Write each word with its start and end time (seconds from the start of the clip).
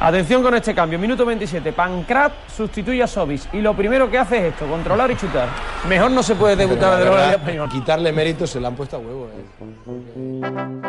Atención 0.00 0.42
con 0.42 0.54
este 0.54 0.74
cambio, 0.74 0.98
minuto 0.98 1.24
27. 1.24 1.72
Pancrat 1.72 2.32
sustituye 2.54 3.02
a 3.02 3.06
Sobis 3.06 3.48
y 3.52 3.60
lo 3.60 3.74
primero 3.74 4.10
que 4.10 4.18
hace 4.18 4.38
es 4.38 4.52
esto, 4.54 4.66
controlar 4.66 5.10
y 5.10 5.16
chutar. 5.16 5.48
Mejor 5.88 6.10
no 6.10 6.22
se 6.22 6.34
puede 6.34 6.56
debutar 6.56 6.98
de 6.98 7.04
la 7.04 7.10
Liga 7.10 7.30
Española. 7.32 7.72
Quitarle 7.72 8.12
méritos 8.12 8.50
se 8.50 8.60
le 8.60 8.66
han 8.66 8.74
puesto 8.76 8.96
a 8.96 8.98
huevo. 9.00 9.28
eh. 9.34 10.85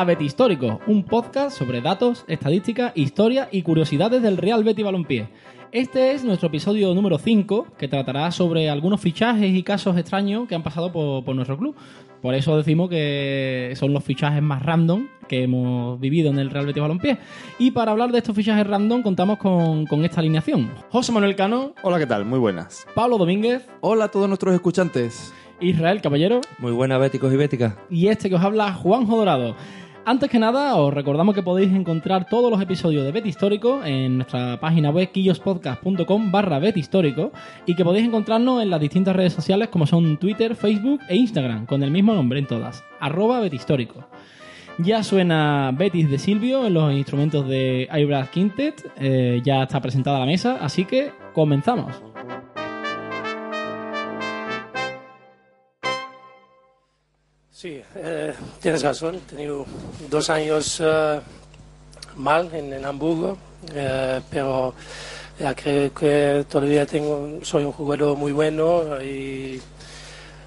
A 0.00 0.04
Beti 0.04 0.24
Histórico, 0.26 0.80
un 0.86 1.02
podcast 1.02 1.56
sobre 1.58 1.80
datos, 1.80 2.24
estadística, 2.28 2.92
historia 2.94 3.48
y 3.50 3.62
curiosidades 3.62 4.22
del 4.22 4.36
Real 4.36 4.62
Betty 4.62 4.84
Balompié. 4.84 5.28
Este 5.72 6.12
es 6.12 6.22
nuestro 6.24 6.48
episodio 6.48 6.94
número 6.94 7.18
5, 7.18 7.66
que 7.76 7.88
tratará 7.88 8.30
sobre 8.30 8.70
algunos 8.70 9.00
fichajes 9.00 9.52
y 9.52 9.62
casos 9.64 9.96
extraños 9.98 10.46
que 10.46 10.54
han 10.54 10.62
pasado 10.62 10.92
por, 10.92 11.24
por 11.24 11.34
nuestro 11.34 11.58
club. 11.58 11.74
Por 12.22 12.34
eso 12.36 12.56
decimos 12.56 12.88
que 12.88 13.72
son 13.76 13.92
los 13.92 14.04
fichajes 14.04 14.40
más 14.40 14.62
random 14.62 15.08
que 15.26 15.42
hemos 15.42 15.98
vivido 15.98 16.30
en 16.30 16.38
el 16.38 16.50
Real 16.50 16.66
Betis 16.66 16.80
Balompié. 16.82 17.18
Y 17.58 17.72
para 17.72 17.90
hablar 17.90 18.12
de 18.12 18.18
estos 18.18 18.36
fichajes 18.36 18.66
random 18.66 19.02
contamos 19.02 19.38
con, 19.38 19.84
con 19.86 20.04
esta 20.04 20.20
alineación. 20.20 20.70
José 20.90 21.10
Manuel 21.12 21.34
Cano, 21.34 21.74
Hola, 21.82 21.98
¿qué 21.98 22.06
tal? 22.06 22.24
Muy 22.24 22.38
buenas. 22.38 22.86
Pablo 22.94 23.18
Domínguez, 23.18 23.66
Hola 23.80 24.04
a 24.04 24.08
todos 24.08 24.28
nuestros 24.28 24.54
escuchantes. 24.54 25.34
Israel 25.60 26.00
Caballero 26.00 26.40
Muy 26.60 26.70
buenas, 26.70 27.00
béticos 27.00 27.32
y 27.32 27.36
béticas. 27.36 27.74
y 27.90 28.06
este 28.06 28.28
que 28.28 28.36
os 28.36 28.42
habla 28.42 28.72
Juanjo 28.74 29.16
Dorado. 29.16 29.56
Antes 30.08 30.30
que 30.30 30.38
nada, 30.38 30.74
os 30.76 30.94
recordamos 30.94 31.34
que 31.34 31.42
podéis 31.42 31.70
encontrar 31.70 32.24
todos 32.30 32.50
los 32.50 32.62
episodios 32.62 33.04
de 33.04 33.12
Bet 33.12 33.26
Histórico 33.26 33.84
en 33.84 34.16
nuestra 34.16 34.58
página 34.58 34.88
web 34.88 35.12
quillospodcast.com 35.12 36.32
barra 36.32 36.66
Histórico 36.74 37.30
y 37.66 37.76
que 37.76 37.84
podéis 37.84 38.06
encontrarnos 38.06 38.62
en 38.62 38.70
las 38.70 38.80
distintas 38.80 39.14
redes 39.14 39.34
sociales 39.34 39.68
como 39.68 39.86
son 39.86 40.16
Twitter, 40.16 40.56
Facebook 40.56 41.02
e 41.10 41.16
Instagram, 41.16 41.66
con 41.66 41.82
el 41.82 41.90
mismo 41.90 42.14
nombre 42.14 42.38
en 42.38 42.46
todas, 42.46 42.82
arroba 42.98 43.40
Bet 43.40 43.52
Histórico. 43.52 44.08
Ya 44.78 45.02
suena 45.02 45.72
Betis 45.76 46.08
de 46.08 46.18
Silvio 46.18 46.66
en 46.66 46.72
los 46.72 46.90
instrumentos 46.90 47.46
de 47.46 47.86
iBrass 47.92 48.30
Quintet, 48.30 48.90
eh, 48.98 49.42
ya 49.44 49.64
está 49.64 49.78
presentada 49.82 50.20
la 50.20 50.24
mesa, 50.24 50.56
así 50.62 50.86
que 50.86 51.12
comenzamos. 51.34 52.02
Sí, 57.60 57.82
eh, 57.96 58.34
tienes 58.62 58.84
razón. 58.84 59.16
He 59.16 59.30
tenido 59.30 59.66
dos 60.08 60.30
años 60.30 60.80
eh, 60.80 61.20
mal 62.14 62.48
en, 62.54 62.72
en 62.72 62.84
Hamburgo, 62.84 63.36
eh, 63.74 64.20
pero 64.30 64.74
ya 65.40 65.52
creo 65.56 65.92
que 65.92 66.46
todavía 66.48 66.86
tengo, 66.86 67.40
soy 67.42 67.64
un 67.64 67.72
jugador 67.72 68.16
muy 68.16 68.30
bueno 68.30 69.02
y 69.02 69.60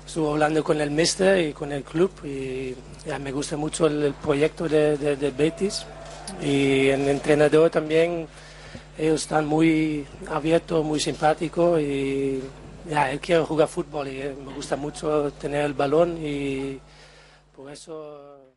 estuve 0.08 0.30
hablando 0.30 0.64
con 0.64 0.80
el 0.80 0.90
mister 0.90 1.50
y 1.50 1.52
con 1.52 1.74
el 1.74 1.84
club 1.84 2.12
y 2.24 2.74
me 3.20 3.34
gusta 3.34 3.58
mucho 3.58 3.88
el, 3.88 4.14
proyecto 4.14 4.70
de 4.70 5.34
Betis 5.38 5.86
y 6.42 6.88
el 6.88 7.10
entrenador 7.10 7.70
también. 7.70 8.26
Ellos 8.98 9.24
están 9.24 9.48
muy 9.48 10.06
abiertos, 10.30 10.86
muy 10.86 11.02
simpáticos 11.02 11.82
y 11.82 12.42
ya, 12.90 13.12
él 13.12 13.20
quiere 13.20 13.44
jugar 13.44 13.68
fútbol 13.68 14.08
y 14.08 14.22
eh, 14.22 14.36
me 14.46 14.54
gusta 14.54 14.76
mucho 14.76 15.32
tener 15.40 15.66
el 15.66 15.74
balón 15.74 16.18
y 16.18 16.80
eso... 17.70 18.56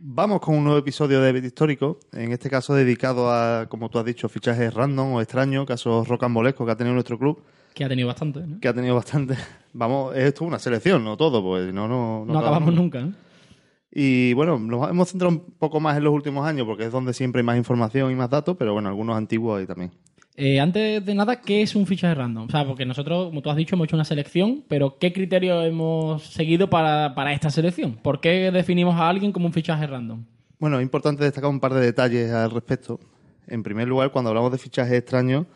Vamos 0.00 0.40
con 0.40 0.54
un 0.54 0.62
nuevo 0.62 0.78
episodio 0.78 1.20
de 1.20 1.32
Bet 1.32 1.44
Histórico, 1.44 1.98
en 2.12 2.30
este 2.30 2.48
caso 2.48 2.72
dedicado 2.72 3.32
a, 3.32 3.66
como 3.68 3.88
tú 3.88 3.98
has 3.98 4.04
dicho, 4.04 4.28
fichajes 4.28 4.72
random 4.72 5.14
o 5.14 5.20
extraños, 5.20 5.66
casos 5.66 6.06
rocambolescos 6.06 6.64
que 6.64 6.70
ha 6.70 6.76
tenido 6.76 6.94
nuestro 6.94 7.18
club, 7.18 7.42
Que 7.74 7.84
ha 7.84 7.88
tenido 7.88 8.06
bastante, 8.06 8.40
¿no? 8.46 8.60
que 8.60 8.68
ha 8.68 8.74
tenido 8.74 8.94
bastante. 8.94 9.36
Vamos, 9.72 10.14
es 10.14 10.22
esto 10.22 10.44
una 10.44 10.60
selección, 10.60 11.02
no 11.02 11.16
todo, 11.16 11.42
pues 11.42 11.74
no, 11.74 11.88
no, 11.88 12.24
No 12.24 12.38
acabamos 12.38 12.72
nunca, 12.72 13.00
¿no? 13.00 13.12
Y 13.90 14.34
bueno, 14.34 14.58
nos 14.58 14.88
hemos 14.88 15.08
centrado 15.08 15.34
un 15.34 15.40
poco 15.58 15.80
más 15.80 15.96
en 15.96 16.04
los 16.04 16.12
últimos 16.12 16.46
años 16.46 16.66
porque 16.66 16.84
es 16.84 16.92
donde 16.92 17.12
siempre 17.12 17.40
hay 17.40 17.46
más 17.46 17.56
información 17.56 18.12
y 18.12 18.14
más 18.14 18.30
datos, 18.30 18.56
pero 18.56 18.72
bueno, 18.72 18.88
algunos 18.88 19.16
antiguos 19.16 19.58
ahí 19.58 19.66
también. 19.66 19.90
Eh, 20.40 20.60
antes 20.60 21.04
de 21.04 21.14
nada, 21.16 21.40
¿qué 21.40 21.62
es 21.62 21.74
un 21.74 21.84
fichaje 21.84 22.14
random? 22.14 22.46
O 22.46 22.50
sea, 22.50 22.64
porque 22.64 22.86
nosotros, 22.86 23.26
como 23.26 23.42
tú 23.42 23.50
has 23.50 23.56
dicho, 23.56 23.74
hemos 23.74 23.86
hecho 23.86 23.96
una 23.96 24.04
selección, 24.04 24.62
pero 24.68 24.96
¿qué 24.96 25.12
criterio 25.12 25.64
hemos 25.64 26.22
seguido 26.22 26.70
para, 26.70 27.12
para 27.16 27.32
esta 27.32 27.50
selección? 27.50 27.96
¿Por 27.96 28.20
qué 28.20 28.52
definimos 28.52 28.94
a 28.94 29.08
alguien 29.08 29.32
como 29.32 29.46
un 29.46 29.52
fichaje 29.52 29.84
random? 29.84 30.24
Bueno, 30.60 30.78
es 30.78 30.84
importante 30.84 31.24
destacar 31.24 31.50
un 31.50 31.58
par 31.58 31.74
de 31.74 31.80
detalles 31.80 32.30
al 32.30 32.52
respecto. 32.52 33.00
En 33.48 33.64
primer 33.64 33.88
lugar, 33.88 34.12
cuando 34.12 34.28
hablamos 34.28 34.52
de 34.52 34.58
fichajes 34.58 34.92
extraños, 34.92 35.46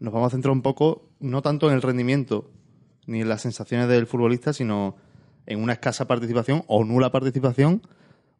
nos 0.00 0.12
vamos 0.12 0.26
a 0.26 0.30
centrar 0.30 0.50
un 0.50 0.62
poco 0.62 1.12
no 1.20 1.40
tanto 1.40 1.68
en 1.68 1.76
el 1.76 1.82
rendimiento 1.82 2.50
ni 3.06 3.20
en 3.20 3.28
las 3.28 3.42
sensaciones 3.42 3.86
del 3.86 4.08
futbolista, 4.08 4.52
sino 4.52 4.96
en 5.46 5.62
una 5.62 5.74
escasa 5.74 6.08
participación 6.08 6.64
o 6.66 6.82
nula 6.82 7.12
participación, 7.12 7.82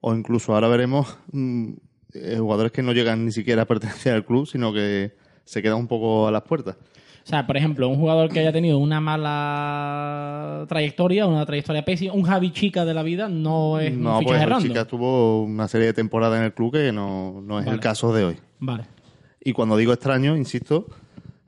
o 0.01 0.13
incluso 0.13 0.55
ahora 0.55 0.67
veremos 0.67 1.19
mm, 1.31 1.71
eh, 2.15 2.37
jugadores 2.37 2.73
que 2.73 2.83
no 2.83 2.93
llegan 2.93 3.25
ni 3.25 3.31
siquiera 3.31 3.63
a 3.63 3.67
pertenecer 3.67 4.13
al 4.15 4.25
club, 4.25 4.45
sino 4.45 4.73
que 4.73 5.28
se 5.49 5.63
quedan 5.63 5.79
un 5.79 5.87
poco 5.87 6.29
a 6.29 6.31
las 6.31 6.43
puertas. 6.43 6.77
O 7.25 7.29
sea, 7.31 7.47
por 7.47 7.57
ejemplo, 7.57 7.89
un 7.89 7.97
jugador 7.97 8.31
que 8.31 8.41
haya 8.41 8.53
tenido 8.53 8.79
una 8.79 9.01
mala 9.01 10.65
trayectoria, 10.69 11.27
una 11.27 11.45
trayectoria 11.45 11.85
pésima, 11.85 12.13
un 12.15 12.23
Javi 12.23 12.53
Chica 12.53 12.85
de 12.85 12.95
la 12.95 13.03
vida, 13.03 13.29
no 13.29 13.79
es 13.81 13.93
No, 13.97 14.19
un 14.19 14.25
pues 14.25 14.27
fichaje 14.29 14.45
el 14.45 14.51
random. 14.51 14.69
chica 14.69 14.85
tuvo 14.87 15.43
una 15.43 15.69
serie 15.69 15.89
de 15.89 15.93
temporadas 15.93 16.39
en 16.39 16.45
el 16.47 16.53
club 16.55 16.73
que 16.73 16.93
no, 16.93 17.41
no 17.43 17.59
es 17.59 17.67
Vale. 17.67 17.75
el 17.77 17.81
caso 17.81 18.13
de 18.15 18.25
hoy. 18.25 18.37
Vale. 18.61 18.85
Y 19.43 19.53
cuando 19.53 19.77
digo 19.77 19.93
extraño, 19.93 20.37
insisto, 20.37 20.87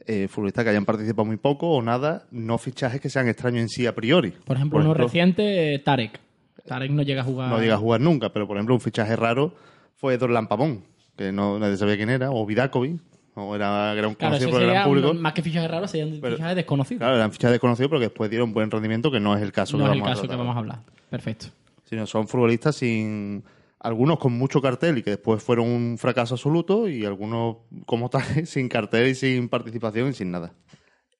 eh, 0.06 0.28
futbolistas 0.28 0.64
que 0.64 0.70
hayan 0.70 0.84
participado 0.84 1.24
muy 1.24 1.36
poco 1.36 1.70
o 1.70 1.82
nada, 1.82 2.24
no 2.30 2.58
fichajes 2.58 3.00
que 3.00 3.08
sean 3.08 3.28
extraños 3.28 3.60
en 3.62 3.68
sí 3.68 3.86
a 3.86 3.94
priori. 3.94 4.32
Por 4.44 4.56
ejemplo, 4.56 4.78
uno 4.80 4.92
reciente, 4.94 5.74
eh, 5.74 5.78
Tarek. 5.78 6.20
Tarek 6.66 6.90
no 6.90 7.02
llega 7.02 7.22
a 7.22 7.24
jugar. 7.24 7.48
No 7.48 7.58
llega 7.58 7.74
a 7.74 7.78
jugar 7.78 8.00
nunca, 8.00 8.32
pero 8.32 8.46
por 8.46 8.56
ejemplo, 8.56 8.74
un 8.74 8.80
fichaje 8.80 9.16
raro 9.16 9.54
fue 9.96 10.18
Dorlan 10.18 10.46
Pavón, 10.46 10.84
que 11.16 11.32
no 11.32 11.58
nadie 11.58 11.76
sabía 11.78 11.96
quién 11.96 12.10
era, 12.10 12.30
o 12.30 12.44
Vidakovic, 12.46 13.00
o 13.34 13.54
era, 13.54 13.92
era 13.94 14.08
un 14.08 14.14
Claro, 14.14 14.32
conocido 14.32 14.48
eso 14.48 14.50
por 14.50 14.62
el 14.62 14.68
gran 14.70 14.82
sería 14.84 14.88
un- 14.88 15.02
público. 15.02 15.22
más 15.22 15.32
que 15.32 15.42
fichaje 15.42 15.68
raro, 15.68 15.88
sería 15.88 16.06
un 16.06 16.20
Pero- 16.20 16.36
fichaje 16.36 16.54
desconocido. 16.54 16.98
Claro, 16.98 17.16
eran 17.16 17.32
fichajes 17.32 17.52
desconocidos, 17.52 17.88
pero 17.88 18.00
que 18.00 18.06
después 18.06 18.30
dieron 18.30 18.52
buen 18.52 18.70
rendimiento, 18.70 19.10
que 19.10 19.20
no 19.20 19.36
es 19.36 19.42
el 19.42 19.52
caso 19.52 19.76
no 19.78 19.84
que 19.84 19.90
es 19.92 19.96
el 19.96 20.02
a 20.02 20.06
caso 20.06 20.28
que 20.28 20.36
vamos 20.36 20.56
a 20.56 20.58
hablar. 20.58 20.78
Perfecto. 21.08 21.46
Sino 21.84 22.06
son 22.06 22.28
futbolistas 22.28 22.76
sin. 22.76 23.42
Algunos 23.82 24.18
con 24.18 24.34
mucho 24.34 24.60
cartel 24.60 24.98
y 24.98 25.02
que 25.02 25.10
después 25.10 25.42
fueron 25.42 25.66
un 25.66 25.96
fracaso 25.96 26.34
absoluto, 26.34 26.86
y 26.86 27.04
algunos 27.06 27.56
como 27.86 28.10
tales 28.10 28.20
sin 28.50 28.68
cartel 28.68 29.08
y 29.08 29.14
sin 29.14 29.48
participación 29.48 30.08
y 30.10 30.12
sin 30.12 30.30
nada. 30.30 30.52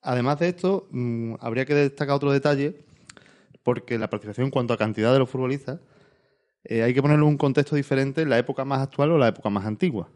Además 0.02 0.38
de 0.40 0.48
esto, 0.48 0.86
mm, 0.90 1.34
habría 1.40 1.64
que 1.64 1.74
destacar 1.74 2.16
otro 2.16 2.30
detalle, 2.32 2.84
porque 3.62 3.98
la 3.98 4.10
participación 4.10 4.46
en 4.46 4.50
cuanto 4.50 4.74
a 4.74 4.76
cantidad 4.76 5.12
de 5.12 5.18
los 5.18 5.28
futbolistas, 5.30 5.80
eh, 6.64 6.82
hay 6.82 6.92
que 6.92 7.00
ponerlo 7.00 7.24
en 7.26 7.32
un 7.32 7.38
contexto 7.38 7.76
diferente 7.76 8.22
en 8.22 8.28
la 8.30 8.38
época 8.38 8.64
más 8.66 8.80
actual 8.80 9.12
o 9.12 9.18
la 9.18 9.28
época 9.28 9.48
más 9.50 9.64
antigua. 9.64 10.08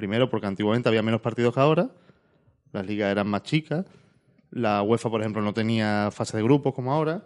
Primero, 0.00 0.30
porque 0.30 0.46
antiguamente 0.46 0.88
había 0.88 1.02
menos 1.02 1.20
partidos 1.20 1.52
que 1.52 1.60
ahora, 1.60 1.90
las 2.72 2.86
ligas 2.86 3.12
eran 3.12 3.28
más 3.28 3.42
chicas, 3.42 3.84
la 4.50 4.80
UEFA, 4.80 5.10
por 5.10 5.20
ejemplo, 5.20 5.42
no 5.42 5.52
tenía 5.52 6.08
fase 6.10 6.38
de 6.38 6.42
grupos 6.42 6.72
como 6.72 6.90
ahora, 6.90 7.22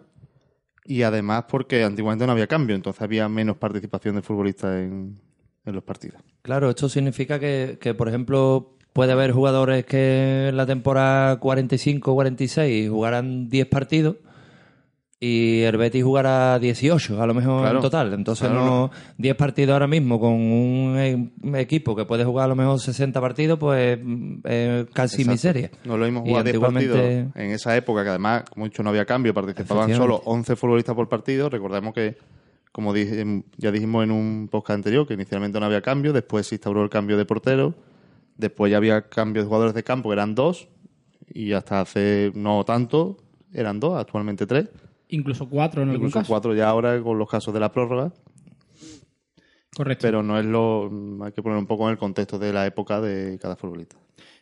y 0.83 1.03
además 1.03 1.45
porque 1.47 1.85
antiguamente 1.85 2.25
no 2.25 2.33
había 2.33 2.47
cambio, 2.47 2.75
entonces 2.75 3.01
había 3.01 3.29
menos 3.29 3.55
participación 3.55 4.15
de 4.15 4.21
futbolistas 4.23 4.75
en, 4.75 5.21
en 5.63 5.73
los 5.73 5.85
partidos. 5.85 6.21
Claro, 6.41 6.69
esto 6.69 6.89
significa 6.89 7.39
que, 7.39 7.77
que, 7.79 7.93
por 7.93 8.09
ejemplo, 8.09 8.75
puede 8.91 9.13
haber 9.13 9.31
jugadores 9.31 9.85
que 9.85 10.49
en 10.49 10.57
la 10.57 10.65
temporada 10.65 11.39
45-46 11.39 12.89
jugaran 12.89 13.47
10 13.47 13.67
partidos 13.67 14.17
y 15.19 15.61
el 15.61 15.77
Betis 15.77 16.03
jugará 16.03 16.59
18, 16.59 17.21
a 17.21 17.25
lo 17.25 17.33
mejor 17.33 17.61
Claro. 17.61 17.77
en 17.77 17.81
total. 17.81 18.13
Entonces, 18.13 18.47
Claro, 18.49 18.65
no 18.65 18.91
10 19.17 19.35
partidos 19.35 19.73
ahora 19.73 19.87
mismo 19.87 20.19
con 20.19 20.33
un 20.33 20.97
e- 20.97 21.61
equipo 21.61 21.95
que 21.95 22.05
puede 22.05 22.25
jugar 22.25 22.45
a 22.45 22.47
lo 22.49 22.55
mejor 22.55 22.79
60 22.79 23.21
partidos, 23.21 23.57
pues 23.57 23.97
eh, 24.43 24.85
casi 24.93 25.21
Exacto. 25.21 25.31
miseria. 25.31 25.71
No 25.85 25.97
lo 25.97 26.07
Y 26.07 26.11
jugar 26.11 26.43
10 26.43 26.55
antiguamente- 26.55 26.89
partidos 26.89 27.35
en 27.35 27.51
esa 27.51 27.75
época, 27.77 28.03
que 28.03 28.09
además, 28.09 28.43
como 28.49 28.65
he 28.65 28.69
dicho, 28.69 28.83
no 28.83 28.89
había 28.89 29.05
cambio, 29.05 29.33
participaban 29.33 29.89
solo 29.93 30.15
Efectivamente. 30.15 30.29
11 30.51 30.55
futbolistas 30.57 30.95
por 30.95 31.07
partido. 31.09 31.49
Recordemos 31.49 31.93
que, 31.93 32.17
como 32.73 32.93
dije- 32.93 33.43
ya 33.57 33.71
dijimos 33.71 34.03
en 34.03 34.11
un 34.11 34.49
podcast 34.51 34.75
anterior, 34.77 35.07
que 35.07 35.13
inicialmente 35.13 35.59
no 35.61 35.65
había 35.65 35.81
cambio, 35.81 36.11
después 36.11 36.45
se 36.47 36.55
instauró 36.55 36.83
el 36.83 36.89
cambio 36.89 37.17
de 37.17 37.25
portero, 37.25 37.73
Después 38.37 38.69
ya 38.69 38.75
había 38.75 39.03
cambios 39.03 39.45
de 39.45 39.47
jugadores 39.47 39.73
de 39.73 39.83
campo, 39.85 40.09
que 40.09 40.13
eran 40.13 40.35
dos, 40.35 40.67
y 41.33 41.53
hasta 41.53 41.79
hace 41.79 42.33
no 42.35 42.65
tanto 42.65 43.15
eran 43.53 43.79
dos, 43.79 43.97
actualmente 43.97 44.45
tres. 44.45 44.67
Incluso 45.09 45.47
cuatro 45.47 45.81
en 45.81 45.89
algún 45.89 46.07
Incluso 46.07 46.19
caso. 46.19 46.29
cuatro 46.29 46.55
ya 46.55 46.69
ahora 46.69 47.01
con 47.01 47.17
los 47.17 47.29
casos 47.29 47.53
de 47.53 47.59
la 47.59 47.71
prórroga. 47.71 48.11
Correcto. 49.75 50.03
Pero 50.03 50.23
no 50.23 50.39
es 50.39 50.45
lo. 50.45 50.89
Hay 51.23 51.31
que 51.31 51.43
poner 51.43 51.57
un 51.57 51.67
poco 51.67 51.85
en 51.85 51.91
el 51.91 51.97
contexto 51.97 52.39
de 52.39 52.53
la 52.53 52.65
época 52.65 53.01
de 53.01 53.37
cada 53.39 53.55
futbolista. 53.55 53.97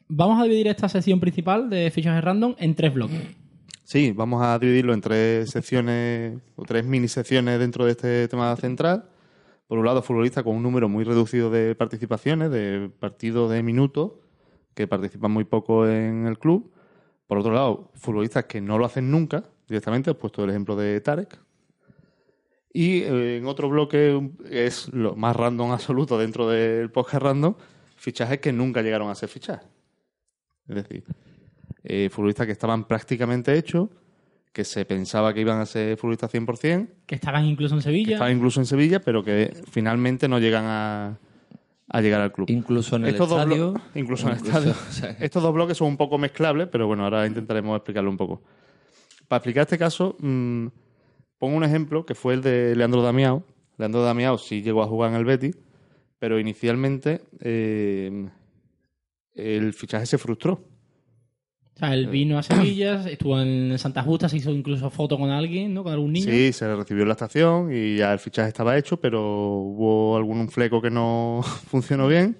Vamos 0.07 0.39
a 0.39 0.44
dividir 0.44 0.68
esta 0.68 0.88
sesión 0.88 1.19
principal 1.19 1.69
de 1.69 1.89
fichajes 1.89 2.24
random 2.24 2.56
en 2.60 2.75
tres 2.75 2.94
bloques. 2.94 3.19
Sí, 3.83 4.12
vamos 4.12 4.44
a 4.44 4.57
dividirlo 4.60 4.94
en 4.94 5.01
tres 5.01 5.50
secciones 5.50 6.39
o 6.56 6.63
tres 6.63 6.86
mini 6.86 7.07
secciones 7.07 7.60
dentro 7.60 7.86
de 7.86 7.92
este 7.92 8.27
tema 8.27 8.56
central. 8.56 9.10
Por 9.68 9.80
un 9.80 9.86
lado, 9.86 10.01
futbolistas 10.01 10.44
con 10.44 10.56
un 10.56 10.63
número 10.63 10.88
muy 10.88 11.04
reducido 11.04 11.50
de 11.50 11.74
participaciones, 11.74 12.51
de 12.51 12.92
partidos 13.00 13.50
de 13.50 13.63
minutos, 13.63 14.12
que 14.75 14.88
participan 14.88 15.31
muy 15.31 15.45
poco 15.45 15.88
en 15.88 16.27
el 16.27 16.38
club. 16.38 16.71
Por 17.27 17.39
otro 17.39 17.54
lado, 17.54 17.92
futbolistas 17.95 18.45
que 18.45 18.62
no 18.62 18.77
lo 18.77 18.86
hacen 18.86 19.10
nunca 19.10 19.45
directamente. 19.68 20.12
He 20.12 20.13
puesto 20.13 20.44
el 20.44 20.50
ejemplo 20.50 20.75
de 20.75 21.00
Tarek. 21.01 21.38
Y 22.71 23.01
eh, 23.01 23.38
en 23.38 23.45
otro 23.45 23.69
bloque 23.69 24.31
es 24.50 24.92
lo 24.94 25.15
más 25.15 25.36
random 25.36 25.71
absoluto 25.71 26.18
dentro 26.18 26.50
del 26.50 26.89
podcast 26.89 27.21
random, 27.24 27.56
fichajes 27.98 28.39
que 28.39 28.51
nunca 28.51 28.81
llegaron 28.81 29.10
a 29.10 29.15
ser 29.15 29.30
fichajes. 29.30 29.68
Es 30.68 30.75
decir, 30.75 31.04
eh, 31.83 32.10
futbolistas 32.12 32.45
que 32.48 32.51
estaban 32.54 32.86
prácticamente 32.86 33.56
hechos, 33.56 33.89
que 34.51 34.63
se 34.63 34.86
pensaba 34.86 35.33
que 35.33 35.42
iban 35.42 35.60
a 35.60 35.65
ser 35.65 35.98
futbolistas 35.98 36.31
100%, 36.33 36.88
Que 37.06 37.15
estaban 37.15 37.45
incluso 37.45 37.75
en 37.75 37.80
que 37.80 37.83
Sevilla. 37.83 38.13
estaban 38.13 38.36
incluso 38.36 38.60
en 38.60 38.65
Sevilla, 38.65 39.00
pero 39.01 39.24
que 39.24 39.54
finalmente 39.69 40.27
no 40.27 40.39
llegan 40.39 40.65
a, 40.65 41.18
a 41.89 42.01
llegar 42.01 42.21
al 42.21 42.31
club. 42.31 42.50
Incluso 42.50 42.95
en 42.95 43.04
el 43.06 43.10
Estos 43.10 43.30
estadio. 43.31 43.74
incluso 43.94 44.27
en 44.30 44.33
el 44.38 44.44
estadio. 44.45 44.71
o 44.89 44.92
sea, 44.92 45.12
Estos 45.19 45.44
dos 45.44 45.54
bloques 45.54 45.77
son 45.77 45.88
un 45.89 45.98
poco 45.98 46.18
mezclables, 46.18 46.69
pero 46.71 46.88
bueno, 46.88 47.04
ahora 47.04 47.27
intentaremos 47.27 47.75
explicarlo 47.75 48.10
un 48.10 48.18
poco. 48.18 48.42
Para 49.33 49.39
explicar 49.39 49.63
este 49.63 49.80
caso, 49.80 50.15
mm, 50.19 50.68
pongo 51.39 51.57
un 51.57 51.63
ejemplo 51.63 52.06
que 52.06 52.13
fue 52.13 52.35
el 52.35 52.44
de 52.44 52.75
Leandro 52.75 53.01
Damiao. 53.01 53.44
Leandro 53.80 54.03
Damiao 54.03 54.38
sí 54.38 54.62
llegó 54.62 54.83
a 54.83 54.85
jugar 54.85 55.09
en 55.09 55.18
el 55.18 55.25
Betis, 55.25 55.57
pero 56.19 56.39
inicialmente 56.39 57.21
eh, 57.39 58.30
el 59.33 59.74
fichaje 59.74 60.06
se 60.06 60.19
frustró. 60.19 60.53
O 60.53 61.80
sea, 61.80 61.95
él 61.95 62.09
vino 62.09 62.38
a 62.38 62.44
Sevilla, 62.44 63.09
estuvo 63.09 63.41
en 63.41 63.75
Santa 63.80 64.03
Justa, 64.03 64.30
se 64.30 64.38
hizo 64.38 64.51
incluso 64.51 64.91
foto 64.91 65.18
con 65.18 65.31
alguien, 65.31 65.74
¿no? 65.74 65.83
Con 65.83 65.94
algún 65.94 66.13
niño. 66.13 66.29
Sí, 66.29 66.53
se 66.53 66.68
le 66.68 66.75
recibió 66.75 67.01
en 67.01 67.07
la 67.07 67.13
estación 67.13 67.75
y 67.75 67.95
ya 67.95 68.13
el 68.13 68.19
fichaje 68.19 68.50
estaba 68.50 68.77
hecho, 68.77 68.97
pero 68.97 69.19
hubo 69.56 70.15
algún 70.15 70.47
fleco 70.47 70.79
que 70.79 70.91
no 70.91 71.41
funcionó 71.65 72.07
bien. 72.07 72.38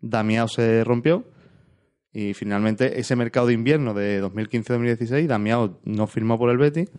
Damiao 0.00 0.46
se 0.46 0.84
rompió 0.84 1.24
y 2.12 2.34
finalmente 2.34 2.98
ese 3.00 3.16
mercado 3.16 3.46
de 3.46 3.54
invierno 3.54 3.94
de 3.94 4.22
2015-2016, 4.22 5.26
Damiao 5.26 5.78
no 5.84 6.06
firmó 6.06 6.38
por 6.38 6.50
el 6.50 6.58
Betis 6.58 6.90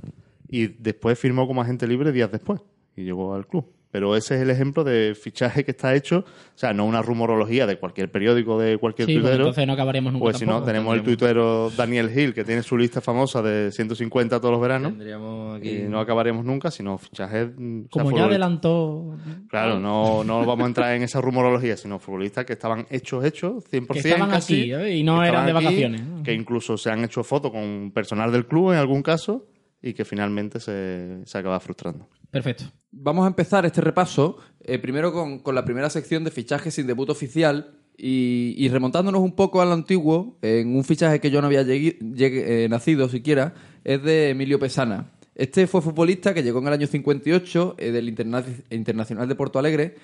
y 0.47 0.67
después 0.67 1.19
firmó 1.19 1.47
como 1.47 1.61
agente 1.61 1.87
libre 1.87 2.11
días 2.11 2.31
después 2.31 2.61
y 2.95 3.03
llegó 3.03 3.33
al 3.33 3.47
club. 3.47 3.65
Pero 3.91 4.15
ese 4.15 4.35
es 4.35 4.41
el 4.41 4.49
ejemplo 4.49 4.85
de 4.85 5.13
fichaje 5.15 5.65
que 5.65 5.71
está 5.71 5.93
hecho, 5.95 6.19
o 6.19 6.57
sea, 6.57 6.71
no 6.71 6.85
una 6.85 7.01
rumorología 7.01 7.67
de 7.67 7.77
cualquier 7.77 8.09
periódico, 8.09 8.57
de 8.57 8.77
cualquier 8.77 9.05
Sí, 9.07 9.15
tuitero. 9.15 9.35
entonces 9.35 9.67
no 9.67 9.73
acabaremos 9.73 10.13
nunca 10.13 10.23
Pues 10.23 10.37
si 10.37 10.45
no, 10.45 10.63
tenemos 10.63 10.95
el 10.95 11.03
tuitero 11.03 11.69
Daniel 11.75 12.09
Hill, 12.17 12.33
que 12.33 12.45
tiene 12.45 12.63
su 12.63 12.77
lista 12.77 13.01
famosa 13.01 13.41
de 13.41 13.69
150 13.71 14.39
todos 14.39 14.53
los 14.53 14.61
veranos. 14.61 14.91
Tendríamos 14.93 15.57
aquí. 15.57 15.69
Y 15.69 15.81
no 15.89 15.99
acabaremos 15.99 16.45
nunca, 16.45 16.71
sino 16.71 16.97
fichajes. 16.97 17.49
mm, 17.57 17.79
o 17.79 17.81
sea, 17.81 17.89
Como 18.03 18.11
ya 18.11 18.17
futbolistas- 18.23 18.29
adelantó... 18.29 19.17
Claro, 19.49 19.79
no, 19.79 20.23
no 20.23 20.45
vamos 20.45 20.63
a 20.63 20.67
entrar 20.67 20.95
en 20.95 21.03
esa 21.03 21.19
rumorología, 21.19 21.75
sino 21.75 21.99
futbolistas 21.99 22.45
que 22.45 22.53
estaban 22.53 22.85
hechos, 22.89 23.25
hechos, 23.25 23.63
100%. 23.69 23.87
Que 24.03 24.09
estaban 24.09 24.29
casi, 24.29 24.71
aquí, 24.71 24.73
¿eh? 24.73 24.95
y 24.97 25.03
no 25.03 25.23
eran 25.23 25.45
de 25.45 25.51
aquí, 25.51 25.65
vacaciones. 25.65 26.01
Que 26.23 26.33
incluso 26.33 26.77
se 26.77 26.89
han 26.89 27.03
hecho 27.03 27.23
fotos 27.23 27.51
con 27.51 27.91
personal 27.93 28.31
del 28.31 28.45
club 28.45 28.71
en 28.71 28.77
algún 28.77 29.03
caso 29.03 29.47
y 29.81 29.93
que 29.93 30.05
finalmente 30.05 30.59
se, 30.61 31.25
se 31.25 31.37
acaba 31.37 31.59
frustrando. 31.59 32.07
Perfecto. 32.31 32.63
Vamos 32.91 33.25
a 33.25 33.27
empezar 33.27 33.65
este 33.65 33.81
repaso 33.81 34.37
eh, 34.61 34.79
primero 34.79 35.13
con, 35.13 35.39
con 35.39 35.55
la 35.55 35.65
primera 35.65 35.89
sección 35.89 36.23
de 36.23 36.31
fichajes 36.31 36.73
sin 36.73 36.87
debut 36.87 37.09
oficial 37.09 37.77
y, 37.97 38.67
remontándonos 38.69 39.21
un 39.21 39.35
poco 39.35 39.61
al 39.61 39.71
antiguo, 39.71 40.39
en 40.41 40.75
un 40.75 40.83
fichaje 40.83 41.19
que 41.19 41.29
yo 41.29 41.39
no 41.39 41.47
había 41.47 41.63
eh, 41.67 42.67
nacido 42.67 43.07
siquiera, 43.09 43.53
es 43.83 44.01
de 44.01 44.29
Emilio 44.31 44.57
Pesana. 44.57 45.11
Este 45.35 45.67
fue 45.67 45.83
futbolista 45.83 46.33
que 46.33 46.41
llegó 46.41 46.59
en 46.59 46.67
el 46.67 46.73
año 46.73 46.87
58 46.87 47.75
eh, 47.77 47.91
del 47.91 48.09
Interna- 48.09 48.43
Internacional 48.71 49.27
de 49.27 49.35
Porto 49.35 49.59
Alegre 49.59 49.95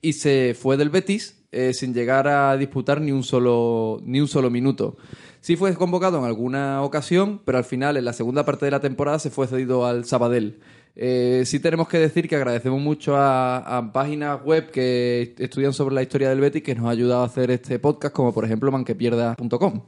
y 0.00 0.14
se 0.14 0.56
fue 0.58 0.78
del 0.78 0.88
Betis 0.90 1.44
sin 1.74 1.92
llegar 1.92 2.26
a 2.26 2.56
disputar 2.56 3.02
ni 3.02 3.12
un 3.12 3.22
solo 3.22 4.00
ni 4.02 4.20
un 4.20 4.26
solo 4.26 4.48
minuto. 4.48 4.96
Sí 5.42 5.56
fue 5.56 5.74
convocado 5.74 6.18
en 6.18 6.24
alguna 6.24 6.82
ocasión, 6.82 7.42
pero 7.44 7.58
al 7.58 7.64
final, 7.64 7.96
en 7.96 8.04
la 8.06 8.12
segunda 8.12 8.44
parte 8.44 8.64
de 8.64 8.70
la 8.70 8.80
temporada, 8.80 9.18
se 9.18 9.28
fue 9.28 9.46
cedido 9.46 9.84
al 9.84 10.04
Sabadell. 10.06 10.60
Eh, 10.94 11.42
sí 11.46 11.58
tenemos 11.60 11.88
que 11.88 11.98
decir 11.98 12.28
que 12.28 12.36
agradecemos 12.36 12.80
mucho 12.80 13.16
a, 13.16 13.78
a 13.78 13.92
páginas 13.92 14.42
web 14.44 14.70
que 14.70 15.34
estudian 15.38 15.72
sobre 15.72 15.94
la 15.94 16.02
historia 16.02 16.28
del 16.28 16.40
Betis 16.40 16.62
que 16.62 16.74
nos 16.74 16.86
ha 16.86 16.90
ayudado 16.90 17.22
a 17.22 17.26
hacer 17.26 17.50
este 17.50 17.78
podcast, 17.78 18.14
como 18.14 18.34
por 18.34 18.44
ejemplo 18.44 18.70
manquepierda.com. 18.70 19.82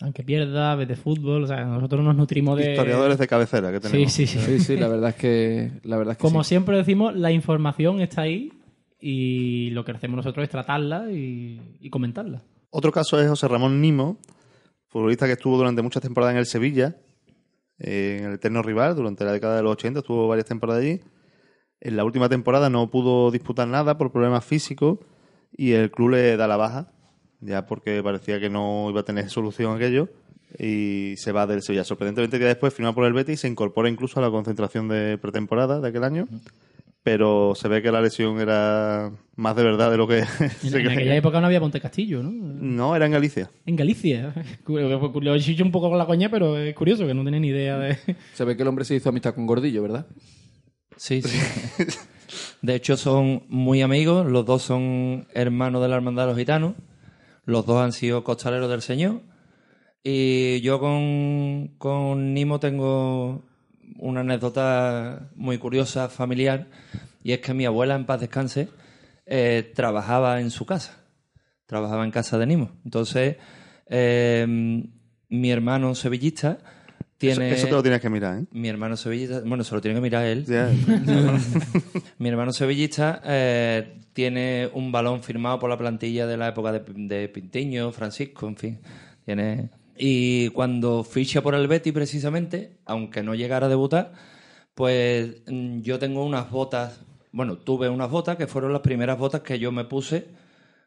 Aunque 0.00 0.24
pierda, 0.24 0.74
vete 0.74 0.96
fútbol, 0.96 1.44
o 1.44 1.46
sea, 1.46 1.64
nosotros 1.64 2.02
nos 2.04 2.16
nutrimos 2.16 2.58
de... 2.58 2.70
Historiadores 2.72 3.18
de 3.18 3.28
cabecera 3.28 3.70
que 3.70 3.76
Sí, 3.78 3.82
tenemos. 3.92 4.12
sí, 4.12 4.26
sí. 4.26 4.38
Sí, 4.40 4.58
sí, 4.58 4.76
la 4.76 4.88
verdad 4.88 5.10
es 5.10 5.16
que, 5.16 5.70
la 5.84 5.96
verdad 5.96 6.12
es 6.12 6.18
que 6.18 6.22
Como 6.22 6.42
sí. 6.42 6.48
siempre 6.48 6.76
decimos, 6.76 7.14
la 7.14 7.30
información 7.30 8.00
está 8.00 8.22
ahí 8.22 8.52
y 9.00 9.70
lo 9.70 9.84
que 9.84 9.92
hacemos 9.92 10.16
nosotros 10.16 10.42
es 10.44 10.50
tratarla 10.50 11.10
y, 11.12 11.60
y 11.80 11.90
comentarla. 11.90 12.42
Otro 12.70 12.90
caso 12.90 13.20
es 13.20 13.28
José 13.28 13.46
Ramón 13.46 13.80
Nimo, 13.80 14.18
futbolista 14.88 15.26
que 15.26 15.32
estuvo 15.32 15.56
durante 15.56 15.82
muchas 15.82 16.02
temporadas 16.02 16.32
en 16.34 16.38
el 16.38 16.46
Sevilla, 16.46 16.96
en 17.78 18.24
el 18.24 18.34
eterno 18.34 18.62
rival, 18.62 18.94
durante 18.94 19.24
la 19.24 19.32
década 19.32 19.56
de 19.56 19.62
los 19.62 19.72
80, 19.72 20.00
estuvo 20.00 20.28
varias 20.28 20.46
temporadas 20.46 20.82
allí. 20.82 21.00
En 21.80 21.96
la 21.96 22.04
última 22.04 22.28
temporada 22.28 22.70
no 22.70 22.90
pudo 22.90 23.30
disputar 23.30 23.66
nada 23.66 23.98
por 23.98 24.12
problemas 24.12 24.44
físicos 24.44 24.98
y 25.56 25.72
el 25.72 25.90
club 25.90 26.10
le 26.10 26.36
da 26.36 26.46
la 26.46 26.56
baja, 26.56 26.92
ya 27.40 27.66
porque 27.66 28.02
parecía 28.02 28.40
que 28.40 28.48
no 28.48 28.88
iba 28.88 29.00
a 29.00 29.04
tener 29.04 29.28
solución 29.28 29.74
aquello, 29.76 30.08
y 30.58 31.14
se 31.16 31.32
va 31.32 31.46
del 31.46 31.62
Sevilla. 31.62 31.84
Sorprendentemente, 31.84 32.38
que 32.38 32.44
después 32.44 32.74
firma 32.74 32.94
por 32.94 33.04
el 33.04 33.12
Betis 33.12 33.34
y 33.34 33.36
se 33.42 33.48
incorpora 33.48 33.88
incluso 33.88 34.20
a 34.20 34.22
la 34.22 34.30
concentración 34.30 34.88
de 34.88 35.18
pretemporada 35.18 35.80
de 35.80 35.88
aquel 35.88 36.04
año. 36.04 36.28
Pero 37.04 37.54
se 37.56 37.66
ve 37.66 37.82
que 37.82 37.90
la 37.90 38.00
lesión 38.00 38.38
era 38.40 39.10
más 39.34 39.56
de 39.56 39.64
verdad 39.64 39.90
de 39.90 39.96
lo 39.96 40.06
que 40.06 40.20
En, 40.20 40.26
se 40.50 40.66
en 40.68 40.72
creía. 40.72 40.92
aquella 40.92 41.16
época 41.16 41.40
no 41.40 41.46
había 41.46 41.58
Ponte 41.58 41.80
Castillo, 41.80 42.22
¿no? 42.22 42.30
No, 42.30 42.94
era 42.94 43.06
en 43.06 43.12
Galicia. 43.12 43.50
En 43.66 43.74
Galicia. 43.74 44.32
Lo 44.68 45.34
he 45.34 45.38
dicho 45.40 45.64
un 45.64 45.72
poco 45.72 45.88
con 45.88 45.98
la 45.98 46.06
coña, 46.06 46.30
pero 46.30 46.56
es 46.56 46.74
curioso 46.76 47.04
que 47.06 47.14
no 47.14 47.24
tenía 47.24 47.40
ni 47.40 47.48
idea 47.48 47.76
de... 47.78 47.98
Se 48.34 48.44
ve 48.44 48.56
que 48.56 48.62
el 48.62 48.68
hombre 48.68 48.84
se 48.84 48.94
hizo 48.94 49.08
amistad 49.08 49.34
con 49.34 49.46
Gordillo, 49.46 49.82
¿verdad? 49.82 50.06
Sí, 50.96 51.22
sí. 51.22 51.38
De 52.62 52.76
hecho, 52.76 52.96
son 52.96 53.42
muy 53.48 53.82
amigos. 53.82 54.24
Los 54.26 54.46
dos 54.46 54.62
son 54.62 55.26
hermanos 55.34 55.82
de 55.82 55.88
la 55.88 55.96
Hermandad 55.96 56.24
de 56.24 56.28
los 56.28 56.38
Gitanos. 56.38 56.74
Los 57.44 57.66
dos 57.66 57.82
han 57.82 57.90
sido 57.92 58.22
costaleros 58.22 58.70
del 58.70 58.82
Señor. 58.82 59.22
Y 60.04 60.60
yo 60.60 60.78
con, 60.78 61.74
con 61.78 62.32
Nimo 62.34 62.60
tengo 62.60 63.42
una 63.98 64.20
anécdota 64.20 65.30
muy 65.34 65.58
curiosa, 65.58 66.08
familiar. 66.08 66.66
Y 67.22 67.32
es 67.32 67.40
que 67.40 67.54
mi 67.54 67.64
abuela, 67.64 67.94
en 67.94 68.06
paz 68.06 68.20
descanse, 68.20 68.68
eh, 69.26 69.72
trabajaba 69.74 70.40
en 70.40 70.50
su 70.50 70.66
casa. 70.66 70.98
Trabajaba 71.66 72.04
en 72.04 72.10
casa 72.10 72.38
de 72.38 72.46
Nimo. 72.46 72.70
Entonces, 72.84 73.36
eh, 73.86 74.46
mi 75.28 75.50
hermano 75.50 75.94
sevillista 75.94 76.58
Eso, 76.58 77.08
tiene... 77.18 77.52
eso 77.52 77.66
te 77.66 77.72
lo 77.72 77.82
tienes 77.82 78.00
que 78.00 78.10
mirar, 78.10 78.40
¿eh? 78.40 78.44
Mi 78.52 78.68
hermano 78.68 78.96
sevillista... 78.96 79.40
Bueno, 79.44 79.64
se 79.64 79.74
lo 79.74 79.80
tiene 79.80 79.94
que 79.94 80.02
mirar 80.02 80.24
él. 80.26 80.44
Mi 82.18 82.28
hermano 82.28 82.52
sevillista 82.52 83.22
eh, 83.24 84.00
tiene 84.12 84.68
un 84.74 84.92
balón 84.92 85.22
firmado 85.22 85.58
por 85.58 85.70
la 85.70 85.78
plantilla 85.78 86.26
de 86.26 86.36
la 86.36 86.48
época 86.48 86.72
de, 86.72 86.80
de 86.80 87.28
Pintiño, 87.28 87.92
Francisco, 87.92 88.48
en 88.48 88.56
fin. 88.56 88.78
Tiene... 89.24 89.70
Y 89.96 90.48
cuando 90.50 91.04
ficha 91.04 91.42
por 91.42 91.54
el 91.54 91.68
Betty, 91.68 91.92
precisamente, 91.92 92.78
aunque 92.86 93.22
no 93.22 93.34
llegara 93.34 93.66
a 93.66 93.68
debutar, 93.68 94.12
pues 94.74 95.42
mm, 95.46 95.80
yo 95.80 95.98
tengo 95.98 96.24
unas 96.24 96.50
botas, 96.50 97.00
bueno, 97.30 97.58
tuve 97.58 97.88
unas 97.88 98.10
botas 98.10 98.36
que 98.36 98.46
fueron 98.46 98.72
las 98.72 98.82
primeras 98.82 99.18
botas 99.18 99.42
que 99.42 99.58
yo 99.58 99.70
me 99.72 99.84
puse 99.84 100.26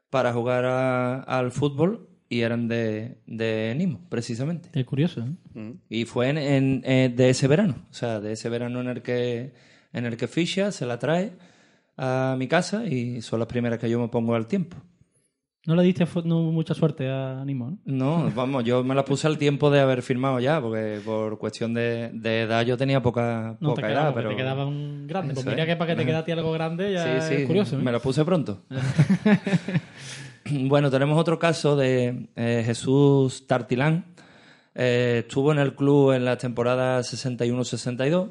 para 0.10 0.34
jugar 0.34 0.66
a- 0.66 1.20
al 1.22 1.52
fútbol 1.52 2.10
y 2.30 2.42
eran 2.42 2.68
de, 2.68 3.20
de 3.28 3.74
Nimo, 3.78 4.02
precisamente. 4.10 4.70
Es 4.74 4.86
curioso, 4.86 5.22
¿eh? 5.22 5.32
Y 5.90 6.06
fue 6.06 6.30
en, 6.30 6.38
en- 6.38 6.82
eh, 6.86 7.14
de 7.16 7.30
ese 7.30 7.48
verano, 7.48 7.76
o 7.90 7.94
sea, 7.94 8.20
de 8.20 8.32
ese 8.34 8.50
verano 8.50 8.82
en 8.82 8.88
el 8.88 9.02
que 9.02 9.54
en 9.94 10.06
el 10.06 10.18
que 10.18 10.28
ficha, 10.28 10.72
se 10.74 10.86
la 10.86 11.00
trae 11.00 11.32
a 11.96 12.36
mi 12.38 12.48
casa 12.50 12.86
y 12.86 13.22
son 13.22 13.40
las 13.40 13.48
primeras 13.48 13.80
que 13.80 13.90
yo 13.90 13.98
me 14.00 14.10
pongo 14.10 14.36
al 14.36 14.46
tiempo. 14.48 14.76
No 15.66 15.76
le 15.76 15.84
diste 15.84 16.06
no, 16.26 16.42
mucha 16.42 16.74
suerte 16.74 17.10
a 17.10 17.44
Nimo, 17.44 17.78
¿no? 17.86 18.26
No, 18.26 18.32
vamos, 18.36 18.64
yo 18.64 18.84
me 18.84 18.94
las 18.94 19.04
puse 19.04 19.26
al 19.26 19.38
tiempo 19.38 19.72
de 19.72 19.80
haber 19.80 20.04
firmado 20.04 20.40
ya, 20.40 20.62
porque 20.62 21.00
por 21.04 21.40
cuestión 21.40 21.74
de, 21.74 22.12
de 22.14 22.42
edad 22.42 22.64
yo 22.64 22.78
tenía 22.78 23.02
poca, 23.02 23.58
No 23.60 23.70
poca 23.70 23.82
te 23.82 23.88
quedaba, 23.88 24.08
edad, 24.08 24.16
pero 24.16 24.30
te 24.30 24.36
quedaba 24.36 24.66
un 24.66 25.08
grande. 25.08 25.34
Pues 25.34 25.46
mira 25.46 25.66
que 25.66 25.76
para 25.76 25.96
que 25.96 26.04
te 26.04 26.24
ti 26.24 26.32
algo 26.32 26.52
grande 26.52 26.94
ya 26.94 27.22
sí, 27.22 27.28
sí, 27.28 27.42
es 27.42 27.48
curioso, 27.48 27.78
¿eh? 27.78 27.82
me 27.82 27.92
las 27.92 28.02
puse 28.02 28.24
pronto. 28.24 28.64
Bueno, 30.48 30.92
tenemos 30.92 31.20
otro 31.20 31.40
caso 31.40 31.76
de 31.76 32.30
eh, 32.36 32.62
Jesús 32.64 33.48
Tartilán. 33.48 34.14
Eh, 34.76 35.24
estuvo 35.26 35.52
en 35.52 35.58
el 35.58 35.74
club 35.74 36.12
en 36.12 36.24
la 36.24 36.38
temporada 36.38 37.00
61-62. 37.00 38.30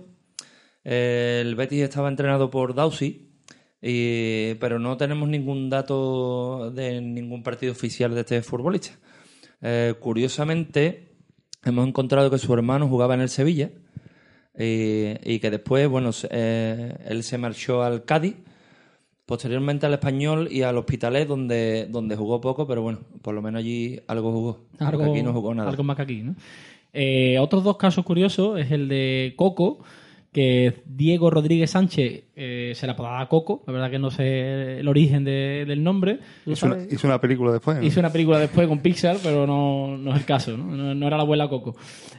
Eh, 0.85 1.41
el 1.45 1.57
Betis 1.57 1.83
estaba 1.83 2.09
entrenado 2.09 2.51
por 2.51 2.75
Dausi, 2.75 3.24
y- 3.87 4.55
pero 4.55 4.79
no 4.79 4.97
tenemos 4.97 5.29
ningún 5.29 5.69
dato 5.69 6.71
de 6.71 7.01
ningún 7.01 7.43
partido 7.43 7.73
oficial 7.73 8.15
de 8.15 8.21
este 8.21 8.41
futbolista. 8.43 8.93
Eh, 9.61 9.95
curiosamente, 10.01 11.13
hemos 11.65 11.87
encontrado 11.87 12.31
que 12.31 12.39
su 12.39 12.53
hermano 12.55 12.89
jugaba 12.89 13.15
en 13.15 13.21
el 13.21 13.29
Sevilla 13.29 13.71
y, 14.59 15.15
y 15.25 15.39
que 15.41 15.51
después, 15.51 15.89
bueno, 15.89 16.11
eh, 16.31 16.97
él 17.07 17.23
se 17.23 17.39
marchó 17.39 17.83
al 17.83 18.05
Cádiz, 18.05 18.37
posteriormente 19.27 19.87
al 19.87 19.95
Español 19.95 20.49
y 20.51 20.63
al 20.63 20.77
Hospitalet, 20.79 21.27
donde, 21.27 21.87
donde 21.91 22.15
jugó 22.17 22.41
poco, 22.41 22.67
pero 22.67 22.83
bueno, 22.83 23.01
por 23.23 23.35
lo 23.35 23.43
menos 23.43 23.61
allí 23.61 24.01
algo 24.07 24.33
jugó. 24.33 24.61
Porque 24.79 25.05
aquí 25.11 25.23
no 25.23 25.33
jugó 25.33 25.55
nada. 25.55 25.71
Algo 25.71 25.83
más 25.83 25.97
que 25.97 26.03
aquí, 26.03 26.23
¿no? 26.23 26.35
Eh, 26.93 27.39
otros 27.41 27.65
dos 27.65 27.77
casos 27.77 28.05
curiosos 28.05 28.61
es 28.61 28.71
el 28.71 28.89
de 28.89 29.33
Coco, 29.37 29.79
que 30.35 30.83
Diego 30.85 31.31
Rodríguez 31.31 31.71
Sánchez 31.71 32.25
eh, 32.35 32.73
se 32.75 32.87
la 32.89 32.95
apodaba 32.95 33.29
Coco, 33.29 33.63
la 33.69 33.73
verdad 33.73 33.89
que 33.91 34.01
no 34.01 34.11
sé 34.11 34.81
el 34.81 34.89
origen 34.89 35.23
de- 35.25 35.65
del 35.67 35.83
nombre. 35.85 36.19
Hizo 36.45 36.67
una, 36.67 36.79
hizo 36.91 37.07
una 37.07 37.21
película 37.21 37.53
después. 37.53 37.79
¿no? 37.79 37.85
Hizo 37.87 38.01
una 38.01 38.11
película 38.11 38.41
después 38.41 38.67
con 38.67 38.81
Pixar, 38.81 39.17
pero 39.23 39.47
no, 39.47 39.97
no 39.97 40.11
es 40.13 40.19
el 40.19 40.25
caso, 40.27 40.57
¿no? 40.57 40.65
No, 40.77 40.93
no 40.93 41.07
era 41.07 41.17
la 41.17 41.23
abuela 41.23 41.49
Coco. 41.49 41.77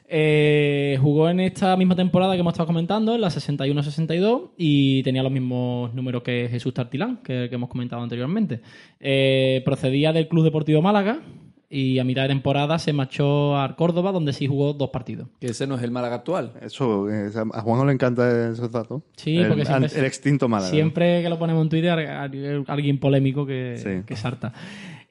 Eh, 0.08 0.98
jugó 1.02 1.30
en 1.30 1.42
esta 1.42 1.76
misma 1.76 1.96
temporada 1.98 2.34
que 2.36 2.40
hemos 2.40 2.54
estado 2.54 2.68
comentando, 2.68 3.16
en 3.16 3.22
la 3.22 3.28
61-62, 3.30 4.52
y 4.58 5.04
tenía 5.04 5.22
los 5.22 5.32
mismos 5.32 5.94
números 5.94 6.24
que 6.24 6.48
Jesús 6.50 6.74
Tartilán, 6.74 7.18
que, 7.18 7.48
que 7.50 7.56
hemos 7.56 7.70
comentado 7.70 8.02
anteriormente. 8.02 8.62
Eh, 9.00 9.62
procedía 9.66 10.14
del 10.14 10.30
Club 10.30 10.46
Deportivo 10.46 10.82
Málaga 10.82 11.20
y 11.70 12.00
a 12.00 12.04
mitad 12.04 12.22
de 12.24 12.28
temporada 12.30 12.78
se 12.80 12.94
marchó 12.94 13.58
a 13.58 13.76
Córdoba, 13.76 14.12
donde 14.12 14.34
sí 14.34 14.48
jugó 14.48 14.74
dos 14.74 14.90
partidos. 14.90 15.28
Que 15.40 15.48
ese 15.48 15.66
no 15.68 15.76
es 15.76 15.84
el 15.84 15.92
Málaga 15.92 16.16
actual. 16.16 16.54
Eso, 16.62 17.08
a 17.54 17.62
Juan 17.62 17.88
le 17.88 17.94
encanta 17.94 18.52
esos 18.52 18.72
datos. 18.72 19.02
Sí, 19.18 19.38
el, 19.38 19.48
porque 19.48 19.66
siempre- 19.66 19.90
el 20.00 20.06
extinto 20.06 20.48
Málaga. 20.48 20.70
Siempre 20.72 21.22
que 21.24 21.30
lo 21.30 21.40
ponemos 21.40 21.64
en 21.64 21.70
Twitter, 21.70 21.92
alguien 22.68 23.00
polémico 23.00 23.46
que, 23.46 23.76
Sí. 23.78 24.06
que 24.06 24.16
salta. 24.16 24.54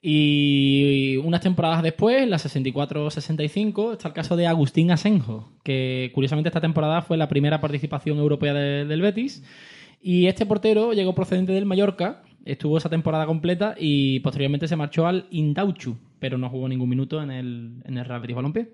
Y 0.07 1.17
unas 1.25 1.41
temporadas 1.41 1.83
después, 1.83 2.23
en 2.23 2.31
la 2.31 2.39
64-65, 2.39 3.93
está 3.93 4.09
el 4.09 4.15
caso 4.15 4.37
de 4.37 4.47
Agustín 4.47 4.91
Asenjo, 4.91 5.49
que 5.63 6.11
curiosamente 6.15 6.49
esta 6.51 6.61
temporada 6.61 7.03
fue 7.03 7.17
la 7.17 7.29
primera 7.29 7.61
participación 7.61 8.19
europea 8.19 8.53
de- 8.55 8.85
del 8.85 9.01
Betis. 9.01 9.43
Y 10.03 10.27
este 10.27 10.45
portero 10.47 10.93
llegó 10.93 11.15
procedente 11.15 11.53
del 11.53 11.65
Mallorca, 11.65 12.23
estuvo 12.45 12.77
esa 12.77 12.91
temporada 12.91 13.25
completa 13.25 13.75
y 13.79 14.21
posteriormente 14.21 14.69
se 14.69 14.77
marchó 14.77 15.07
al 15.07 15.27
Indauchu, 15.31 15.97
pero 16.25 16.39
no 16.39 16.49
jugó 16.49 16.71
ningún 16.71 16.89
minuto 16.89 17.23
en 17.23 17.31
el, 17.31 17.83
en 17.85 17.99
el 17.99 18.05
Real 18.07 18.23
Betis 18.23 18.35
Balompié. 18.35 18.73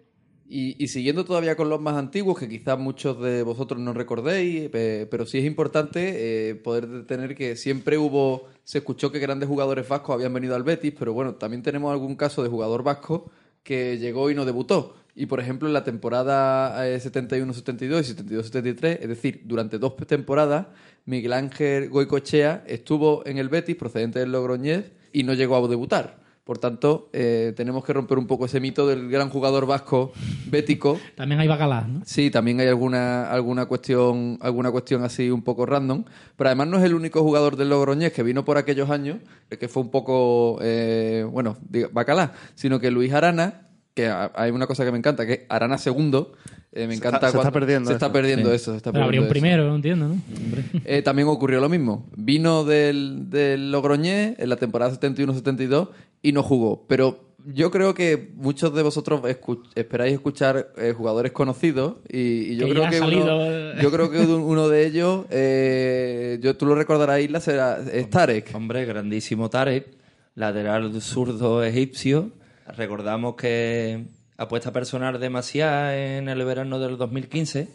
Y, 0.49 0.87
siguiendo 0.87 1.25
todavía 1.25 1.57
con 1.57 1.69
los 1.69 1.81
más 1.81 1.97
antiguos, 1.97 2.39
que 2.39 2.49
quizás 2.49 2.79
muchos 2.79 3.21
de 3.21 3.43
vosotros 3.43 3.81
no 3.81 3.93
recordéis, 3.93 4.71
eh, 4.73 5.09
pero 5.11 5.27
sí 5.27 5.39
es 5.39 5.45
importante 5.45 6.51
eh, 6.51 6.55
poder 6.55 7.09
tener 7.09 7.35
que 7.35 7.57
siempre 7.57 7.99
hubo, 7.99 8.47
se 8.63 8.79
escuchó 8.79 9.11
que 9.11 9.19
grandes 9.19 9.49
jugadores 9.49 9.89
vascos 9.89 10.15
habían 10.15 10.33
venido 10.33 10.55
al 10.55 10.63
Betis, 10.63 10.95
pero 10.97 11.13
bueno, 11.13 11.35
también 11.35 11.65
tenemos 11.65 11.91
algún 11.91 12.15
caso 12.15 12.45
de 12.45 12.49
jugador 12.49 12.85
vasco 12.85 13.33
que 13.65 13.99
llegó 13.99 14.31
y 14.31 14.37
no 14.37 14.45
debutó. 14.45 14.95
Y 15.17 15.27
por 15.27 15.41
ejemplo, 15.41 15.67
en 15.67 15.75
la 15.75 15.83
temporada 15.83 16.89
eh, 16.89 17.01
71-72 17.01 18.11
y 18.11 18.37
72-73, 18.37 18.99
es 19.01 19.09
decir, 19.09 19.43
durante 19.45 19.81
dos 19.81 19.97
temporadas, 20.07 20.69
Miguel 21.05 21.33
Ángel 21.33 21.89
Goicochea 21.89 22.63
estuvo 22.69 23.27
en 23.27 23.39
el 23.39 23.49
Betis, 23.49 23.75
procedente 23.75 24.21
del 24.21 24.31
Logroñez, 24.31 24.93
y 25.13 25.25
no 25.25 25.35
llegó 25.35 25.57
a 25.57 25.67
debutar. 25.67 26.20
Por 26.51 26.59
tanto, 26.59 27.09
eh, 27.13 27.53
tenemos 27.57 27.85
que 27.85 27.93
romper 27.93 28.19
un 28.19 28.27
poco 28.27 28.45
ese 28.45 28.59
mito 28.59 28.85
del 28.89 29.09
gran 29.09 29.31
jugador 29.31 29.67
vasco 29.67 30.11
bético. 30.51 30.99
También 31.15 31.41
hay 31.41 31.47
bacalás, 31.47 31.89
¿no? 31.89 32.01
Sí, 32.05 32.29
también 32.29 32.59
hay 32.59 32.67
alguna, 32.67 33.31
alguna 33.31 33.67
cuestión, 33.67 34.37
alguna 34.41 34.73
cuestión 34.73 35.05
así 35.05 35.31
un 35.31 35.43
poco 35.43 35.65
random. 35.65 36.03
Pero 36.37 36.49
además 36.49 36.67
no 36.67 36.79
es 36.79 36.83
el 36.83 36.95
único 36.95 37.23
jugador 37.23 37.55
del 37.57 37.69
Logroñés 37.71 38.13
que 38.13 38.25
vino 38.25 38.45
por 38.45 38.59
aquellos 38.59 38.91
años, 38.91 39.19
que 39.49 39.69
fue 39.69 39.85
un 39.85 39.93
poco, 39.93 40.59
eh, 40.61 41.25
bueno, 41.31 41.57
diga- 41.71 41.89
bacalá, 41.93 42.33
sino 42.57 42.81
que 42.81 42.91
Luis 42.91 43.13
Arana, 43.13 43.69
que 43.95 44.09
hay 44.09 44.51
una 44.51 44.67
cosa 44.67 44.85
que 44.85 44.91
me 44.91 44.99
encanta, 44.99 45.25
que 45.27 45.33
es 45.35 45.41
Arana 45.49 45.79
segundo. 45.79 46.33
eh, 46.73 46.87
me 46.87 46.93
Se 46.95 46.99
encanta 46.99 47.17
está- 47.17 47.27
se 47.27 47.37
está 47.37 47.39
cuando- 47.51 47.53
perdiendo 47.61 47.89
Se 47.89 47.95
está 47.95 48.07
eso. 48.07 48.13
perdiendo 48.13 48.49
Sí. 48.51 48.55
eso. 48.57 48.71
se 48.71 48.77
está 48.77 48.93
Pero 48.93 49.05
habría 49.05 49.21
un 49.21 49.27
perdiendo 49.27 49.49
eso. 49.49 49.57
primero, 49.57 49.69
no 49.71 49.75
entiendo, 49.77 50.09
¿no? 50.09 50.83
Eh, 50.85 51.03
también 51.03 51.27
ocurrió 51.27 51.61
lo 51.61 51.69
mismo. 51.69 52.07
Vino 52.17 52.63
del, 52.65 53.29
del 53.29 53.73
Logroñés 53.73 54.37
en 54.39 54.49
la 54.49 54.55
temporada 54.57 54.93
71-72 54.93 55.89
y 56.23 56.33
no 56.33 56.43
jugó. 56.43 56.85
Pero 56.89 57.31
yo 57.47 57.71
creo 57.71 57.95
que 57.95 58.33
muchos 58.35 58.75
de 58.75 58.83
vosotros 58.83 59.23
escu- 59.23 59.63
esperáis 59.75 60.13
escuchar 60.13 60.73
eh, 60.77 60.93
jugadores 60.97 61.33
conocidos 61.33 61.97
y, 62.09 62.53
y 62.53 62.57
yo 62.57 62.67
Que 62.67 62.73
creo 62.75 62.91
que 62.91 63.01
uno, 63.01 63.81
yo 63.81 63.91
creo 63.91 64.11
que 64.11 64.19
uno 64.21 64.45
uno 64.45 64.69
de 64.69 64.87
ellos, 64.87 65.25
eh, 65.31 66.39
yo 66.43 66.57
tú 66.57 66.67
lo 66.67 66.75
recordarás, 66.75 67.21
Isla, 67.21 67.41
será 67.41 67.79
es 67.93 68.11
Tarek. 68.11 68.51
Hombre, 68.55 68.85
grandísimo 68.85 69.49
Tarek, 69.49 69.87
lateral 70.35 71.01
zurdo 71.01 71.65
egipcio. 71.65 72.31
Recordamos 72.77 73.35
que 73.37 74.05
apuesta 74.37 74.73
personal 74.73 75.19
de 75.19 75.31
Maciá 75.31 76.17
en 76.19 76.29
el 76.29 76.45
verano 76.45 76.79
del 76.79 76.97
2015. 76.99 77.69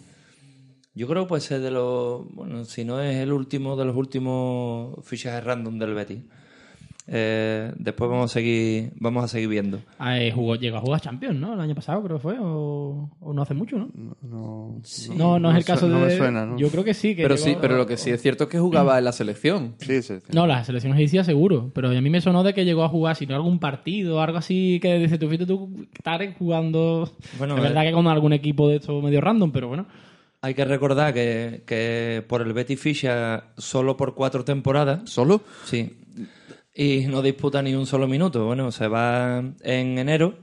Yo 0.93 1.07
creo 1.07 1.23
que 1.23 1.29
puede 1.29 1.41
ser 1.41 1.59
de 1.61 1.71
los, 1.71 2.23
bueno, 2.33 2.63
si 2.63 2.85
no 2.85 3.01
es 3.01 3.17
el 3.17 3.33
último 3.33 3.75
de 3.75 3.83
los 3.85 3.95
últimos 3.97 5.03
fichajes 5.05 5.43
random 5.43 5.77
del 5.79 5.93
Betis. 5.93 6.19
Eh, 7.07 7.71
después 7.77 8.09
vamos 8.09 8.31
a 8.31 8.33
seguir, 8.33 8.91
vamos 8.95 9.23
a 9.23 9.27
seguir 9.27 9.47
viendo. 9.47 9.79
Ah, 9.99 10.19
eh, 10.19 10.31
jugó, 10.31 10.55
llegó 10.55 10.77
a 10.77 10.81
jugar 10.81 11.01
Champions, 11.01 11.39
¿no? 11.39 11.53
El 11.53 11.59
año 11.59 11.75
pasado 11.75 12.01
creo 12.03 12.17
que 12.17 12.21
fue, 12.23 12.35
o, 12.39 13.11
o 13.19 13.33
no 13.33 13.41
hace 13.43 13.53
mucho, 13.53 13.77
¿no? 13.77 13.89
No, 14.23 14.81
no, 15.15 15.39
no 15.39 15.51
es 15.51 15.57
el 15.57 15.65
caso 15.65 15.87
de... 15.87 15.93
no 15.93 15.99
me 15.99 16.17
suena, 16.17 16.45
¿no? 16.47 16.57
Yo 16.57 16.69
creo 16.69 16.83
que 16.83 16.95
sí. 16.95 17.15
Que 17.15 17.21
Pero 17.21 17.35
llegó- 17.35 17.45
sí, 17.47 17.57
pero 17.61 17.77
lo 17.77 17.85
que 17.85 17.97
sí 17.97 18.09
es 18.09 18.21
cierto 18.21 18.45
es 18.45 18.49
que 18.49 18.59
jugaba 18.59 18.97
en 18.97 19.05
la 19.05 19.11
selección. 19.11 19.75
Sí, 19.79 20.01
sí. 20.01 20.15
sí. 20.15 20.31
No, 20.33 20.47
la 20.47 20.63
selección 20.63 20.93
egipcia 20.93 21.23
seguro, 21.23 21.71
pero 21.75 21.89
a 21.89 22.01
mí 22.01 22.09
me 22.09 22.21
sonó 22.21 22.41
de 22.43 22.53
que 22.55 22.65
llegó 22.65 22.83
a 22.83 22.89
jugar, 22.89 23.15
si 23.15 23.27
no 23.27 23.35
algún 23.35 23.59
partido, 23.59 24.19
algo 24.21 24.39
así 24.39 24.79
que 24.81 24.97
dice, 24.97 25.19
tú 25.19 25.27
fuiste 25.27 25.45
tú, 25.45 25.85
Tarek, 26.01 26.37
jugando... 26.39 27.11
Bueno, 27.37 27.55
es 27.55 27.61
verdad 27.61 27.83
eh. 27.83 27.89
que 27.89 27.93
con 27.93 28.07
algún 28.07 28.33
equipo 28.33 28.67
de 28.67 28.77
esto 28.77 28.99
medio 29.01 29.21
random, 29.21 29.51
pero 29.51 29.67
bueno. 29.67 29.85
Hay 30.41 30.53
que 30.53 30.65
recordar 30.65 31.13
que, 31.13 31.63
que 31.65 32.23
por 32.27 32.41
el 32.41 32.53
Betis 32.53 32.79
ficha 32.79 33.45
solo 33.57 33.95
por 33.97 34.13
cuatro 34.15 34.43
temporadas. 34.43 35.09
¿Solo? 35.09 35.41
Sí. 35.65 35.91
Y 36.77 37.07
no 37.07 37.21
disputa 37.21 37.61
ni 37.61 37.73
un 37.73 37.85
solo 37.85 38.05
minuto. 38.05 38.45
Bueno, 38.45 38.69
se 38.71 38.89
va 38.89 39.39
en 39.61 39.97
enero 39.97 40.37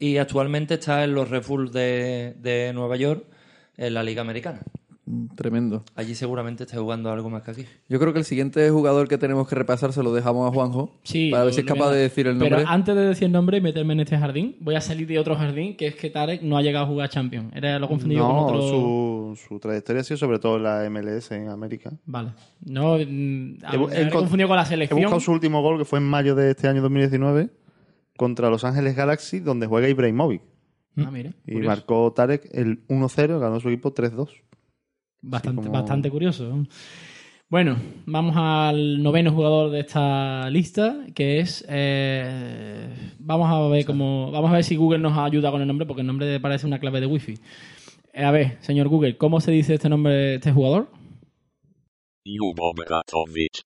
y 0.00 0.16
actualmente 0.16 0.74
está 0.74 1.04
en 1.04 1.14
los 1.14 1.30
Red 1.30 1.46
Bull 1.46 1.70
de, 1.70 2.34
de 2.38 2.72
Nueva 2.74 2.96
York 2.96 3.24
en 3.76 3.94
la 3.94 4.02
Liga 4.02 4.22
Americana. 4.22 4.62
Tremendo. 5.36 5.84
Allí 5.94 6.16
seguramente 6.16 6.64
está 6.64 6.78
jugando 6.78 7.10
algo 7.12 7.30
más 7.30 7.42
que 7.44 7.50
aquí. 7.52 7.64
Yo 7.88 8.00
creo 8.00 8.12
que 8.12 8.18
el 8.18 8.24
siguiente 8.24 8.68
jugador 8.70 9.06
que 9.06 9.18
tenemos 9.18 9.46
que 9.48 9.54
repasar 9.54 9.92
se 9.92 10.02
lo 10.02 10.12
dejamos 10.12 10.50
a 10.50 10.52
Juanjo. 10.52 10.90
Sí, 11.04 11.30
para 11.30 11.44
ver 11.44 11.54
si 11.54 11.60
es 11.60 11.66
capaz 11.66 11.92
de 11.92 11.98
decir 11.98 12.26
el 12.26 12.36
nombre. 12.38 12.56
Pero 12.56 12.68
antes 12.68 12.94
de 12.96 13.02
decir 13.02 13.26
el 13.26 13.32
nombre 13.32 13.58
y 13.58 13.60
meterme 13.60 13.92
en 13.92 14.00
este 14.00 14.18
jardín, 14.18 14.56
voy 14.58 14.74
a 14.74 14.80
salir 14.80 15.06
de 15.06 15.18
otro 15.20 15.36
jardín, 15.36 15.76
que 15.76 15.86
es 15.86 15.94
que 15.94 16.10
Tarek 16.10 16.42
no 16.42 16.56
ha 16.58 16.62
llegado 16.62 16.86
a 16.86 16.88
jugar 16.88 17.08
Champions. 17.08 17.52
Era 17.54 17.78
lo 17.78 17.86
confundido 17.86 18.26
No, 18.26 18.46
con 18.46 18.56
otro... 18.56 18.68
su, 18.68 19.38
su 19.48 19.60
trayectoria 19.60 20.00
ha 20.00 20.04
sido 20.04 20.16
sobre 20.16 20.40
todo 20.40 20.56
en 20.56 20.62
la 20.64 20.90
MLS 20.90 21.30
en 21.30 21.50
América. 21.50 21.92
Vale. 22.04 22.32
No, 22.64 22.96
mm, 22.96 22.98
He 22.98 23.76
he 23.92 24.02
he 24.08 24.10
confundido 24.10 24.48
con 24.48 24.56
la 24.56 24.64
He 24.64 24.66
selección. 24.66 24.98
buscado 25.00 25.20
su 25.20 25.30
último 25.30 25.62
gol, 25.62 25.78
que 25.78 25.84
fue 25.84 26.00
en 26.00 26.04
mayo 26.06 26.34
de 26.34 26.50
este 26.50 26.66
año 26.66 26.82
2019, 26.82 27.50
contra 28.16 28.50
Los 28.50 28.64
Ángeles 28.64 28.96
Galaxy, 28.96 29.38
donde 29.38 29.68
juega 29.68 29.88
Ibrahimovic. 29.88 30.42
Ah, 30.96 31.10
mira. 31.12 31.30
Y 31.46 31.52
curioso. 31.52 31.68
marcó 31.68 32.12
Tarek 32.12 32.48
el 32.52 32.84
1-0, 32.88 33.38
ganó 33.38 33.60
su 33.60 33.68
equipo 33.68 33.94
3-2. 33.94 34.30
Bastante, 35.28 35.62
como- 35.62 35.72
bastante 35.72 36.10
curioso. 36.10 36.64
Bueno, 37.48 37.76
vamos 38.06 38.34
al 38.36 39.02
noveno 39.02 39.32
jugador 39.32 39.70
de 39.70 39.80
esta 39.80 40.50
lista, 40.50 40.96
que 41.14 41.38
es. 41.40 41.64
eh, 41.68 42.88
vamos 43.20 43.48
a 43.50 43.68
ver 43.68 43.84
cómo. 43.84 44.30
Vamos 44.32 44.50
a 44.50 44.54
ver 44.54 44.64
si 44.64 44.74
Google 44.76 44.98
nos 44.98 45.16
ayuda 45.16 45.50
con 45.52 45.60
el 45.60 45.68
nombre, 45.68 45.86
porque 45.86 46.00
el 46.00 46.06
nombre 46.08 46.40
parece 46.40 46.66
una 46.66 46.80
clave 46.80 47.00
de 47.00 47.06
wifi. 47.06 47.34
Eh, 48.12 48.24
a 48.24 48.30
ver, 48.32 48.56
señor 48.62 48.88
Google, 48.88 49.16
¿cómo 49.16 49.40
se 49.40 49.52
dice 49.52 49.74
este 49.74 49.88
nombre 49.88 50.12
de 50.14 50.34
este 50.36 50.52
jugador? 50.52 50.88
Ljubo 52.24 52.72
Bratovic. 52.74 53.62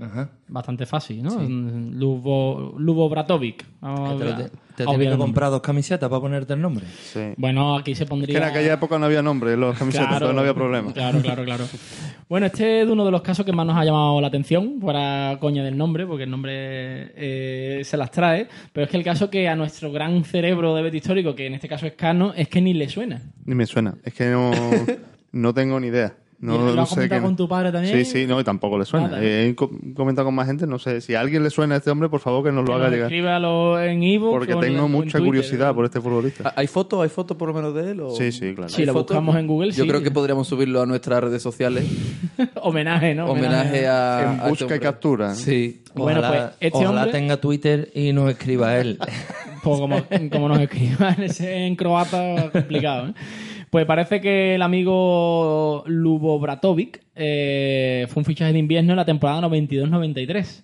Ajá. 0.00 0.30
Bastante 0.48 0.86
fácil, 0.86 1.22
¿no? 1.22 1.30
Lubo, 1.48 2.74
Lubo 2.78 3.08
Bratovic. 3.08 3.64
Vamos 3.80 4.10
a- 4.10 4.24
lo- 4.24 4.63
te- 4.76 4.84
que 4.84 5.16
comprar 5.16 5.50
dos 5.50 5.60
camisetas 5.60 6.08
para 6.08 6.20
ponerte 6.20 6.52
el 6.54 6.60
nombre. 6.60 6.84
Sí. 7.12 7.20
Bueno, 7.36 7.76
aquí 7.76 7.94
se 7.94 8.04
Que 8.04 8.08
pondría. 8.08 8.38
en 8.38 8.44
aquella 8.44 8.74
época 8.74 8.98
no 8.98 9.06
había 9.06 9.22
nombre 9.22 9.52
en 9.54 9.60
los 9.60 9.78
camisetas, 9.78 10.12
entonces 10.12 10.34
no 10.34 10.40
había 10.40 10.54
problema. 10.54 10.92
Claro, 10.92 11.20
claro, 11.20 11.44
claro. 11.44 11.64
Bueno, 12.28 12.46
este 12.46 12.82
es 12.82 12.88
uno 12.88 13.04
de 13.04 13.10
los 13.10 13.22
casos 13.22 13.44
que 13.46 13.52
más 13.52 13.66
nos 13.66 13.76
ha 13.76 13.84
llamado 13.84 14.20
la 14.20 14.28
atención, 14.28 14.78
fuera 14.80 15.36
coña 15.40 15.62
del 15.62 15.76
nombre, 15.76 16.06
porque 16.06 16.24
el 16.24 16.30
nombre 16.30 17.12
eh, 17.16 17.82
se 17.84 17.96
las 17.96 18.10
trae, 18.10 18.48
pero 18.72 18.84
es 18.84 18.90
que 18.90 18.96
el 18.96 19.04
caso 19.04 19.30
que 19.30 19.48
a 19.48 19.56
nuestro 19.56 19.92
gran 19.92 20.24
cerebro 20.24 20.74
de 20.74 20.82
Betis 20.82 21.02
histórico, 21.02 21.34
que 21.34 21.46
en 21.46 21.54
este 21.54 21.68
caso 21.68 21.86
es 21.86 21.92
Cano, 21.92 22.32
es 22.36 22.48
que 22.48 22.60
ni 22.60 22.74
le 22.74 22.88
suena. 22.88 23.20
Ni 23.44 23.54
me 23.54 23.66
suena. 23.66 23.94
Es 24.04 24.14
que 24.14 24.26
no, 24.30 24.50
no 25.32 25.54
tengo 25.54 25.78
ni 25.80 25.88
idea. 25.88 26.14
No, 26.44 26.56
¿Y 26.56 26.58
lo 26.58 26.74
no 26.74 26.82
has 26.82 26.88
sé 26.90 26.94
comentado 26.96 27.20
quién- 27.20 27.28
con 27.30 27.36
tu 27.36 27.48
padre 27.48 27.72
también? 27.72 27.96
Sí, 27.96 28.04
sí, 28.04 28.26
no, 28.26 28.38
y 28.38 28.44
tampoco 28.44 28.78
le 28.78 28.84
suena. 28.84 29.08
Nada. 29.08 29.24
He 29.24 29.54
co- 29.54 29.70
comentado 29.96 30.26
con 30.26 30.34
más 30.34 30.46
gente, 30.46 30.66
no 30.66 30.78
sé. 30.78 31.00
Si 31.00 31.14
a 31.14 31.20
alguien 31.20 31.42
le 31.42 31.48
suena 31.48 31.76
a 31.76 31.78
este 31.78 31.90
hombre, 31.90 32.10
por 32.10 32.20
favor 32.20 32.44
que 32.44 32.52
nos 32.52 32.64
lo 32.64 32.66
Que 32.66 32.72
haga 32.74 32.84
nos 32.84 32.92
llegar. 32.92 33.06
Escríbalo 33.06 33.80
en 33.82 34.02
ebook 34.02 34.30
Porque 34.32 34.52
o 34.52 34.62
en- 34.62 34.72
tengo 34.72 34.84
en 34.86 34.92
mucha 34.92 35.12
Twitter. 35.12 35.24
curiosidad 35.26 35.74
por 35.74 35.86
este 35.86 36.02
futbolista. 36.02 36.52
¿Hay 36.54 36.66
fotos? 36.66 37.02
¿Hay 37.02 37.08
fotos 37.08 37.36
por 37.38 37.48
lo 37.48 37.54
menos 37.54 37.74
de 37.74 37.92
él? 37.92 38.00
o- 38.00 38.10
Sí, 38.10 38.30
sí, 38.30 38.52
claro. 38.54 38.68
Sí, 38.68 38.82
¿Hay 38.82 38.86
lo 38.86 38.92
fotos? 38.92 39.16
buscamos 39.16 39.36
en 39.36 39.46
Google, 39.46 39.70
Yo 39.72 39.84
sí. 39.84 39.88
creo 39.88 40.02
que 40.02 40.10
podríamos 40.10 40.46
subirlo 40.46 40.82
a 40.82 40.86
nuestras 40.86 41.24
redes 41.24 41.42
sociales. 41.42 41.84
Homenaje, 42.62 43.14
¿no? 43.14 43.26
Homenaje 43.26 43.86
a. 43.88 44.20
En 44.22 44.28
a 44.28 44.34
este 44.34 44.48
busca 44.50 44.64
y 44.64 44.66
hombre. 44.66 44.80
captura. 44.80 45.34
Sí. 45.34 45.80
Bueno, 45.94 46.20
Ojalá, 46.20 46.28
pues, 46.28 46.56
este 46.60 46.78
ojalá 46.78 47.00
hombre- 47.04 47.12
tenga 47.12 47.36
Twitter 47.38 47.90
y 47.94 48.12
nos 48.12 48.30
escriba 48.30 48.76
él. 48.78 48.98
Pues 49.64 49.80
como, 49.80 49.96
como 50.30 50.48
nos 50.50 50.58
escriban 50.60 51.22
ese 51.22 51.66
en 51.66 51.74
croata, 51.74 52.50
complicado. 52.52 53.08
¿eh? 53.08 53.14
Pues 53.74 53.86
parece 53.86 54.20
que 54.20 54.54
el 54.54 54.62
amigo 54.62 55.82
Lubo 55.88 56.38
Bratovic 56.38 57.02
eh, 57.16 58.06
fue 58.08 58.20
un 58.20 58.24
fichaje 58.24 58.52
de 58.52 58.60
invierno 58.60 58.92
en 58.92 58.98
la 58.98 59.04
temporada 59.04 59.40
92-93. 59.48 60.62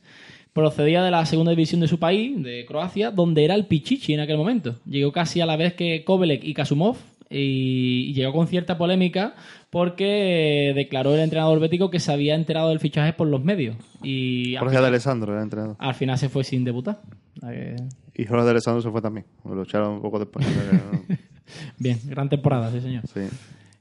Procedía 0.52 1.02
de 1.02 1.10
la 1.10 1.26
segunda 1.26 1.50
división 1.50 1.80
de 1.80 1.88
su 1.88 1.98
país, 1.98 2.40
de 2.40 2.64
Croacia, 2.66 3.10
donde 3.10 3.44
era 3.44 3.56
el 3.56 3.66
Pichichi 3.66 4.14
en 4.14 4.20
aquel 4.20 4.36
momento. 4.36 4.76
Llegó 4.86 5.10
casi 5.10 5.40
a 5.40 5.46
la 5.46 5.56
vez 5.56 5.74
que 5.74 6.04
Kovelek 6.04 6.44
y 6.44 6.54
Kasumov 6.54 6.98
y, 7.28 8.12
llegó 8.12 8.32
con 8.32 8.46
cierta 8.46 8.78
polémica 8.78 9.34
porque 9.70 10.68
eh, 10.70 10.74
declaró 10.74 11.12
el 11.12 11.20
entrenador 11.22 11.58
bético 11.58 11.90
que 11.90 11.98
se 11.98 12.12
había 12.12 12.36
enterado 12.36 12.68
del 12.68 12.78
fichaje 12.78 13.12
por 13.12 13.26
los 13.26 13.42
medios. 13.42 13.74
Y 14.04 14.54
Jorge 14.54 14.70
de 14.70 14.78
final, 14.78 14.84
Alessandro 14.84 15.32
era 15.32 15.42
entrenador. 15.42 15.74
al 15.80 15.94
final 15.94 16.16
se 16.16 16.28
fue 16.28 16.44
sin 16.44 16.62
debutar. 16.62 17.00
Y 18.14 18.24
Jorge 18.24 18.44
de 18.44 18.50
Alessandro 18.52 18.80
se 18.80 18.90
fue 18.92 19.02
también. 19.02 19.26
Lo 19.44 19.64
echaron 19.64 19.94
un 19.94 20.00
poco 20.00 20.20
después. 20.20 20.46
Bien, 21.78 22.00
gran 22.04 22.28
temporada, 22.28 22.70
sí 22.70 22.80
señor. 22.80 23.04
sí. 23.12 23.20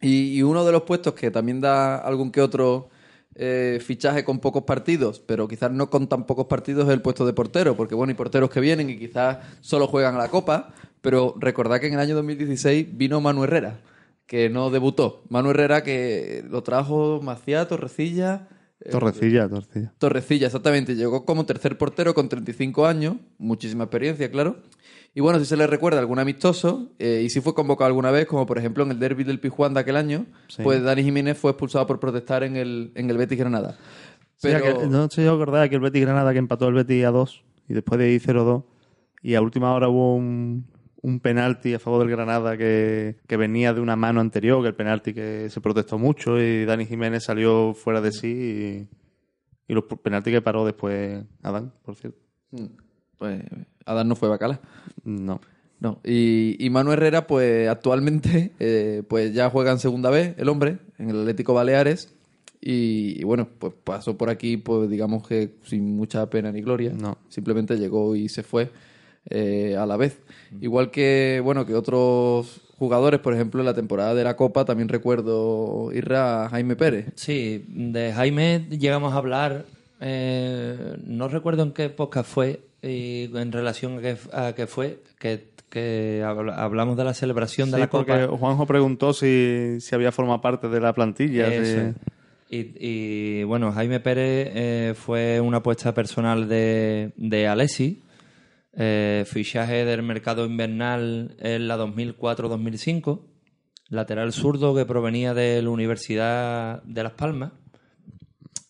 Y, 0.01 0.37
y 0.37 0.43
uno 0.43 0.63
de 0.65 0.71
los 0.71 0.83
puestos 0.83 1.13
que 1.13 1.29
también 1.29 1.59
da 1.59 1.97
algún 1.97 2.31
que 2.31 2.39
otro 2.41 2.89
eh, 3.35 3.79
fichaje 3.81 4.23
con 4.23 4.39
pocos 4.39 4.63
partidos, 4.63 5.19
pero 5.19 5.47
quizás 5.47 5.71
no 5.71 5.89
con 5.89 6.07
tan 6.07 6.25
pocos 6.25 6.45
partidos, 6.47 6.87
es 6.87 6.93
el 6.93 7.01
puesto 7.01 7.25
de 7.25 7.33
portero. 7.33 7.75
Porque 7.75 7.95
bueno, 7.95 8.11
hay 8.11 8.15
porteros 8.15 8.49
que 8.49 8.59
vienen 8.61 8.89
y 8.89 8.97
quizás 8.97 9.39
solo 9.61 9.87
juegan 9.87 10.15
a 10.15 10.19
la 10.19 10.29
Copa, 10.29 10.73
pero 11.01 11.35
recordad 11.37 11.79
que 11.81 11.87
en 11.87 11.93
el 11.95 11.99
año 11.99 12.15
2016 12.15 12.87
vino 12.97 13.19
Manu 13.19 13.43
Herrera, 13.43 13.79
que 14.25 14.49
no 14.49 14.69
debutó. 14.69 15.23
Manu 15.29 15.49
Herrera 15.51 15.83
que 15.83 16.45
lo 16.49 16.63
trajo 16.63 17.19
Maciá, 17.21 17.67
Torrecilla. 17.67 18.47
eh, 18.79 18.91
Torrecilla, 18.91 19.49
Torrecilla. 19.49 19.93
Torrecilla, 19.97 20.45
exactamente. 20.47 20.95
Llegó 20.95 21.25
como 21.25 21.45
tercer 21.45 21.77
portero 21.77 22.13
con 22.13 22.29
35 22.29 22.85
años, 22.85 23.15
muchísima 23.37 23.83
experiencia, 23.85 24.31
claro. 24.31 24.57
Y 25.19 25.21
bueno, 25.21 25.37
si 25.37 25.43
se 25.45 25.57
le 25.57 25.67
recuerda 25.67 25.99
algún 25.99 26.17
amistoso, 26.17 26.93
eh, 26.97 27.23
y 27.25 27.29
si 27.29 27.41
fue 27.41 27.53
convocado 27.53 27.87
alguna 27.87 28.09
vez, 28.09 28.25
como 28.25 28.45
por 28.45 28.57
ejemplo 28.57 28.85
en 28.85 28.91
el 28.91 28.99
derby 28.99 29.25
del 29.25 29.41
Pijuán 29.41 29.73
de 29.73 29.81
aquel 29.81 29.97
año, 29.97 30.25
Sí. 30.47 30.63
pues 30.63 30.81
Dani 30.81 31.03
Jiménez 31.03 31.37
fue 31.37 31.51
expulsado 31.51 31.85
por 31.85 31.99
protestar 31.99 32.43
en 32.45 32.55
el, 32.55 32.93
en 32.95 33.09
el 33.09 33.17
Betis 33.17 33.37
Granada. 33.37 33.77
Sí, 34.37 34.47
Pero 34.47 34.59
aquel- 34.59 34.89
no 34.89 35.09
sé 35.09 35.21
si 35.23 35.27
os 35.27 35.33
acordáis 35.35 35.69
que 35.69 35.75
el 35.75 35.81
Betis 35.81 36.03
Granada 36.03 36.31
que 36.31 36.39
empató 36.39 36.69
el 36.69 36.75
Betis 36.75 37.03
a 37.03 37.11
2 37.11 37.43
y 37.67 37.73
después 37.73 37.99
de 37.99 38.05
ahí 38.05 38.17
0-2 38.19 38.63
y 39.21 39.35
a 39.35 39.41
última 39.41 39.73
hora 39.73 39.89
hubo 39.89 40.15
un, 40.15 40.65
un 41.01 41.19
penalti 41.19 41.73
a 41.73 41.79
favor 41.79 41.99
del 41.99 42.11
Granada 42.11 42.55
que, 42.55 43.17
que 43.27 43.35
venía 43.35 43.73
de 43.73 43.81
una 43.81 43.97
mano 43.97 44.21
anterior, 44.21 44.61
que 44.61 44.69
el 44.69 44.75
penalti 44.75 45.13
que 45.13 45.49
se 45.49 45.59
protestó 45.59 45.97
mucho 45.97 46.39
y 46.39 46.63
Dani 46.63 46.85
Jiménez 46.85 47.25
salió 47.25 47.73
fuera 47.73 47.99
de 47.99 48.13
sí 48.13 48.87
y, 49.67 49.71
y 49.71 49.73
los 49.73 49.83
penaltis 50.01 50.31
que 50.33 50.41
paró 50.41 50.63
después 50.65 51.25
Adán, 51.43 51.73
por 51.83 51.97
cierto. 51.97 52.19
pues 53.17 53.41
Adán 53.89 54.07
no 54.07 54.15
fue 54.15 54.29
bacala. 54.29 54.59
No. 55.03 55.41
No. 55.79 55.99
Y, 56.03 56.57
y 56.59 56.69
Manu 56.69 56.91
Herrera, 56.91 57.25
pues 57.25 57.69
actualmente 57.69 58.51
eh, 58.59 59.03
pues 59.07 59.33
ya 59.33 59.49
juega 59.49 59.71
en 59.71 59.79
segunda 59.79 60.09
vez, 60.09 60.35
el 60.37 60.49
hombre, 60.49 60.77
en 60.97 61.09
el 61.09 61.21
Atlético 61.21 61.53
Baleares. 61.53 62.13
Y, 62.61 63.19
y 63.19 63.23
bueno, 63.23 63.47
pues 63.57 63.73
pasó 63.83 64.17
por 64.17 64.29
aquí, 64.29 64.57
pues 64.57 64.89
digamos 64.89 65.25
que 65.25 65.55
sin 65.63 65.95
mucha 65.95 66.29
pena 66.29 66.51
ni 66.51 66.61
gloria. 66.61 66.91
No. 66.93 67.17
Simplemente 67.29 67.77
llegó 67.77 68.15
y 68.15 68.27
se 68.27 68.43
fue 68.43 68.71
eh, 69.29 69.77
a 69.77 69.85
la 69.85 69.95
vez. 69.95 70.19
Igual 70.59 70.91
que, 70.91 71.41
bueno, 71.43 71.65
que 71.65 71.75
otros 71.75 72.61
jugadores, 72.77 73.19
por 73.19 73.33
ejemplo, 73.33 73.61
en 73.61 73.65
la 73.65 73.73
temporada 73.73 74.13
de 74.15 74.23
la 74.23 74.35
Copa, 74.35 74.65
también 74.65 74.89
recuerdo 74.89 75.91
ir 75.93 76.11
a 76.13 76.49
Jaime 76.49 76.75
Pérez. 76.75 77.07
Sí, 77.15 77.65
de 77.67 78.13
Jaime 78.13 78.67
llegamos 78.69 79.13
a 79.13 79.17
hablar, 79.17 79.65
eh, 79.99 80.97
no 81.05 81.27
recuerdo 81.27 81.63
en 81.63 81.73
qué 81.73 81.89
podcast 81.89 82.29
fue, 82.29 82.61
y 82.81 83.29
en 83.35 83.51
relación 83.51 83.97
a 83.97 84.01
qué, 84.01 84.17
a 84.31 84.53
qué 84.55 84.67
fue, 84.67 85.01
que, 85.19 85.49
que 85.69 86.23
habla- 86.25 86.55
hablamos 86.55 86.97
de 86.97 87.03
la 87.03 87.13
celebración 87.13 87.71
de 87.71 87.79
la 87.79 87.89
porque 87.89 88.25
Copa. 88.25 88.37
Juanjo 88.37 88.65
preguntó 88.65 89.13
si, 89.13 89.77
si 89.79 89.95
había 89.95 90.11
formado 90.11 90.41
parte 90.41 90.67
de 90.69 90.79
la 90.79 90.93
plantilla. 90.93 91.47
Y, 92.51 92.71
y, 92.79 93.43
bueno, 93.43 93.71
Jaime 93.71 93.99
Pérez 93.99 94.49
eh, 94.55 94.93
fue 94.95 95.39
una 95.39 95.57
apuesta 95.57 95.93
personal 95.93 96.49
de, 96.49 97.11
de 97.15 97.47
Alessi, 97.47 98.01
eh, 98.73 99.23
fichaje 99.27 99.85
del 99.85 100.01
mercado 100.01 100.45
invernal 100.47 101.35
en 101.39 101.67
la 101.67 101.77
2004-2005, 101.77 103.21
lateral 103.89 104.33
zurdo 104.33 104.73
que 104.73 104.85
provenía 104.85 105.35
de 105.35 105.61
la 105.61 105.69
Universidad 105.69 106.81
de 106.83 107.03
Las 107.03 107.13
Palmas. 107.13 107.51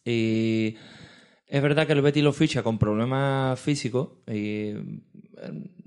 Y 0.04 0.76
es 1.50 1.62
verdad 1.62 1.86
que 1.88 1.94
el 1.94 2.02
Betis 2.02 2.24
lo 2.24 2.32
ficha 2.34 2.64
con 2.64 2.78
problemas 2.78 3.60
físicos 3.60 4.10
y 4.28 4.72
eh, 4.72 4.84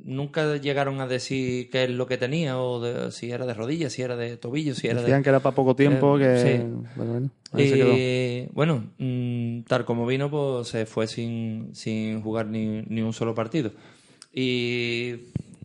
nunca 0.04 0.56
llegaron 0.56 1.00
a 1.00 1.06
decir 1.06 1.70
qué 1.70 1.84
es 1.84 1.90
lo 1.90 2.06
que 2.06 2.18
tenía 2.18 2.58
o 2.58 2.80
de- 2.80 3.12
si 3.12 3.30
era 3.30 3.46
de 3.46 3.54
rodillas, 3.54 3.92
si 3.92 4.02
era 4.02 4.16
de 4.16 4.36
tobillo, 4.36 4.74
si 4.74 4.88
era 4.88 4.96
de... 4.96 5.02
Decían 5.02 5.22
que 5.22 5.28
era 5.28 5.40
para 5.40 5.54
poco 5.54 5.76
tiempo, 5.76 6.18
Eh, 6.18 6.22
que... 6.22 6.38
sí. 6.42 6.58
Bueno, 6.96 7.10
bueno, 7.12 7.30
ahí 7.52 7.68
se 7.68 7.76
quedó. 7.76 7.94
Y 7.96 8.48
bueno, 8.52 8.84
mm, 8.98 9.60
tal 9.68 9.84
como 9.84 10.04
vino, 10.06 10.30
pues 10.30 10.68
se 10.68 10.84
fue 10.86 11.06
sin, 11.06 11.70
sin 11.74 12.20
jugar 12.22 12.46
ni, 12.46 12.82
ni 12.88 13.00
un 13.02 13.12
solo 13.12 13.34
partido. 13.34 13.70
Y 14.34 15.14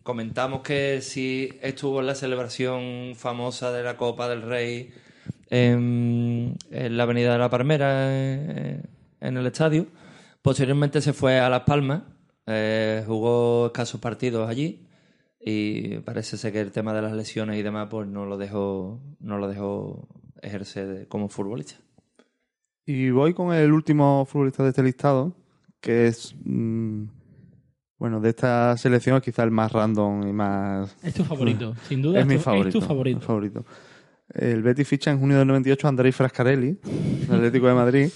comentamos 0.03 0.62
que 0.62 0.99
si 1.01 1.49
estuvo 1.62 2.01
en 2.01 2.07
la 2.07 2.15
celebración 2.15 3.13
famosa 3.15 3.71
de 3.71 3.83
la 3.83 3.97
Copa 3.97 4.29
del 4.29 4.41
Rey 4.43 4.91
en, 5.49 6.55
en 6.71 6.97
la 6.97 7.03
Avenida 7.03 7.31
de 7.33 7.39
la 7.39 7.49
Palmera, 7.49 8.07
eh, 8.12 8.81
en 9.19 9.38
el 9.38 9.45
estadio. 9.47 9.88
Posteriormente 10.41 11.01
se 11.01 11.13
fue 11.13 11.39
a 11.39 11.49
Las 11.49 11.62
Palmas, 11.62 12.03
eh, 12.45 13.03
jugó 13.06 13.67
escasos 13.67 13.99
partidos 13.99 14.49
allí 14.49 14.88
y 15.39 15.97
parece 15.99 16.38
ser 16.38 16.53
que 16.53 16.62
el 16.62 16.71
tema 16.71 16.93
de 16.93 17.01
las 17.01 17.13
lesiones 17.13 17.58
y 17.60 17.63
demás 17.63 17.88
pues 17.89 18.08
no 18.08 18.25
lo 18.25 18.38
dejó, 18.38 18.99
no 19.19 19.38
lo 19.38 19.47
dejó 19.47 20.08
ejercer 20.41 21.08
como 21.08 21.30
futbolista. 21.30 21.75
Y 22.86 23.10
voy 23.10 23.34
con 23.34 23.53
el 23.53 23.71
último 23.73 24.25
futbolista 24.25 24.63
de 24.63 24.69
este 24.69 24.84
listado, 24.84 25.36
que 25.82 26.08
es, 26.08 26.34
mm, 26.45 27.03
bueno, 27.99 28.21
de 28.21 28.30
esta 28.30 28.77
selección 28.77 29.17
es 29.17 29.23
quizá 29.23 29.43
el 29.43 29.51
más 29.51 29.71
random 29.73 30.25
y 30.27 30.32
más... 30.32 30.95
Es 31.03 31.13
tu 31.13 31.23
favorito, 31.25 31.75
sin 31.89 32.01
duda. 32.01 32.19
es 32.21 32.25
mi 32.25 32.36
tu- 32.36 32.41
favorito. 32.41 32.77
Es 32.77 32.82
tu 32.84 32.88
favorito. 32.88 33.19
mi 33.19 33.25
favorito. 33.25 33.65
El 34.34 34.62
Betis 34.62 34.88
ficha 34.88 35.12
en 35.12 35.19
junio 35.19 35.38
del 35.38 35.47
98 35.47 35.88
a 35.88 35.89
Andrei 35.89 36.12
Frascarelli, 36.13 36.77
del 37.27 37.36
Atlético 37.36 37.67
de 37.67 37.73
Madrid. 37.73 38.10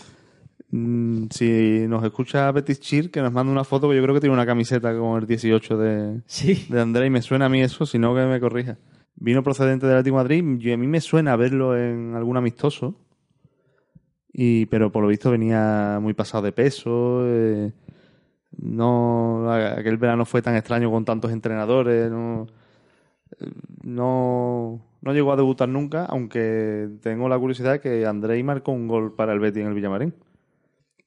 Mm, 0.72 1.26
Si 1.32 1.86
nos 1.88 2.04
escucha 2.04 2.52
Betis 2.52 2.80
Chir, 2.80 3.12
que 3.12 3.22
nos 3.22 3.32
manda 3.34 3.52
una 3.52 3.64
foto, 3.64 3.90
que 3.90 3.96
yo 3.96 4.02
creo 4.04 4.16
que 4.16 4.22
tiene 4.22 4.34
una 4.34 4.46
camiseta 4.46 4.98
con 4.98 5.20
el 5.22 5.28
18 5.28 5.78
de, 5.78 6.22
Sí. 6.26 6.66
de 6.70 6.80
Andrei. 6.82 7.10
Me 7.10 7.22
suena 7.22 7.46
a 7.46 7.50
mí 7.50 7.62
eso, 7.62 7.86
si 7.86 8.00
no 8.00 8.16
que 8.16 8.26
me 8.26 8.40
corrija. 8.40 8.78
Vino 9.16 9.44
procedente 9.44 9.86
del 9.86 9.98
Atlético 9.98 10.18
de 10.18 10.24
Madrid 10.24 10.60
y 10.62 10.72
a 10.72 10.78
mí 10.78 10.88
me 10.88 11.02
suena 11.02 11.36
verlo 11.36 11.78
en 11.78 12.16
algún 12.16 12.38
amistoso. 12.38 12.96
Y, 14.34 14.66
pero 14.68 14.92
por 14.94 15.04
lo 15.04 15.10
visto 15.10 15.30
venía 15.30 16.00
muy 16.02 16.14
pasado 16.14 16.44
de 16.44 16.52
peso. 16.54 17.24
eh, 17.28 17.74
no, 18.58 19.52
aquel 19.52 19.98
verano 19.98 20.26
fue 20.26 20.42
tan 20.42 20.56
extraño 20.56 20.90
con 20.90 21.04
tantos 21.06 21.32
entrenadores. 21.32 22.10
No, 22.10 22.48
no, 23.84 24.82
no 25.02 25.14
llegó 25.14 25.34
a 25.34 25.36
debutar 25.36 25.70
nunca, 25.70 26.06
aunque 26.06 26.90
tengo 27.02 27.28
la 27.30 27.38
curiosidad 27.40 27.74
de 27.74 27.80
que 27.82 28.06
Andrei 28.06 28.42
marcó 28.44 28.72
un 28.72 28.88
gol 28.88 29.16
para 29.16 29.34
el 29.34 29.40
Betis 29.40 29.62
en 29.62 29.68
el 29.68 29.74
Villamarín. 29.74 30.14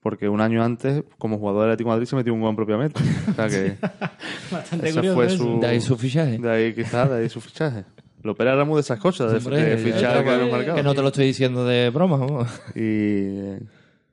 Porque 0.05 0.29
un 0.29 0.39
año 0.39 0.63
antes, 0.63 1.03
como 1.17 1.39
jugador 1.39 1.61
del 1.63 1.71
Atlético 1.71 1.89
de 1.89 1.95
Madrid, 1.95 2.05
se 2.07 2.15
metió 2.15 2.31
un 2.31 2.39
gol 2.39 2.51
en 2.51 2.55
propia 2.55 2.77
meta. 2.77 3.01
O 3.27 3.33
sea 3.33 3.47
que 3.47 3.75
Bastante 4.51 4.89
ese 4.89 4.93
curioso 4.99 5.15
fue 5.15 5.25
eso. 5.25 5.37
su, 5.37 5.59
De 5.59 5.65
ahí 5.65 5.81
su 5.81 5.97
fichaje. 5.97 6.37
de 6.37 6.51
ahí 6.51 6.75
quizás, 6.75 7.09
de 7.09 7.15
ahí 7.15 7.27
su 7.27 7.41
fichaje. 7.41 7.85
Lo 8.21 8.35
era 8.37 8.63
muy 8.65 8.75
de 8.75 8.81
esas 8.81 8.99
cosas, 8.99 9.31
de, 9.31 9.39
Hombre, 9.39 9.63
de 9.63 9.83
que 9.83 10.51
marcado. 10.51 10.75
que 10.75 10.83
no 10.83 10.93
te 10.93 11.01
lo 11.01 11.07
estoy 11.07 11.25
diciendo 11.25 11.65
de 11.65 11.89
broma. 11.89 12.17
vamos. 12.17 12.47
Y 12.75 12.81
eh, 12.83 13.59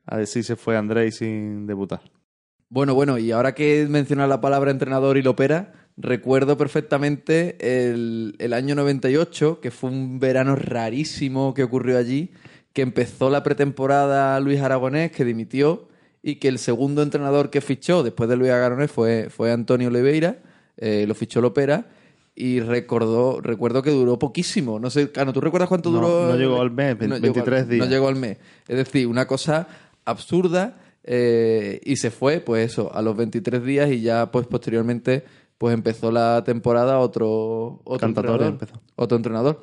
a 0.07 0.17
decir 0.17 0.43
se 0.45 0.57
fue 0.57 0.79
Andrei 0.79 1.13
sin 1.13 1.67
debutar. 1.67 2.01
Bueno, 2.71 2.95
bueno, 2.95 3.19
y 3.19 3.31
ahora 3.31 3.55
que 3.55 3.87
mencionas 3.87 4.31
la 4.31 4.41
palabra 4.41 4.71
entrenador 4.71 5.19
y 5.19 5.23
lo 5.23 5.33
opera, 5.33 5.75
recuerdo 5.99 6.57
perfectamente 6.57 7.59
el, 7.91 8.35
el 8.39 8.55
año 8.55 8.75
98, 8.77 9.61
que 9.61 9.71
fue 9.71 9.91
un 9.91 10.19
verano 10.19 10.57
rarísimo 10.57 11.53
que 11.53 11.63
ocurrió 11.65 11.99
allí, 11.99 12.31
que 12.73 12.83
empezó 12.83 13.31
la 13.31 13.43
pretemporada 13.43 14.39
Luis 14.41 14.61
Aragonés, 14.61 15.13
que 15.13 15.25
dimitió, 15.25 15.89
y 16.23 16.37
que 16.37 16.49
el 16.49 16.59
segundo 16.59 17.03
entrenador 17.03 17.51
que 17.51 17.61
fichó 17.61 18.03
después 18.03 18.29
de 18.31 18.37
Luis 18.37 18.51
Aragonés 18.51 18.91
fue, 18.91 19.29
fue 19.29 19.51
Antonio 19.53 19.89
Oliveira, 19.89 20.39
eh, 20.77 21.05
lo 21.07 21.15
fichó 21.15 21.41
Lopera, 21.41 21.87
y 22.35 22.61
recordó, 22.61 23.41
recuerdo 23.43 23.83
que 23.83 23.91
duró 23.91 24.19
poquísimo. 24.19 24.79
No 24.81 24.89
sé, 24.89 25.11
Cano, 25.13 25.33
¿tú 25.35 25.41
recuerdas 25.43 25.69
cuánto 25.69 25.91
No, 25.91 25.97
duró? 26.01 26.29
no 26.33 26.37
llegó 26.37 26.61
al 26.63 26.71
mes, 26.71 26.97
No 27.01 27.21
23 27.21 27.45
llegó 27.45 27.57
al- 27.57 27.69
días. 27.69 27.87
No 27.87 27.91
llegó 27.93 28.09
al 28.09 28.17
mes. 28.17 28.39
Es 28.69 28.77
decir, 28.79 29.07
una 29.07 29.27
cosa 29.27 29.69
absurda 30.07 30.79
eh, 31.05 31.81
y 31.85 31.97
se 31.97 32.11
fue, 32.11 32.41
pues 32.41 32.71
eso, 32.73 32.91
a 32.95 33.03
los 33.03 33.17
23 33.17 33.63
días 33.65 33.91
y 33.91 34.01
ya 34.01 34.31
pues 34.31 34.47
posteriormente 34.47 35.25
pues 35.59 35.75
empezó 35.75 36.11
la 36.11 36.43
temporada 36.45 36.99
otro, 37.01 37.83
otro 37.85 38.09
entrenador. 38.09 38.43
empezó. 38.45 38.81
Otro 38.97 39.17
entrenador. 39.17 39.63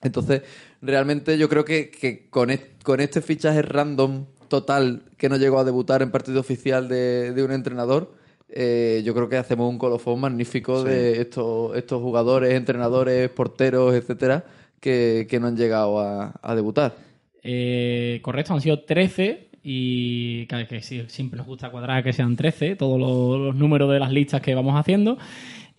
Entonces, 0.00 0.42
realmente 0.82 1.36
yo 1.38 1.48
creo 1.48 1.64
que, 1.64 1.90
que 1.90 2.26
con, 2.30 2.50
est- 2.50 2.82
con 2.82 3.00
este 3.00 3.20
fichaje 3.20 3.62
random 3.62 4.24
total 4.48 5.02
que 5.16 5.28
no 5.28 5.36
llegó 5.36 5.58
a 5.58 5.64
debutar 5.64 6.02
en 6.02 6.10
partido 6.10 6.40
oficial 6.40 6.88
de, 6.88 7.32
de 7.32 7.42
un 7.44 7.52
entrenador, 7.52 8.14
eh, 8.48 9.02
yo 9.04 9.14
creo 9.14 9.28
que 9.28 9.36
hacemos 9.36 9.68
un 9.68 9.78
colofón 9.78 10.20
magnífico 10.20 10.82
de 10.82 11.20
estos, 11.20 11.76
estos 11.76 12.00
jugadores, 12.00 12.54
entrenadores, 12.54 13.28
porteros, 13.28 13.94
etcétera, 13.94 14.44
que, 14.80 15.26
que 15.28 15.38
no 15.38 15.48
han 15.48 15.56
llegado 15.56 16.00
a, 16.00 16.34
a 16.40 16.54
debutar. 16.54 16.96
Eh, 17.42 18.20
correcto, 18.22 18.54
han 18.54 18.60
sido 18.60 18.80
13 18.80 19.48
y 19.62 20.46
cada 20.46 20.66
que 20.66 20.80
sí, 20.82 21.04
siempre 21.08 21.36
nos 21.36 21.46
gusta 21.46 21.70
cuadrar 21.70 22.02
que 22.02 22.12
sean 22.14 22.36
13, 22.36 22.76
todos 22.76 22.98
los, 22.98 23.38
los 23.38 23.54
números 23.54 23.90
de 23.92 23.98
las 23.98 24.10
listas 24.12 24.40
que 24.40 24.54
vamos 24.54 24.78
haciendo. 24.78 25.18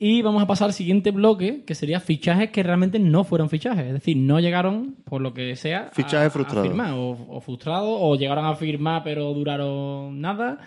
Y 0.02 0.22
vamos 0.22 0.42
a 0.42 0.48
pasar 0.48 0.68
al 0.70 0.74
siguiente 0.74 1.12
bloque, 1.12 1.64
que 1.66 1.76
sería 1.76 2.00
fichajes 2.00 2.52
que 2.52 2.64
realmente 2.64 3.00
no 3.00 3.26
fueron 3.26 3.50
fichajes. 3.50 3.86
Es 3.88 3.94
decir, 3.94 4.16
no 4.16 4.40
llegaron, 4.40 4.96
por 5.04 5.22
lo 5.22 5.34
que 5.34 5.56
sea, 5.58 5.88
a- 5.88 5.92
Fichaje 5.92 6.26
a 6.28 6.30
frustrado. 6.30 6.64
firmar. 6.64 6.94
O, 6.94 7.10
o 7.30 7.42
frustrado, 7.42 7.90
o 8.00 8.16
llegaron 8.16 8.46
a 8.46 8.56
firmar 8.56 9.04
pero 9.04 9.34
duraron 9.34 10.22
nada. 10.22 10.60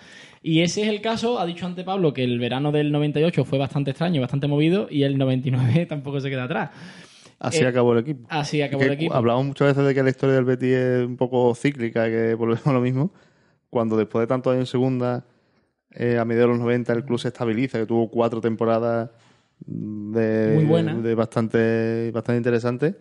Y 0.43 0.61
ese 0.61 0.83
es 0.83 0.89
el 0.89 1.01
caso, 1.01 1.39
ha 1.41 1.47
dicho 1.47 1.65
ante 1.67 1.83
Pablo 1.85 2.13
que 2.13 2.25
el 2.25 2.39
verano 2.39 2.73
del 2.73 2.93
98 2.93 3.45
fue 3.45 3.59
bastante 3.59 3.93
extraño, 3.93 4.21
bastante 4.21 4.49
movido, 4.49 4.87
y 4.91 5.05
el 5.05 5.17
99 5.17 5.87
tampoco 5.89 6.21
se 6.21 6.29
queda 6.29 6.45
atrás. 6.45 6.71
Así 7.39 7.61
Eh, 7.63 7.67
acabó 7.67 7.93
el 7.95 8.01
equipo. 8.01 8.27
Así 8.29 8.61
acabó 8.61 8.81
Que 8.81 8.87
el 8.87 8.93
equipo. 8.93 9.15
Hablamos 9.15 9.47
muchas 9.47 9.69
veces 9.69 9.85
de 9.87 9.95
que 9.95 10.03
la 10.03 10.11
historia 10.11 10.35
del 10.37 10.45
Betis 10.45 10.69
es 10.75 11.07
un 11.07 11.17
poco 11.17 11.55
cíclica, 11.55 12.05
que 12.11 12.35
volvemos 12.35 12.67
a 12.67 12.73
lo 12.73 12.81
mismo. 12.81 13.13
Cuando 13.71 13.97
después 13.97 14.23
de 14.23 14.27
tantos 14.27 14.53
años 14.53 14.69
en 14.69 14.71
segunda, 14.71 15.25
eh, 15.95 16.19
a 16.19 16.25
mediados 16.25 16.51
de 16.51 16.57
los 16.59 16.61
90, 16.65 16.93
el 16.93 17.05
club 17.05 17.19
se 17.19 17.29
estabiliza, 17.29 17.79
que 17.79 17.87
tuvo 17.87 18.09
cuatro 18.11 18.41
temporadas 18.41 19.11
de, 19.65 20.53
Muy 20.55 20.65
buenas. 20.65 21.03
de 21.03 21.15
bastante, 21.15 22.11
bastante 22.13 22.37
interesantes. 22.39 22.95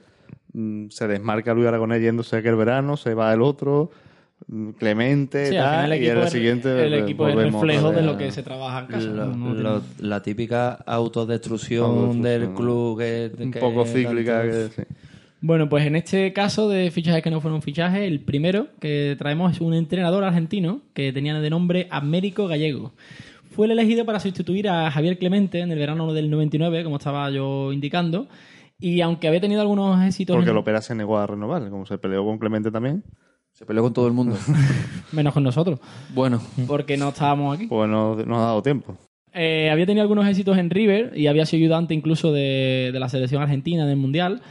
Mm, 0.53 0.89
Se 0.89 1.07
desmarca 1.07 1.53
Luis 1.53 1.67
Aragonés 1.67 2.01
yéndose 2.01 2.37
aquel 2.37 2.55
verano, 2.55 2.97
se 2.97 3.13
va 3.13 3.33
el 3.33 3.41
otro, 3.41 3.89
mm, 4.47 4.69
Clemente, 4.71 5.47
Sí, 5.47 5.55
tal, 5.55 5.91
el 5.93 6.01
y 6.01 6.05
equipo, 6.05 6.19
el 6.21 6.25
es, 6.27 6.31
siguiente 6.33 6.85
el 6.87 6.93
eh, 6.93 6.99
equipo 6.99 7.27
es 7.27 7.35
reflejo 7.35 7.91
de 7.91 8.01
lo 8.01 8.17
que 8.17 8.31
se 8.31 8.43
trabaja 8.43 8.81
en 8.81 8.85
casa. 8.87 9.05
Lo- 9.07 9.25
No 9.27 9.53
lo- 9.53 9.79
tiene- 9.81 10.09
la 10.09 10.21
típica 10.21 10.73
autodestrucción, 10.73 11.85
Autodestrucción. 11.85 12.21
del 12.23 12.53
club 12.53 12.99
que, 12.99 13.31
un 13.43 13.51
que 13.51 13.59
poco 13.59 13.85
cíclica. 13.85 14.41
tanto- 14.41 14.75
que- 14.75 14.81
sí. 14.83 14.87
Bueno, 15.41 15.67
pues 15.69 15.85
en 15.87 15.95
este 15.95 16.33
caso 16.33 16.69
de 16.69 16.91
fichajes 16.91 17.23
que 17.23 17.31
no 17.31 17.41
fueron 17.41 17.61
fichajes, 17.63 18.01
el 18.03 18.19
primero 18.19 18.67
que 18.79 19.15
traemos 19.17 19.51
es 19.53 19.61
un 19.61 19.73
entrenador 19.73 20.23
argentino 20.23 20.81
que 20.93 21.11
tenía 21.11 21.39
de 21.39 21.49
nombre 21.49 21.87
Américo 21.89 22.47
Gallego. 22.47 22.93
Fue 23.49 23.65
el 23.65 23.71
elegido 23.71 24.05
para 24.05 24.19
sustituir 24.19 24.69
a 24.69 24.91
Javier 24.91 25.17
Clemente 25.17 25.59
en 25.59 25.71
el 25.71 25.79
verano 25.79 26.13
del 26.13 26.29
99, 26.29 26.83
como 26.83 26.97
estaba 26.97 27.29
yo 27.31 27.73
indicando. 27.73 28.27
Y 28.79 29.01
aunque 29.01 29.27
había 29.27 29.41
tenido 29.41 29.61
algunos 29.61 30.01
éxitos, 30.05 30.35
Porque 30.35 30.49
en- 30.49 30.55
el 30.55 30.59
Opera 30.61 30.81
se 30.81 30.95
negó 30.95 31.17
a 31.17 31.27
renovar, 31.27 31.69
como 31.69 31.85
se 31.85 31.97
peleó 31.97 32.23
con 32.23 32.37
Clemente 32.37 32.71
también. 32.71 33.03
Se 33.51 33.65
peleó 33.65 33.83
con 33.83 33.93
todo 33.93 34.07
el 34.07 34.13
mundo. 34.13 34.37
menos 35.11 35.33
con 35.33 35.43
nosotros, 35.43 35.79
bueno, 36.13 36.41
porque 36.67 36.97
no 36.97 37.09
estábamos 37.09 37.55
aquí. 37.57 37.67
Pues 37.67 37.89
no, 37.89 38.15
no 38.15 38.37
ha 38.37 38.45
dado 38.45 38.61
tiempo. 38.63 38.95
Eh, 39.33 39.69
había 39.71 39.85
tenido 39.85 40.01
algunos 40.03 40.27
éxitos 40.27 40.57
en 40.57 40.69
River 40.69 41.13
y 41.17 41.27
había 41.27 41.45
sido 41.45 41.61
ayudante 41.63 41.93
incluso 41.93 42.31
de, 42.31 42.91
de 42.93 42.99
la 42.99 43.09
selección 43.09 43.41
argentina 43.41 43.85
del 43.85 43.97
Mundial. 43.97 44.41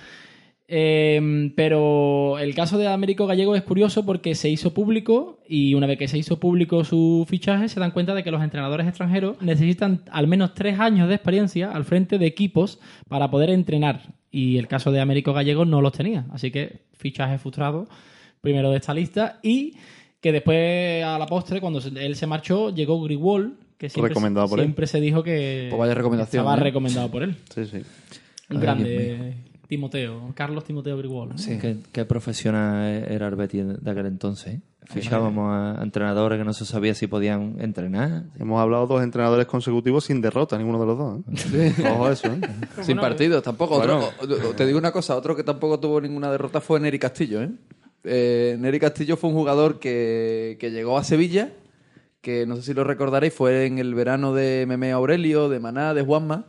Eh, 0.73 1.51
pero 1.57 2.39
el 2.39 2.55
caso 2.55 2.79
de 2.79 2.87
Américo 2.87 3.27
Gallego 3.27 3.57
es 3.57 3.63
curioso 3.63 4.07
porque 4.07 4.37
se 4.37 4.49
hizo 4.49 4.73
público 4.73 5.41
y 5.49 5.75
una 5.75 5.89
vez 5.89 5.99
que 5.99 6.07
se 6.07 6.17
hizo 6.17 6.39
público 6.39 6.85
su 6.85 7.27
fichaje 7.29 7.69
se 7.69 7.81
dan 7.81 7.91
cuenta 7.91 8.15
de 8.15 8.23
que 8.23 8.31
los 8.31 8.41
entrenadores 8.41 8.87
extranjeros 8.87 9.43
necesitan 9.43 10.03
al 10.13 10.29
menos 10.29 10.55
tres 10.55 10.79
años 10.79 11.09
de 11.09 11.17
experiencia 11.17 11.73
al 11.73 11.85
frente 11.85 12.19
de 12.19 12.27
equipos 12.27 12.79
para 13.09 13.29
poder 13.33 13.51
entrenar. 13.51 14.15
Y 14.31 14.59
el 14.59 14.69
caso 14.69 14.93
de 14.93 15.01
Américo 15.01 15.33
Gallego 15.33 15.65
no 15.65 15.81
los 15.81 15.93
tenía. 15.93 16.27
Así 16.31 16.53
que 16.53 16.83
fichaje 16.93 17.39
frustrado 17.39 17.89
primero 18.41 18.71
de 18.71 18.77
esta 18.77 18.95
lista 18.95 19.41
y 19.43 19.75
que 20.21 20.31
después 20.31 21.03
a 21.05 21.19
la 21.19 21.27
postre 21.27 21.61
cuando 21.61 21.81
él 21.81 22.15
se 22.15 22.29
marchó 22.29 22.73
llegó 22.73 23.03
Grigol 23.03 23.57
que 23.77 23.89
siempre, 23.89 24.11
Recomendado 24.11 24.47
por 24.49 24.61
él. 24.61 24.67
siempre 24.67 24.87
se 24.87 25.01
dijo 25.01 25.25
que 25.25 25.67
Pues 25.69 25.81
vaya 25.81 25.95
recomendación, 25.95 26.43
estaba 26.43 26.57
¿eh? 26.57 26.61
recomendado 26.61 27.11
por 27.11 27.25
él. 27.25 27.35
Sí, 27.53 27.65
sí. 27.65 27.79
Un 28.51 28.61
grande 28.61 29.35
Timoteo, 29.71 30.33
Carlos 30.35 30.65
Timoteo 30.65 30.99
Grigol. 30.99 31.29
¿no? 31.31 31.37
¿Qué, 31.37 31.77
qué 31.93 32.05
profesional 32.05 33.07
era 33.09 33.29
el 33.29 33.37
Betis 33.37 33.65
de 33.83 33.91
aquel 33.91 34.07
entonces? 34.07 34.55
¿eh? 34.57 34.61
Fichábamos 34.87 35.53
a 35.53 35.81
entrenadores 35.83 36.39
que 36.39 36.45
no 36.45 36.53
se 36.53 36.67
sabía 36.67 36.95
si 36.97 37.07
podían 37.07 37.55
entrenar. 37.61 38.25
Hemos 38.41 38.61
hablado 38.61 38.89
dos 38.89 39.03
entrenadores 39.05 39.47
consecutivos 39.47 40.05
sin 40.07 40.21
derrota, 40.21 40.59
ninguno 40.59 40.81
de 40.81 40.87
los 40.87 40.99
dos. 40.99 41.21
¿eh? 41.55 41.73
Ojo 41.95 42.11
eso, 42.11 42.27
¿eh? 42.27 42.41
sin 42.83 42.99
partidos 42.99 43.45
tampoco. 43.45 43.79
Bueno. 43.79 44.09
Otro- 44.21 44.37
te 44.57 44.67
digo 44.67 44.79
una 44.79 44.91
cosa, 44.91 45.15
otro 45.17 45.37
que 45.37 45.45
tampoco 45.45 45.79
tuvo 45.79 46.01
ninguna 46.01 46.33
derrota 46.33 46.61
fue 46.61 46.81
Neri 46.81 46.99
Castillo. 46.99 47.41
¿eh? 47.41 47.51
Eh, 48.03 48.57
Neri 48.59 48.81
Castillo 48.81 49.17
fue 49.17 49.31
un 49.31 49.37
jugador 49.37 49.79
que, 49.79 50.57
que 50.59 50.73
llegó 50.73 50.99
a 50.99 51.05
Sevilla, 51.05 51.53
que 52.21 52.45
no 52.45 52.57
sé 52.57 52.63
si 52.63 52.75
lo 52.75 52.83
recordaréis, 52.83 53.33
fue 53.33 53.67
en 53.67 53.79
el 53.79 53.95
verano 53.95 54.35
de 54.35 54.65
Meme 54.67 54.91
Aurelio, 54.91 55.49
de 55.49 55.61
Maná, 55.61 55.95
de 55.95 56.03
Juanma, 56.03 56.47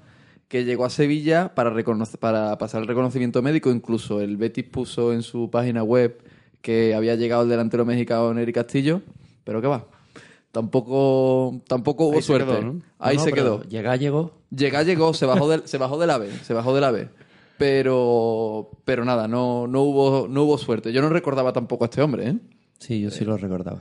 que 0.52 0.66
llegó 0.66 0.84
a 0.84 0.90
Sevilla 0.90 1.56
para, 1.56 1.74
para 2.20 2.58
pasar 2.58 2.82
el 2.82 2.88
reconocimiento 2.90 3.42
médico. 3.42 3.72
Incluso 3.72 4.20
el 4.20 4.36
Betis 4.36 4.66
puso 4.66 5.14
en 5.14 5.22
su 5.24 5.50
página 5.50 5.82
web 5.82 6.22
que 6.62 6.94
había 6.94 7.16
llegado 7.16 7.44
el 7.44 7.50
delantero 7.50 7.86
mexicano 7.86 8.34
Neri 8.34 8.52
Castillo, 8.52 9.02
pero 9.46 9.62
¿qué 9.62 9.68
va? 9.68 9.86
Tampoco, 10.52 11.62
tampoco 11.68 12.08
hubo 12.08 12.16
Ahí 12.16 12.22
se 12.22 12.28
suerte. 12.28 12.52
quedó, 12.52 12.62
¿no? 12.62 12.82
Ahí 13.00 13.16
No, 13.16 13.24
se 13.24 13.32
quedó. 13.32 13.64
Llega, 13.64 13.96
llegó. 13.96 14.34
Llega, 14.54 14.84
llegó, 14.84 15.14
se 15.14 15.26
bajó 15.26 15.48
del, 15.50 15.66
se 15.70 15.78
bajó 15.78 15.98
del 15.98 16.10
ave, 16.10 16.30
se 16.44 16.54
bajó 16.54 16.76
del 16.76 16.84
ave. 16.84 17.08
Pero, 17.58 18.72
pero 18.84 19.06
nada, 19.06 19.30
no, 19.30 19.68
no 19.68 19.84
hubo, 19.84 20.28
no 20.28 20.44
hubo 20.44 20.58
suerte. 20.58 20.92
Yo 20.92 21.02
no 21.02 21.08
recordaba 21.08 21.54
tampoco 21.54 21.86
a 21.86 21.88
este 21.88 22.02
hombre, 22.02 22.28
¿eh? 22.28 22.36
Sí, 22.78 23.00
yo 23.00 23.10
sí 23.10 23.24
lo 23.24 23.38
recordaba. 23.38 23.80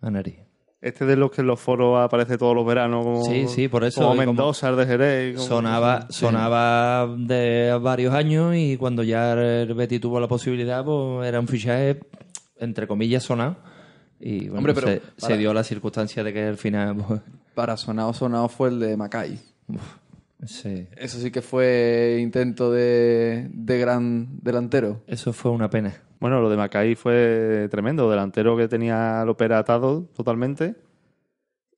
A 0.00 0.10
Neri. 0.10 0.40
Este 0.82 1.04
de 1.04 1.14
los 1.14 1.30
que 1.30 1.42
en 1.42 1.46
los 1.46 1.60
foros 1.60 2.00
aparece 2.02 2.38
todos 2.38 2.54
los 2.54 2.64
veranos 2.64 3.04
como, 3.04 3.24
Sí, 3.24 3.46
sí, 3.48 3.68
por 3.68 3.84
eso, 3.84 4.00
como 4.00 4.14
como- 4.14 4.26
Mendoza, 4.26 4.70
el 4.70 4.76
de 4.76 4.86
Jerez. 4.86 5.36
como- 5.36 5.46
Sonaba, 5.48 6.06
sonaba 6.10 7.06
de 7.18 7.78
varios 7.82 8.14
años 8.14 8.54
y 8.56 8.78
cuando 8.78 9.02
ya 9.02 9.32
el 9.34 9.74
Betis 9.74 10.00
tuvo 10.00 10.18
la 10.20 10.26
posibilidad, 10.28 10.82
pues 10.82 11.28
era 11.28 11.38
un 11.38 11.48
fichaje, 11.48 12.00
entre 12.58 12.86
comillas, 12.86 13.22
sonado. 13.24 13.56
Y 14.18 14.44
bueno, 14.48 14.58
Hombre, 14.58 14.72
pero 14.74 14.86
se, 14.86 15.00
para- 15.00 15.12
se 15.34 15.36
dio 15.38 15.52
la 15.52 15.64
circunstancia 15.64 16.24
de 16.24 16.32
que 16.32 16.44
al 16.46 16.56
final... 16.56 16.96
pues, 16.96 17.20
Para 17.54 17.76
sonado, 17.76 18.14
sonado 18.14 18.48
fue 18.48 18.70
el 18.70 18.80
de 18.80 18.96
Macay. 18.96 19.38
Sí, 20.46 20.86
Eso 20.96 21.18
sí 21.18 21.30
que 21.30 21.42
fue 21.42 22.18
intento 22.20 22.70
de, 22.72 23.48
de 23.52 23.78
gran 23.78 24.38
delantero. 24.42 25.02
eso 25.06 25.32
fue 25.32 25.50
una 25.50 25.70
pena. 25.70 25.94
Bueno, 26.20 26.40
lo 26.40 26.50
de 26.50 26.56
Macay 26.56 26.94
fue 26.96 27.68
tremendo. 27.70 28.10
Delantero 28.10 28.56
que 28.56 28.68
tenía 28.68 29.22
al 29.22 29.28
Opera 29.30 29.58
atado 29.58 30.02
totalmente. 30.14 30.74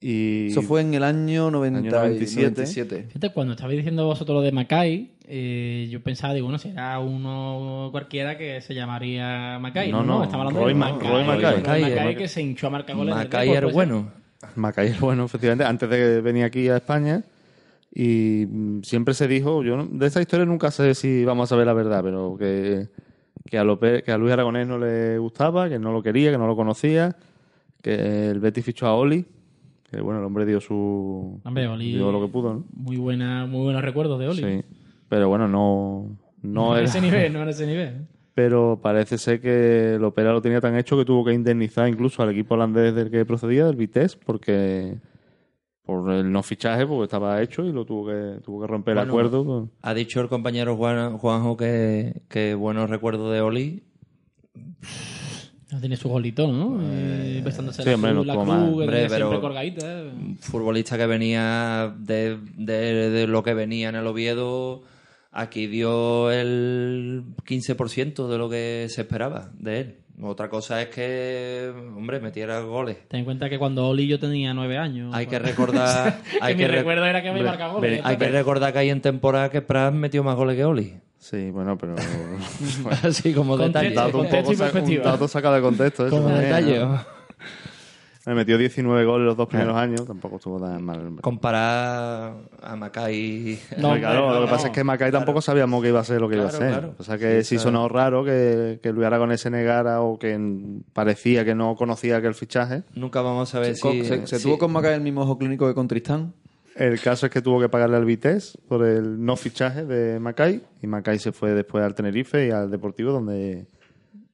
Y 0.01 0.49
Eso 0.49 0.63
fue 0.63 0.81
en 0.81 0.95
el 0.95 1.05
año 1.05 1.49
90 1.53 1.79
y 1.79 1.83
97. 1.85 2.43
97. 2.51 3.05
Fíjate, 3.07 3.33
cuando 3.33 3.53
estabais 3.53 3.77
diciendo 3.77 4.05
vosotros 4.05 4.35
lo 4.35 4.41
de 4.43 4.51
Mackay, 4.51 5.13
eh, 5.29 5.87
yo 5.93 6.03
pensaba, 6.03 6.35
digo, 6.35 6.47
bueno, 6.47 6.59
será 6.59 6.99
uno 6.99 7.89
cualquiera 7.93 8.37
que 8.37 8.61
se 8.63 8.75
llamaría 8.75 9.61
Mackay. 9.61 9.93
No, 9.93 10.03
No, 10.03 10.19
no, 10.19 10.25
estamos 10.25 10.45
hablando 10.47 10.61
Roy 10.61 10.73
de 10.73 10.79
Ma- 10.81 10.93
Mackay. 10.93 11.09
Roy 11.09 11.25
Mackay 11.25 12.13
eh. 12.15 12.17
que 12.17 12.27
se 12.27 12.43
hinchó 12.43 12.67
a 12.67 12.71
marcar 12.71 12.97
goles. 12.97 13.15
el 13.15 13.21
Macay 13.23 13.49
era 13.51 13.61
pues, 13.63 13.75
bueno. 13.75 14.11
Macay 14.57 14.89
es 14.89 14.99
bueno, 14.99 15.25
efectivamente, 15.27 15.65
antes 15.65 15.89
de 15.89 16.21
venir 16.21 16.43
aquí 16.45 16.69
a 16.69 16.79
España. 16.79 17.23
Y 17.95 18.47
mm, 18.49 18.83
siempre 18.83 19.13
se 19.15 19.29
dijo, 19.29 19.63
yo 19.63 19.77
no- 19.77 19.87
de 19.87 20.07
esta 20.07 20.21
historia 20.21 20.47
nunca 20.47 20.71
sé 20.71 20.95
si 20.95 21.25
vamos 21.25 21.49
a 21.49 21.51
saber 21.51 21.67
la 21.67 21.75
verdad, 21.75 22.03
pero 22.03 22.37
que, 22.39 22.89
que, 23.45 23.59
a, 23.59 23.65
Lope- 23.65 24.03
que 24.03 24.13
a 24.13 24.19
Luis 24.19 24.33
Aragonés 24.33 24.67
no 24.67 24.79
le 24.79 25.19
gustaba, 25.19 25.69
que 25.69 25.79
no 25.79 25.93
lo 25.93 26.03
quería, 26.03 26.31
que 26.31 26.39
no 26.39 26.47
lo 26.47 26.57
conocía, 26.57 27.17
que 27.83 28.31
el 28.31 28.41
Betis 28.41 28.65
fichó 28.65 28.87
a 28.87 28.95
Oli, 28.95 29.27
que 29.91 30.01
bueno, 30.01 30.21
el 30.21 30.27
hombre 30.27 30.47
dio 30.47 30.61
su... 30.61 31.39
Hombre, 31.45 31.67
Oli- 31.69 31.93
dio 31.93 32.11
lo 32.11 32.21
que 32.25 32.29
pudo, 32.33 32.55
¿no? 32.55 32.65
Muy, 32.75 32.97
buena, 32.97 33.45
muy 33.47 33.63
buenos 33.65 33.83
recuerdos 33.83 34.19
de 34.19 34.29
Oli. 34.29 34.43
Sí, 34.43 34.65
pero 35.09 35.29
bueno, 35.29 35.47
no... 35.49 36.17
No 36.41 36.73
en 36.73 36.79
era- 36.79 36.89
ese 36.89 37.01
nivel, 37.01 37.33
no 37.33 37.43
en 37.43 37.49
ese 37.51 37.67
nivel. 37.67 38.07
pero 38.35 38.81
parece 38.83 39.19
ser 39.19 39.41
que 39.41 39.95
el 39.97 40.03
Opera 40.05 40.33
lo 40.33 40.41
tenía 40.41 40.61
tan 40.63 40.77
hecho 40.77 40.97
que 40.97 41.05
tuvo 41.05 41.25
que 41.27 41.35
indemnizar 41.35 41.87
incluso 41.89 42.23
al 42.23 42.31
equipo 42.31 42.55
holandés 42.55 42.95
del 42.95 43.11
que 43.11 43.25
procedía, 43.27 43.67
del 43.67 43.77
Vitesse, 43.77 44.17
porque 44.25 44.97
por 45.85 46.11
el 46.13 46.31
no 46.31 46.43
fichaje, 46.43 46.87
porque 46.87 47.05
estaba 47.05 47.43
hecho 47.43 47.65
y 47.65 47.73
lo 47.73 47.85
tuvo 47.85 48.07
que 48.07 48.41
tuvo 48.45 48.61
que 48.61 48.67
romper 48.69 48.93
el 48.93 48.99
acuerdo. 49.09 49.45
pues. 49.45 49.71
Ha 49.83 49.95
dicho 49.95 50.21
el 50.21 50.29
compañero 50.29 50.77
Juan, 50.77 51.19
Juanjo 51.19 51.57
que, 51.57 52.23
que 52.29 52.55
buenos 52.55 52.89
recuerdos 52.89 53.33
de 53.33 53.41
Oli. 53.41 53.83
No 55.71 55.81
tiene 55.81 55.97
su 55.97 56.09
golito, 56.11 56.47
¿no? 56.53 56.79
Eh, 56.83 57.41
besándose 57.43 57.83
sí, 57.83 57.89
la, 57.89 57.97
no 58.13 58.25
la 58.25 58.35
tuvo 58.35 58.45
cruz, 58.45 58.55
Hombre, 58.83 59.07
pero- 59.09 59.41
colgadita. 59.41 60.03
eh. 60.03 60.13
Futbolista 60.41 60.99
que 60.99 61.07
venía 61.07 61.95
de, 61.99 62.39
de- 62.59 63.11
de 63.11 63.27
lo 63.27 63.43
que 63.43 63.55
venía 63.55 63.89
en 63.89 63.95
el 63.97 64.07
Oviedo 64.07 64.83
aquí 65.31 65.67
dio 65.67 66.31
el 66.31 67.25
15% 67.47 68.29
de 68.29 68.37
lo 68.39 68.51
que 68.51 68.87
se 68.91 69.01
esperaba 69.01 69.51
de 69.59 69.81
él. 69.81 69.97
Otra 70.21 70.49
cosa 70.49 70.81
es 70.83 70.89
que, 70.89 71.73
hombre, 71.97 72.21
metiera 72.21 72.61
goles. 72.61 72.99
Ten 73.09 73.21
en 73.21 73.25
cuenta 73.25 73.49
que 73.49 73.59
cuando 73.59 73.89
Oli 73.89 74.07
yo 74.07 74.21
tenía 74.21 74.53
nueve 74.55 74.77
años. 74.79 75.13
Hay 75.15 75.27
que 75.27 75.39
recordar. 75.39 76.19
hay 76.41 76.55
que 76.55 76.63
mi 76.63 76.69
re- 76.69 76.79
recuerdo 76.79 77.07
era 77.07 77.23
que 77.23 77.33
me 77.33 77.43
marcaba 77.43 77.73
goles. 77.75 78.01
Hay 78.05 78.17
que 78.17 78.29
recordar 78.29 78.73
que 78.73 78.79
hay 78.81 78.91
en 78.91 79.01
temporada 79.01 79.51
que 79.51 79.63
Prat 79.63 79.93
metió 79.95 80.23
más 80.23 80.37
goles 80.37 80.57
que 80.57 80.65
Oli. 80.65 80.95
Sí, 81.19 81.51
bueno, 81.51 81.79
pero. 81.79 81.95
Así 83.03 83.33
como 83.33 83.57
Contexto, 83.57 83.79
detalle. 83.81 83.95
dato 83.95 84.19
un 84.19 84.25
contexto 84.25 84.51
poco 84.53 84.65
un 84.65 84.71
perspectiva. 84.73 85.05
dato 85.13 85.29
sacado 85.29 85.55
de 85.55 85.63
contexto. 85.63 86.07
Eso 86.07 86.17
Como 86.23 86.29
detalle. 86.35 86.87
Me 88.25 88.35
metió 88.37 88.57
19 88.57 89.05
goles 89.05 89.27
los 89.27 89.37
dos 89.37 89.49
primeros 89.49 89.77
años, 89.77 90.07
tampoco 90.07 90.37
estuvo 90.37 90.61
tan 90.61 90.85
mal. 90.85 91.17
Comparar 91.21 92.35
a 92.63 92.77
Macay. 92.77 93.59
No, 93.79 93.95
claro, 93.99 94.29
lo 94.29 94.35
que 94.35 94.45
no, 94.47 94.51
pasa 94.51 94.69
es 94.69 94.73
que 94.73 94.85
Macay 94.85 95.11
tampoco 95.11 95.41
sabíamos 95.41 95.83
que 95.83 95.89
iba 95.89 95.99
a 96.01 96.05
ser 96.05 96.21
lo 96.21 96.29
que 96.29 96.37
iba 96.37 96.47
a 96.47 96.51
ser. 96.51 96.71
claro. 96.71 96.95
O 96.99 97.03
sea 97.03 97.19
que 97.19 97.43
sí, 97.43 97.57
Sí, 97.57 97.63
sonó 97.63 97.89
raro 97.89 98.25
que, 98.25 98.79
que 98.83 98.93
Luis 98.93 99.07
Aragonés 99.07 99.41
se 99.41 99.51
negara 99.51 100.03
o 100.03 100.19
que 100.19 100.39
parecía 100.93 101.45
que 101.45 101.55
no 101.57 101.75
conocía 101.75 102.19
aquel 102.19 102.35
fichaje. 102.35 102.85
Nunca 102.95 103.23
vamos 103.23 103.53
a 103.55 103.59
ver 103.59 103.75
si. 103.75 104.05
se 104.05 104.39
tuvo 104.41 104.57
con 104.59 104.73
Macay 104.73 104.95
el 104.95 105.01
mismo 105.03 105.23
ojo 105.23 105.37
clínico 105.37 105.67
que 105.67 105.75
con 105.75 105.89
Tristán. 105.89 106.33
El 106.77 107.01
caso 107.01 107.27
es 107.27 107.33
que 107.33 107.43
tuvo 107.43 107.61
que 107.61 107.69
pagarle 107.69 107.97
al 107.97 108.05
Vitesse 108.07 108.57
por 108.69 108.83
el 108.87 109.23
no 109.23 109.37
fichaje 109.37 109.85
de 109.85 110.19
Macay 110.21 110.63
y 110.81 110.87
Macay 110.87 111.19
se 111.19 111.33
fue 111.33 111.53
después 111.53 111.85
al 111.85 111.95
Tenerife 111.95 112.47
y 112.47 112.51
al 112.51 112.71
Deportivo 112.71 113.13
donde 113.13 113.67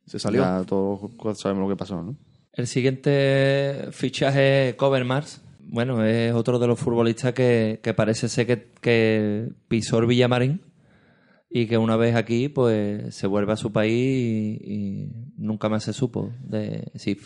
Se 0.07 0.19
salió. 0.21 0.43
ya 0.43 0.63
todos 0.65 1.11
sabemos 1.39 1.65
lo 1.65 1.69
que 1.75 1.77
pasó, 1.77 2.01
¿no? 2.03 2.15
El 2.59 2.67
siguiente 2.67 3.89
fichaje, 3.93 4.75
Covermars. 4.77 5.41
Bueno, 5.61 6.05
es 6.05 6.33
otro 6.35 6.59
de 6.59 6.67
los 6.67 6.79
futbolistas 6.79 7.33
que, 7.33 7.79
que 7.83 7.95
parece 7.95 8.29
ser 8.29 8.47
que, 8.47 8.69
que 8.81 9.49
pisó 9.69 9.99
el 9.99 10.07
Villamarín 10.07 10.63
y 11.51 11.67
que 11.67 11.79
una 11.79 11.97
vez 11.97 12.15
aquí 12.17 12.49
pues 12.49 13.15
se 13.15 13.27
vuelve 13.27 13.53
a 13.53 13.57
su 13.57 13.71
país 13.71 13.93
y, 13.93 14.61
y 14.65 15.09
nunca 15.37 15.69
más 15.69 15.85
se 15.85 15.93
supo 15.93 16.31
de 16.43 16.91
si 16.97 17.17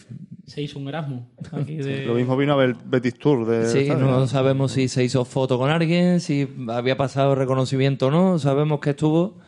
Se 0.47 0.61
hizo 0.61 0.79
un 0.79 0.89
Erasmus. 0.89 1.23
aquí 1.53 1.77
de- 1.77 2.05
Lo 2.05 2.15
mismo 2.15 2.37
vino 2.37 2.53
a 2.53 2.57
ver 2.57 2.77
Betis 2.85 3.15
Tour 3.19 3.47
de 3.47 3.67
Sí, 3.67 3.87
¿sabes? 3.87 4.03
no 4.03 4.27
sabemos 4.27 4.73
si 4.73 4.89
se 4.89 5.03
hizo 5.03 5.25
foto 5.25 5.57
con 5.59 5.71
alguien, 5.71 6.21
si 6.21 6.47
había 6.69 6.97
pasado 6.97 7.35
reconocimiento 7.35 8.09
o 8.09 8.11
no, 8.11 8.39
sabemos 8.39 8.81
que 8.81 8.91
estuvo, 8.91 9.39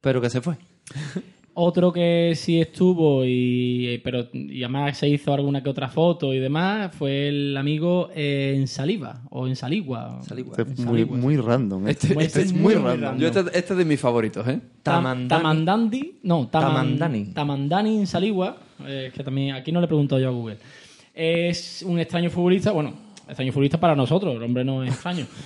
pero 0.00 0.20
que 0.20 0.30
se 0.30 0.40
fue. 0.40 0.56
Otro 1.60 1.92
que 1.92 2.34
sí 2.36 2.60
estuvo 2.60 3.24
y 3.24 4.00
pero 4.04 4.28
y 4.32 4.62
además 4.62 4.96
se 4.96 5.08
hizo 5.08 5.34
alguna 5.34 5.60
que 5.60 5.68
otra 5.68 5.88
foto 5.88 6.32
y 6.32 6.38
demás 6.38 6.94
fue 6.94 7.26
el 7.28 7.56
amigo 7.56 8.10
eh, 8.14 8.54
en 8.56 8.68
Saliva 8.68 9.22
o 9.30 9.48
en 9.48 9.56
Saligua. 9.56 10.20
Saligua. 10.22 10.54
Este 10.56 10.72
es 10.74 10.78
muy, 10.86 11.04
muy 11.04 11.36
random. 11.36 11.88
¿eh? 11.88 11.90
Este, 11.90 12.14
es 12.22 12.36
es 12.36 12.52
muy 12.52 12.62
muy 12.62 12.74
random. 12.74 13.00
random. 13.00 13.18
Yo 13.20 13.26
este, 13.26 13.58
este 13.58 13.72
es 13.72 13.76
de 13.78 13.84
mis 13.84 13.98
favoritos, 13.98 14.46
¿eh? 14.46 14.60
Tam- 14.60 14.82
Tamandani. 14.82 15.28
Tamandandi, 15.28 16.18
no, 16.22 16.48
Taman- 16.48 16.50
Tamandani. 16.72 17.24
Tamandani 17.34 17.98
en 17.98 18.06
Saligua, 18.06 18.56
eh, 18.86 19.10
que 19.12 19.24
también 19.24 19.56
aquí 19.56 19.72
no 19.72 19.80
le 19.80 19.86
he 19.86 19.88
preguntado 19.88 20.20
yo 20.20 20.28
a 20.28 20.32
Google. 20.32 20.58
Es 21.12 21.82
un 21.84 21.98
extraño 21.98 22.30
futbolista, 22.30 22.70
bueno, 22.70 22.92
extraño 23.26 23.50
futbolista 23.50 23.80
para 23.80 23.96
nosotros, 23.96 24.36
el 24.36 24.42
hombre 24.44 24.64
no 24.64 24.84
es 24.84 24.90
extraño. 24.92 25.26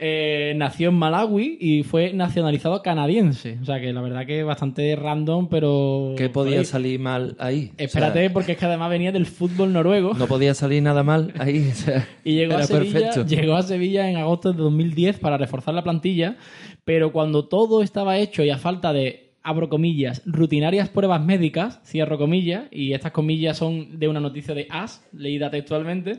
Eh, 0.00 0.52
nació 0.54 0.90
en 0.90 0.94
Malawi 0.94 1.58
y 1.60 1.82
fue 1.82 2.12
nacionalizado 2.12 2.82
canadiense. 2.82 3.58
O 3.60 3.64
sea 3.64 3.80
que 3.80 3.92
la 3.92 4.00
verdad 4.00 4.26
que 4.26 4.40
es 4.40 4.46
bastante 4.46 4.94
random, 4.94 5.48
pero. 5.48 6.14
¿Qué 6.16 6.28
podía 6.28 6.62
salir 6.64 7.00
mal 7.00 7.34
ahí? 7.40 7.72
O 7.72 7.82
Espérate, 7.82 8.20
sea, 8.20 8.32
porque 8.32 8.52
es 8.52 8.58
que 8.58 8.64
además 8.66 8.90
venía 8.90 9.10
del 9.10 9.26
fútbol 9.26 9.72
noruego. 9.72 10.14
no 10.14 10.28
podía 10.28 10.54
salir 10.54 10.84
nada 10.84 11.02
mal 11.02 11.32
ahí. 11.38 11.68
o 11.72 11.74
sea, 11.74 12.06
Y 12.24 12.36
llegó 12.36 12.56
a, 12.56 12.62
Sevilla, 12.62 13.10
llegó 13.24 13.56
a 13.56 13.62
Sevilla 13.62 14.08
en 14.08 14.16
agosto 14.18 14.52
de 14.52 14.58
2010 14.58 15.18
para 15.18 15.36
reforzar 15.36 15.74
la 15.74 15.82
plantilla, 15.82 16.36
pero 16.84 17.10
cuando 17.10 17.46
todo 17.46 17.82
estaba 17.82 18.18
hecho 18.18 18.44
y 18.44 18.50
a 18.50 18.58
falta 18.58 18.92
de, 18.92 19.32
abro 19.42 19.68
comillas, 19.68 20.22
rutinarias 20.26 20.88
pruebas 20.90 21.24
médicas, 21.24 21.80
cierro 21.84 22.18
comillas, 22.18 22.64
y 22.70 22.92
estas 22.92 23.10
comillas 23.10 23.56
son 23.56 23.98
de 23.98 24.06
una 24.06 24.20
noticia 24.20 24.54
de 24.54 24.68
AS, 24.70 25.04
leída 25.12 25.50
textualmente, 25.50 26.18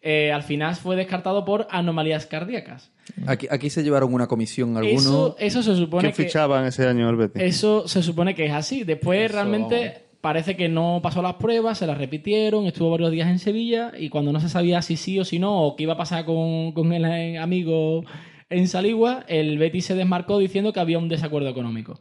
eh, 0.00 0.32
al 0.32 0.42
final 0.42 0.74
fue 0.74 0.96
descartado 0.96 1.44
por 1.44 1.68
anomalías 1.70 2.26
cardíacas. 2.26 2.91
Aquí, 3.26 3.46
aquí 3.50 3.70
se 3.70 3.82
llevaron 3.82 4.14
una 4.14 4.26
comisión 4.26 4.76
alguno. 4.76 4.96
Eso, 4.98 5.36
eso 5.38 5.62
se 5.62 5.76
supone 5.76 6.02
¿Quién 6.02 6.14
que... 6.14 6.22
fichaba 6.24 6.60
en 6.60 6.66
ese 6.66 6.86
año 6.86 7.08
el 7.10 7.16
Betis? 7.16 7.42
Eso 7.42 7.86
se 7.88 8.02
supone 8.02 8.34
que 8.34 8.46
es 8.46 8.52
así. 8.52 8.84
Después 8.84 9.24
Eso, 9.24 9.34
realmente 9.34 10.02
parece 10.20 10.56
que 10.56 10.68
no 10.68 11.00
pasó 11.02 11.20
las 11.20 11.34
pruebas, 11.34 11.78
se 11.78 11.86
las 11.86 11.98
repitieron, 11.98 12.66
estuvo 12.66 12.90
varios 12.90 13.10
días 13.10 13.28
en 13.28 13.38
Sevilla 13.38 13.92
y 13.98 14.08
cuando 14.08 14.32
no 14.32 14.40
se 14.40 14.48
sabía 14.48 14.80
si 14.80 14.96
sí 14.96 15.18
o 15.18 15.24
si 15.24 15.38
no 15.38 15.62
o 15.62 15.76
qué 15.76 15.82
iba 15.82 15.94
a 15.94 15.96
pasar 15.96 16.24
con, 16.24 16.72
con 16.72 16.92
el 16.92 17.04
eh, 17.04 17.38
amigo 17.38 18.04
en 18.48 18.68
Saligua, 18.68 19.24
el 19.26 19.58
Betis 19.58 19.86
se 19.86 19.94
desmarcó 19.94 20.38
diciendo 20.38 20.72
que 20.72 20.80
había 20.80 20.98
un 20.98 21.08
desacuerdo 21.08 21.48
económico. 21.48 21.98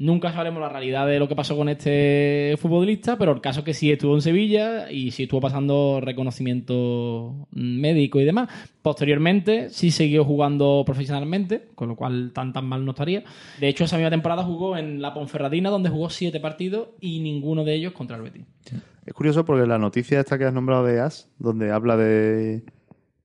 Nunca 0.00 0.32
sabremos 0.32 0.62
la 0.62 0.70
realidad 0.70 1.06
de 1.06 1.18
lo 1.18 1.28
que 1.28 1.36
pasó 1.36 1.54
con 1.58 1.68
este 1.68 2.54
futbolista, 2.58 3.18
pero 3.18 3.32
el 3.32 3.42
caso 3.42 3.60
es 3.60 3.66
que 3.66 3.74
sí 3.74 3.92
estuvo 3.92 4.14
en 4.14 4.22
Sevilla 4.22 4.90
y 4.90 5.10
sí 5.10 5.24
estuvo 5.24 5.42
pasando 5.42 6.00
reconocimiento 6.00 7.46
médico 7.50 8.18
y 8.18 8.24
demás. 8.24 8.48
Posteriormente 8.80 9.68
sí 9.68 9.90
siguió 9.90 10.24
jugando 10.24 10.84
profesionalmente, 10.86 11.68
con 11.74 11.88
lo 11.88 11.96
cual 11.96 12.32
tan 12.32 12.54
tan 12.54 12.64
mal 12.64 12.82
no 12.82 12.92
estaría. 12.92 13.24
De 13.60 13.68
hecho, 13.68 13.84
esa 13.84 13.98
misma 13.98 14.08
temporada 14.08 14.42
jugó 14.42 14.78
en 14.78 15.02
la 15.02 15.12
Ponferradina, 15.12 15.68
donde 15.68 15.90
jugó 15.90 16.08
siete 16.08 16.40
partidos 16.40 16.88
y 16.98 17.20
ninguno 17.20 17.64
de 17.64 17.74
ellos 17.74 17.92
contra 17.92 18.16
el 18.16 18.22
Betis. 18.22 18.46
Es 19.04 19.12
curioso 19.12 19.44
porque 19.44 19.66
la 19.66 19.76
noticia 19.76 20.18
esta 20.18 20.38
que 20.38 20.46
has 20.46 20.54
nombrado 20.54 20.82
de 20.82 20.98
AS, 20.98 21.28
donde 21.38 21.72
habla 21.72 21.98
de 21.98 22.62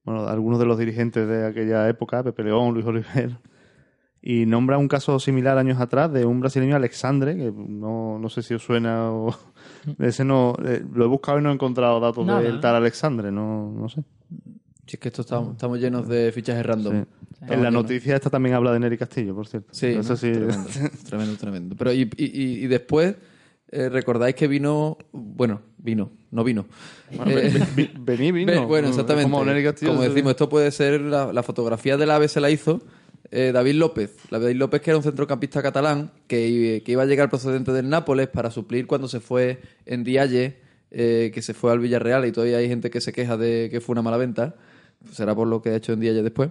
bueno, 0.03 0.27
algunos 0.27 0.59
de 0.59 0.65
los 0.65 0.77
dirigentes 0.77 1.25
de 1.25 1.47
aquella 1.47 1.87
época, 1.87 2.21
Pepe 2.21 2.43
León, 2.43 2.73
Luis 2.73 2.85
Oliver, 2.85 3.37
y 4.27 4.45
nombra 4.47 4.77
un 4.79 4.87
caso 4.87 5.19
similar 5.19 5.57
años 5.59 5.79
atrás 5.79 6.11
de 6.11 6.25
un 6.25 6.39
brasileño 6.39 6.75
Alexandre, 6.75 7.37
que 7.37 7.53
no, 7.55 8.17
no 8.19 8.27
sé 8.29 8.41
si 8.41 8.55
os 8.55 8.63
suena 8.63 9.11
o... 9.11 9.33
Ese 9.99 10.25
no, 10.25 10.55
eh, 10.65 10.83
lo 10.93 11.05
he 11.05 11.07
buscado 11.07 11.37
y 11.39 11.43
no 11.43 11.51
he 11.51 11.53
encontrado 11.53 11.99
datos 11.99 12.25
Nada. 12.25 12.41
del 12.41 12.59
tal 12.59 12.75
Alexandre, 12.75 13.31
no, 13.31 13.71
no 13.71 13.87
sé. 13.87 14.03
Si 14.87 14.95
es 14.95 14.99
que 14.99 15.09
esto 15.09 15.21
estamos, 15.21 15.51
estamos 15.53 15.79
llenos 15.79 16.07
de 16.07 16.31
fichajes 16.31 16.65
random. 16.65 17.03
Sí. 17.03 17.07
En 17.41 17.49
la 17.61 17.69
llenos. 17.69 17.83
noticia 17.83 18.15
esta 18.15 18.29
también 18.31 18.55
habla 18.55 18.71
de 18.73 18.79
Neri 18.79 18.97
Castillo, 18.97 19.35
por 19.35 19.47
cierto. 19.47 19.69
Sí, 19.71 19.87
Eso 19.87 20.15
sí. 20.17 20.31
Tremendo, 20.31 20.69
tremendo, 21.07 21.35
tremendo. 21.37 21.75
Pero 21.75 21.93
y, 21.93 22.01
y- 22.17 22.25
y- 22.25 22.63
y 22.63 22.67
después, 22.67 23.15
eh, 23.71 23.89
recordáis 23.89 24.33
que 24.35 24.47
vino, 24.47 24.97
bueno, 25.11 25.61
vino, 25.77 26.09
no 26.31 26.43
vino. 26.43 26.65
Bueno, 27.15 27.31
Eh, 27.31 27.51
ve- 27.53 27.65
ve- 27.75 27.91
vení, 28.17 28.31
vino. 28.31 28.65
Bueno, 28.67 28.87
exactamente. 28.89 29.29
Como 29.29 29.45
Neri 29.45 29.63
Castillo. 29.63 29.91
Como 29.91 30.03
decimos, 30.03 30.31
esto 30.31 30.49
puede 30.49 30.71
ser 30.71 30.99
la, 31.01 31.31
la 31.31 31.43
fotografía 31.43 31.95
del 31.97 32.09
AVE 32.09 32.27
se 32.27 32.39
la 32.41 32.49
hizo 32.49 32.81
eh, 33.31 33.51
David 33.53 33.75
López. 33.75 34.15
La 34.29 34.39
David 34.39 34.55
López 34.55 34.81
que 34.81 34.91
era 34.91 34.97
un 34.97 35.03
centrocampista 35.03 35.61
catalán 35.61 36.11
que, 36.27 36.81
que 36.85 36.91
iba 36.91 37.03
a 37.03 37.05
llegar 37.05 37.29
procedente 37.29 37.71
del 37.71 37.89
Nápoles 37.89 38.27
para 38.27 38.51
suplir 38.51 38.87
cuando 38.87 39.07
se 39.07 39.19
fue 39.19 39.59
en 39.85 40.03
Dialle, 40.03 40.57
eh, 40.91 41.31
que 41.33 41.41
se 41.41 41.53
fue 41.53 41.71
al 41.71 41.79
Villarreal 41.79 42.25
y 42.25 42.31
todavía 42.31 42.57
hay 42.57 42.67
gente 42.67 42.89
que 42.89 43.01
se 43.01 43.13
queja 43.13 43.37
de 43.37 43.69
que 43.69 43.81
fue 43.81 43.93
una 43.93 44.01
mala 44.01 44.17
venta. 44.17 44.55
Será 45.11 45.35
por 45.35 45.47
lo 45.47 45.61
que 45.61 45.69
ha 45.69 45.75
hecho 45.75 45.93
en 45.93 45.99
Dialle 45.99 46.23
después. 46.23 46.49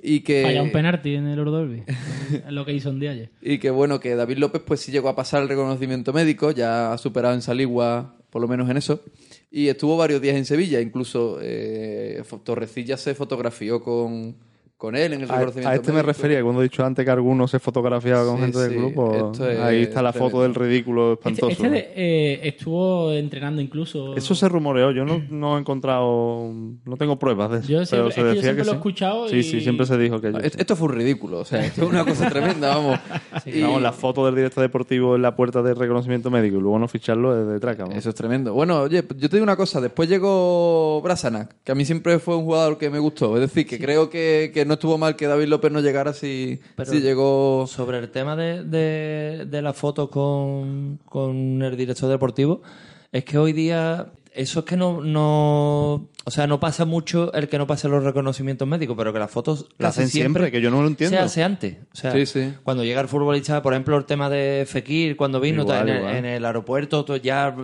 Y 0.00 0.20
que... 0.20 0.42
Falla 0.42 0.62
un 0.62 0.70
penalti 0.70 1.14
en 1.14 1.26
el 1.26 1.40
es 1.40 2.44
lo 2.52 2.64
que 2.64 2.72
hizo 2.72 2.90
en 2.90 3.00
Dialle. 3.00 3.30
Y 3.42 3.58
que 3.58 3.70
bueno, 3.70 3.98
que 3.98 4.14
David 4.14 4.38
López 4.38 4.62
pues 4.64 4.80
sí 4.80 4.92
llegó 4.92 5.08
a 5.08 5.16
pasar 5.16 5.42
el 5.42 5.48
reconocimiento 5.48 6.12
médico, 6.12 6.52
ya 6.52 6.92
ha 6.92 6.98
superado 6.98 7.34
en 7.34 7.42
Saligua, 7.42 8.16
por 8.30 8.42
lo 8.42 8.46
menos 8.46 8.70
en 8.70 8.76
eso, 8.76 9.02
y 9.50 9.66
estuvo 9.66 9.96
varios 9.96 10.22
días 10.22 10.36
en 10.36 10.44
Sevilla, 10.44 10.80
incluso 10.80 11.38
eh, 11.42 12.22
Torrecilla 12.44 12.96
se 12.96 13.16
fotografió 13.16 13.82
con, 13.82 14.36
con 14.80 14.96
él 14.96 15.12
en 15.12 15.20
el 15.20 15.30
A, 15.30 15.34
reconocimiento 15.34 15.68
a 15.68 15.74
este 15.74 15.92
me 15.92 16.02
refería, 16.02 16.42
cuando 16.42 16.62
he 16.62 16.64
dicho 16.64 16.82
antes 16.82 17.04
que 17.04 17.10
alguno 17.10 17.46
se 17.46 17.58
fotografiaba 17.58 18.24
con 18.24 18.36
Sí, 18.36 18.42
gente 18.44 18.58
del 18.60 18.74
grupo. 18.76 19.14
esto 19.32 19.46
es 19.50 19.58
Ahí 19.60 19.82
está 19.82 20.00
la 20.00 20.10
tremendo. 20.12 20.30
foto 20.30 20.42
del 20.42 20.54
ridículo 20.54 21.12
Este, 21.12 21.28
espantoso. 21.28 21.50
este 21.50 21.68
de- 21.68 21.92
eh, 21.94 22.40
estuvo 22.44 23.12
entrenando 23.12 23.60
incluso. 23.60 24.16
Eso 24.16 24.34
se 24.34 24.48
rumoreó, 24.48 24.90
yo 24.90 25.04
no, 25.04 25.22
no 25.28 25.58
he 25.58 25.60
encontrado, 25.60 26.50
no 26.84 26.96
tengo 26.96 27.18
pruebas 27.18 27.50
de 27.50 27.58
eso. 27.58 27.68
Yo 27.68 27.84
siempre- 27.84 27.98
pero 27.98 28.04
se 28.04 28.08
es 28.10 28.14
que 28.14 28.20
yo 28.22 28.26
decía 28.28 28.42
siempre 28.42 28.62
que 28.62 28.64
lo 28.66 28.70
he 28.70 28.74
sí. 28.74 28.76
escuchado 28.78 29.28
Sí, 29.28 29.36
y- 29.36 29.42
sí, 29.42 29.60
siempre 29.60 29.84
se 29.86 29.98
dijo 29.98 30.18
que 30.20 30.32
yo. 30.32 30.38
Esto, 30.38 30.58
esto 30.58 30.76
fue 30.76 30.88
un 30.88 30.94
ridículo, 30.94 31.40
o 31.40 31.44
sea, 31.44 31.62
esto 31.62 31.82
es 31.84 31.90
una 31.90 32.04
cosa 32.06 32.30
tremenda, 32.30 32.74
vamos. 32.74 32.98
Y- 33.44 33.60
Vamos, 33.60 33.82
la 33.82 33.92
foto 33.92 34.24
del 34.24 34.34
director 34.34 34.62
deportivo 34.62 35.14
en 35.14 35.20
la 35.22 35.36
puerta 35.36 35.60
de 35.62 35.74
reconocimiento 35.74 36.30
médico 36.30 36.56
y 36.56 36.60
luego 36.60 36.78
no 36.78 36.88
ficharlo 36.88 37.38
es 37.38 37.46
de 37.46 37.60
traca. 37.60 37.82
vamos. 37.82 37.98
Eso 37.98 38.08
es 38.08 38.14
tremendo. 38.14 38.54
Bueno, 38.54 38.80
oye, 38.80 39.04
yo 39.16 39.28
te 39.28 39.36
digo 39.36 39.42
una 39.44 39.56
cosa. 39.56 39.80
Después 39.80 40.08
llegó 40.08 41.00
Brasanac, 41.02 41.56
que 41.64 41.72
a 41.72 41.74
mí 41.74 41.84
siempre 41.84 42.18
fue 42.18 42.36
un 42.36 42.44
jugador 42.44 42.78
que 42.78 42.88
me 42.90 42.98
gustó. 42.98 43.34
Es 43.34 43.40
decir, 43.42 43.66
que 43.66 43.78
creo 43.78 44.08
que, 44.08 44.50
que 44.54 44.64
no 44.70 44.74
estuvo 44.74 44.96
mal 44.98 45.16
que 45.16 45.26
David 45.26 45.48
López 45.48 45.72
no 45.72 45.80
llegara 45.80 46.12
si, 46.12 46.60
Pero- 46.76 46.90
si 46.92 47.00
llegó... 47.00 47.66
Sobre 47.66 47.98
el 47.98 48.08
tema 48.10 48.36
de, 48.36 48.62
de, 48.64 49.44
de 49.46 49.62
la 49.62 49.72
foto 49.72 50.08
con, 50.08 51.00
con 51.04 51.60
el 51.60 51.76
director 51.76 52.08
deportivo, 52.08 52.62
es 53.10 53.24
que 53.24 53.36
hoy 53.36 53.52
día 53.52 54.12
eso 54.32 54.60
es 54.60 54.64
que 54.64 54.76
no, 54.76 55.00
no. 55.02 56.08
O 56.24 56.30
sea, 56.30 56.46
no 56.46 56.60
pasa 56.60 56.84
mucho 56.84 57.32
el 57.32 57.48
que 57.48 57.58
no 57.58 57.66
pase 57.66 57.88
los 57.88 58.04
reconocimientos 58.04 58.66
médicos, 58.68 58.96
pero 58.96 59.12
que 59.12 59.18
las 59.18 59.30
fotos 59.30 59.68
La 59.78 59.88
hacen 59.88 60.08
siempre, 60.08 60.50
que 60.50 60.60
yo 60.60 60.70
no 60.70 60.82
lo 60.82 60.88
entiendo. 60.88 61.16
Se 61.16 61.22
hace 61.22 61.42
antes. 61.42 61.76
O 61.92 61.96
sea, 61.96 62.12
Sí, 62.12 62.26
sí. 62.26 62.54
cuando 62.62 62.84
llega 62.84 63.00
el 63.00 63.08
futbolista, 63.08 63.62
por 63.62 63.72
ejemplo, 63.72 63.96
el 63.96 64.04
tema 64.04 64.28
de 64.30 64.64
Fekir, 64.68 65.16
cuando 65.16 65.40
vino 65.40 65.62
Igual, 65.62 65.88
en, 65.88 65.94
el, 65.94 65.98
igual. 66.00 66.16
en 66.16 66.24
el 66.26 66.44
aeropuerto, 66.44 67.16
ya. 67.16 67.54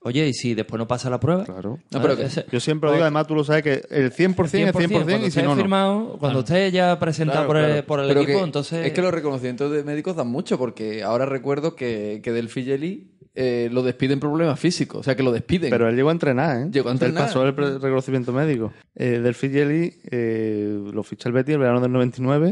Oye, 0.00 0.28
y 0.28 0.32
si 0.32 0.54
después 0.54 0.78
no 0.78 0.86
pasa 0.86 1.10
la 1.10 1.18
prueba. 1.20 1.44
Claro. 1.44 1.78
No, 1.90 2.00
pero 2.00 2.16
que- 2.16 2.28
Yo 2.50 2.60
siempre 2.60 2.88
lo 2.88 2.92
digo, 2.94 3.02
además 3.04 3.26
tú 3.26 3.34
lo 3.34 3.42
sabes 3.44 3.62
que 3.64 3.82
el 3.90 4.12
100%, 4.12 4.68
es 4.68 4.74
100%, 4.74 5.04
cuando 5.04 5.26
y 5.26 5.30
si 5.30 5.42
no, 5.42 5.50
no. 5.50 5.56
firmado, 5.56 6.16
cuando 6.18 6.40
esté 6.40 6.70
ya 6.70 6.98
presentado 6.98 7.40
Claro, 7.46 7.48
por 7.48 7.56
el, 7.58 7.66
claro. 7.66 7.86
por 7.86 8.00
el 8.00 8.08
Pero 8.08 8.20
equipo, 8.22 8.44
entonces. 8.44 8.86
Es 8.86 8.92
que 8.92 9.02
los 9.02 9.12
reconocimientos 9.12 9.70
de 9.72 9.82
médicos 9.82 10.14
dan 10.16 10.28
mucho, 10.28 10.56
porque 10.56 11.02
ahora 11.02 11.26
recuerdo 11.26 11.74
que, 11.74 12.20
que 12.22 12.32
del 12.32 12.48
Figeli 12.48 13.10
eh, 13.40 13.68
lo 13.70 13.84
despiden 13.84 14.18
por 14.18 14.30
problemas 14.30 14.58
físicos. 14.58 14.98
O 14.98 15.02
sea, 15.04 15.14
que 15.14 15.22
lo 15.22 15.30
despiden. 15.30 15.70
Pero 15.70 15.88
él 15.88 15.94
llegó 15.94 16.08
a 16.08 16.12
entrenar, 16.12 16.56
¿eh? 16.56 16.70
Llegó 16.72 16.88
a 16.88 16.92
entrenar. 16.92 17.22
Él 17.22 17.26
pasó 17.28 17.46
el 17.46 17.54
reconocimiento 17.54 18.32
médico. 18.32 18.72
Eh, 18.96 19.20
del 19.20 19.34
Figeli 19.36 19.94
eh, 20.10 20.82
lo 20.92 21.04
ficha 21.04 21.28
el 21.28 21.34
Betis 21.34 21.54
el 21.54 21.60
verano 21.60 21.80
del 21.80 21.92
99 21.92 22.50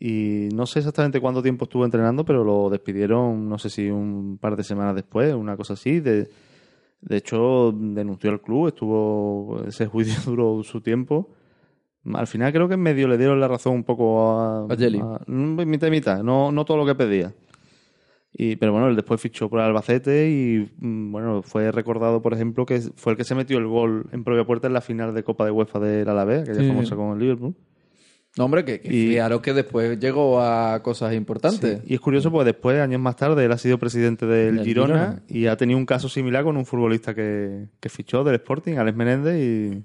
y 0.00 0.48
no 0.52 0.66
sé 0.66 0.80
exactamente 0.80 1.20
cuánto 1.20 1.40
tiempo 1.40 1.66
estuvo 1.66 1.84
entrenando, 1.84 2.24
pero 2.24 2.42
lo 2.42 2.68
despidieron, 2.68 3.48
no 3.48 3.58
sé 3.58 3.70
si 3.70 3.90
un 3.90 4.38
par 4.38 4.56
de 4.56 4.64
semanas 4.64 4.96
después, 4.96 5.32
una 5.34 5.56
cosa 5.56 5.74
así. 5.74 6.00
De, 6.00 6.28
de 7.00 7.16
hecho, 7.16 7.72
denunció 7.72 8.30
al 8.30 8.40
club, 8.40 8.66
estuvo 8.66 9.62
ese 9.68 9.86
juicio 9.86 10.20
duró 10.26 10.64
su 10.64 10.80
tiempo. 10.80 11.30
Al 12.12 12.26
final 12.26 12.52
creo 12.52 12.66
que 12.66 12.74
en 12.74 12.80
medio 12.80 13.06
le 13.06 13.18
dieron 13.18 13.38
la 13.38 13.46
razón 13.46 13.74
un 13.74 13.84
poco 13.84 14.20
a... 14.20 14.66
A 14.68 14.76
Jelly. 14.76 15.00
mm, 15.00 15.64
mitad 15.64 15.86
y 15.86 15.90
mitad, 15.92 16.24
no, 16.24 16.50
no 16.50 16.64
todo 16.64 16.78
lo 16.78 16.86
que 16.86 16.96
pedía. 16.96 17.32
Y, 18.34 18.56
pero 18.56 18.72
bueno, 18.72 18.88
él 18.88 18.96
después 18.96 19.20
fichó 19.20 19.50
por 19.50 19.60
el 19.60 19.66
Albacete 19.66 20.30
y 20.30 20.70
mm, 20.78 21.12
bueno, 21.12 21.42
fue 21.42 21.70
recordado, 21.70 22.22
por 22.22 22.32
ejemplo, 22.32 22.64
que 22.64 22.80
fue 22.96 23.12
el 23.12 23.18
que 23.18 23.24
se 23.24 23.34
metió 23.34 23.58
el 23.58 23.66
gol 23.66 24.06
en 24.12 24.24
propia 24.24 24.44
puerta 24.44 24.66
en 24.68 24.72
la 24.72 24.80
final 24.80 25.14
de 25.14 25.22
Copa 25.22 25.44
de 25.44 25.50
UEFA 25.50 25.78
del 25.80 26.08
Alavés, 26.08 26.42
aquella 26.42 26.60
Sí. 26.62 26.66
famosa 26.68 26.96
con 26.96 27.12
el 27.12 27.18
Liverpool. 27.18 27.54
No, 28.38 28.46
hombre, 28.46 28.64
que, 28.64 28.80
que 28.80 28.88
Y- 28.88 29.08
fijaros 29.10 29.42
que 29.42 29.52
después 29.52 29.98
llegó 30.00 30.40
a 30.40 30.82
cosas 30.82 31.12
importantes. 31.12 31.80
Sí, 31.82 31.88
Y 31.88 31.94
es 31.94 32.00
curioso 32.00 32.30
porque 32.30 32.46
después, 32.46 32.80
años 32.80 32.98
más 32.98 33.16
tarde, 33.16 33.44
él 33.44 33.52
ha 33.52 33.58
sido 33.58 33.76
presidente 33.78 34.24
del 34.24 34.64
Girona, 34.64 34.94
Girona. 34.94 35.22
y 35.28 35.46
ha 35.48 35.56
tenido 35.58 35.78
un 35.78 35.84
caso 35.84 36.08
similar 36.08 36.42
con 36.42 36.56
un 36.56 36.64
futbolista 36.64 37.14
que, 37.14 37.66
que 37.78 37.88
fichó 37.90 38.24
del 38.24 38.36
Sporting, 38.36 38.76
Alex 38.78 38.96
Menéndez, 38.96 39.36
y, 39.38 39.82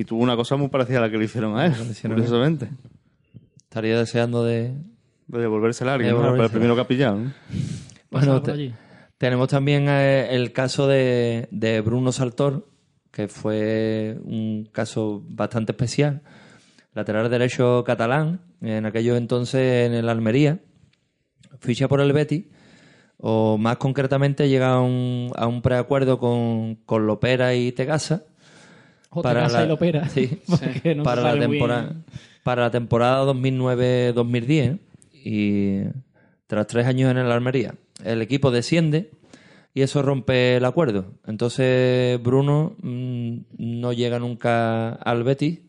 y 0.00 0.04
tuvo 0.04 0.22
una 0.22 0.36
cosa 0.36 0.54
muy 0.54 0.68
parecida 0.68 0.98
a 0.98 1.00
la 1.00 1.10
que 1.10 1.18
le 1.18 1.24
hicieron 1.24 1.58
a 1.58 1.66
él, 1.66 1.72
hicieron 1.90 2.12
a 2.16 2.22
él. 2.22 2.28
curiosamente. 2.28 2.68
Estaría 3.64 3.98
deseando 3.98 4.44
de. 4.44 4.74
De 5.26 5.38
devolverse 5.40 5.84
a 5.84 5.94
alguien, 5.94 6.10
De 6.10 6.14
¿no? 6.14 6.18
Para 6.20 6.28
el 6.30 6.34
devolvérsela. 6.34 6.58
primero 6.60 6.74
que 6.74 6.80
ha 6.80 6.88
pillado. 6.88 7.16
¿no? 7.18 7.32
Bueno, 8.10 8.42
te- 8.42 8.72
tenemos 9.18 9.48
también 9.48 9.86
eh, 9.88 10.34
el 10.34 10.52
caso 10.52 10.86
de, 10.86 11.48
de 11.50 11.80
Bruno 11.80 12.12
Saltor, 12.12 12.66
que 13.10 13.28
fue 13.28 14.18
un 14.24 14.68
caso 14.72 15.22
bastante 15.28 15.72
especial. 15.72 16.22
Lateral 16.94 17.30
derecho 17.30 17.84
catalán, 17.84 18.40
en 18.60 18.84
aquellos 18.84 19.16
entonces 19.16 19.86
en 19.86 19.94
el 19.94 20.08
Almería. 20.08 20.58
Ficha 21.60 21.88
por 21.88 22.00
el 22.00 22.12
Betis, 22.12 22.44
o 23.18 23.56
más 23.56 23.76
concretamente 23.76 24.48
llega 24.48 24.72
a 24.74 24.80
un, 24.80 25.30
a 25.36 25.46
un 25.46 25.62
preacuerdo 25.62 26.18
con, 26.18 26.74
con 26.84 27.06
Lopera 27.06 27.54
y 27.54 27.70
Tegasa. 27.72 28.24
O 29.10 29.22
para 29.22 29.40
Tegasa 29.40 29.58
la- 29.60 29.64
y 29.64 29.68
Lopera. 29.68 30.08
sí, 30.08 30.38
Porque 30.46 30.94
no 30.94 31.02
se 31.02 31.04
para, 31.04 31.34
la 31.34 31.38
temporada, 31.40 31.92
para 32.42 32.62
la 32.62 32.70
temporada 32.70 33.24
2009-2010 33.32 34.78
y 35.24 35.82
tras 36.46 36.66
tres 36.66 36.86
años 36.86 37.10
en 37.10 37.18
el 37.18 37.30
Almería 37.30 37.74
el 38.04 38.20
equipo 38.22 38.50
desciende 38.50 39.10
y 39.74 39.82
eso 39.82 40.02
rompe 40.02 40.56
el 40.56 40.64
acuerdo 40.64 41.14
entonces 41.26 42.22
Bruno 42.22 42.76
mm, 42.82 43.36
no 43.58 43.92
llega 43.92 44.18
nunca 44.18 44.90
al 44.94 45.22
Betis 45.24 45.60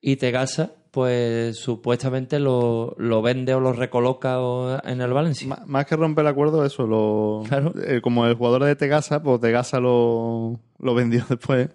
y 0.00 0.16
Tegasa 0.16 0.72
pues 0.90 1.58
supuestamente 1.58 2.38
lo, 2.38 2.94
lo 2.98 3.20
vende 3.20 3.52
o 3.52 3.60
lo 3.60 3.74
recoloca 3.74 4.40
o- 4.40 4.80
en 4.82 5.02
el 5.02 5.12
Valencia 5.12 5.58
Más 5.66 5.84
que 5.84 5.94
romper 5.94 6.22
el 6.24 6.28
acuerdo, 6.30 6.64
eso, 6.64 6.86
lo, 6.86 7.42
Claro. 7.46 7.74
eh, 7.86 8.00
como 8.00 8.26
el 8.26 8.32
jugador 8.34 8.64
de 8.64 8.76
Tegasa, 8.76 9.22
pues 9.22 9.38
Tegasa 9.42 9.78
lo, 9.78 10.58
lo 10.78 10.94
vendió 10.94 11.22
después. 11.28 11.68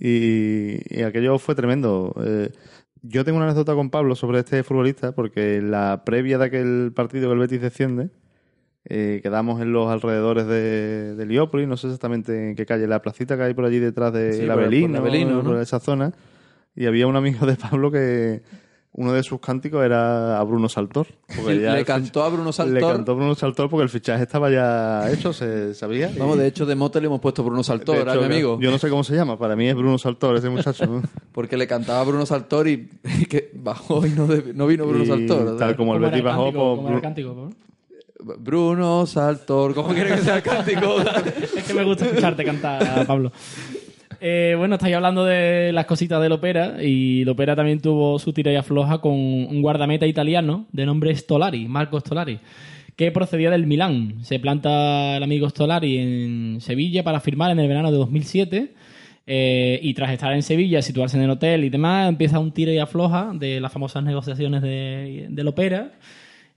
Y, 0.00 0.98
y 0.98 1.02
aquello 1.02 1.38
fue 1.38 1.54
tremendo. 1.54 2.12
Eh, 2.24 2.50
yo 3.06 3.24
tengo 3.24 3.36
una 3.36 3.46
anécdota 3.46 3.74
con 3.74 3.90
Pablo 3.90 4.14
sobre 4.14 4.38
este 4.38 4.62
futbolista, 4.62 5.12
porque 5.12 5.56
en 5.56 5.70
la 5.70 6.02
previa 6.04 6.38
de 6.38 6.46
aquel 6.46 6.92
partido 6.94 7.28
que 7.28 7.34
el 7.34 7.38
Betis 7.38 7.60
desciende, 7.60 8.08
eh, 8.86 9.20
quedamos 9.22 9.60
en 9.60 9.72
los 9.72 9.90
alrededores 9.90 10.46
de, 10.46 11.14
de 11.14 11.26
Liópolis, 11.26 11.68
no 11.68 11.76
sé 11.76 11.88
exactamente 11.88 12.50
en 12.50 12.56
qué 12.56 12.64
calle, 12.64 12.86
la 12.86 13.02
placita 13.02 13.36
que 13.36 13.42
hay 13.42 13.54
por 13.54 13.66
allí 13.66 13.78
detrás 13.78 14.12
de 14.12 14.32
Sí, 14.32 14.42
el 14.42 14.50
por 15.42 15.60
esa 15.60 15.80
zona, 15.80 16.12
y 16.74 16.86
había 16.86 17.06
un 17.06 17.16
amigo 17.16 17.46
de 17.46 17.56
Pablo 17.56 17.90
que 17.90 18.42
uno 18.96 19.12
de 19.12 19.22
sus 19.24 19.40
cánticos 19.40 19.84
era 19.84 20.38
a 20.38 20.44
Bruno 20.44 20.68
Saltor. 20.68 21.06
porque 21.36 21.60
ya 21.60 21.74
Le 21.74 21.84
cantó 21.84 22.22
a 22.22 22.28
Bruno 22.28 22.46
le 22.46 22.52
Saltor. 22.52 22.92
cantó 22.94 23.16
Bruno 23.16 23.34
Saltor 23.34 23.68
porque 23.68 23.82
el 23.82 23.88
fichaje 23.88 24.22
estaba 24.22 24.50
ya 24.50 25.10
hecho, 25.10 25.32
se 25.32 25.74
sabía. 25.74 26.10
y- 26.10 26.18
Vamos, 26.18 26.38
de 26.38 26.46
hecho, 26.46 26.64
de 26.64 26.74
mote 26.76 27.00
le 27.00 27.06
hemos 27.08 27.20
puesto 27.20 27.42
Bruno 27.42 27.62
Saltor 27.64 28.08
a 28.08 28.12
hecho, 28.12 28.20
mi 28.20 28.26
amigo. 28.26 28.58
Yo 28.60 28.70
no 28.70 28.78
sé 28.78 28.88
cómo 28.88 29.02
se 29.04 29.14
llama, 29.16 29.36
para 29.38 29.56
mí 29.56 29.68
es 29.68 29.74
Bruno 29.74 29.98
Saltor 29.98 30.36
ese 30.36 30.48
muchacho. 30.48 30.86
¿no? 30.86 31.02
Porque 31.32 31.56
le 31.56 31.66
cantaba 31.66 32.00
a 32.00 32.04
Bruno 32.04 32.24
Saltor 32.24 32.68
y, 32.68 32.88
y 33.20 33.24
que 33.26 33.50
bajó 33.54 34.06
y 34.06 34.10
no, 34.10 34.26
de- 34.28 34.54
no 34.54 34.66
vino 34.66 34.86
Bruno 34.86 35.04
Y 35.04 35.06
Saltor. 35.08 35.56
Tal 35.56 35.76
como 35.76 35.94
el 35.94 35.98
¿Cómo 36.00 36.06
era 36.06 36.10
Betis 36.16 36.24
bajó, 36.24 36.42
cántico? 36.44 36.64
pues, 36.64 36.76
¿Cómo 36.76 36.88
era 36.88 36.94
el 36.96 37.00
Bru- 37.00 37.02
cántico, 37.02 37.34
Pablo? 37.34 37.50
Bruno 38.38 39.06
Saltor. 39.06 39.74
¿Cómo 39.74 39.88
quiere 39.92 40.14
que 40.14 40.22
sea 40.22 40.36
el 40.36 40.42
cántico? 40.42 40.96
Es 41.56 41.64
que 41.64 41.74
me 41.74 41.84
gusta 41.84 42.06
escucharte 42.06 42.44
cantar, 42.44 43.06
Pablo. 43.06 43.32
Eh, 44.26 44.54
bueno, 44.56 44.76
estáis 44.76 44.94
hablando 44.94 45.26
de 45.26 45.70
las 45.74 45.84
cositas 45.84 46.22
del 46.22 46.32
Opera 46.32 46.82
y 46.82 47.20
el 47.20 47.28
Opera 47.28 47.54
también 47.54 47.82
tuvo 47.82 48.18
su 48.18 48.32
tira 48.32 48.50
y 48.50 48.56
afloja 48.56 48.96
con 49.02 49.12
un 49.12 49.60
guardameta 49.60 50.06
italiano 50.06 50.64
de 50.72 50.86
nombre 50.86 51.14
Stolari, 51.14 51.68
Marco 51.68 52.00
Stolari, 52.00 52.38
que 52.96 53.12
procedía 53.12 53.50
del 53.50 53.66
Milán. 53.66 54.24
Se 54.24 54.38
planta 54.38 55.18
el 55.18 55.22
amigo 55.22 55.50
Stolari 55.50 55.98
en 55.98 56.62
Sevilla 56.62 57.04
para 57.04 57.20
firmar 57.20 57.50
en 57.50 57.58
el 57.58 57.68
verano 57.68 57.92
de 57.92 57.98
2007 57.98 58.72
eh, 59.26 59.78
y 59.82 59.92
tras 59.92 60.10
estar 60.10 60.32
en 60.32 60.42
Sevilla, 60.42 60.80
situarse 60.80 61.18
en 61.18 61.24
el 61.24 61.30
hotel 61.30 61.62
y 61.62 61.68
demás, 61.68 62.08
empieza 62.08 62.38
un 62.38 62.52
tira 62.52 62.72
y 62.72 62.78
afloja 62.78 63.30
de 63.34 63.60
las 63.60 63.70
famosas 63.70 64.04
negociaciones 64.04 64.62
de, 64.62 65.26
del 65.28 65.48
Opera. 65.48 65.92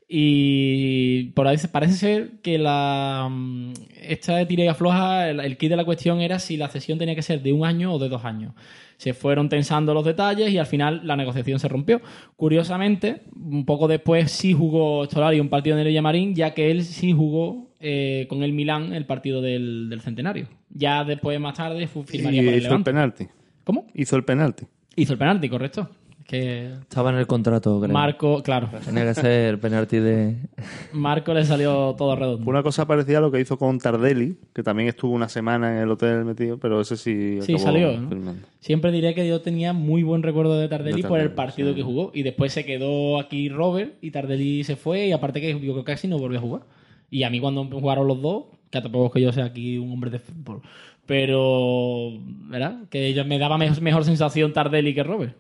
Y 0.10 1.32
por 1.32 1.48
ahí 1.48 1.58
parece 1.70 1.94
ser 1.94 2.32
que 2.42 2.58
la 2.58 3.28
mm, 3.30 3.74
esta 4.04 4.38
de 4.38 4.46
tira 4.46 4.64
y 4.64 4.68
afloja, 4.68 5.30
el, 5.30 5.42
el 5.42 5.58
kit 5.58 5.70
de 5.70 5.76
la 5.76 5.84
cuestión 5.84 6.22
era 6.22 6.40
si 6.40 6.56
la 6.56 6.70
cesión 6.70 6.98
tenía 6.98 7.14
que 7.14 7.22
ser 7.22 7.42
de 7.42 7.52
un 7.52 7.66
año 7.66 7.94
o 7.94 8.00
de 8.00 8.08
dos 8.08 8.24
años. 8.24 8.54
Se 8.96 9.14
fueron 9.14 9.50
tensando 9.50 9.94
los 9.94 10.06
detalles 10.06 10.50
y 10.50 10.58
al 10.58 10.66
final 10.66 11.02
la 11.04 11.16
negociación 11.16 11.60
se 11.60 11.68
rompió. 11.68 12.02
Curiosamente, 12.36 13.22
un 13.36 13.66
poco 13.66 13.88
después 13.88 14.32
sí 14.32 14.54
jugó 14.54 15.06
Stolari 15.06 15.40
un 15.40 15.50
partido 15.50 15.76
en 15.76 15.82
el 15.82 15.88
Villamarín, 15.90 16.34
ya 16.34 16.54
que 16.54 16.72
él 16.72 16.84
sí 16.84 17.12
jugó 17.12 17.68
eh, 17.80 18.26
con 18.30 18.44
el 18.44 18.54
Milán 18.54 18.94
el 18.94 19.06
partido 19.06 19.42
del, 19.42 19.90
del 19.90 20.02
centenario. 20.02 20.48
Ya 20.70 21.04
después, 21.04 21.40
más 21.40 21.56
tarde, 21.56 21.86
firmaría 21.88 22.42
y 22.42 22.46
por 22.46 22.54
el 22.54 22.64
hizo 22.64 22.76
el 22.76 22.84
penalti. 22.84 23.28
¿Cómo? 23.64 23.86
Hizo 23.94 24.16
el 24.16 24.24
penalti. 24.24 24.66
Hizo 24.96 25.14
el 25.14 25.20
penalti, 25.20 25.50
correcto. 25.50 25.90
Que 26.28 26.74
estaba 26.82 27.10
en 27.12 27.16
el 27.16 27.26
contrato 27.26 27.80
creo. 27.80 27.94
Marco, 27.94 28.44
claro, 28.44 28.70
tenía 28.84 29.06
que 29.06 29.14
ser 29.14 29.62
penalti 29.62 29.98
de 29.98 30.36
Marco 30.92 31.34
le 31.34 31.46
salió 31.46 31.96
todo 31.98 32.18
redondo. 32.18 32.50
Una 32.50 32.64
cosa 32.64 32.86
parecida 32.86 33.20
a 33.20 33.22
lo 33.22 33.32
que 33.32 33.40
hizo 33.40 33.58
con 33.58 33.80
Tardelli, 33.80 34.38
que 34.54 34.62
también 34.62 34.90
estuvo 34.90 35.14
una 35.14 35.30
semana 35.30 35.78
en 35.78 35.84
el 35.84 35.90
hotel 35.90 36.26
metido, 36.26 36.58
pero 36.58 36.82
ese 36.82 36.98
sí 36.98 37.40
Sí, 37.42 37.54
acabó 37.54 37.66
salió, 37.66 37.98
¿no? 37.98 38.36
Siempre 38.60 38.92
diré 38.92 39.16
que 39.16 39.26
yo 39.26 39.40
tenía 39.40 39.72
muy 39.72 40.04
buen 40.04 40.22
recuerdo 40.22 40.60
de 40.60 40.68
Tardelli 40.68 41.02
De 41.02 41.08
por 41.08 41.20
el 41.20 41.28
Tardelli, 41.30 41.36
partido 41.38 41.70
sí. 41.70 41.76
que 41.76 41.84
jugó. 41.84 42.12
Y 42.14 42.24
después 42.24 42.52
se 42.52 42.66
quedó 42.66 43.20
aquí 43.22 43.48
Robert 43.48 43.94
y 44.02 44.12
Tardelli 44.12 44.66
se 44.66 44.76
fue. 44.76 45.08
Y 45.08 45.14
aparte 45.14 45.40
que 45.40 45.54
yo 45.54 45.60
creo 45.60 45.76
que 45.76 45.84
casi 45.86 46.10
no 46.10 46.20
volvió 46.20 46.40
a 46.40 46.42
jugar. 46.42 46.62
Y 47.10 47.24
a 47.24 47.30
mí 47.30 47.40
cuando 47.40 47.64
jugaron 47.64 48.06
los 48.06 48.22
dos, 48.22 48.48
que 48.70 48.82
tampoco 48.82 49.06
es 49.06 49.12
que 49.14 49.22
yo 49.22 49.32
sea 49.32 49.46
aquí 49.46 49.78
un 49.78 49.94
hombre 49.94 50.10
de 50.10 50.20
fútbol, 50.20 50.62
pero, 51.06 52.12
¿verdad? 52.50 52.80
Que 52.90 53.24
me 53.26 53.40
daba 53.40 53.58
mejor 53.58 54.04
sensación 54.04 54.52
Tardelli 54.52 54.94
que 54.94 55.04
Robert. 55.04 55.38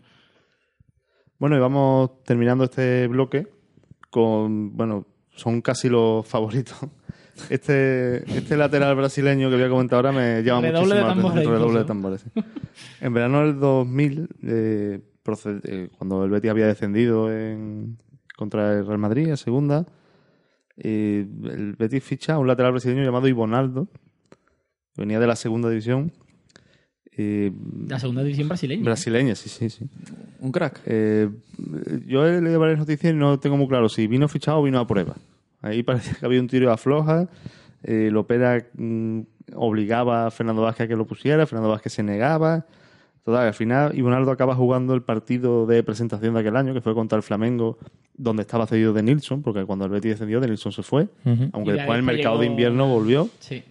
Bueno, 1.39 1.55
y 1.55 1.59
vamos 1.59 2.23
terminando 2.23 2.63
este 2.65 3.07
bloque 3.07 3.47
con, 4.09 4.75
bueno, 4.75 5.05
son 5.29 5.61
casi 5.61 5.89
los 5.89 6.25
favoritos. 6.27 6.77
Este, 7.51 8.23
este 8.35 8.57
lateral 8.57 8.95
brasileño 8.95 9.51
que 9.51 9.57
voy 9.57 9.65
a 9.65 9.69
comentar 9.69 9.97
ahora 9.97 10.11
me 10.11 10.41
llama 10.41 10.61
Redoble 10.71 10.95
de 10.95 11.03
muchísimo 11.03 11.07
la 11.07 11.13
tambores. 11.13 11.45
Redoble 11.47 11.77
de 11.79 11.85
tambores. 11.85 12.21
sí. 12.33 12.41
En 12.99 13.13
verano 13.13 13.41
del 13.41 13.59
2000, 13.59 14.27
eh, 14.41 15.01
proced- 15.23 15.61
eh, 15.65 15.89
cuando 15.99 16.23
el 16.23 16.31
Betis 16.31 16.49
había 16.49 16.65
descendido 16.65 17.31
en- 17.31 17.99
contra 18.35 18.73
el 18.73 18.87
Real 18.87 18.97
Madrid 18.97 19.27
en 19.27 19.37
segunda, 19.37 19.85
eh, 20.77 21.27
el 21.43 21.73
Betis 21.77 22.03
ficha 22.03 22.33
a 22.33 22.39
un 22.39 22.47
lateral 22.47 22.71
brasileño 22.71 23.03
llamado 23.03 23.27
Ivonaldo, 23.27 23.87
que 24.95 25.01
venía 25.01 25.19
de 25.19 25.27
la 25.27 25.35
segunda 25.35 25.69
división. 25.69 26.11
Eh, 27.17 27.51
La 27.87 27.99
segunda 27.99 28.23
división 28.23 28.47
brasileña. 28.47 28.83
brasileña, 28.83 29.35
sí, 29.35 29.49
sí, 29.49 29.69
sí. 29.69 29.85
Un 30.39 30.51
crack. 30.51 30.81
Eh, 30.85 31.29
yo 32.05 32.25
he 32.25 32.41
leído 32.41 32.59
varias 32.59 32.79
noticias 32.79 33.13
y 33.13 33.15
no 33.15 33.39
tengo 33.39 33.57
muy 33.57 33.67
claro 33.67 33.89
si 33.89 34.07
vino 34.07 34.27
fichado 34.27 34.59
o 34.59 34.63
vino 34.63 34.79
a 34.79 34.87
prueba. 34.87 35.15
Ahí 35.61 35.83
parecía 35.83 36.13
que 36.13 36.25
había 36.25 36.39
un 36.39 36.47
tiro 36.47 36.71
a 36.71 36.77
floja. 36.77 37.27
Eh, 37.83 38.09
Lopera 38.11 38.65
mm, 38.75 39.21
obligaba 39.55 40.27
a 40.27 40.31
Fernando 40.31 40.61
Vázquez 40.61 40.85
a 40.85 40.87
que 40.87 40.95
lo 40.95 41.05
pusiera, 41.05 41.45
Fernando 41.45 41.69
Vázquez 41.69 41.93
se 41.93 42.03
negaba. 42.03 42.65
Total, 43.23 43.47
al 43.47 43.53
final 43.53 43.97
Ibonaldo 43.97 44.31
acaba 44.31 44.55
jugando 44.55 44.93
el 44.93 45.01
partido 45.01 45.65
de 45.65 45.83
presentación 45.83 46.33
de 46.35 46.39
aquel 46.39 46.55
año, 46.55 46.73
que 46.73 46.79
fue 46.81 46.93
contra 46.93 47.17
el 47.17 47.23
Flamengo, 47.23 47.77
donde 48.15 48.43
estaba 48.43 48.65
cedido 48.67 48.93
de 48.93 49.03
Nilsson, 49.03 49.41
porque 49.41 49.65
cuando 49.65 49.83
el 49.85 49.91
Betis 49.91 50.11
descendió, 50.11 50.39
de 50.39 50.47
Nilsson 50.47 50.71
se 50.71 50.81
fue, 50.81 51.09
aunque 51.51 51.71
Y 51.71 51.73
después 51.73 51.89
ahí 51.89 51.97
el 51.97 52.03
mercado 52.03 52.39
de 52.39 52.45
invierno 52.45 52.87
volvió. 52.87 53.29
Sí. 53.39 53.63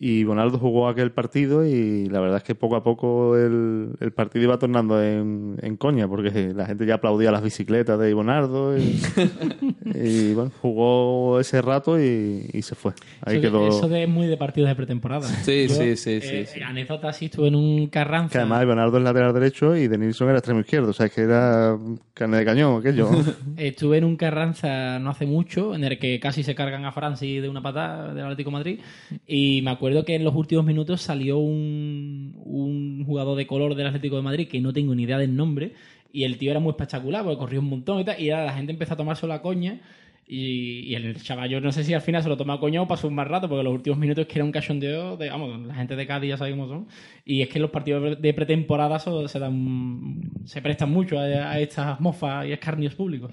Y 0.00 0.22
Bonaldo 0.22 0.58
jugó 0.58 0.88
aquel 0.88 1.10
partido 1.10 1.66
y 1.66 2.08
la 2.08 2.20
verdad 2.20 2.36
es 2.36 2.44
que 2.44 2.54
poco 2.54 2.76
a 2.76 2.84
poco 2.84 3.36
el, 3.36 3.90
el 3.98 4.12
partido 4.12 4.44
iba 4.44 4.56
tornando 4.56 5.02
en, 5.02 5.56
en 5.60 5.76
coña, 5.76 6.06
porque 6.06 6.52
la 6.54 6.66
gente 6.66 6.86
ya 6.86 6.94
aplaudía 6.94 7.32
las 7.32 7.42
bicicletas 7.42 7.98
de 7.98 8.10
Ibonardo 8.10 8.78
y, 8.78 9.00
y, 9.84 10.34
bueno, 10.34 10.52
jugó 10.62 11.40
ese 11.40 11.60
rato 11.62 12.00
y, 12.00 12.48
y 12.52 12.62
se 12.62 12.76
fue. 12.76 12.92
Ahí 13.22 13.38
eso, 13.38 13.42
quedó. 13.42 13.68
eso 13.68 13.88
de 13.88 14.06
muy 14.06 14.28
de 14.28 14.36
partidos 14.36 14.68
de 14.68 14.76
pretemporada. 14.76 15.26
Sí, 15.26 15.66
Yo, 15.66 15.74
sí, 15.74 15.96
sí, 15.96 16.20
sí, 16.20 16.36
eh, 16.36 16.46
sí. 16.46 16.60
Anécdota, 16.60 17.12
sí, 17.12 17.24
estuve 17.24 17.48
en 17.48 17.56
un 17.56 17.88
Carranza. 17.88 18.34
Que 18.34 18.38
además 18.38 18.62
Ibonardo 18.62 18.98
es 18.98 19.02
lateral 19.02 19.34
derecho 19.34 19.74
y 19.74 19.88
de 19.88 19.98
Nilsson 19.98 20.28
era 20.28 20.38
extremo 20.38 20.60
izquierdo, 20.60 20.90
o 20.90 20.92
sea, 20.92 21.06
es 21.06 21.12
que 21.12 21.22
era 21.22 21.76
carne 22.14 22.36
de 22.36 22.44
cañón 22.44 22.78
aquello. 22.78 23.10
Estuve 23.56 23.98
en 23.98 24.04
un 24.04 24.16
Carranza 24.16 25.00
no 25.00 25.10
hace 25.10 25.26
mucho, 25.26 25.74
en 25.74 25.82
el 25.82 25.98
que 25.98 26.20
casi 26.20 26.44
se 26.44 26.54
cargan 26.54 26.84
a 26.84 26.92
Francis 26.92 27.42
de 27.42 27.48
una 27.48 27.62
patada 27.62 28.14
del 28.14 28.22
Atlético 28.22 28.50
de 28.50 28.56
Madrid. 28.56 28.80
Y 29.26 29.60
me 29.62 29.72
acuerdo 29.72 29.87
que 30.04 30.14
en 30.14 30.24
los 30.24 30.34
últimos 30.34 30.64
minutos 30.64 31.00
salió 31.02 31.38
un, 31.38 32.34
un 32.44 33.04
jugador 33.04 33.36
de 33.36 33.46
color 33.46 33.74
del 33.74 33.86
Atlético 33.86 34.16
de 34.16 34.22
Madrid 34.22 34.48
que 34.48 34.60
no 34.60 34.72
tengo 34.72 34.94
ni 34.94 35.04
idea 35.04 35.18
del 35.18 35.34
nombre. 35.34 35.72
Y 36.12 36.24
el 36.24 36.38
tío 36.38 36.50
era 36.50 36.60
muy 36.60 36.70
espectacular 36.70 37.22
porque 37.22 37.38
corrió 37.38 37.60
un 37.60 37.68
montón 37.68 38.00
y 38.00 38.04
tal. 38.04 38.20
Y 38.20 38.28
la 38.28 38.52
gente 38.52 38.72
empezó 38.72 38.94
a 38.94 38.96
tomarse 38.96 39.26
la 39.26 39.42
coña. 39.42 39.80
Y, 40.26 40.80
y 40.80 40.94
el 40.94 41.22
chaval, 41.22 41.48
yo 41.48 41.60
no 41.60 41.72
sé 41.72 41.84
si 41.84 41.94
al 41.94 42.02
final 42.02 42.22
se 42.22 42.28
lo 42.28 42.36
tomó 42.36 42.52
a 42.52 42.60
coña 42.60 42.82
o 42.82 42.86
pasó 42.86 43.08
un 43.08 43.14
más 43.14 43.26
rato, 43.26 43.48
porque 43.48 43.64
los 43.64 43.72
últimos 43.72 43.98
minutos 43.98 44.26
que 44.26 44.34
era 44.38 44.44
un 44.44 44.52
cachondeo 44.52 45.16
de, 45.16 45.30
vamos, 45.30 45.66
la 45.66 45.74
gente 45.74 45.96
de 45.96 46.06
Cádiz 46.06 46.28
ya 46.28 46.36
sabe 46.36 46.50
cómo 46.50 46.68
son. 46.68 46.86
Y 47.24 47.40
es 47.40 47.48
que 47.48 47.58
los 47.58 47.70
partidos 47.70 48.20
de 48.20 48.34
pretemporada 48.34 48.98
se 48.98 49.38
dan, 49.38 50.20
se 50.44 50.60
prestan 50.60 50.90
mucho 50.90 51.18
a, 51.18 51.22
a 51.22 51.60
estas 51.60 51.98
mofas 52.00 52.46
y 52.46 52.52
escarnios 52.52 52.94
públicos. 52.94 53.32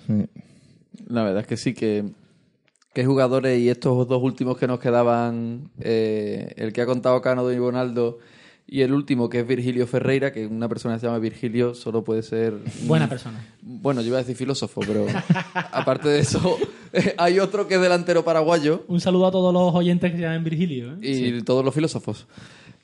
La 1.10 1.24
verdad 1.24 1.42
es 1.42 1.48
que 1.48 1.58
sí, 1.58 1.74
que, 1.74 2.06
que 2.96 3.06
jugadores 3.06 3.60
y 3.60 3.70
estos 3.70 4.08
dos 4.08 4.24
últimos 4.24 4.58
que 4.58 4.66
nos 4.68 4.80
quedaban, 4.80 5.70
eh, 5.82 6.54
el 6.56 6.74
que 6.74 6.82
ha 6.82 6.86
contado 6.88 7.22
Cano 7.22 7.46
de 7.46 7.60
Bonaldo 7.60 8.18
y 8.68 8.82
el 8.82 8.94
último 8.94 9.30
que 9.30 9.42
es 9.42 9.48
Virgilio 9.48 9.86
Ferreira, 9.86 10.32
que 10.34 10.48
una 10.48 10.68
persona 10.68 10.96
que 10.96 11.02
se 11.02 11.06
llama 11.06 11.20
Virgilio 11.20 11.76
solo 11.76 12.04
puede 12.04 12.24
ser... 12.24 12.56
Buena 12.88 13.08
persona. 13.08 13.46
Bueno, 13.62 14.02
yo 14.02 14.08
iba 14.08 14.18
a 14.18 14.22
decir 14.22 14.36
filósofo, 14.36 14.82
pero 14.88 15.06
aparte 15.54 16.08
de 16.10 16.20
eso, 16.20 16.58
hay 17.18 17.38
otro 17.40 17.68
que 17.68 17.76
es 17.76 17.82
delantero 17.82 18.24
paraguayo 18.24 18.86
Un 18.88 19.02
saludo 19.02 19.28
a 19.28 19.32
todos 19.32 19.54
los 19.54 19.76
oyentes 19.76 20.10
que 20.12 20.18
se 20.18 20.24
llaman 20.24 20.44
Virgilio. 20.44 20.94
¿eh? 20.94 20.98
y 21.02 21.42
todos 21.44 21.64
los 21.66 21.76
filósofos. 21.76 22.26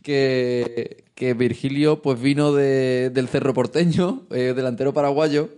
Que, 0.04 1.04
que 1.16 1.34
Virgilio 1.36 2.02
pues 2.02 2.22
vino 2.22 2.52
de- 2.54 3.12
del 3.12 3.28
Cerro 3.28 3.54
Porteño, 3.54 4.24
eh, 4.32 4.54
delantero 4.56 4.94
paraguayo, 4.94 5.50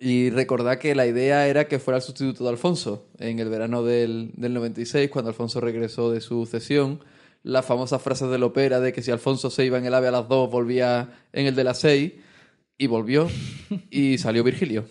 y 0.00 0.30
recordad 0.30 0.78
que 0.78 0.94
la 0.94 1.06
idea 1.06 1.48
era 1.48 1.66
que 1.66 1.78
fuera 1.78 1.96
el 1.98 2.02
sustituto 2.02 2.44
de 2.44 2.50
Alfonso 2.50 3.06
en 3.18 3.38
el 3.38 3.48
verano 3.48 3.82
del, 3.82 4.30
del 4.36 4.54
96, 4.54 5.10
cuando 5.10 5.30
Alfonso 5.30 5.60
regresó 5.60 6.10
de 6.10 6.20
su 6.20 6.46
cesión. 6.46 7.00
Las 7.42 7.64
famosas 7.64 8.02
frases 8.02 8.28
del 8.30 8.42
ópera 8.42 8.80
de 8.80 8.92
que 8.92 9.00
si 9.02 9.10
Alfonso 9.10 9.48
se 9.50 9.64
iba 9.64 9.78
en 9.78 9.86
el 9.86 9.94
AVE 9.94 10.08
a 10.08 10.10
las 10.12 10.28
2, 10.28 10.50
volvía 10.50 11.10
en 11.32 11.46
el 11.46 11.54
de 11.54 11.64
las 11.64 11.78
6. 11.78 12.12
Y 12.80 12.86
volvió 12.86 13.26
y 13.90 14.18
salió 14.18 14.44
Virgilio. 14.44 14.84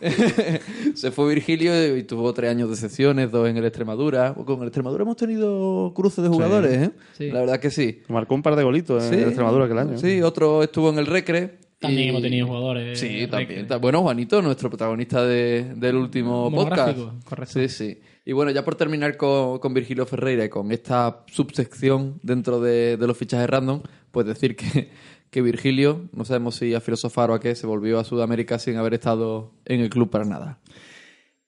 se 0.94 1.10
fue 1.10 1.28
Virgilio 1.34 1.94
y 1.96 2.02
tuvo 2.04 2.32
tres 2.32 2.50
años 2.50 2.70
de 2.70 2.76
sesiones, 2.76 3.30
dos 3.30 3.48
en 3.48 3.56
el 3.58 3.64
Extremadura. 3.66 4.34
Con 4.34 4.60
el 4.62 4.68
Extremadura 4.68 5.02
hemos 5.02 5.16
tenido 5.16 5.92
cruces 5.94 6.22
de 6.24 6.30
jugadores, 6.30 6.72
¿eh? 6.72 6.90
Sí. 7.18 7.30
La 7.30 7.40
verdad 7.40 7.60
que 7.60 7.70
sí. 7.70 8.00
Marcó 8.08 8.34
un 8.34 8.42
par 8.42 8.56
de 8.56 8.62
golitos 8.62 9.02
en 9.04 9.10
Sí. 9.10 9.14
el 9.16 9.24
Extremadura 9.24 9.66
aquel 9.66 9.78
año. 9.78 9.98
Sí, 9.98 10.22
otro 10.22 10.62
estuvo 10.62 10.88
en 10.90 10.98
el 10.98 11.06
Recre. 11.06 11.58
También 11.78 12.06
y- 12.06 12.08
hemos 12.10 12.22
tenido 12.22 12.46
jugadores. 12.46 12.98
Sí, 12.98 13.26
también. 13.28 13.66
Bueno, 13.80 14.02
Juanito, 14.02 14.40
nuestro 14.40 14.68
protagonista 14.70 15.24
de- 15.24 15.74
del 15.76 15.96
último 15.96 16.50
podcast. 16.50 16.98
Correcto. 17.24 17.52
Sí, 17.52 17.68
sí. 17.68 17.98
Y 18.26 18.32
bueno, 18.32 18.50
ya 18.52 18.64
por 18.64 18.74
terminar 18.74 19.16
con, 19.18 19.58
con 19.58 19.74
Virgilio 19.74 20.06
Ferreira 20.06 20.44
y 20.44 20.48
con 20.48 20.72
esta 20.72 21.24
subsección 21.26 22.20
dentro 22.22 22.58
de, 22.60 22.96
de 22.96 23.06
los 23.06 23.18
fichajes 23.18 23.48
random, 23.50 23.82
pues 24.10 24.26
decir 24.26 24.56
que, 24.56 24.88
que 25.30 25.42
Virgilio, 25.42 26.08
no 26.12 26.24
sabemos 26.24 26.54
si 26.56 26.72
a 26.74 26.80
filosofar 26.80 27.30
o 27.30 27.34
a 27.34 27.40
qué, 27.40 27.54
se 27.54 27.66
volvió 27.66 27.98
a 27.98 28.04
Sudamérica 28.04 28.58
sin 28.58 28.76
haber 28.76 28.94
estado 28.94 29.52
en 29.66 29.80
el 29.80 29.90
club 29.90 30.08
para 30.08 30.24
nada. 30.24 30.58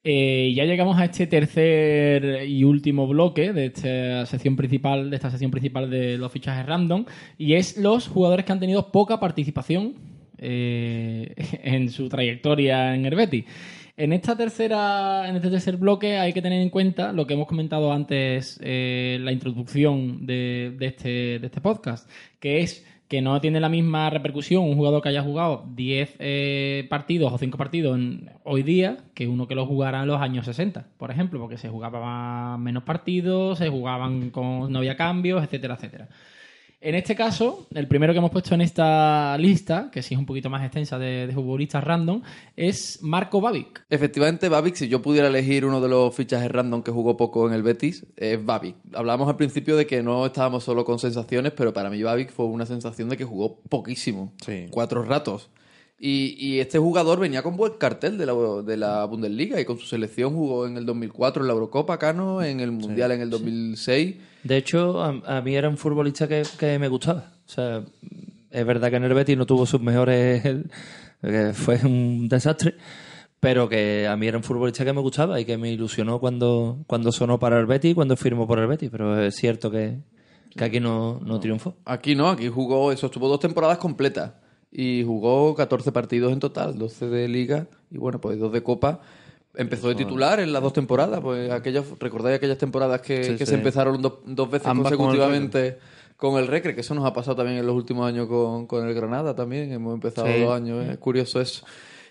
Eh, 0.08 0.52
ya 0.54 0.64
llegamos 0.64 0.98
a 0.98 1.06
este 1.06 1.26
tercer 1.26 2.46
y 2.48 2.62
último 2.62 3.08
bloque 3.08 3.52
de 3.52 3.66
esta 3.66 4.24
sección 4.26 4.54
principal, 4.54 5.10
de 5.10 5.16
esta 5.16 5.30
sección 5.30 5.50
principal 5.50 5.90
de 5.90 6.16
los 6.18 6.30
fichajes 6.30 6.64
random, 6.64 7.06
y 7.38 7.54
es 7.54 7.76
los 7.76 8.06
jugadores 8.06 8.44
que 8.44 8.52
han 8.52 8.60
tenido 8.60 8.92
poca 8.92 9.18
participación 9.18 9.94
eh, 10.38 11.34
en 11.62 11.90
su 11.90 12.08
trayectoria 12.08 12.94
en 12.94 13.06
el 13.06 13.14
Betis. 13.14 13.44
En 13.98 14.12
esta 14.12 14.36
tercera, 14.36 15.26
en 15.26 15.36
este 15.36 15.48
tercer 15.48 15.78
bloque 15.78 16.18
hay 16.18 16.34
que 16.34 16.42
tener 16.42 16.60
en 16.60 16.68
cuenta 16.68 17.12
lo 17.12 17.26
que 17.26 17.32
hemos 17.32 17.46
comentado 17.46 17.92
antes, 17.92 18.60
eh, 18.62 19.18
la 19.22 19.32
introducción 19.32 20.26
de, 20.26 20.76
este, 20.80 21.36
este 21.36 21.60
podcast, 21.62 22.10
que 22.38 22.60
es 22.60 22.84
que 23.08 23.22
no 23.22 23.40
tiene 23.40 23.58
la 23.58 23.68
misma 23.68 24.10
repercusión 24.10 24.64
un 24.64 24.76
jugador 24.76 25.00
que 25.00 25.08
haya 25.08 25.22
jugado 25.22 25.64
10 25.74 26.16
eh, 26.18 26.86
partidos 26.90 27.32
o 27.32 27.38
5 27.38 27.56
partidos 27.56 27.98
hoy 28.42 28.62
día 28.64 28.98
que 29.14 29.28
uno 29.28 29.46
que 29.46 29.54
lo 29.54 29.64
jugara 29.64 30.02
en 30.02 30.08
los 30.08 30.20
años 30.20 30.44
60, 30.44 30.88
por 30.98 31.10
ejemplo, 31.10 31.40
porque 31.40 31.56
se 31.56 31.68
jugaban 31.70 32.60
menos 32.62 32.82
partidos, 32.82 33.58
se 33.58 33.68
jugaban 33.70 34.30
con 34.30 34.70
no 34.70 34.78
había 34.78 34.96
cambios, 34.96 35.42
etcétera, 35.42 35.76
etcétera. 35.76 36.08
En 36.86 36.94
este 36.94 37.16
caso, 37.16 37.66
el 37.74 37.88
primero 37.88 38.12
que 38.12 38.20
hemos 38.20 38.30
puesto 38.30 38.54
en 38.54 38.60
esta 38.60 39.36
lista, 39.38 39.90
que 39.90 40.02
sí 40.02 40.14
es 40.14 40.20
un 40.20 40.24
poquito 40.24 40.48
más 40.48 40.62
extensa 40.62 41.00
de, 41.00 41.26
de 41.26 41.32
futbolistas 41.32 41.82
random, 41.82 42.22
es 42.54 43.02
Marco 43.02 43.40
Babic. 43.40 43.84
Efectivamente, 43.90 44.48
Babic, 44.48 44.76
si 44.76 44.86
yo 44.86 45.02
pudiera 45.02 45.26
elegir 45.26 45.64
uno 45.64 45.80
de 45.80 45.88
los 45.88 46.14
fichajes 46.14 46.48
random 46.48 46.84
que 46.84 46.92
jugó 46.92 47.16
poco 47.16 47.48
en 47.48 47.54
el 47.54 47.64
Betis, 47.64 48.06
es 48.14 48.44
Babic. 48.44 48.76
Hablábamos 48.92 49.28
al 49.28 49.34
principio 49.34 49.76
de 49.76 49.84
que 49.84 50.00
no 50.04 50.26
estábamos 50.26 50.62
solo 50.62 50.84
con 50.84 51.00
sensaciones, 51.00 51.50
pero 51.56 51.72
para 51.72 51.90
mí 51.90 52.00
Babic 52.04 52.30
fue 52.30 52.46
una 52.46 52.66
sensación 52.66 53.08
de 53.08 53.16
que 53.16 53.24
jugó 53.24 53.58
poquísimo. 53.68 54.32
Sí. 54.46 54.66
Cuatro 54.70 55.02
ratos. 55.02 55.50
Y, 55.98 56.36
y 56.38 56.60
este 56.60 56.78
jugador 56.78 57.18
venía 57.18 57.42
con 57.42 57.56
buen 57.56 57.72
cartel 57.80 58.16
de 58.16 58.26
la, 58.26 58.34
de 58.64 58.76
la 58.76 59.04
Bundesliga 59.06 59.60
y 59.60 59.64
con 59.64 59.76
su 59.80 59.86
selección 59.86 60.36
jugó 60.36 60.68
en 60.68 60.76
el 60.76 60.86
2004 60.86 61.42
en 61.42 61.48
la 61.48 61.54
Eurocopa, 61.54 61.98
Cano, 61.98 62.44
en 62.44 62.60
el 62.60 62.70
Mundial 62.70 63.10
en 63.10 63.22
el 63.22 63.30
2006. 63.30 64.14
De 64.46 64.56
hecho, 64.56 65.02
a, 65.02 65.38
a 65.38 65.40
mí 65.42 65.56
era 65.56 65.68
un 65.68 65.76
futbolista 65.76 66.28
que, 66.28 66.42
que 66.58 66.78
me 66.78 66.88
gustaba. 66.88 67.32
O 67.46 67.48
sea, 67.48 67.82
es 68.50 68.66
verdad 68.66 68.90
que 68.90 68.96
en 68.96 69.04
el 69.04 69.14
Betis 69.14 69.36
no 69.36 69.46
tuvo 69.46 69.66
sus 69.66 69.80
mejores... 69.80 70.42
que 71.20 71.52
fue 71.54 71.80
un 71.84 72.28
desastre. 72.28 72.74
Pero 73.40 73.68
que 73.68 74.06
a 74.08 74.16
mí 74.16 74.26
era 74.26 74.38
un 74.38 74.42
futbolista 74.42 74.84
que 74.84 74.92
me 74.92 75.00
gustaba 75.00 75.38
y 75.38 75.44
que 75.44 75.58
me 75.58 75.70
ilusionó 75.70 76.18
cuando, 76.18 76.78
cuando 76.86 77.12
sonó 77.12 77.38
para 77.38 77.58
el 77.58 77.66
Betis 77.66 77.92
y 77.92 77.94
cuando 77.94 78.16
firmó 78.16 78.46
por 78.46 78.58
el 78.58 78.66
Betis. 78.66 78.88
Pero 78.90 79.20
es 79.20 79.36
cierto 79.36 79.70
que, 79.70 79.98
que 80.56 80.64
aquí 80.64 80.80
no, 80.80 81.20
no 81.22 81.38
triunfó. 81.38 81.76
Aquí 81.84 82.14
no, 82.14 82.28
aquí 82.28 82.48
jugó, 82.48 82.92
eso, 82.92 83.06
estuvo 83.06 83.28
dos 83.28 83.40
temporadas 83.40 83.78
completas. 83.78 84.32
Y 84.72 85.04
jugó 85.04 85.54
14 85.54 85.92
partidos 85.92 86.32
en 86.32 86.40
total, 86.40 86.78
12 86.78 87.08
de 87.08 87.28
liga 87.28 87.66
y 87.90 87.98
bueno, 87.98 88.20
pues 88.20 88.38
dos 88.38 88.52
de 88.52 88.62
copa. 88.62 89.00
Empezó 89.56 89.88
de 89.88 89.94
titular 89.94 90.38
en 90.40 90.52
las 90.52 90.62
dos 90.62 90.72
temporadas, 90.74 91.20
pues 91.20 91.50
aquellas, 91.50 91.84
recordáis 91.98 92.36
aquellas 92.36 92.58
temporadas 92.58 93.00
que, 93.00 93.24
Sí, 93.24 93.30
que 93.32 93.46
sí. 93.46 93.46
se 93.46 93.54
empezaron 93.54 94.02
dos, 94.02 94.18
dos 94.26 94.50
veces 94.50 94.68
Ambas 94.68 94.92
consecutivamente 94.92 95.78
con 96.16 96.38
el 96.38 96.46
Recre, 96.46 96.74
que 96.74 96.82
eso 96.82 96.94
nos 96.94 97.04
ha 97.06 97.12
pasado 97.12 97.36
también 97.36 97.58
en 97.58 97.66
los 97.66 97.74
últimos 97.74 98.06
años 98.06 98.26
con, 98.28 98.66
con 98.66 98.86
el 98.86 98.94
Granada 98.94 99.34
también, 99.34 99.72
hemos 99.72 99.94
empezado 99.94 100.26
Sí. 100.28 100.40
dos 100.40 100.54
años, 100.54 100.84
¿eh? 100.84 100.92
es 100.92 100.98
curioso 100.98 101.40
eso. 101.40 101.64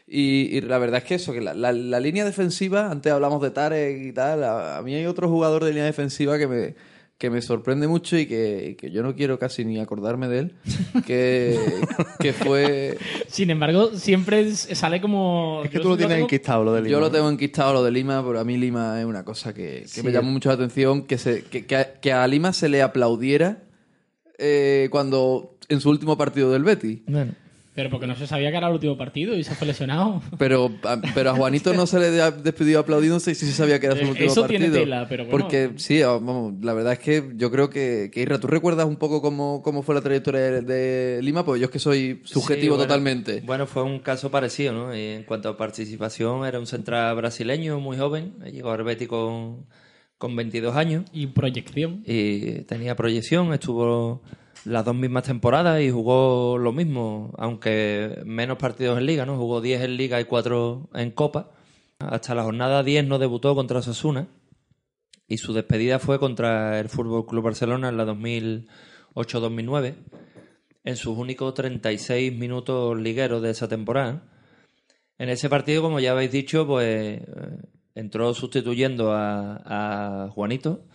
Y, 0.07 0.55
y 0.57 0.61
la 0.61 0.77
verdad 0.77 0.99
es 0.99 1.03
que 1.05 1.15
eso, 1.15 1.33
que 1.33 1.41
la, 1.41 1.53
la- 1.55 1.71
la 1.71 1.99
línea 1.99 2.25
defensiva, 2.25 2.91
antes 2.91 3.11
hablamos 3.11 3.41
de 3.41 3.49
Tarek 3.51 4.03
y 4.05 4.11
tal, 4.11 4.43
a, 4.43 4.77
a 4.77 4.81
mí 4.83 4.93
hay 4.93 5.05
otro 5.07 5.27
jugador 5.29 5.63
de 5.63 5.71
línea 5.71 5.85
defensiva 5.85 6.37
que 6.37 6.47
me, 6.47 6.75
que 7.17 7.29
me 7.29 7.41
sorprende 7.41 7.87
mucho 7.87 8.17
y 8.17 8.25
que, 8.25 8.75
que 8.77 8.91
yo 8.91 9.01
no 9.01 9.15
quiero 9.15 9.39
casi 9.39 9.63
ni 9.63 9.79
acordarme 9.79 10.27
de 10.27 10.39
él, 10.39 10.55
que, 11.07 11.57
que 12.19 12.33
fue... 12.33 12.97
Sin 13.27 13.49
embargo, 13.49 13.91
siempre 13.95 14.53
sale 14.53 14.99
como... 14.99 15.61
Es 15.63 15.71
que 15.71 15.79
tú 15.79 15.89
lo 15.89 15.97
tienes 15.97 16.15
tengo- 16.17 16.25
enquistado, 16.25 16.63
lo 16.65 16.73
de 16.73 16.81
Lima. 16.81 16.91
Yo 16.91 16.99
lo 16.99 17.09
tengo 17.11 17.29
enquistado 17.29 17.73
lo 17.73 17.83
de 17.83 17.91
Lima, 17.91 18.21
pero 18.25 18.39
a 18.39 18.43
mí 18.43 18.57
Lima 18.57 18.99
es 18.99 19.05
una 19.05 19.23
cosa 19.23 19.53
que, 19.53 19.81
que 19.83 19.87
Sí. 19.87 20.03
me 20.03 20.11
llama 20.11 20.29
mucho 20.29 20.49
la 20.49 20.55
atención, 20.55 21.03
que, 21.03 21.17
se, 21.17 21.43
que, 21.43 21.65
que 21.65 21.75
a, 21.77 21.93
que 21.99 22.11
a 22.11 22.27
Lima 22.27 22.51
se 22.51 22.67
le 22.67 22.81
aplaudiera 22.81 23.63
eh, 24.37 24.89
cuando 24.91 25.57
en 25.69 25.79
su 25.79 25.89
último 25.89 26.17
partido 26.17 26.51
del 26.51 26.63
Betis. 26.63 26.99
Bueno, 27.07 27.33
Pero 27.75 27.89
porque 27.89 28.07
no 28.07 28.15
se 28.15 28.25
sabía 28.25 28.51
que 28.51 28.57
era 28.57 28.67
el 28.67 28.73
último 28.73 28.97
partido 28.97 29.35
y 29.35 29.43
se 29.43 29.53
fue 29.53 29.67
lesionado. 29.67 30.21
Pero 30.39 30.71
a, 30.83 30.97
pero 31.13 31.31
a 31.31 31.35
Juanito 31.35 31.73
no 31.73 31.85
se 31.85 31.99
le 31.99 32.21
ha 32.21 32.31
no 32.31 33.19
sé 33.19 33.35
si 33.35 33.45
se 33.45 33.51
sabía 33.51 33.79
que 33.81 33.87
era 33.87 33.95
su 33.97 34.03
Eh, 34.03 34.09
último 34.09 34.31
eso 34.31 34.41
partido. 34.41 34.59
tiene 34.61 34.79
tela, 34.79 35.07
pero 35.09 35.25
bueno. 35.25 35.37
Porque 35.37 35.71
sí, 35.75 36.01
ah, 36.01 36.11
vamos, 36.13 36.53
la 36.61 36.73
verdad 36.73 36.93
es 36.93 36.99
que 36.99 37.31
yo 37.35 37.51
creo 37.51 37.69
que, 37.69 38.09
que 38.13 38.21
Irra, 38.21 38.39
¿tú 38.39 38.47
recuerdas 38.47 38.85
un 38.85 38.95
poco 38.95 39.21
cómo, 39.21 39.61
cómo 39.61 39.83
fue 39.83 39.93
la 39.93 40.01
trayectoria 40.01 40.39
de, 40.41 40.61
de 40.61 41.21
Lima? 41.21 41.43
Pues 41.43 41.59
yo 41.59 41.65
es 41.65 41.71
que 41.71 41.79
soy 41.79 42.21
subjetivo 42.23 42.61
Sí, 42.61 42.69
bueno, 42.77 42.83
totalmente. 42.83 43.41
Bueno, 43.45 43.67
fue 43.67 43.83
un 43.83 43.99
caso 43.99 44.31
parecido, 44.31 44.71
¿no? 44.73 44.95
Y 44.95 45.01
en 45.01 45.23
cuanto 45.23 45.49
a 45.49 45.57
participación, 45.57 46.45
era 46.45 46.59
un 46.59 46.67
central 46.67 47.13
brasileño 47.17 47.79
muy 47.81 47.97
joven. 47.97 48.35
Llegó 48.51 48.71
al 48.71 48.83
Betis 48.83 49.07
con, 49.09 49.65
con 50.17 50.35
22 50.35 50.75
años. 50.77 51.03
Y 51.11 51.27
proyección. 51.27 52.03
Y 52.05 52.61
tenía 52.63 52.95
proyección, 52.95 53.53
estuvo 53.53 54.21
las 54.65 54.83
dos 54.83 54.95
mismas 54.95 55.23
temporadas 55.23 55.81
y 55.81 55.91
jugó 55.91 56.57
lo 56.57 56.73
mismo, 56.73 57.33
aunque 57.37 58.21
menos 58.25 58.57
partidos 58.57 58.97
en 58.97 59.05
liga, 59.05 59.25
¿no? 59.25 59.37
Jugó 59.37 59.61
10 59.61 59.81
en 59.81 59.97
liga 59.97 60.19
y 60.19 60.25
4 60.25 60.89
en 60.95 61.11
copa. 61.11 61.51
Hasta 61.99 62.35
la 62.35 62.43
jornada 62.43 62.83
10 62.83 63.05
no 63.07 63.19
debutó 63.19 63.55
contra 63.55 63.79
Osasuna 63.79 64.27
y 65.27 65.37
su 65.37 65.53
despedida 65.53 65.99
fue 65.99 66.19
contra 66.19 66.79
el 66.79 66.89
Fútbol 66.89 67.25
Club 67.25 67.43
Barcelona 67.43 67.89
en 67.89 67.97
la 67.97 68.05
2008-2009 68.05 69.95
en 70.83 70.95
sus 70.95 71.17
únicos 71.17 71.53
36 71.53 72.33
minutos 72.33 72.99
ligueros 72.99 73.41
de 73.41 73.51
esa 73.51 73.67
temporada. 73.67 74.23
En 75.17 75.29
ese 75.29 75.47
partido, 75.47 75.81
como 75.81 75.99
ya 75.99 76.11
habéis 76.11 76.31
dicho, 76.31 76.67
pues 76.67 77.21
eh, 77.21 77.25
entró 77.95 78.33
sustituyendo 78.33 79.13
a, 79.13 80.25
a 80.25 80.29
Juanito, 80.29 80.85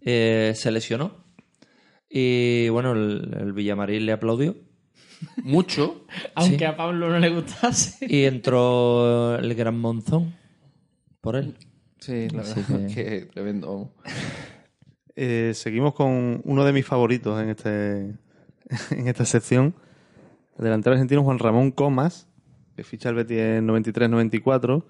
eh, 0.00 0.52
se 0.56 0.70
lesionó 0.70 1.27
y 2.10 2.68
bueno, 2.70 2.92
el, 2.92 3.36
el 3.38 3.52
Villamarín 3.52 4.06
le 4.06 4.12
aplaudió 4.12 4.56
Mucho. 5.42 6.04
Aunque 6.34 6.58
Sí. 6.58 6.64
a 6.64 6.76
Pablo 6.76 7.08
no 7.10 7.18
le 7.18 7.28
gustase. 7.30 8.06
y 8.08 8.24
entró 8.24 9.34
el 9.36 9.54
Gran 9.54 9.78
Monzón 9.78 10.34
por 11.20 11.36
él. 11.36 11.54
Sí, 11.98 12.28
la 12.30 12.42
Así 12.42 12.60
verdad 12.68 12.86
que- 12.88 12.94
que 12.94 13.20
tremendo. 13.26 13.92
Eh, 15.16 15.50
seguimos 15.54 15.94
con 15.94 16.40
uno 16.44 16.64
de 16.64 16.72
mis 16.72 16.86
favoritos 16.86 17.42
en 17.42 17.48
este 17.48 18.00
en 18.92 19.08
esta 19.08 19.24
sección. 19.24 19.74
El 20.56 20.64
delantero 20.64 20.92
argentino 20.94 21.24
Juan 21.24 21.38
Ramón 21.40 21.72
Comas, 21.72 22.28
que 22.76 22.84
ficha 22.84 23.08
el 23.08 23.16
Betis 23.16 23.38
en 23.38 23.66
93-94, 23.66 24.84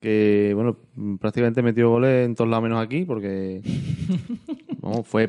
que 0.00 0.52
bueno, 0.54 0.76
prácticamente 1.18 1.62
metió 1.62 1.88
goles 1.88 2.26
en 2.26 2.34
todos 2.34 2.50
lados 2.50 2.62
menos 2.64 2.82
aquí, 2.84 3.04
porque 3.06 3.62
fue 5.04 5.28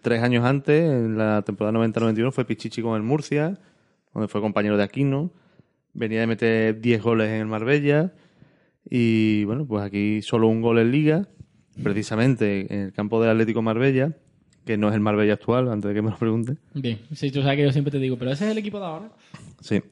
tres 0.00 0.22
años 0.22 0.44
antes, 0.44 0.82
en 0.82 1.18
la 1.18 1.42
temporada 1.42 1.78
90-91, 1.78 2.32
fue 2.32 2.44
Pichichi 2.44 2.82
con 2.82 2.96
el 2.96 3.02
Murcia, 3.02 3.58
donde 4.14 4.28
fue 4.28 4.40
compañero 4.40 4.76
de 4.76 4.84
Aquino. 4.84 5.30
Venía 5.92 6.20
de 6.20 6.26
meter 6.26 6.80
10 6.80 7.02
goles 7.02 7.28
en 7.28 7.40
el 7.40 7.46
Marbella. 7.46 8.12
Y 8.88 9.44
bueno, 9.44 9.66
pues 9.66 9.84
aquí 9.84 10.22
solo 10.22 10.48
un 10.48 10.62
gol 10.62 10.78
en 10.78 10.90
Liga, 10.90 11.28
precisamente 11.82 12.72
en 12.72 12.80
el 12.80 12.92
campo 12.92 13.20
del 13.20 13.30
Atlético 13.30 13.62
Marbella, 13.62 14.16
que 14.64 14.76
no 14.76 14.88
es 14.88 14.94
el 14.94 15.00
Marbella 15.00 15.34
actual, 15.34 15.68
antes 15.68 15.88
de 15.88 15.94
que 15.94 16.02
me 16.02 16.10
lo 16.10 16.16
pregunte. 16.16 16.56
Bien, 16.74 16.98
sí, 17.12 17.30
tú 17.30 17.42
sabes 17.42 17.56
que 17.56 17.64
yo 17.64 17.72
siempre 17.72 17.90
te 17.90 17.98
digo, 17.98 18.16
pero 18.16 18.30
ese 18.30 18.46
es 18.46 18.52
el 18.52 18.58
equipo 18.58 18.78
de 18.78 18.86
ahora. 18.86 19.10
Sí. 19.60 19.82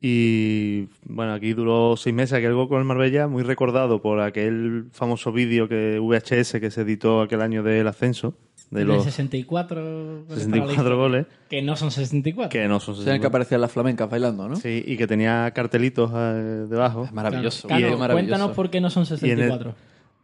Y 0.00 0.88
bueno, 1.04 1.32
aquí 1.32 1.54
duró 1.54 1.96
seis 1.96 2.14
meses 2.14 2.34
aquel 2.34 2.54
gol 2.54 2.68
con 2.68 2.78
el 2.78 2.84
Marbella, 2.84 3.28
muy 3.28 3.42
recordado 3.42 4.02
por 4.02 4.20
aquel 4.20 4.86
famoso 4.92 5.32
vídeo 5.32 5.68
que 5.68 5.98
VHS 5.98 6.60
que 6.60 6.70
se 6.70 6.82
editó 6.82 7.22
aquel 7.22 7.40
año 7.40 7.62
del 7.62 7.88
ascenso, 7.88 8.36
de 8.70 8.84
los 8.84 9.04
64, 9.04 9.76
goles 9.84 10.24
para 10.26 10.34
la 10.34 10.34
64 10.36 10.72
historia, 10.74 10.96
goles, 10.96 11.26
Que 11.48 11.62
no 11.62 11.76
son 11.76 11.90
64. 11.90 12.50
que 12.50 12.66
no 12.68 12.80
son 12.80 12.94
O 12.94 12.96
sea, 12.98 13.04
en 13.04 13.16
el 13.16 13.20
que 13.20 13.26
64. 13.26 13.28
aparecían 13.28 13.60
las 13.60 13.72
flamencas 13.72 14.10
bailando, 14.10 14.48
¿no? 14.48 14.56
Sí, 14.56 14.82
y 14.86 14.96
que 14.96 15.06
tenía 15.06 15.50
cartelitos 15.52 16.10
eh, 16.14 16.66
debajo. 16.68 17.04
Es 17.04 17.12
maravilloso. 17.12 17.68
Claro, 17.68 17.96
cuéntanos 17.96 18.50
por 18.52 18.68
qué 18.70 18.80
no 18.80 18.90
son 18.90 19.04
Y 19.04 19.06
en 19.06 19.12
el- 19.12 19.18
64. 19.50 19.74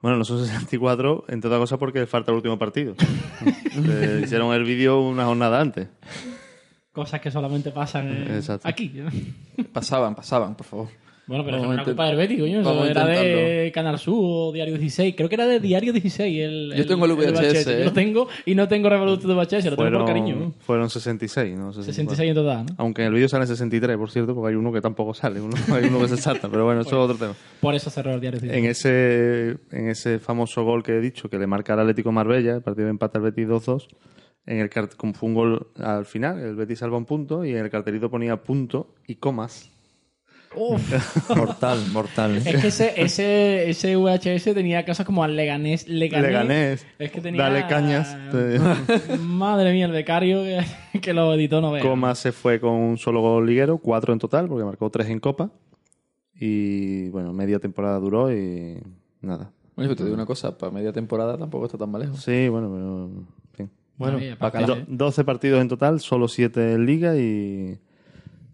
Bueno, 0.03 0.17
no 0.19 0.25
son 0.25 0.45
64, 0.45 1.25
entre 1.29 1.49
otras 1.49 1.61
cosas 1.61 1.79
porque 1.79 2.05
falta 2.07 2.33
el 2.33 2.37
último 2.37 2.59
partido. 2.59 2.95
Eh, 3.75 4.21
hicieron 4.25 4.53
el 4.55 4.65
vídeo 4.65 5.01
una 5.01 5.25
jornada 5.25 5.59
antes. 5.59 5.89
Cosas 6.93 7.23
que 7.23 7.31
solamente 7.31 7.71
pasan 7.71 8.27
eh, 8.29 8.41
aquí. 8.65 8.93
Pasaban, 9.73 10.15
pasaban, 10.15 10.55
por 10.57 10.67
favor. 10.67 10.89
Bueno, 11.33 11.45
pero 11.47 11.57
eso 11.57 11.67
no 11.67 11.73
era 11.73 11.85
culpa 11.85 12.07
del 12.07 12.17
Betis, 12.17 12.41
coño. 12.41 12.63
Vamos 12.63 12.89
era 12.91 13.07
de 13.07 13.15
intentarlo. 13.15 13.73
Canal 13.73 13.99
Sur 13.99 14.15
o 14.21 14.53
Diario 14.53 14.77
16. 14.77 15.15
Creo 15.17 15.29
que 15.29 15.35
era 15.35 15.47
de 15.47 15.61
Diario 15.61 15.93
16. 15.93 16.39
El, 16.45 16.75
Yo 16.77 16.87
tengo 16.87 17.07
el 17.07 17.13
VHS, 17.13 17.65
Yo 17.65 17.71
¿eh? 17.73 17.85
lo 17.85 17.93
tengo 17.93 18.29
y 18.45 18.55
no 18.55 18.69
tengo 18.69 18.89
Revolution 18.91 19.29
de 19.29 19.35
VHS. 19.35 19.65
Lo 19.71 19.77
tengo 19.77 19.99
por 19.99 20.07
cariño. 20.07 20.35
Fueron, 20.35 20.55
fueron 20.61 20.91
66, 20.91 21.57
¿no? 21.57 21.73
64. 21.73 21.85
66 22.17 22.29
en 22.29 22.35
total, 22.35 22.67
¿no? 22.67 22.75
Aunque 22.79 23.03
en 23.03 23.09
el 23.09 23.15
vídeo 23.15 23.29
sale 23.29 23.47
63, 23.47 23.97
por 23.97 24.11
cierto, 24.11 24.35
porque 24.35 24.51
hay 24.51 24.57
uno 24.57 24.73
que 24.73 24.81
tampoco 24.81 25.15
sale, 25.15 25.41
uno, 25.41 25.57
hay 25.73 25.85
uno 25.87 26.01
que 26.01 26.09
se 26.09 26.17
salta, 26.19 26.49
pero 26.51 26.65
bueno, 26.67 26.83
eso 26.83 26.91
es 26.91 26.95
otro 27.11 27.17
tema. 27.17 27.35
Por 27.61 27.75
eso 27.75 27.89
cerró 27.91 28.13
el 28.13 28.21
Diario 28.21 28.39
16. 28.39 28.59
En 28.65 28.71
ese, 28.71 29.57
en 29.71 29.89
ese 29.89 30.19
famoso 30.19 30.65
gol 30.65 30.83
que 30.83 30.93
he 30.93 31.01
dicho, 31.01 31.31
que 31.31 31.39
le 31.39 31.47
marca 31.47 31.73
al 31.73 31.81
Atlético 31.81 32.13
Marbella, 32.13 32.57
el 32.57 32.63
partido 32.63 32.85
de 32.87 32.91
empate 32.91 33.19
al 33.19 33.25
Betis 33.25 33.49
2-2, 33.49 33.87
en 34.45 34.59
el 34.59 34.69
cart- 34.71 34.97
como 34.97 35.15
fue 35.15 35.29
un 35.29 35.35
gol 35.35 35.69
al 35.79 36.05
final, 36.05 36.41
el 36.41 36.57
Betis 36.57 36.81
salva 36.81 36.97
un 36.99 37.05
punto 37.07 37.45
y 37.45 37.53
en 37.53 37.59
el 37.59 37.71
cartelito 37.71 38.11
ponía 38.11 38.37
punto 38.43 38.95
y 39.07 39.15
comas. 39.15 39.71
Mortal, 41.37 41.79
mortal. 41.93 42.37
Es 42.37 42.61
que 42.61 42.69
ese, 42.69 42.93
ese, 43.01 43.71
ese 43.71 43.97
VHS 43.97 44.55
tenía 44.55 44.85
cosas 44.85 45.07
como 45.07 45.25
al 45.25 45.35
Leganés. 45.37 45.89
Leganés. 45.89 46.29
Leganés. 46.31 46.87
Es 46.99 47.11
que 47.11 47.21
tenía... 47.21 47.43
Dale 47.43 47.67
cañas. 47.67 48.17
Madre 49.21 49.73
mía, 49.73 49.87
el 49.87 49.93
becario 49.93 50.43
que, 50.43 51.01
que 51.01 51.13
lo 51.13 51.33
editó 51.35 51.61
no 51.61 51.73
vea. 51.73 51.83
Comas 51.83 52.19
se 52.19 52.33
fue 52.33 52.61
con 52.61 52.73
un 52.73 52.99
solo 52.99 53.21
gol 53.21 53.47
liguero, 53.47 53.79
cuatro 53.79 54.13
en 54.13 54.19
total, 54.19 54.49
porque 54.49 54.65
marcó 54.65 54.91
tres 54.91 55.09
en 55.09 55.21
Copa. 55.21 55.51
Y 56.35 57.09
bueno, 57.11 57.33
media 57.33 57.59
temporada 57.59 57.99
duró 57.99 58.33
y 58.33 58.79
nada. 59.21 59.51
Bueno, 59.77 59.91
yo 59.91 59.97
te 59.97 60.03
digo 60.05 60.15
una 60.15 60.27
cosa, 60.27 60.57
para 60.59 60.73
media 60.73 60.93
temporada 60.93 61.39
tampoco 61.39 61.67
está 61.67 61.79
tan 61.79 61.91
mal 61.91 62.03
lejos. 62.03 62.23
Sí, 62.23 62.49
bueno, 62.49 62.71
pero. 62.73 63.05
en 63.05 63.27
fin. 63.57 63.71
Bueno, 63.97 64.19
Do- 64.67 64.85
12 64.89 65.25
partidos 65.25 65.61
en 65.61 65.69
total, 65.69 66.01
solo 66.01 66.27
7 66.29 66.73
en 66.75 66.87
liga 66.87 67.17
y, 67.17 67.79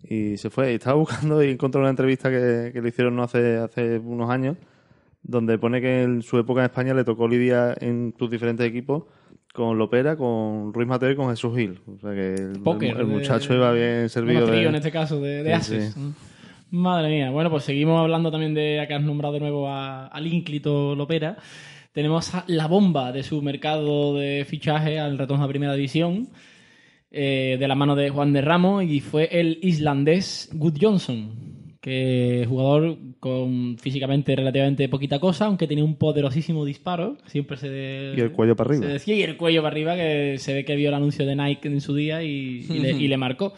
y 0.09 0.37
se 0.37 0.51
fue. 0.51 0.73
Y 0.73 0.75
estaba 0.77 0.97
buscando 0.99 1.43
y 1.43 1.51
encontré 1.51 1.81
una 1.81 1.91
entrevista 1.91 2.31
que, 2.31 2.71
que 2.73 2.81
le 2.81 2.89
hicieron 2.89 3.17
no 3.17 3.23
hace, 3.25 3.57
hace 3.57 3.99
unos 3.99 4.31
años, 4.31 4.57
donde 5.23 5.59
pone 5.59 5.81
que 5.81 6.03
en 6.03 6.23
su 6.23 6.39
época 6.39 6.61
en 6.61 6.67
España 6.67 6.95
le 6.95 7.05
tocó 7.05 7.29
lidiar 7.29 7.77
en 7.83 8.15
sus 8.19 8.31
diferentes 8.31 8.67
equipos 8.67 9.05
con 9.53 9.77
Lopera, 9.79 10.17
con 10.17 10.73
Ruiz 10.73 10.87
Mateo 10.87 11.11
y 11.11 11.17
con 11.17 11.31
Jesús 11.31 11.57
Gil. 11.57 11.81
O 11.87 11.99
sea 11.99 12.13
que 12.15 12.35
el, 12.35 12.61
Póker, 12.63 12.91
el- 12.93 13.01
el 13.01 13.07
de- 13.09 13.13
muchacho 13.15 13.55
iba 13.55 13.73
bien 13.73 14.09
servido 14.09 14.47
trío 14.47 14.61
de... 14.61 14.67
en 14.69 14.75
este 14.77 14.91
caso, 14.93 15.21
de, 15.21 15.43
de 15.43 15.51
Sí, 15.51 15.53
ases. 15.75 15.95
sí. 15.95 16.01
Madre 16.71 17.09
mía. 17.09 17.31
Bueno, 17.31 17.51
pues 17.51 17.65
seguimos 17.65 17.99
hablando 18.01 18.31
también 18.31 18.53
de, 18.55 18.77
ya 18.77 18.87
que 18.87 18.95
has 18.95 19.03
nombrado 19.03 19.35
de 19.35 19.41
nuevo 19.41 19.69
a, 19.69 20.07
al 20.07 20.27
ínclito 20.27 20.95
Lopera. 20.95 21.37
Tenemos 21.93 22.35
a 22.35 22.45
la 22.47 22.67
bomba 22.69 23.11
de 23.11 23.23
su 23.23 23.41
mercado 23.43 24.15
de 24.17 24.45
fichaje 24.47 25.01
al 25.01 25.17
retorno 25.19 25.45
a 25.45 25.49
Primera 25.49 25.73
División, 25.75 26.29
eh, 27.11 27.57
de 27.59 27.69
la 27.69 27.75
mano 27.75 27.97
de 27.97 28.11
Juan 28.11 28.33
de 28.33 28.41
Ramos, 28.41 28.85
y 28.85 29.01
fue 29.01 29.29
el 29.31 29.59
islandés 29.63 30.51
Good 30.53 30.79
Johnson, 30.81 31.77
que 31.81 32.45
jugador 32.49 32.99
con 33.21 33.79
físicamente 33.79 34.35
relativamente 34.37 34.89
poquita 34.89 35.19
cosa, 35.19 35.47
aunque 35.47 35.67
tenía 35.67 35.85
un 35.85 35.97
poderosísimo 35.97 36.65
disparo, 36.65 37.17
siempre 37.27 37.57
se... 37.57 38.15
Y 38.17 38.21
el 38.21 38.33
cuello 38.33 38.57
para 38.57 38.71
arriba. 38.71 38.87
Se 38.87 38.93
decía, 38.93 39.15
y 39.17 39.23
el 39.23 39.37
cuello 39.37 39.63
para 39.63 39.73
arriba, 39.73 39.97
que 39.97 40.37
se 40.39 40.55
ve 40.55 40.65
que 40.65 40.77
vio 40.77 40.89
el 40.89 40.95
anuncio 40.95 41.25
de 41.25 41.37
Nike 41.37 41.69
en 41.69 41.81
su 41.81 41.95
día 41.95 42.23
y, 42.23 42.67
y 42.69 42.79
le, 42.79 42.91
y 42.93 43.09
le 43.09 43.17
marcó. 43.17 43.55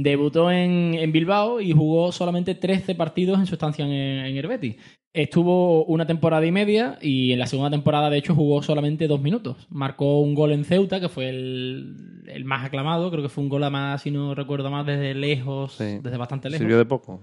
Debutó 0.00 0.50
en, 0.52 0.94
en 0.94 1.10
Bilbao 1.10 1.60
y 1.60 1.72
jugó 1.72 2.12
solamente 2.12 2.54
13 2.54 2.94
partidos 2.94 3.38
en 3.40 3.46
su 3.46 3.54
estancia 3.54 3.84
en, 3.84 3.90
en 3.90 4.36
el 4.36 4.46
Betis. 4.46 4.76
Estuvo 5.12 5.84
una 5.86 6.06
temporada 6.06 6.46
y 6.46 6.52
media 6.52 6.98
y 7.02 7.32
en 7.32 7.38
la 7.40 7.46
segunda 7.46 7.70
temporada, 7.70 8.08
de 8.10 8.18
hecho, 8.18 8.34
jugó 8.34 8.62
solamente 8.62 9.08
dos 9.08 9.20
minutos. 9.20 9.66
Marcó 9.70 10.20
un 10.20 10.34
gol 10.36 10.52
en 10.52 10.64
Ceuta, 10.64 11.00
que 11.00 11.08
fue 11.08 11.30
el, 11.30 12.22
el 12.28 12.44
más 12.44 12.64
aclamado. 12.64 13.10
Creo 13.10 13.22
que 13.24 13.28
fue 13.28 13.42
un 13.42 13.50
gol, 13.50 13.64
además, 13.64 14.02
si 14.02 14.10
no 14.12 14.34
recuerdo 14.36 14.70
más, 14.70 14.86
desde 14.86 15.14
lejos, 15.14 15.72
Sí. 15.72 15.98
desde 16.00 16.16
bastante 16.16 16.48
lejos. 16.48 16.60
Sirvió 16.60 16.78
de 16.78 16.84
poco. 16.84 17.22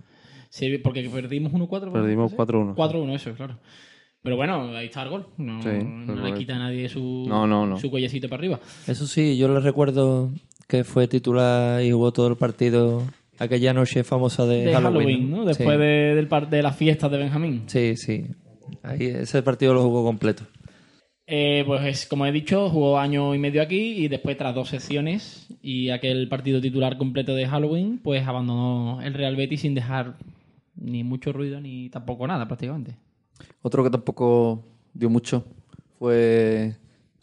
Sirvió- 0.50 0.82
porque 0.84 1.08
perdimos 1.10 1.54
1-4. 1.54 1.94
Perdimos 1.94 2.32
¿sí? 2.32 2.38
4-1. 2.38 2.76
4-1, 2.76 3.14
eso, 3.16 3.34
claro. 3.36 3.58
Pero 4.22 4.36
bueno, 4.36 4.76
ahí 4.76 4.88
está 4.88 5.04
el 5.04 5.10
gol. 5.10 5.28
No, 5.38 5.62
Sí, 5.62 5.70
le 5.70 6.34
quita 6.34 6.56
a 6.56 6.60
nadie 6.60 6.90
su, 6.90 7.26
No, 7.30 7.46
no, 7.48 7.66
no. 7.68 7.78
su 7.80 7.90
cuellecito 7.92 8.28
para 8.28 8.40
arriba. 8.42 8.60
Eso 8.88 9.06
sí, 9.06 9.38
yo 9.38 9.48
le 9.48 9.60
recuerdo 9.60 10.32
que 10.68 10.84
fue 10.84 11.08
titular 11.08 11.82
y 11.84 11.92
jugó 11.92 12.12
todo 12.12 12.28
el 12.28 12.36
partido 12.38 13.04
aquella 13.38 13.74
noche 13.74 14.04
famosa 14.04 14.46
de, 14.46 14.66
de 14.66 14.74
Halloween, 14.74 15.08
Halloween, 15.08 15.32
¿no? 15.32 15.42
Sí. 15.42 15.48
Después 15.48 15.78
de, 15.80 16.16
del 16.16 16.28
par- 16.28 16.50
de 16.50 16.62
las 16.64 16.76
fiestas 16.76 17.12
de 17.12 17.18
Benjamín. 17.18 17.64
Sí, 17.68 17.96
sí. 17.98 18.26
Ahí, 18.82 19.06
ese 19.06 19.44
partido 19.44 19.74
lo 19.74 19.84
jugó 19.84 20.04
completo. 20.04 20.44
Eh, 21.28 21.64
pues 21.66 21.84
es, 21.86 22.06
como 22.06 22.26
he 22.28 22.32
dicho, 22.32 22.70
jugó 22.70 23.00
año 23.00 23.34
y 23.34 23.40
medio 23.40 23.62
aquí 23.62 23.94
y 24.04 24.08
después 24.08 24.38
tras 24.38 24.54
dos 24.54 24.70
sesiones 24.70 25.48
y 25.62 25.90
aquel 25.90 26.28
partido 26.30 26.62
titular 26.62 26.98
completo 26.98 27.34
de 27.34 27.48
Halloween, 27.48 28.00
pues 28.04 28.28
abandonó 28.28 29.02
el 29.02 29.14
Real 29.16 29.36
Betis 29.36 29.62
sin 29.62 29.74
dejar 29.74 30.18
ni 30.76 31.04
mucho 31.04 31.34
ruido 31.34 31.60
ni 31.60 31.90
tampoco 31.90 32.28
nada 32.28 32.48
prácticamente. 32.48 32.96
Otro 33.64 33.84
que 33.84 33.90
tampoco 33.90 34.64
dio 34.94 35.10
mucho 35.10 35.46
fue 35.98 36.76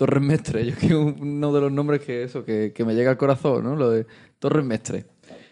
Torres 0.07 0.23
Mestre. 0.23 0.65
Yo 0.67 0.77
que 0.77 0.95
uno 0.95 1.53
de 1.53 1.61
los 1.61 1.73
nombres 1.73 2.01
que 2.01 2.23
eso, 2.25 2.45
que, 2.45 2.73
que 2.75 2.85
me 2.85 2.95
llega 2.95 3.11
al 3.11 3.17
corazón, 3.17 3.65
¿no? 3.65 3.77
Lo 3.77 3.91
de 3.91 4.07
Torres 4.39 4.65
Mestre. 4.65 5.07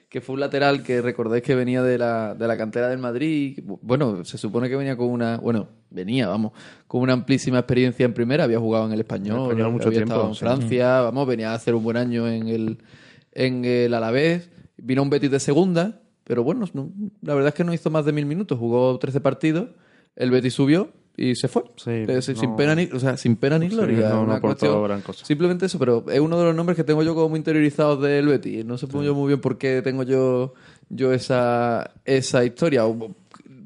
Que 0.09 0.21
fue 0.21 0.35
un 0.35 0.41
lateral 0.41 0.83
que 0.83 1.01
recordáis 1.03 1.43
que 1.45 1.55
venía 1.55 1.85
de 1.85 1.97
la, 1.97 2.35
de 2.35 2.49
la 2.49 2.57
cantera 2.59 2.89
del 2.89 2.99
Madrid. 2.99 3.61
Bueno, 3.81 4.25
se 4.25 4.39
supone 4.39 4.69
que 4.69 4.75
venía 4.75 4.97
con 4.97 5.07
una. 5.09 5.37
Bueno, 5.37 5.69
venía, 5.91 6.27
vamos, 6.27 6.51
con 6.89 7.01
una 7.03 7.13
amplísima 7.13 7.59
experiencia 7.61 8.05
en 8.07 8.13
primera. 8.13 8.43
Había 8.43 8.59
jugado 8.59 8.87
en 8.87 8.93
el 8.93 8.99
español, 9.01 9.37
el 9.45 9.51
Español 9.53 9.73
mucho 9.73 9.87
había 9.87 9.99
tiempo, 10.01 10.15
estado 10.15 10.29
en 10.31 10.35
sí. 10.35 10.41
Francia, 10.41 11.01
vamos, 11.03 11.29
venía 11.29 11.53
a 11.53 11.55
hacer 11.55 11.77
un 11.77 11.85
buen 11.85 11.97
año 11.97 12.27
en 12.27 12.49
el, 12.49 12.79
en 13.33 13.65
el 13.65 13.95
Alavés. 13.95 14.51
Vino 14.79 15.03
un 15.03 15.11
Betis 15.11 15.31
de 15.31 15.39
segunda, 15.39 16.01
pero 16.25 16.43
bueno, 16.43 16.65
no- 16.73 16.91
la 17.23 17.35
verdad 17.35 17.51
es 17.51 17.55
que 17.55 17.63
no 17.63 17.73
hizo 17.73 17.89
más 17.91 18.05
de 18.05 18.13
mil 18.13 18.27
minutos. 18.27 18.59
Jugó 18.59 18.99
13 18.99 19.21
partidos, 19.21 19.69
el 20.17 20.33
Betis 20.33 20.55
subió 20.55 20.91
y 21.29 21.35
se 21.37 21.49
fue. 21.49 21.63
Sí, 21.77 21.91
Eh, 21.91 22.23
sin, 22.23 22.35
no- 22.51 22.57
pena 22.57 22.75
ni, 22.75 22.85
o 22.85 22.99
sea, 22.99 23.17
sin 23.17 23.37
pena 23.37 23.59
ni 23.59 23.69
Sí, 23.69 23.77
gloria. 23.77 24.09
no, 24.09 24.27
no 24.27 24.41
cuestión- 24.41 24.83
gran 24.85 25.01
cosa. 25.03 25.25
Simplemente 25.25 25.67
eso, 25.67 25.79
pero 25.79 26.05
es 26.11 26.21
uno 26.21 26.39
de 26.39 26.45
los 26.47 26.55
nombres 26.55 26.77
que 26.77 26.85
tengo 26.85 27.03
yo 27.03 27.15
como 27.15 27.37
interiorizados 27.37 28.01
del 28.03 28.27
Betis. 28.27 28.65
No 28.65 28.79
sé 28.79 28.87
yo 28.89 29.15
muy 29.15 29.29
bien 29.29 29.41
por 29.41 29.59
qué 29.59 29.83
tengo 29.83 30.03
yo, 30.03 30.55
yo 30.89 31.13
esa, 31.13 31.91
esa 32.05 32.45
historia. 32.45 32.87
O, 32.87 33.15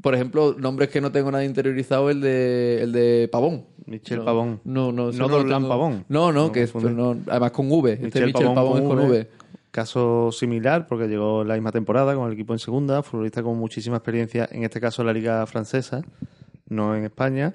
Por 0.03 0.15
ejemplo, 0.15 0.55
nombres 0.59 0.91
que 0.91 1.01
no 1.01 1.11
tengo 1.13 1.31
nada 1.31 1.45
interiorizado, 1.47 2.11
el 2.11 2.21
de, 2.21 2.83
el 2.83 2.93
de 2.93 3.29
Pavón. 3.33 3.65
Michel 3.87 4.19
No, 4.19 4.25
Pavón. 4.27 4.61
No, 4.65 4.93
no, 4.93 5.11
No 5.13 5.29
Dorlan. 5.29 5.67
Pavón. 5.67 6.05
No, 6.11 6.31
no, 6.33 6.47
No 6.47 6.53
que 6.53 6.65
es, 6.65 6.75
no, 6.75 7.17
además 7.27 7.53
con 7.53 7.71
V. 7.73 7.93
Este 7.93 8.05
Michel 8.07 8.27
Michel 8.27 8.53
Pavón, 8.55 8.83
es 8.83 8.89
con 8.89 8.99
V. 8.99 9.29
Caso 9.71 10.31
similar, 10.31 10.87
porque 10.87 11.09
llegó 11.09 11.43
la 11.43 11.55
misma 11.55 11.73
temporada 11.73 12.15
con 12.15 12.27
el 12.29 12.35
equipo 12.35 12.53
en 12.53 12.59
segunda, 12.59 13.03
futbolista 13.03 13.43
con 13.43 13.59
muchísima 13.59 13.97
experiencia, 13.97 14.49
en 14.53 14.63
este 14.65 14.81
caso 14.81 15.03
en 15.03 15.07
la 15.07 15.13
liga 15.15 15.45
francesa, 15.47 16.03
no 16.67 16.95
en 16.97 17.05
España. 17.05 17.55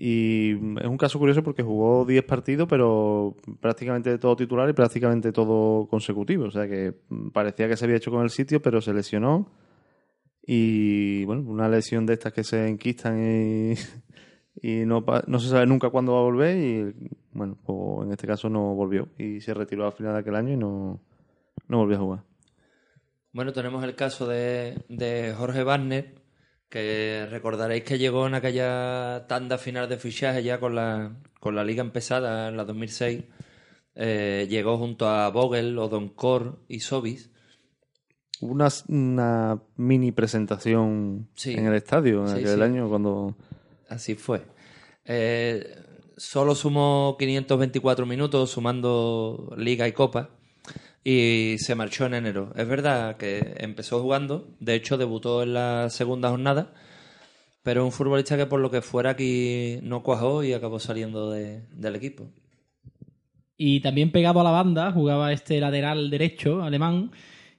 Y 0.00 0.52
es 0.52 0.86
un 0.86 0.96
caso 0.96 1.18
curioso 1.18 1.42
porque 1.42 1.64
jugó 1.64 2.04
10 2.04 2.22
partidos, 2.24 2.68
pero 2.68 3.36
prácticamente 3.60 4.16
todo 4.18 4.36
titular 4.36 4.68
y 4.70 4.72
prácticamente 4.72 5.32
todo 5.32 5.88
consecutivo. 5.88 6.44
O 6.44 6.50
sea 6.52 6.68
que 6.68 6.94
mm, 7.08 7.30
parecía 7.30 7.68
que 7.68 7.76
se 7.76 7.84
había 7.84 7.96
hecho 7.96 8.12
con 8.12 8.22
el 8.22 8.30
sitio, 8.30 8.62
pero 8.62 8.80
se 8.80 8.94
lesionó. 8.94 9.50
Y 10.46 11.24
bueno, 11.24 11.42
una 11.50 11.68
lesión 11.68 12.06
de 12.06 12.14
estas 12.14 12.32
que 12.32 12.44
se 12.44 12.68
enquistan 12.68 13.20
y, 13.20 13.74
no, 14.86 15.04
no 15.26 15.38
se 15.40 15.48
sabe 15.48 15.66
nunca 15.66 15.90
cuándo 15.90 16.12
va 16.12 16.20
a 16.20 16.22
volver. 16.22 16.56
Y 16.56 17.10
bueno, 17.32 17.58
pues 17.64 18.06
en 18.06 18.12
este 18.12 18.28
caso 18.28 18.48
no 18.48 18.74
volvió 18.74 19.08
y 19.18 19.40
se 19.40 19.52
retiró 19.52 19.84
al 19.84 19.92
final 19.92 20.12
de 20.12 20.20
aquel 20.20 20.36
año 20.36 20.52
y 20.52 20.56
no, 20.56 21.00
no 21.66 21.78
volvió 21.78 21.96
a 21.96 22.00
jugar. 22.00 22.24
Bueno, 23.32 23.52
tenemos 23.52 23.82
el 23.82 23.96
caso 23.96 24.28
de, 24.28 24.82
de 24.88 25.34
Jorge 25.36 25.64
Wagner, 25.64 26.14
que 26.68 27.26
recordaréis 27.30 27.84
que 27.84 27.98
llegó 27.98 28.26
en 28.26 28.34
aquella 28.34 29.26
tanda 29.28 29.58
final 29.58 29.88
de 29.88 29.96
fichaje 29.98 30.42
ya 30.42 30.60
con 30.60 30.74
la, 30.74 31.16
con 31.40 31.54
la 31.54 31.64
liga 31.64 31.82
empezada 31.82 32.48
en 32.48 32.56
la 32.56 32.64
2006. 32.64 33.24
Eh, 33.94 34.46
llegó 34.48 34.78
junto 34.78 35.08
a 35.08 35.28
Vogel, 35.30 35.78
Odonkor 35.78 36.60
y 36.68 36.80
Sobis. 36.80 37.30
Hubo 38.40 38.52
una, 38.52 38.68
una 38.88 39.60
mini 39.76 40.12
presentación 40.12 41.28
Sí. 41.34 41.54
en 41.54 41.66
el 41.66 41.74
estadio 41.74 42.22
en 42.22 42.28
Sí, 42.28 42.40
aquel 42.40 42.56
sí. 42.56 42.62
año 42.62 42.88
cuando 42.88 43.36
Así 43.88 44.14
fue. 44.14 44.42
Eh, 45.04 45.66
solo 46.16 46.54
sumó 46.54 47.16
524 47.18 48.04
minutos 48.06 48.50
sumando 48.50 49.52
Liga 49.56 49.88
y 49.88 49.92
Copa 49.92 50.30
y 51.10 51.56
se 51.58 51.74
marchó 51.74 52.04
en 52.04 52.12
enero. 52.14 52.52
Es 52.54 52.68
verdad 52.68 53.16
que 53.16 53.54
empezó 53.58 54.02
jugando, 54.02 54.54
de 54.60 54.74
hecho 54.74 54.98
debutó 54.98 55.42
en 55.42 55.54
la 55.54 55.88
segunda 55.88 56.28
jornada, 56.28 56.74
pero 57.62 57.84
un 57.84 57.92
futbolista 57.92 58.36
que 58.36 58.44
por 58.44 58.60
lo 58.60 58.70
que 58.70 58.82
fuera 58.82 59.10
aquí 59.10 59.78
no 59.82 60.02
cuajó 60.02 60.44
y 60.44 60.52
acabó 60.52 60.78
saliendo 60.78 61.30
de- 61.30 61.62
del 61.72 61.96
equipo. 61.96 62.30
Y 63.56 63.80
también 63.80 64.12
pegado 64.12 64.40
a 64.40 64.44
la 64.44 64.50
banda 64.50 64.92
jugaba 64.92 65.32
este 65.32 65.60
lateral 65.60 66.10
derecho 66.10 66.62
alemán 66.62 67.10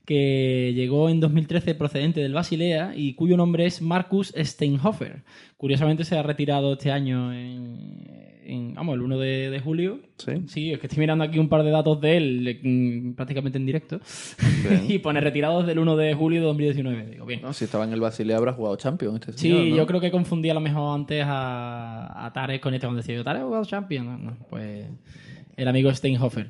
que 0.05 0.71
llegó 0.75 1.09
en 1.09 1.19
2013 1.19 1.73
procedente 1.75 2.19
del 2.21 2.33
Basilea 2.33 2.93
y 2.95 3.15
cuyo 3.15 3.35
nombre 3.35 3.65
es 3.65 3.81
Markus 3.81 4.31
Steinhofer. 4.37 5.23
Curiosamente 5.57 6.05
se 6.05 6.17
ha 6.17 6.23
retirado 6.23 6.73
este 6.73 6.91
año 6.91 7.33
en, 7.33 8.28
en- 8.49 8.73
vamos, 8.73 8.95
el 8.95 9.01
1 9.01 9.17
de, 9.19 9.49
de 9.49 9.59
julio. 9.59 9.99
Sí. 10.17 10.71
es 10.71 10.79
que 10.79 10.87
estoy 10.87 10.99
mirando 10.99 11.23
aquí 11.23 11.39
un 11.39 11.47
par 11.49 11.63
de 11.63 11.69
datos 11.71 11.99
de 12.01 12.17
él 12.17 12.59
mm, 12.63 13.13
prácticamente 13.13 13.57
en 13.57 13.65
directo. 13.65 13.99
Y 14.87 14.99
pone 14.99 15.21
retirado 15.21 15.59
desde 15.59 15.71
el 15.73 15.79
1 15.79 15.95
de 15.95 16.13
julio 16.13 16.41
de 16.41 16.45
2019. 16.47 17.05
Digo, 17.11 17.25
bien. 17.25 17.41
No, 17.41 17.53
si 17.53 17.65
estaba 17.65 17.83
en 17.85 17.93
el 17.93 17.99
Basilea 18.01 18.37
habrá 18.37 18.53
jugado 18.53 18.75
Champions 18.75 19.15
este 19.19 19.33
Sí, 19.33 19.49
señor, 19.49 19.65
¿no? 19.67 19.75
yo 19.77 19.85
creo 19.87 20.01
que 20.01 20.11
confundía 20.11 20.51
a 20.51 20.55
lo 20.55 20.61
mejor 20.61 20.95
antes 20.99 21.23
a, 21.25 22.25
a 22.25 22.33
Tarek 22.33 22.61
con 22.61 22.73
este 22.73 22.85
cuando 22.87 22.97
decía 23.01 23.15
yo, 23.15 23.23
Tarek 23.23 23.41
ha 23.43 23.45
jugado 23.45 23.65
Champions. 23.65 24.05
No, 24.07 24.17
no, 24.17 24.37
pues 24.49 24.85
el 25.55 25.67
amigo 25.67 25.93
Steinhofer. 25.93 26.49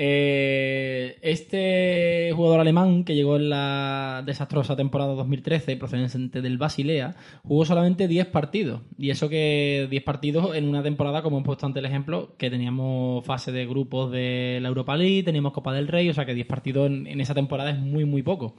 Eh, 0.00 1.16
este 1.22 2.30
jugador 2.32 2.60
alemán 2.60 3.02
que 3.02 3.16
llegó 3.16 3.34
en 3.34 3.50
la 3.50 4.22
desastrosa 4.24 4.76
temporada 4.76 5.14
2013, 5.14 5.76
procedente 5.76 6.40
del 6.40 6.56
Basilea, 6.56 7.16
jugó 7.42 7.64
solamente 7.64 8.06
10 8.06 8.26
partidos. 8.26 8.82
Y 8.96 9.10
eso 9.10 9.28
que 9.28 9.88
10 9.90 10.02
partidos 10.04 10.54
en 10.54 10.68
una 10.68 10.84
temporada, 10.84 11.22
como 11.22 11.38
hemos 11.38 11.46
puesto 11.46 11.66
antes 11.66 11.80
el 11.80 11.86
ejemplo, 11.86 12.34
que 12.38 12.48
teníamos 12.48 13.24
fase 13.24 13.50
de 13.50 13.66
grupos 13.66 14.12
de 14.12 14.60
la 14.62 14.68
Europa 14.68 14.96
League, 14.96 15.24
teníamos 15.24 15.52
Copa 15.52 15.72
del 15.74 15.88
Rey, 15.88 16.08
o 16.08 16.14
sea 16.14 16.24
que 16.24 16.34
10 16.34 16.46
partidos 16.46 16.86
en, 16.86 17.08
en 17.08 17.20
esa 17.20 17.34
temporada 17.34 17.70
es 17.70 17.78
muy, 17.80 18.04
muy 18.04 18.22
poco. 18.22 18.54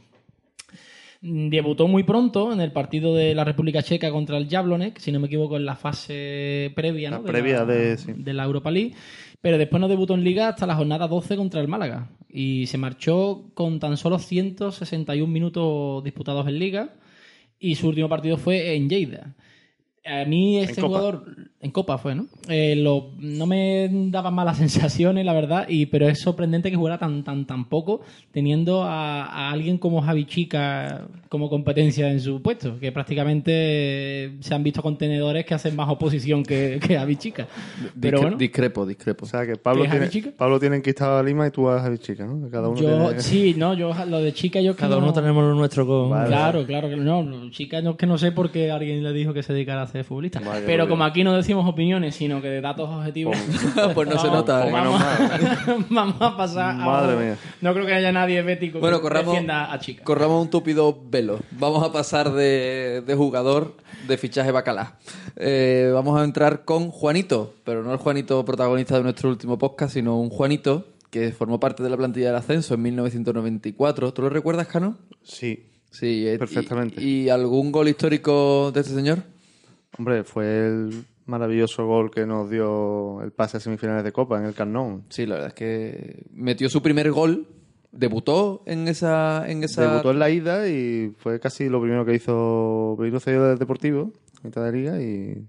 Debutó 1.22 1.90
muy 1.90 2.04
pronto 2.04 2.54
en 2.54 2.62
el 2.62 2.72
partido 2.72 3.14
de 3.14 3.36
la 3.36 3.44
República 3.44 3.84
Checa 3.84 4.10
contra 4.10 4.38
el 4.38 4.48
Jablonec, 4.50 5.00
si 5.00 5.12
no 5.12 5.20
me 5.20 5.28
equivoco, 5.28 5.58
en 5.58 5.66
la 5.66 5.76
fase 5.76 6.72
previa, 6.76 7.10
¿no? 7.12 7.18
La 7.18 7.24
previa 7.24 7.58
la, 7.60 7.66
de- 7.66 7.98
sí. 7.98 8.14
de 8.16 8.34
la 8.34 8.46
Europa 8.46 8.72
League. 8.72 8.94
Pero 9.42 9.58
después 9.58 9.80
no 9.80 9.88
debutó 9.88 10.16
en 10.16 10.24
Liga 10.24 10.50
hasta 10.50 10.68
la 10.68 10.76
jornada 10.76 11.08
12 11.08 11.38
contra 11.38 11.62
el 11.62 11.68
Málaga. 11.68 12.10
Y 12.28 12.68
se 12.68 12.78
marchó 12.78 13.52
con 13.54 13.80
tan 13.80 13.98
solo 13.98 14.20
161 14.20 15.32
minutos 15.32 16.04
disputados 16.04 16.48
en 16.48 16.60
Liga. 16.60 16.96
Y 17.58 17.76
su 17.76 17.88
último 17.90 18.10
partido 18.10 18.38
fue 18.38 18.76
en 18.76 18.90
Lleida. 18.90 19.36
A 20.10 20.26
mí 20.26 20.57
este 20.57 20.82
jugador, 20.82 21.26
en 21.62 21.72
Copa 21.72 21.97
fue, 21.97 22.16
¿no? 22.16 22.28
Eh, 22.47 22.76
lo- 22.76 23.12
no 23.20 23.45
me 23.45 23.89
daba 24.10 24.32
malas 24.32 24.57
sensaciones, 24.64 25.26
la 25.26 25.34
verdad, 25.34 25.66
y, 25.70 25.86
pero 25.88 26.07
es 26.07 26.20
sorprendente 26.20 26.70
que 26.72 26.78
jugara 26.78 26.97
tan, 26.97 27.24
tan, 27.24 27.45
tan 27.45 27.66
poco, 27.70 28.01
teniendo 28.32 28.84
a, 28.84 29.26
a 29.26 29.51
alguien 29.51 29.78
como 29.78 30.01
Javi 30.01 30.26
Chica 30.26 31.07
como 31.30 31.49
competencia 31.49 32.10
en 32.12 32.20
su 32.20 32.41
puesto, 32.41 32.80
que 32.80 32.91
prácticamente 32.91 34.32
se 34.39 34.53
han 34.55 34.64
visto 34.64 34.82
contenedores 34.82 35.45
que 35.45 35.53
hacen 35.53 35.76
más 35.76 35.89
oposición 35.89 36.43
que, 36.43 36.80
que 36.86 36.95
Javi 36.97 37.16
Chica. 37.18 37.47
Pero 37.99 38.18
Discre- 38.18 38.22
bueno, 38.22 38.38
Discrepo, 38.38 38.86
discrepo. 38.86 39.26
O 39.26 39.28
sea 39.28 39.45
que 39.45 39.55
Pablo 39.55 39.84
¿Que 39.84 39.89
Javi 39.89 39.99
tiene, 39.99 40.12
Chica? 40.12 40.30
Pablo 40.38 40.60
tiene 40.60 40.78
enquistado 40.78 41.18
a 41.18 41.24
Lima 41.24 41.47
y 41.47 41.51
tú 41.51 41.70
a 41.70 41.80
Javi 41.82 41.97
Chica, 41.99 42.26
¿no? 42.26 42.49
Cada 42.49 42.70
uno 42.70 42.80
yo, 42.80 43.05
tiene... 43.07 43.20
sí, 43.22 43.53
no, 43.57 43.74
yo 43.74 43.93
lo 44.05 44.22
de 44.22 44.34
Chica 44.34 44.62
yo 44.62 44.72
es 44.72 44.78
que 44.78 44.82
Cada 44.82 44.97
uno 44.97 45.07
no- 45.07 45.14
tenemos 45.14 45.43
lo 45.43 45.53
nuestro 45.55 45.86
con... 45.86 46.10
Vale. 46.10 46.28
Claro, 46.28 46.66
claro 46.66 46.89
que 46.89 46.95
no. 46.95 47.49
Chica 47.51 47.82
no, 47.82 47.95
que 47.97 48.05
no 48.07 48.18
sé 48.18 48.32
por 48.32 48.51
qué 48.51 48.72
alguien 48.72 49.03
le 49.03 49.14
dijo 49.14 49.34
que 49.34 49.43
se 49.43 49.53
dedicara 49.53 49.82
a 49.84 49.88
ser 50.00 50.06
futbolista. 50.08 50.39
Vaya, 50.39 50.66
Pero 50.66 50.88
como 50.88 51.04
aquí 51.04 51.24
no 51.24 51.36
decimos 51.36 51.68
opiniones, 51.68 52.16
sino 52.16 52.41
que 52.41 52.47
de 52.50 52.62
datos 52.62 52.89
objetivos. 52.89 53.38
Pues 53.93 54.08
no 54.10 54.20
se 54.20 54.28
vamos- 54.28 54.34
nota, 54.34 54.68
¿eh? 54.68 54.72
Vamos, 55.89 56.22
a 56.22 56.36
pasar 56.38 56.72
a. 56.72 56.86
Madre 56.86 57.16
mía. 57.18 57.38
No 57.62 57.74
creo 57.74 57.86
que 57.86 57.93
haya 57.93 58.12
nadie 58.12 58.41
bético 58.41 58.80
Bueno, 58.80 58.97
que 58.97 59.04
corramos, 59.04 59.34
defienda 59.34 59.72
a 59.72 59.80
Chica. 59.80 60.04
corramos 60.04 60.41
un 60.41 60.50
tupido 60.50 60.97
velo. 61.10 61.39
Vamos 61.52 61.84
a 61.88 61.91
pasar 61.91 62.32
de, 62.32 63.04
de 63.06 63.16
jugador 63.16 63.76
de 64.08 64.18
fichaje 64.18 64.52
bacalá. 64.52 64.97
Eh, 65.36 65.91
vamos 65.93 66.20
a 66.20 66.24
entrar 66.24 66.66
con 66.66 66.89
Juanito, 66.91 67.54
pero 67.64 67.84
no 67.84 67.91
el 67.91 67.97
Juanito 68.00 68.43
protagonista 68.45 68.97
de 68.97 69.04
nuestro 69.04 69.30
último 69.30 69.58
podcast, 69.58 69.93
sino 69.93 70.20
un 70.20 70.30
Juanito 70.30 70.86
que 71.12 71.32
formó 71.32 71.60
parte 71.60 71.82
de 71.84 71.89
la 71.89 71.97
plantilla 71.97 72.28
del 72.28 72.36
ascenso 72.36 72.76
en 72.76 72.82
1994. 72.84 74.14
¿Tú 74.14 74.22
lo 74.22 74.30
recuerdas, 74.30 74.68
Cano? 74.68 74.95
Sí. 75.24 75.66
Sí, 75.91 76.28
eh, 76.28 76.38
Perfectamente. 76.38 77.02
¿Y, 77.02 77.24
y 77.24 77.30
algún 77.30 77.72
gol 77.72 77.88
histórico 77.88 78.72
de 78.72 78.82
este 78.82 78.93
señor? 78.93 79.20
Hombre, 80.00 80.24
fue 80.24 80.66
el 80.66 81.04
maravilloso 81.26 81.86
gol 81.86 82.10
que 82.10 82.26
nos 82.26 82.50
dio 82.50 83.22
el 83.22 83.34
pase 83.34 83.58
a 83.58 83.60
semifinales 83.60 84.06
de 84.06 84.14
Copa 84.14 84.39
en 84.39 84.45
el 84.45 84.54
Carnón. 84.54 85.04
Sí, 85.10 85.26
la 85.26 85.36
verdad 85.36 85.50
es 85.50 85.54
que 85.56 86.24
metió 86.32 86.70
su 86.70 86.82
primer 86.82 87.12
gol, 87.12 87.47
debutó 87.91 88.64
en 88.66 88.88
esa... 88.88 89.43
En 89.52 89.62
esa... 89.62 89.91
Debutó 89.91 90.12
en 90.12 90.20
la 90.20 90.30
ida 90.30 90.70
y 90.70 91.14
fue 91.18 91.41
casi 91.41 91.68
lo 91.68 91.82
primero 91.82 92.06
que 92.06 92.16
hizo 92.16 92.95
Pereiro 92.97 93.20
cedido 93.20 93.50
del 93.50 93.60
Deportivo, 93.60 94.14
mitad 94.41 94.64
de 94.64 94.72
liga, 94.72 95.02
y 95.02 95.45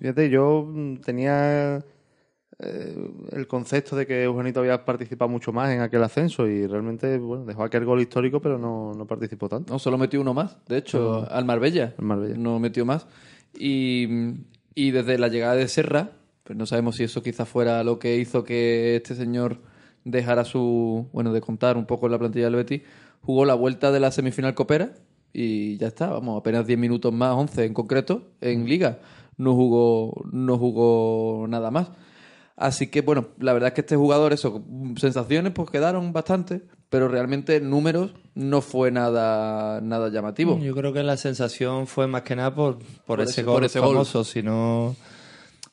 fíjate, 0.00 0.30
yo 0.30 0.66
tenía 1.04 1.84
eh, 2.58 3.10
el 3.32 3.46
concepto 3.46 3.96
de 3.96 4.06
que 4.06 4.24
Eugenito 4.24 4.60
había 4.60 4.82
participado 4.82 5.28
mucho 5.28 5.52
más 5.52 5.70
en 5.70 5.82
aquel 5.82 6.02
ascenso 6.02 6.48
y 6.48 6.66
realmente, 6.66 7.18
bueno, 7.18 7.44
dejó 7.44 7.64
aquel 7.64 7.84
gol 7.84 8.00
histórico, 8.00 8.40
pero 8.40 8.58
no, 8.58 8.94
no 8.94 9.06
participó 9.06 9.46
tanto. 9.46 9.74
No, 9.74 9.78
solo 9.78 9.98
metió 9.98 10.22
uno 10.22 10.32
más, 10.32 10.56
de 10.66 10.78
hecho, 10.78 11.30
al 11.30 11.44
Marbella. 11.44 11.94
Al 11.98 12.04
Marbella. 12.06 12.36
No 12.38 12.58
metió 12.58 12.86
más. 12.86 13.06
Y, 13.58 14.06
y 14.74 14.90
desde 14.92 15.18
la 15.18 15.28
llegada 15.28 15.56
de 15.56 15.68
Serra, 15.68 16.12
pues 16.44 16.56
no 16.56 16.66
sabemos 16.66 16.96
si 16.96 17.04
eso 17.04 17.22
quizás 17.22 17.48
fuera 17.48 17.82
lo 17.84 17.98
que 17.98 18.16
hizo 18.16 18.44
que 18.44 18.96
este 18.96 19.14
señor 19.14 19.58
dejara 20.04 20.44
su. 20.44 21.08
Bueno, 21.12 21.32
de 21.32 21.40
contar 21.40 21.76
un 21.76 21.86
poco 21.86 22.08
la 22.08 22.18
plantilla 22.18 22.46
del 22.46 22.56
Betis, 22.56 22.82
jugó 23.22 23.44
la 23.44 23.54
vuelta 23.54 23.92
de 23.92 24.00
la 24.00 24.10
semifinal 24.10 24.54
copera 24.54 24.92
y 25.32 25.76
ya 25.76 25.88
está, 25.88 26.08
vamos, 26.08 26.38
apenas 26.40 26.66
10 26.66 26.78
minutos 26.78 27.12
más, 27.12 27.34
11 27.34 27.64
en 27.64 27.74
concreto, 27.74 28.32
en 28.40 28.68
Liga. 28.68 28.98
No 29.36 29.54
jugó, 29.54 30.24
no 30.32 30.58
jugó 30.58 31.46
nada 31.48 31.70
más. 31.70 31.90
Así 32.56 32.88
que, 32.88 33.02
bueno, 33.02 33.28
la 33.38 33.52
verdad 33.52 33.68
es 33.68 33.74
que 33.74 33.82
este 33.82 33.96
jugador, 33.96 34.32
eso, 34.32 34.64
sensaciones 34.96 35.52
pues 35.52 35.70
quedaron 35.70 36.12
bastante, 36.12 36.62
pero 36.90 37.08
realmente 37.08 37.60
números 37.60 38.12
no 38.34 38.60
fue 38.60 38.90
nada, 38.90 39.80
nada 39.80 40.08
llamativo. 40.10 40.58
Yo 40.58 40.74
creo 40.74 40.92
que 40.92 41.02
la 41.02 41.16
sensación 41.16 41.86
fue 41.86 42.06
más 42.06 42.22
que 42.22 42.36
nada 42.36 42.54
por, 42.54 42.78
por, 43.06 43.20
ese, 43.20 43.32
ese- 43.32 43.42
gol 43.42 43.54
por 43.56 43.64
ese 43.64 43.80
famoso. 43.80 44.24
Si 44.24 44.42
no, 44.42 44.96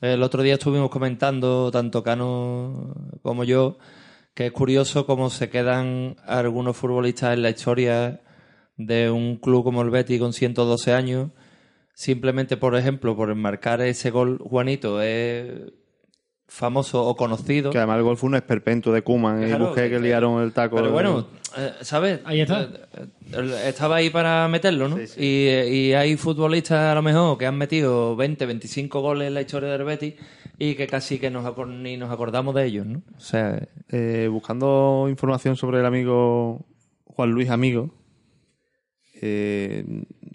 el 0.01 0.21
otro 0.23 0.41
día 0.43 0.55
estuvimos 0.55 0.89
comentando, 0.89 1.71
tanto 1.71 2.03
Cano 2.03 2.93
como 3.21 3.43
yo, 3.43 3.77
que 4.33 4.47
es 4.47 4.51
curioso 4.51 5.05
cómo 5.05 5.29
se 5.29 5.49
quedan 5.49 6.15
algunos 6.25 6.75
futbolistas 6.75 7.33
en 7.33 7.41
la 7.43 7.49
historia 7.51 8.21
de 8.77 9.09
un 9.09 9.37
club 9.37 9.63
como 9.63 9.81
el 9.83 9.89
Betis 9.89 10.19
con 10.19 10.33
112 10.33 10.91
años, 10.93 11.29
simplemente, 11.93 12.57
por 12.57 12.75
ejemplo, 12.75 13.15
por 13.15 13.33
marcar 13.35 13.79
ese 13.81 14.11
gol, 14.11 14.37
Juanito 14.39 15.01
es 15.01 15.71
famoso 16.47 17.03
o 17.05 17.15
conocido. 17.15 17.71
Que 17.71 17.77
además 17.79 17.97
el 17.97 18.03
gol 18.03 18.17
fue 18.17 18.27
un 18.29 18.35
esperpento 18.35 18.91
de 18.91 19.01
Kuman 19.01 19.43
y 19.43 19.47
Claro, 19.47 19.67
busqué 19.67 19.83
que 19.83 19.89
que- 19.91 19.99
liaron 19.99 20.41
el 20.43 20.53
taco. 20.53 20.75
Pero 20.77 20.91
bueno, 20.91 21.25
eh, 21.57 21.71
¿sabes? 21.81 22.19
Ahí 22.25 22.41
está. 22.41 22.61
Eh, 22.63 22.69
eh, 23.33 23.63
Estaba 23.67 23.95
ahí 23.97 24.09
para 24.09 24.47
meterlo, 24.47 24.87
¿no? 24.89 24.97
Y, 24.99 25.47
eh, 25.47 25.69
y 25.69 25.93
hay 25.93 26.15
futbolistas 26.17 26.79
a 26.91 26.95
lo 26.95 27.01
mejor 27.01 27.37
que 27.37 27.45
han 27.45 27.57
metido 27.57 28.15
20, 28.15 28.45
25 28.45 29.01
goles 29.01 29.27
en 29.27 29.33
la 29.33 29.41
historia 29.41 29.69
del 29.69 29.83
Betis 29.83 30.13
y 30.57 30.75
que 30.75 30.87
casi 30.87 31.19
que 31.19 31.29
nos 31.29 31.45
ni 31.67 31.97
nos 31.97 32.11
acordamos 32.11 32.53
de 32.55 32.65
ellos, 32.65 32.85
¿no? 32.85 33.01
O 33.17 33.19
sea, 33.19 33.59
Eh, 33.89 34.27
buscando 34.31 35.05
información 35.09 35.55
sobre 35.55 35.79
el 35.79 35.85
amigo 35.85 36.65
Juan 37.05 37.31
Luis 37.31 37.49
Amigo, 37.49 37.93
eh, 39.21 39.85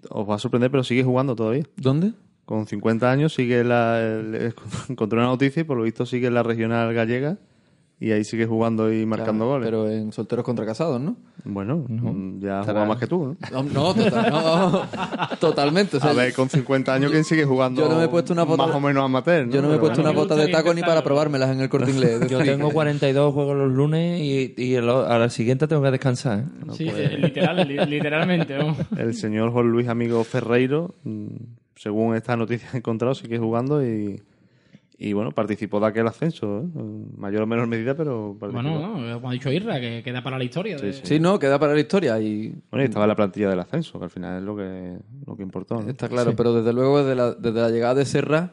os 0.09 0.27
va 0.29 0.35
a 0.35 0.39
sorprender, 0.39 0.71
pero 0.71 0.83
sigue 0.83 1.03
jugando 1.03 1.35
todavía. 1.35 1.63
¿Dónde? 1.75 2.13
Con 2.51 2.67
50 2.67 3.09
años 3.09 3.33
sigue 3.33 3.63
la... 3.63 4.01
el- 4.01 4.53
encontré 4.89 5.17
una 5.19 5.27
noticia 5.29 5.61
y 5.61 5.63
por 5.63 5.77
lo 5.77 5.83
visto 5.83 6.05
sigue 6.05 6.27
en 6.27 6.33
la 6.33 6.43
regional 6.43 6.93
gallega 6.93 7.37
y 7.97 8.11
ahí 8.13 8.23
sigue 8.23 8.47
jugando 8.47 8.91
y 8.91 9.05
marcando 9.05 9.45
goles. 9.45 9.67
Pero 9.67 9.87
en 9.87 10.11
solteros 10.11 10.43
contra 10.43 10.65
casados, 10.65 10.99
¿no? 10.99 11.15
Bueno, 11.45 11.85
ya 12.39 12.61
Estará- 12.61 12.63
juega 12.81 12.85
más 12.85 12.97
que 12.97 13.05
tú, 13.07 13.37
¿no? 13.51 13.63
No, 13.63 13.63
no, 13.63 13.93
total- 13.93 14.31
no, 14.31 14.81
totalmente. 15.39 15.97
o 15.97 15.99
sea, 15.99 16.09
A 16.09 16.13
ver, 16.13 16.33
con 16.33 16.49
50 16.49 16.93
años, 16.95 17.11
¿quién 17.11 17.23
sigue 17.23 17.45
jugando 17.45 17.79
Yo 17.83 17.87
no 17.89 17.97
me 17.99 18.05
he 18.05 18.07
puesto 18.07 18.33
una 18.33 18.41
bota- 18.43 18.65
más 18.65 18.75
o 18.75 18.79
menos 18.79 19.05
amateur? 19.05 19.45
¿no? 19.45 19.53
yo 19.53 19.61
no 19.61 19.69
me 19.69 19.75
he 19.75 19.77
puesto 19.77 20.01
bueno. 20.01 20.09
una 20.11 20.19
bota 20.19 20.35
de 20.35 20.47
taco 20.47 20.73
ni 20.73 20.81
para 20.81 21.03
probármelas 21.03 21.51
en 21.51 21.61
el 21.61 21.69
corte 21.69 21.91
inglés. 21.91 22.27
yo 22.27 22.39
tengo 22.39 22.71
42 22.71 23.33
juegos 23.35 23.55
los 23.55 23.71
lunes 23.71 24.19
y, 24.19 24.55
y 24.57 24.73
el- 24.73 24.89
a 24.89 25.19
la 25.19 25.29
siguiente 25.29 25.67
tengo 25.67 25.83
que 25.83 25.91
descansar. 25.91 26.39
¿eh? 26.39 26.45
Sí, 26.73 26.87
eh, 26.89 27.17
literal, 27.19 27.67
li- 27.67 27.85
literalmente. 27.85 28.57
El 28.97 29.13
señor 29.13 29.51
Juan 29.51 29.69
Luis 29.71 29.87
Amigo 29.87 30.23
Ferreiro, 30.23 30.95
mm, 31.03 31.27
según 31.81 32.15
esta 32.15 32.35
noticia 32.37 32.69
que 32.69 32.77
he 32.77 32.79
encontrado, 32.79 33.15
sigue 33.15 33.37
jugando 33.39 33.83
y, 33.85 34.21
y 34.97 35.13
bueno, 35.13 35.31
participó 35.31 35.79
de 35.79 35.87
aquel 35.87 36.05
ascenso, 36.07 36.59
¿eh? 36.59 36.65
en 36.75 37.07
mayor 37.17 37.41
o 37.41 37.47
menor 37.47 37.65
medida, 37.67 37.95
pero 37.95 38.37
participó. 38.39 38.69
Bueno, 38.71 38.97
no, 38.99 39.15
como 39.15 39.29
ha 39.29 39.33
dicho 39.33 39.51
Irra, 39.51 39.79
que 39.79 40.03
queda 40.03 40.21
para 40.21 40.37
la 40.37 40.43
historia. 40.43 40.77
de- 40.77 40.93
Sí, 40.93 41.19
no, 41.19 41.39
queda 41.39 41.57
para 41.57 41.73
la 41.73 41.79
historia 41.79 42.19
y 42.19 42.53
Bueno, 42.69 42.83
y 42.83 42.85
estaba 42.85 43.05
en 43.05 43.09
la 43.09 43.15
plantilla 43.15 43.49
del 43.49 43.59
ascenso, 43.59 43.97
que 43.97 44.05
al 44.05 44.11
final 44.11 44.37
es 44.37 44.43
lo 44.43 44.55
que, 44.55 44.97
lo 45.25 45.35
que 45.35 45.41
importó. 45.43 45.81
¿no? 45.81 45.89
está 45.89 46.07
claro. 46.07 46.35
Pero 46.35 46.53
desde 46.53 46.71
luego, 46.71 46.99
desde 47.03 47.15
la, 47.15 47.31
desde 47.33 47.59
la 47.61 47.69
llegada 47.69 47.95
de 47.95 48.05
Serra, 48.05 48.51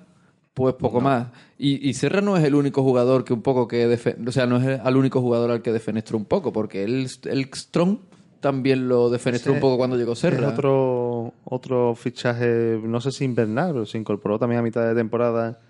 pues 0.55 0.75
poco 0.77 1.01
más. 1.03 1.29
Y, 1.59 1.87
y 1.87 1.93
Serra 1.95 2.21
no 2.23 2.37
es 2.37 2.43
el 2.45 2.55
único 2.55 2.83
jugador 2.83 3.25
que 3.25 3.33
un 3.35 3.43
poco 3.43 3.69
que... 3.69 3.87
defe- 3.87 4.17
O 4.27 4.33
sea, 4.33 4.47
no 4.47 4.57
es 4.57 4.81
el 4.85 4.97
único 4.97 5.21
jugador 5.21 5.51
al 5.51 5.61
que 5.63 5.71
defenestró 5.73 6.17
un 6.17 6.25
poco, 6.25 6.53
porque 6.53 6.83
el, 6.83 7.09
el 7.27 7.51
Strong 7.55 7.99
también 8.41 8.89
lo 8.89 9.11
defenestró 9.11 9.53
un 9.53 9.61
poco 9.61 9.77
cuando 9.77 9.97
llegó 9.97 10.13
Es 10.13 10.19
Serra. 10.21 10.49
otro, 10.49 11.35
otro 11.45 11.95
fichaje, 11.95 12.81
no 12.83 13.01
sé 13.01 13.11
si 13.13 13.25
invernal, 13.25 13.73
pero 13.73 13.87
se 13.87 13.99
incorporó 13.99 14.39
también 14.39 14.61
a 14.61 14.63
mitad 14.63 14.87
de 14.87 14.95
temporada, 14.95 15.61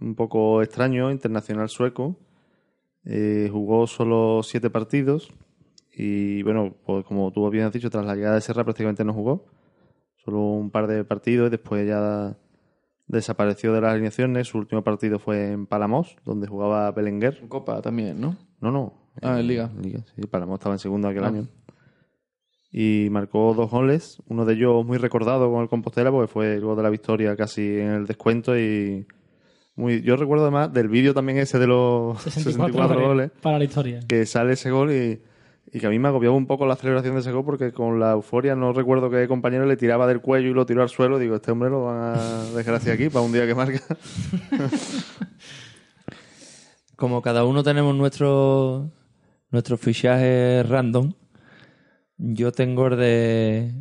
un 0.00 0.14
poco 0.14 0.62
extraño, 0.62 1.10
internacional 1.10 1.68
sueco. 1.68 2.16
Eh, 3.04 3.48
jugó 3.52 3.86
solo 3.86 4.42
siete 4.42 4.68
partidos 4.68 5.30
y, 5.92 6.42
bueno, 6.42 6.74
pues 6.84 7.04
como 7.04 7.30
tú 7.32 7.48
bien 7.50 7.64
has 7.66 7.72
dicho, 7.72 7.88
tras 7.90 8.04
la 8.04 8.14
llegada 8.14 8.34
de 8.34 8.40
Serra 8.40 8.64
prácticamente 8.64 9.04
no 9.04 9.12
jugó. 9.12 9.46
Solo 10.24 10.40
un 10.40 10.70
par 10.70 10.88
de 10.88 11.04
partidos 11.04 11.46
y 11.48 11.50
después 11.50 11.86
ya 11.86 12.36
desapareció 13.06 13.72
de 13.72 13.80
las 13.80 13.92
alineaciones. 13.92 14.48
Su 14.48 14.58
último 14.58 14.82
partido 14.82 15.18
fue 15.20 15.52
en 15.52 15.66
Palamos, 15.66 16.16
donde 16.24 16.48
jugaba 16.48 16.90
Belenguer. 16.90 17.38
En 17.40 17.48
Copa 17.48 17.80
también, 17.80 18.20
¿no? 18.20 18.36
No, 18.60 18.72
no. 18.72 18.92
Ah, 19.22 19.38
en 19.38 19.46
Liga. 19.46 19.70
Sí, 20.16 20.26
Palamos 20.26 20.58
estaba 20.58 20.74
en 20.74 20.78
segundo 20.80 21.06
aquel 21.08 21.24
Ah. 21.24 21.28
año. 21.28 21.46
Y 22.72 23.08
marcó 23.10 23.54
dos 23.54 23.70
goles, 23.70 24.22
uno 24.28 24.44
de 24.44 24.54
ellos 24.54 24.84
muy 24.84 24.98
recordado 24.98 25.50
con 25.50 25.62
el 25.62 25.68
Compostela, 25.68 26.10
porque 26.10 26.30
fue 26.30 26.54
el 26.54 26.60
gol 26.62 26.76
de 26.76 26.82
la 26.82 26.90
victoria 26.90 27.36
casi 27.36 27.62
en 27.62 27.90
el 27.92 28.06
descuento 28.06 28.58
y 28.58 29.06
muy 29.76 30.02
yo 30.02 30.16
recuerdo 30.16 30.44
además 30.44 30.72
del 30.72 30.88
vídeo 30.88 31.14
también 31.14 31.38
ese 31.38 31.58
de 31.58 31.66
los 31.66 32.20
64, 32.22 33.00
goles, 33.00 33.30
para 33.40 33.58
la 33.58 33.64
historia. 33.64 34.00
que 34.08 34.26
sale 34.26 34.54
ese 34.54 34.70
gol 34.70 34.90
y, 34.90 35.20
y 35.72 35.80
que 35.80 35.86
a 35.86 35.90
mí 35.90 35.98
me 35.98 36.08
agobiaba 36.08 36.34
un 36.34 36.46
poco 36.46 36.66
la 36.66 36.76
celebración 36.76 37.14
de 37.14 37.20
ese 37.20 37.32
gol 37.32 37.44
porque 37.44 37.72
con 37.72 38.00
la 38.00 38.12
euforia 38.12 38.54
no 38.56 38.72
recuerdo 38.72 39.10
qué 39.10 39.28
compañero 39.28 39.66
le 39.66 39.76
tiraba 39.76 40.06
del 40.06 40.20
cuello 40.20 40.48
y 40.48 40.54
lo 40.54 40.64
tiró 40.66 40.82
al 40.82 40.88
suelo. 40.88 41.18
Digo, 41.18 41.36
este 41.36 41.52
hombre 41.52 41.70
lo 41.70 41.84
van 41.84 42.14
a 42.16 42.44
desgraciar 42.54 42.94
aquí 42.94 43.08
para 43.10 43.24
un 43.24 43.32
día 43.32 43.46
que 43.46 43.54
marca. 43.54 43.80
Como 46.96 47.20
cada 47.20 47.44
uno 47.44 47.62
tenemos 47.62 47.94
nuestro, 47.94 48.90
nuestro 49.50 49.76
fichaje 49.76 50.62
random, 50.62 51.12
yo 52.18 52.52
tengo 52.52 52.86
el 52.88 52.96
de 52.96 53.72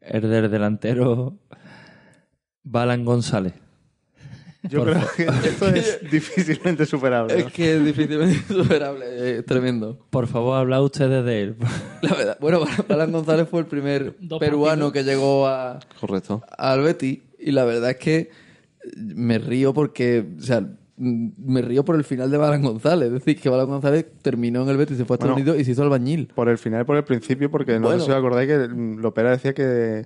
el 0.00 0.22
del 0.22 0.50
delantero 0.50 1.36
Balan 2.62 3.04
González. 3.04 3.54
Yo 4.68 4.84
creo 4.84 5.00
que 5.16 5.22
esto 5.48 5.68
es 5.68 6.00
difícilmente 6.10 6.84
superable. 6.84 7.32
¿no? 7.32 7.46
Es 7.46 7.52
que 7.52 7.76
es 7.76 7.84
difícilmente 7.84 8.42
superable, 8.54 9.38
es 9.38 9.46
tremendo. 9.46 10.06
Por 10.10 10.26
favor, 10.26 10.58
habla 10.58 10.82
ustedes 10.82 11.24
de 11.24 11.42
él. 11.42 11.56
La 12.02 12.14
verdad, 12.14 12.38
bueno, 12.40 12.64
Balán 12.86 13.10
González 13.10 13.48
fue 13.48 13.60
el 13.60 13.66
primer 13.66 14.16
Dos 14.20 14.38
peruano 14.38 14.86
partidos. 14.86 14.92
que 14.92 15.02
llegó 15.04 15.46
a, 15.46 15.80
Correcto. 15.98 16.42
al 16.58 16.82
Betis 16.82 17.20
y 17.38 17.52
la 17.52 17.64
verdad 17.64 17.90
es 17.92 17.96
que 17.96 18.30
me 18.96 19.38
río 19.38 19.72
porque, 19.72 20.26
o 20.38 20.42
sea, 20.42 20.66
me 21.00 21.62
río 21.62 21.84
por 21.84 21.96
el 21.96 22.04
final 22.04 22.30
de 22.30 22.36
Balán 22.36 22.62
González. 22.62 23.08
Es 23.08 23.12
decir, 23.14 23.40
que 23.40 23.48
Balán 23.48 23.68
González 23.68 24.06
terminó 24.22 24.62
en 24.62 24.68
el 24.68 24.76
Betis, 24.76 24.98
se 24.98 25.04
fue 25.06 25.14
a 25.14 25.16
Estados 25.16 25.32
Bueno. 25.34 25.42
Unidos 25.50 25.60
y 25.60 25.64
se 25.64 25.70
hizo 25.72 25.82
albañil. 25.82 26.28
Por 26.34 26.48
el 26.50 26.58
final 26.58 26.82
y 26.82 26.84
por 26.84 26.96
el 26.96 27.04
principio, 27.04 27.50
porque 27.50 27.74
no 27.78 27.86
Bueno. 27.86 27.98
sé 28.00 28.04
si 28.06 28.10
os 28.10 28.16
acordáis 28.18 28.48
que 28.48 28.68
mm, 28.68 28.98
Lopera 29.00 29.30
decía 29.30 29.54
que 29.54 30.04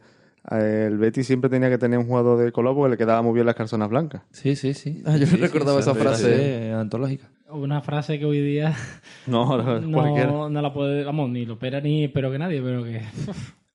eh, 0.51 0.85
el 0.87 0.97
Betis 0.99 1.27
siempre 1.27 1.51
tenía 1.51 1.69
que 1.69 1.79
tener 1.79 1.99
un 1.99 2.07
jugador 2.07 2.39
de 2.45 2.53
color 2.53 2.75
porque 2.77 2.91
le 2.93 2.97
quedaban 2.97 3.25
muy 3.25 3.35
bien 3.35 3.47
las 3.47 3.55
calzonas 3.57 3.89
blancas. 3.91 4.23
Sí, 4.31 4.55
sí, 4.57 4.73
sí. 4.75 5.03
Ah, 5.05 5.17
yo 5.17 5.27
Sí, 5.27 5.37
recordaba 5.37 5.81
esa 5.81 5.95
frase. 5.95 6.71
antológica. 6.73 7.29
Una 7.51 7.81
frase 7.83 8.19
que 8.19 8.25
hoy 8.25 8.41
día 8.41 8.75
No, 9.27 9.57
no, 9.57 9.93
cualquiera. 9.93 10.27
no, 10.31 10.49
no 10.49 10.63
la 10.63 10.73
puede, 10.73 11.03
vamos, 11.05 11.29
ni 11.31 11.45
lo 11.47 11.55
opera 11.55 11.81
ni 11.81 12.05
espero 12.05 12.31
que 12.31 12.39
nadie, 12.39 12.63
pero 12.63 12.85
que... 12.85 13.01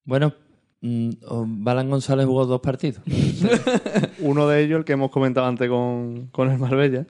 Bueno, 0.06 0.34
mm, 0.82 1.10
o- 1.28 1.46
Balan 1.48 1.90
González 1.90 2.26
jugó 2.26 2.46
dos 2.46 2.62
partidos. 2.62 3.02
Uno 4.20 4.48
de 4.48 4.64
ellos, 4.64 4.80
el 4.80 4.86
que 4.86 4.94
hemos 4.94 5.12
comentado 5.12 5.48
antes 5.48 5.70
con, 5.70 6.28
con 6.32 6.50
el 6.52 6.58
Marbella, 6.58 7.06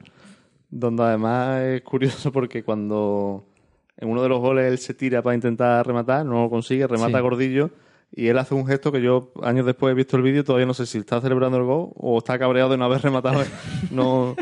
donde 0.69 1.03
además 1.03 1.61
es 1.63 1.81
curioso 1.81 2.31
porque 2.31 2.63
cuando 2.63 3.45
en 3.97 4.09
uno 4.09 4.21
de 4.23 4.29
los 4.29 4.39
goles 4.39 4.71
él 4.71 4.77
se 4.77 4.93
tira 4.93 5.21
para 5.21 5.35
intentar 5.35 5.85
rematar, 5.85 6.25
no 6.25 6.43
lo 6.43 6.49
consigue, 6.49 6.87
remata 6.87 7.17
Sí. 7.17 7.21
Gordillo 7.21 7.69
y 8.15 8.27
él 8.27 8.37
hace 8.37 8.55
un 8.55 8.65
gesto 8.65 8.91
que 8.91 9.01
yo 9.01 9.31
años 9.43 9.65
después 9.65 9.91
he 9.91 9.95
visto 9.95 10.15
el 10.17 10.23
vídeo, 10.23 10.43
todavía 10.43 10.65
no 10.65 10.73
sé 10.73 10.85
si 10.85 10.97
está 10.99 11.19
celebrando 11.21 11.57
el 11.57 11.63
gol 11.65 11.89
o 11.95 12.17
está 12.19 12.39
cabreado 12.39 12.69
de 12.71 12.77
no 12.77 12.85
haber 12.85 13.01
rematado. 13.01 13.41
No, 13.91 14.35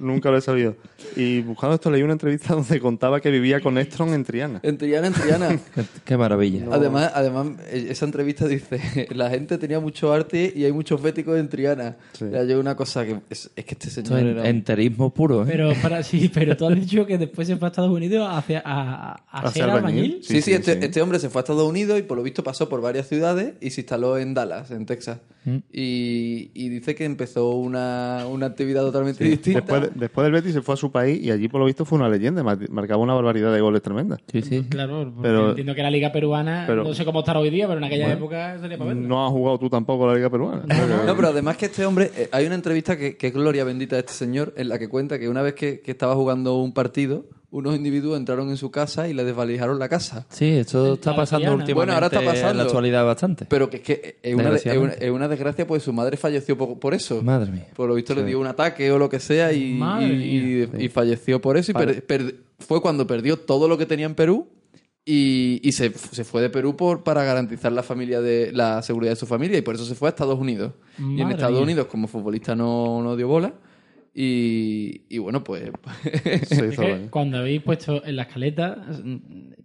nunca 0.00 0.30
lo 0.30 0.38
he 0.38 0.40
sabido. 0.40 0.76
Y 1.16 1.40
buscando 1.42 1.74
esto 1.74 1.90
leí 1.90 2.02
una 2.02 2.12
entrevista 2.14 2.54
donde 2.54 2.80
contaba 2.80 3.20
que 3.20 3.30
vivía 3.30 3.60
con 3.60 3.78
Estron 3.78 4.12
en 4.14 4.24
Triana. 4.24 4.60
En 4.62 4.78
Triana, 4.78 5.06
en 5.08 5.12
Triana. 5.12 5.48
qué, 5.74 5.82
qué 6.04 6.16
maravilla. 6.16 6.66
Además, 6.70 7.12
además, 7.14 7.46
eh, 7.70 7.86
esa 7.90 8.04
entrevista 8.04 8.46
dice, 8.46 9.08
la 9.14 9.30
gente 9.30 9.58
tenía 9.58 9.80
mucho 9.80 10.12
arte 10.12 10.52
y 10.54 10.64
hay 10.64 10.72
muchos 10.72 11.00
féticos 11.00 11.38
en 11.38 11.48
Triana. 11.48 11.96
Sí. 12.12 12.26
Ya 12.32 12.44
yo 12.44 12.58
una 12.60 12.74
cosa 12.76 13.04
que 13.04 13.18
es, 13.30 13.50
es 13.54 13.64
que 13.64 13.74
este 13.74 13.90
señor 13.90 14.18
era 14.20 14.48
enterismo 14.48 15.12
puro, 15.12 15.42
¿eh? 15.42 15.46
Pero 15.48 15.72
para 15.82 16.02
sí, 16.02 16.30
pero 16.32 16.56
tú 16.56 16.66
has 16.66 16.74
dicho 16.74 17.06
que 17.06 17.18
después 17.18 17.46
se 17.48 17.56
fue 17.56 17.68
a 17.68 17.70
Estados 17.70 17.90
Unidos 17.90 18.26
a, 18.28 18.38
hacer- 18.38 18.62
a, 18.64 19.12
a 19.30 19.40
Hacia 19.48 19.64
albañil. 19.64 19.78
albañil. 20.04 20.12
Sí, 20.22 20.34
sí, 20.34 20.34
Sí, 20.34 20.42
sí, 20.42 20.52
este, 20.54 20.72
sí. 20.74 20.78
este 20.82 21.02
hombre 21.02 21.18
se 21.18 21.28
fue 21.30 21.40
a 21.40 21.42
Estados 21.42 21.68
Unidos 21.68 21.98
y 21.98 22.02
por 22.02 22.16
lo 22.16 22.22
visto 22.22 22.42
pasó 22.44 22.68
por 22.68 22.80
varias 22.80 23.08
ciudades 23.08 23.54
y 23.60 23.70
se 23.70 23.82
instaló 23.82 24.18
en 24.18 24.34
Dallas, 24.34 24.70
en 24.70 24.86
Texas. 24.86 25.18
Mm. 25.44 25.56
Y, 25.72 26.50
y 26.54 26.68
dice 26.70 26.94
que 26.94 27.04
empezó 27.04 27.50
una, 27.50 28.24
una 28.30 28.46
actividad 28.46 28.82
totalmente 28.82 29.22
distinta. 29.24 29.60
Después, 29.60 29.82
de- 29.82 29.90
después 29.94 30.24
del 30.24 30.32
Betis 30.32 30.52
se 30.54 30.62
fue 30.62 30.74
a 30.74 30.76
su 30.76 30.90
país 30.90 31.22
y 31.22 31.30
allí 31.30 31.48
por 31.48 31.60
lo 31.60 31.66
visto 31.66 31.84
fue 31.84 31.98
una 31.98 32.08
leyenda, 32.08 32.42
mar- 32.42 32.58
marcaba 32.70 33.02
una 33.02 33.14
barbaridad 33.14 33.52
de 33.52 33.60
goles 33.60 33.82
tremenda. 33.82 34.16
Sí, 34.32 34.42
sí. 34.42 34.64
Claro, 34.68 35.12
Pero- 35.20 35.50
entiendo 35.50 35.74
que 35.74 35.82
la 35.82 35.90
liga 35.90 36.10
peruana, 36.12 36.64
pero- 36.66 36.84
no 36.84 36.94
sé 36.94 37.04
cómo 37.04 37.20
estará 37.20 37.40
hoy 37.40 37.50
día, 37.50 37.66
pero 37.66 37.78
en 37.78 37.84
aquella 37.84 38.12
época 38.12 38.58
sería 38.58 38.78
para 38.78 38.88
verla. 38.94 39.06
No 39.08 39.26
has 39.26 39.32
jugado 39.32 39.58
tú 39.58 39.68
tampoco 39.68 40.06
la 40.06 40.14
Liga 40.14 40.30
Peruana. 40.30 40.62
No, 41.06 41.14
pero 41.16 41.28
además 41.28 41.56
que 41.56 41.66
este 41.66 41.84
hombre, 41.84 42.10
eh, 42.16 42.28
hay 42.32 42.46
una 42.46 42.54
entrevista 42.54 42.96
que, 42.96 43.16
que 43.16 43.26
es 43.28 43.34
gloria 43.34 43.64
bendita 43.64 43.96
de 43.96 44.00
este 44.00 44.12
señor, 44.14 44.54
en 44.56 44.68
la 44.68 44.78
que 44.78 44.88
cuenta 44.88 45.18
que 45.18 45.28
una 45.28 45.42
vez 45.42 45.54
que, 45.54 45.80
que 45.80 45.90
estaba 45.90 46.14
jugando 46.14 46.56
un 46.56 46.72
partido, 46.72 47.26
unos 47.56 47.76
individuos 47.76 48.18
entraron 48.18 48.50
en 48.50 48.56
su 48.56 48.70
casa 48.70 49.08
y 49.08 49.14
le 49.14 49.22
desvalijaron 49.24 49.78
la 49.78 49.88
casa. 49.88 50.26
Sí, 50.28 50.46
esto 50.46 50.94
está 50.94 51.14
pasando 51.14 51.44
últimamente 51.46 51.74
Bueno, 51.74 51.92
ahora 51.92 52.06
está 52.06 52.18
en 52.20 52.26
pasando. 52.26 52.54
la 52.54 52.62
actualidad 52.64 53.04
bastante. 53.04 53.46
Pero 53.48 53.70
que 53.70 53.76
es 53.76 53.82
que 53.84 54.18
es 54.22 54.34
una, 54.34 54.50
de- 54.50 54.56
es 54.56 54.64
una, 54.66 54.74
Desgraciadamente. 54.74 55.06
es 55.06 55.10
una 55.12 55.28
desgracia, 55.28 55.66
pues 55.66 55.82
su 55.84 55.92
madre 55.92 56.16
falleció 56.16 56.58
por, 56.58 56.78
por 56.80 56.94
eso. 56.94 57.22
Madre 57.22 57.52
mía. 57.52 57.66
Por 57.76 57.88
lo 57.88 57.94
visto 57.94 58.14
le 58.14 58.24
dio 58.24 58.40
un 58.40 58.46
ataque 58.48 58.90
o 58.90 58.98
lo 58.98 59.08
que 59.08 59.20
sea 59.20 59.52
y, 59.52 59.80
y- 60.00 60.68
y- 60.78 60.84
y 60.84 60.88
falleció 60.88 61.40
por 61.40 61.56
eso. 61.56 61.70
Y 61.70 61.74
per- 61.74 62.04
per- 62.04 62.34
fue 62.58 62.82
cuando 62.82 63.06
perdió 63.06 63.38
todo 63.38 63.68
lo 63.68 63.78
que 63.78 63.86
tenía 63.86 64.06
en 64.06 64.14
Perú 64.16 64.48
y, 65.06 65.60
y 65.62 65.72
se, 65.72 65.92
se 65.92 66.24
fue 66.24 66.40
de 66.42 66.50
Perú 66.50 66.76
por, 66.76 67.04
para 67.04 67.24
garantizar 67.24 67.70
la 67.72 67.82
familia 67.82 68.20
de 68.20 68.52
la 68.52 68.82
seguridad 68.82 69.12
de 69.12 69.16
su 69.16 69.26
familia 69.26 69.58
y 69.58 69.62
por 69.62 69.74
eso 69.74 69.84
se 69.84 69.94
fue 69.94 70.08
a 70.08 70.10
Estados 70.10 70.38
Unidos. 70.38 70.72
y 70.98 71.20
en 71.20 71.30
Estados 71.30 71.52
mía. 71.54 71.62
Unidos 71.62 71.86
como 71.86 72.08
futbolista 72.08 72.56
no, 72.56 73.02
no 73.02 73.14
dio 73.14 73.28
bola. 73.28 73.52
Y, 74.14 75.02
y 75.08 75.18
bueno, 75.18 75.42
pues... 75.42 75.70
Se 76.22 76.34
Es 76.34 76.72
hizo 76.72 76.84
cuando 77.10 77.38
habéis 77.38 77.62
puesto 77.62 78.04
en 78.04 78.16
la 78.16 78.22
escaleta, 78.22 78.76
mm, 78.76 79.18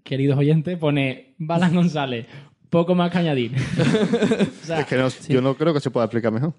queridos 0.03 0.39
oyentes, 0.39 0.77
pone 0.77 1.35
Balan 1.37 1.75
González, 1.75 2.25
Poco 2.69 2.93
más 2.95 3.09
que 3.11 3.17
añadir. 3.17 3.53
O 4.63 4.65
sea, 4.65 4.81
Es 4.81 4.85
que 4.85 4.95
no- 4.97 5.07
yo 5.27 5.41
no 5.41 5.55
creo 5.55 5.73
que 5.73 5.79
se 5.79 5.89
pueda 5.89 6.05
explicar 6.05 6.31
mejor. 6.31 6.53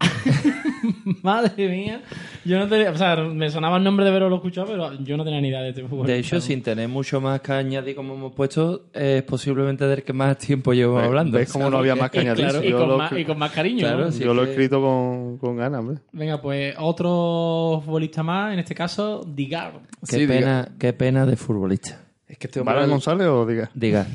madre 1.23 1.69
mía. 1.69 2.03
Yo 2.45 2.59
no 2.59 2.67
tenía, 2.69 2.91
o 2.91 2.97
sea, 2.97 3.17
me 3.17 3.51
sonaba 3.51 3.77
el 3.77 3.85
nombre 3.85 4.05
de 4.05 4.11
verlo 4.11 4.35
escuchado, 4.35 4.67
pero 4.69 4.95
yo 5.03 5.17
no 5.17 5.25
tenía 5.25 5.41
ni 5.41 5.49
idea 5.49 5.61
de 5.63 5.69
este 5.71 5.85
fútbol. 5.87 6.07
De 6.07 6.19
hecho, 6.19 6.41
sin 6.41 6.63
tener 6.63 6.89
mucho 6.89 7.21
más 7.21 7.41
que 7.41 7.53
añadir, 7.53 7.95
como 7.95 8.15
hemos 8.15 8.33
puesto, 8.33 8.87
es 8.93 9.23
posiblemente 9.23 9.87
del 9.87 10.03
que 10.03 10.13
más 10.13 10.37
tiempo 10.39 10.73
llevo 10.73 10.99
hablando. 10.99 11.39
¿Ves 11.39 11.53
cómo 11.53 11.71
no 11.71 11.79
había 11.79 11.95
más 11.95 12.11
que 12.11 12.21
añadir? 12.21 12.45
Claro, 12.49 12.65
y, 12.65 12.73
con 12.73 12.89
lo 12.89 12.99
más, 12.99 13.13
escri- 13.13 13.21
y 13.21 13.25
con 13.25 13.39
más 13.39 13.53
cariño. 13.53 13.81
Claro, 13.81 14.05
¿no? 14.07 14.11
Yo 14.11 14.35
lo 14.35 14.43
he 14.43 14.47
que- 14.47 14.51
escrito 14.53 14.81
con, 14.81 15.39
con 15.39 15.57
ganas, 15.57 15.81
hombre. 15.81 15.99
Venga, 16.13 16.41
pues 16.41 16.75
otro 16.79 17.83
futbolista 17.85 18.23
más, 18.23 18.53
en 18.53 18.59
este 18.61 18.75
caso, 18.75 19.25
Digard. 19.27 19.75
Qué, 20.09 20.17
Sí, 20.19 20.27
pena, 20.27 20.69
qué 20.79 20.93
pena 20.93 21.27
de 21.27 21.37
futbolista. 21.37 22.01
Que 22.41 22.47
este 22.49 22.59
hombre... 22.61 22.75
¿Vale 22.75 22.89
González 22.89 23.27
o 23.29 23.45
diga? 23.47 23.71
Diga, 23.75 24.07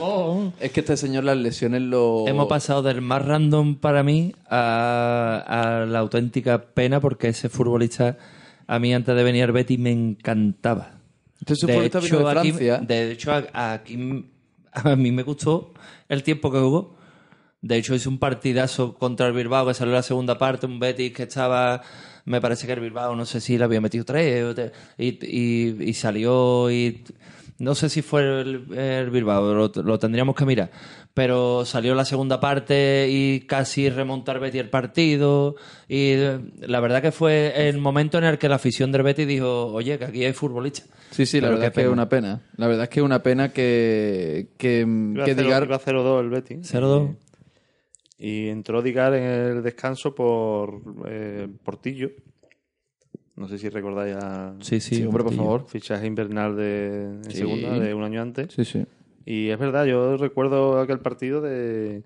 Oh, 0.00 0.52
Es 0.60 0.72
que 0.72 0.80
este 0.80 0.96
señor 0.96 1.22
las 1.24 1.36
lesiones 1.36 1.82
lo... 1.82 2.26
hemos 2.26 2.48
pasado 2.48 2.82
del 2.82 3.02
más 3.02 3.24
random 3.24 3.76
para 3.76 4.02
mí 4.02 4.34
a, 4.48 5.44
a 5.82 5.86
la 5.86 5.98
auténtica 6.00 6.62
pena 6.64 6.98
porque 6.98 7.28
ese 7.28 7.48
futbolista 7.48 8.16
a 8.66 8.78
mí 8.78 8.92
antes 8.94 9.14
de 9.14 9.22
venir 9.22 9.44
al 9.44 9.52
Betis 9.52 9.78
me 9.78 9.92
encantaba. 9.92 10.92
Este 11.38 11.54
futbolista 11.66 12.00
vino 12.00 12.18
de 12.18 12.24
aquí- 12.40 12.86
de 12.86 13.12
hecho, 13.12 13.30
a- 13.32 13.72
aquí 13.74 14.24
a 14.72 14.96
mí 14.96 15.12
me 15.12 15.22
gustó 15.22 15.72
el 16.08 16.22
tiempo 16.22 16.50
que 16.50 16.58
jugó. 16.58 16.96
De 17.62 17.76
hecho, 17.76 17.94
hizo 17.94 18.08
un 18.10 18.18
partidazo 18.18 18.94
contra 18.94 19.26
el 19.26 19.32
Bilbao 19.32 19.66
que 19.66 19.74
salió 19.74 19.92
la 19.92 20.02
segunda 20.02 20.38
parte, 20.38 20.66
un 20.66 20.78
Betis 20.78 21.12
que 21.12 21.24
estaba, 21.24 21.82
me 22.24 22.40
parece 22.40 22.66
que 22.66 22.72
el 22.74 22.80
Bilbao, 22.80 23.16
no 23.16 23.24
sé 23.26 23.40
si 23.40 23.58
le 23.58 23.64
había 23.64 23.80
metido 23.80 24.04
tres, 24.04 24.44
y 24.98 25.92
salió 25.94 26.70
y 26.70 27.02
no 27.58 27.74
sé 27.74 27.88
si 27.88 28.02
fue 28.02 28.42
el, 28.42 28.72
el 28.76 29.10
Bilbao, 29.10 29.54
lo, 29.54 29.72
lo 29.82 29.98
tendríamos 29.98 30.34
que 30.34 30.44
mirar. 30.44 30.70
Pero 31.14 31.64
salió 31.64 31.94
la 31.94 32.04
segunda 32.04 32.38
parte 32.38 33.08
y 33.08 33.40
casi 33.40 33.88
remontar 33.88 34.38
Betis 34.38 34.60
el 34.60 34.68
partido. 34.68 35.56
Y 35.88 36.10
eh, 36.12 36.38
la 36.60 36.80
verdad 36.80 37.00
que 37.00 37.12
fue 37.12 37.68
el 37.68 37.78
momento 37.78 38.18
en 38.18 38.24
el 38.24 38.36
que 38.36 38.50
la 38.50 38.56
afición 38.56 38.92
del 38.92 39.02
Betis 39.02 39.26
dijo, 39.26 39.66
oye, 39.72 39.98
que 39.98 40.04
aquí 40.04 40.24
hay 40.24 40.34
futbolistas. 40.34 40.88
Sí, 41.10 41.24
sí, 41.24 41.40
la 41.40 41.48
Pero 41.48 41.58
verdad 41.58 41.68
es 41.68 41.74
que 41.74 41.82
es 41.82 41.88
una 41.88 42.08
pena. 42.08 42.42
La 42.56 42.66
verdad 42.66 42.82
es 42.84 42.88
que 42.90 43.00
es 43.00 43.04
una 43.04 43.22
pena 43.22 43.52
que, 43.52 44.48
que, 44.58 44.80
Iba 44.80 45.24
que 45.24 45.34
Digar... 45.34 45.64
iba 45.64 45.76
a 45.76 45.80
0-2 45.80 46.20
el 46.20 46.28
Betis. 46.28 46.74
0-2. 46.74 47.16
Y 48.18 48.48
entró 48.48 48.82
Digar 48.82 49.14
en 49.14 49.24
el 49.24 49.62
descanso 49.62 50.14
por 50.14 50.82
eh, 51.08 51.48
Portillo. 51.64 52.10
No 53.36 53.48
sé 53.48 53.58
si 53.58 53.68
recordáis 53.68 54.16
a 54.16 54.54
Sí, 54.60 54.80
sí. 54.80 54.96
Sí, 54.96 55.04
hombre, 55.04 55.24
por 55.24 55.34
favor. 55.34 55.64
fichaje 55.68 56.06
invernal 56.06 56.56
de 56.56 57.02
en 57.04 57.30
Sí. 57.30 57.38
segunda 57.38 57.78
de 57.78 57.92
un 57.94 58.02
año 58.02 58.22
antes. 58.22 58.52
Sí, 58.54 58.64
sí. 58.64 58.84
Y 59.26 59.48
es 59.50 59.58
verdad, 59.58 59.84
yo 59.84 60.16
recuerdo 60.16 60.80
aquel 60.80 61.00
partido 61.00 61.40
de, 61.42 62.02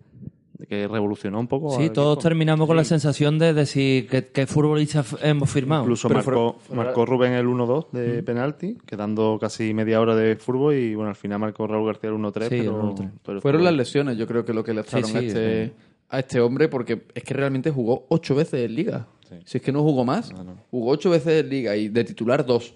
de 0.55 0.67
que 0.67 0.89
revolucionó 0.89 1.39
un 1.39 1.47
poco. 1.47 1.79
Sí, 1.79 1.91
todos 1.91 2.15
equipo. 2.17 2.23
terminamos 2.29 2.67
con 2.67 2.77
la 2.77 2.83
sensación 2.85 3.39
de 3.39 3.53
decir 3.55 4.09
que, 4.09 4.27
que 4.29 4.47
futbolistas 4.47 5.13
f- 5.13 5.29
hemos 5.29 5.51
firmado. 5.51 5.83
Incluso 5.83 6.09
Pero 6.09 6.19
marcó, 6.19 6.33
fuera- 6.33 6.59
fuera- 6.67 6.83
marcó 6.85 7.07
Rubén 7.07 7.33
el 7.35 7.47
1-2 7.47 7.91
de 7.93 8.23
penalti, 8.25 8.77
quedando 8.87 9.39
casi 9.41 9.73
media 9.75 10.01
hora 10.01 10.17
de 10.17 10.35
fútbol 10.37 10.75
y 10.75 10.95
bueno, 10.95 11.11
al 11.11 11.17
final 11.17 11.39
marcó 11.39 11.67
Raúl 11.67 11.87
García 11.87 12.11
el 12.11 12.17
1-3. 12.17 12.49
Sí, 12.49 12.55
el 12.57 12.61
pero, 12.63 12.83
1-3. 12.95 13.11
pero 13.25 13.41
Fueron 13.41 13.61
fue- 13.61 13.65
las 13.71 13.75
lesiones, 13.77 14.17
yo 14.19 14.27
creo 14.27 14.45
que 14.45 14.53
lo 14.53 14.65
que 14.65 14.75
le 14.75 14.83
trajeron 14.83 15.11
Sí, 15.11 15.17
a, 15.17 15.21
este, 15.21 15.73
a 16.09 16.19
este 16.19 16.41
hombre, 16.41 16.69
porque 16.69 17.03
es 17.15 17.23
que 17.23 17.35
realmente 17.35 17.71
jugó 17.71 18.07
ocho 18.09 18.35
veces 18.35 18.65
en 18.65 18.75
Liga. 18.75 19.07
Si 19.45 19.59
es 19.59 19.63
que 19.63 19.73
no 19.73 19.83
jugó 19.83 20.05
más, 20.05 20.31
jugó 20.71 20.91
ocho 20.91 21.11
veces 21.11 21.45
en 21.45 21.49
Liga 21.51 21.77
y 21.77 21.89
de 21.89 22.05
titular 22.05 22.45
dos. 22.45 22.75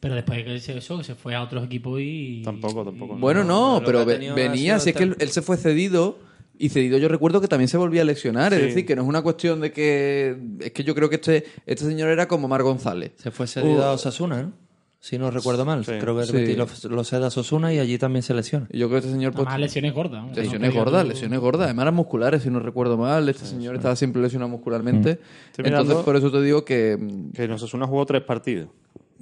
Pero 0.00 0.14
después 0.14 0.44
que 0.44 0.58
se, 0.60 0.76
eso, 0.76 0.98
que 0.98 1.04
se 1.04 1.14
fue 1.14 1.34
a 1.34 1.42
otros 1.42 1.64
equipos 1.64 1.98
y... 2.02 2.42
Tampoco, 2.44 2.84
tampoco. 2.84 3.16
Bueno, 3.16 3.42
no, 3.44 3.80
pero 3.84 4.04
venía, 4.04 4.78
si 4.78 4.90
es 4.90 4.96
que 4.96 5.04
él, 5.04 5.30
se 5.30 5.40
fue 5.40 5.56
cedido 5.56 6.18
y 6.58 6.68
cedido 6.68 6.98
yo 6.98 7.08
recuerdo 7.08 7.40
que 7.40 7.48
también 7.48 7.68
se 7.68 7.76
volvía 7.78 8.02
a 8.02 8.04
lesionar, 8.04 8.52
es 8.52 8.60
Sí. 8.60 8.66
decir, 8.66 8.86
que 8.86 8.94
no 8.96 9.02
es 9.02 9.08
una 9.08 9.22
cuestión 9.22 9.60
de 9.60 9.72
que... 9.72 10.36
Es 10.60 10.72
que 10.72 10.84
yo 10.84 10.94
creo 10.94 11.08
que 11.08 11.16
este, 11.16 11.44
este 11.66 11.84
señor 11.86 12.10
era 12.10 12.28
como 12.28 12.48
Mar 12.48 12.62
González. 12.62 13.12
Se 13.16 13.30
fue 13.30 13.46
cedido 13.46 13.78
Uh. 13.80 13.82
a 13.82 13.92
Osasuna, 13.92 14.42
¿no? 14.42 14.52
Si 15.04 15.18
no 15.18 15.30
recuerdo 15.30 15.66
mal. 15.66 15.84
Sí. 15.84 15.92
Creo 16.00 16.16
que 16.16 16.24
Sí. 16.24 16.56
Lo, 16.56 16.66
lo 16.88 17.04
cede 17.04 17.24
a 17.24 17.26
Osasuna 17.26 17.74
y 17.74 17.78
allí 17.78 17.98
también 17.98 18.22
se 18.22 18.32
lesiona. 18.32 18.66
Y 18.72 18.78
yo 18.78 18.86
creo 18.88 19.00
que 19.02 19.06
este 19.06 19.12
señor... 19.12 19.32
pues, 19.32 19.42
Además, 19.46 19.60
lesiones 19.60 19.92
gordas. 19.92 20.24
¿no? 20.24 20.32
Lesiones 20.34 20.72
No, 20.74 20.80
gordas, 20.80 21.02
tú- 21.02 21.08
lesiones 21.10 21.40
gordas, 21.40 21.64
además 21.66 21.82
eran 21.82 21.94
musculares, 21.94 22.42
si 22.42 22.48
no 22.48 22.58
recuerdo 22.58 22.96
mal. 22.96 23.28
Este 23.28 23.44
señor 23.44 23.74
estaba 23.76 23.96
siempre 23.96 24.22
lesionado 24.22 24.48
muscularmente. 24.48 25.20
Estoy 25.50 25.66
Entonces, 25.66 25.96
por 25.98 26.16
eso 26.16 26.30
te 26.32 26.40
digo 26.40 26.64
que. 26.64 26.96
mm, 26.98 27.32
Que 27.32 27.44
en 27.44 27.50
Osasuna 27.52 27.86
jugó 27.86 28.06
tres 28.06 28.22
partidos. 28.22 28.70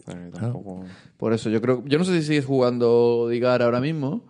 Que 0.06 0.14
tampoco- 0.32 0.84
Por 1.16 1.32
eso 1.32 1.50
yo 1.50 1.60
creo. 1.60 1.82
Yo 1.84 1.98
no 1.98 2.04
sé 2.04 2.20
si 2.20 2.28
sigues 2.28 2.44
jugando 2.46 3.26
Digar 3.28 3.60
ahora 3.60 3.80
mismo, 3.80 4.22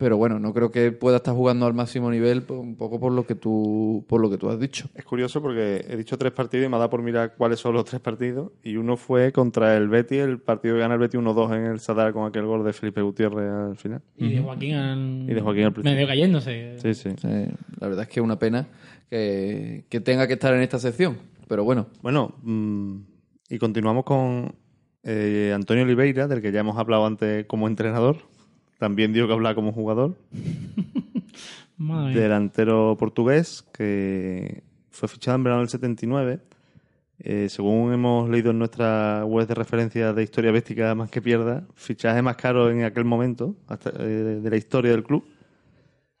pero 0.00 0.16
bueno, 0.16 0.38
no 0.38 0.54
creo 0.54 0.70
que 0.70 0.92
pueda 0.92 1.18
estar 1.18 1.34
jugando 1.34 1.66
al 1.66 1.74
máximo 1.74 2.10
nivel, 2.10 2.42
pues, 2.42 2.58
un 2.58 2.74
poco 2.74 2.98
por 2.98 3.12
lo 3.12 3.26
que 3.26 3.34
tú, 3.34 4.02
por 4.08 4.22
lo 4.22 4.30
que 4.30 4.38
tú 4.38 4.48
has 4.48 4.58
dicho. 4.58 4.88
Es 4.94 5.04
curioso 5.04 5.42
porque 5.42 5.84
he 5.86 5.94
dicho 5.94 6.16
tres 6.16 6.32
partidos 6.32 6.64
y 6.64 6.70
me 6.70 6.76
ha 6.76 6.78
dado 6.78 6.88
por 6.88 7.02
mirar 7.02 7.34
cuáles 7.36 7.60
son 7.60 7.74
los 7.74 7.84
tres 7.84 8.00
partidos. 8.00 8.50
Y 8.62 8.76
uno 8.76 8.96
fue 8.96 9.30
contra 9.30 9.76
el 9.76 9.90
Betis, 9.90 10.20
el 10.20 10.38
partido 10.38 10.76
que 10.76 10.80
gana 10.80 10.94
el 10.94 11.00
Betis 11.00 11.20
1-2 11.20 11.54
en 11.54 11.66
el 11.66 11.80
Sadar 11.80 12.14
con 12.14 12.26
aquel 12.26 12.46
gol 12.46 12.64
de 12.64 12.72
Felipe 12.72 13.02
Gutiérrez 13.02 13.50
al 13.52 13.76
final. 13.76 14.00
Y 14.16 14.30
de 14.30 14.40
Joaquín 14.40 14.74
al... 14.74 15.26
Y 15.28 15.34
de 15.34 15.40
Joaquín 15.42 15.64
al 15.64 15.72
principio. 15.74 15.94
Medio 15.94 16.06
cayéndose. 16.06 16.78
Sí, 16.78 16.94
sí. 16.94 17.10
Sí, 17.20 17.28
la 17.78 17.88
verdad 17.88 18.04
es 18.04 18.08
que 18.08 18.20
es 18.20 18.24
una 18.24 18.38
pena 18.38 18.68
que, 19.10 19.84
que 19.90 20.00
tenga 20.00 20.26
que 20.26 20.32
estar 20.32 20.54
en 20.54 20.62
esta 20.62 20.78
sección, 20.78 21.18
pero 21.46 21.62
bueno. 21.62 21.88
Bueno, 22.00 22.36
mm, 22.42 22.96
y 23.50 23.58
continuamos 23.58 24.04
con 24.04 24.54
eh, 25.02 25.52
Antonio 25.54 25.84
Oliveira, 25.84 26.26
del 26.26 26.40
que 26.40 26.52
ya 26.52 26.60
hemos 26.60 26.78
hablado 26.78 27.04
antes 27.04 27.44
como 27.44 27.68
entrenador. 27.68 28.30
También 28.80 29.12
dio 29.12 29.26
que 29.26 29.34
hablar 29.34 29.54
como 29.54 29.72
jugador. 29.72 30.16
Delantero 31.76 32.96
portugués 32.98 33.62
que 33.74 34.62
fue 34.88 35.06
fichado 35.06 35.36
en 35.36 35.44
verano 35.44 35.60
del 35.60 35.68
79. 35.68 36.40
Eh, 37.18 37.50
según 37.50 37.92
hemos 37.92 38.30
leído 38.30 38.52
en 38.52 38.58
nuestra 38.58 39.22
web 39.26 39.46
de 39.46 39.54
referencia 39.54 40.14
de 40.14 40.22
historia 40.22 40.50
bética 40.50 40.94
más 40.94 41.10
que 41.10 41.20
pierda, 41.20 41.66
fichaje 41.74 42.22
más 42.22 42.36
caro 42.36 42.70
en 42.70 42.84
aquel 42.84 43.04
momento 43.04 43.54
hasta, 43.68 43.90
eh, 43.98 44.40
de 44.42 44.50
la 44.50 44.56
historia 44.56 44.92
del 44.92 45.04
club. 45.04 45.24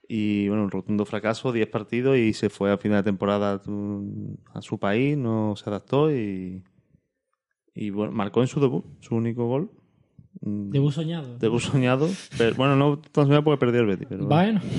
Y 0.06 0.46
bueno, 0.48 0.64
un 0.64 0.70
rotundo 0.70 1.06
fracaso, 1.06 1.52
10 1.52 1.66
partidos 1.68 2.18
y 2.18 2.34
se 2.34 2.50
fue 2.50 2.70
a 2.70 2.76
final 2.76 2.98
de 2.98 3.04
temporada 3.04 3.62
mm, 3.64 4.34
a 4.52 4.60
su 4.60 4.78
país, 4.78 5.16
no 5.16 5.56
se 5.56 5.70
adaptó 5.70 6.14
y, 6.14 6.62
y 7.74 7.88
bueno, 7.88 8.12
marcó 8.12 8.42
en 8.42 8.48
su 8.48 8.60
debut, 8.60 8.84
su 9.00 9.14
único 9.14 9.46
gol. 9.46 9.70
Mm, 10.40 10.70
Debut 10.70 10.92
soñado. 10.92 11.38
Debut 11.38 11.60
soñado, 11.60 12.08
pero 12.38 12.54
bueno, 12.56 12.76
no 12.76 12.98
tan 12.98 13.24
soñado 13.24 13.44
porque 13.44 13.58
perdió 13.58 13.80
el 13.80 13.86
Betis, 13.86 14.06
pero, 14.08 14.26
Bueno. 14.26 14.60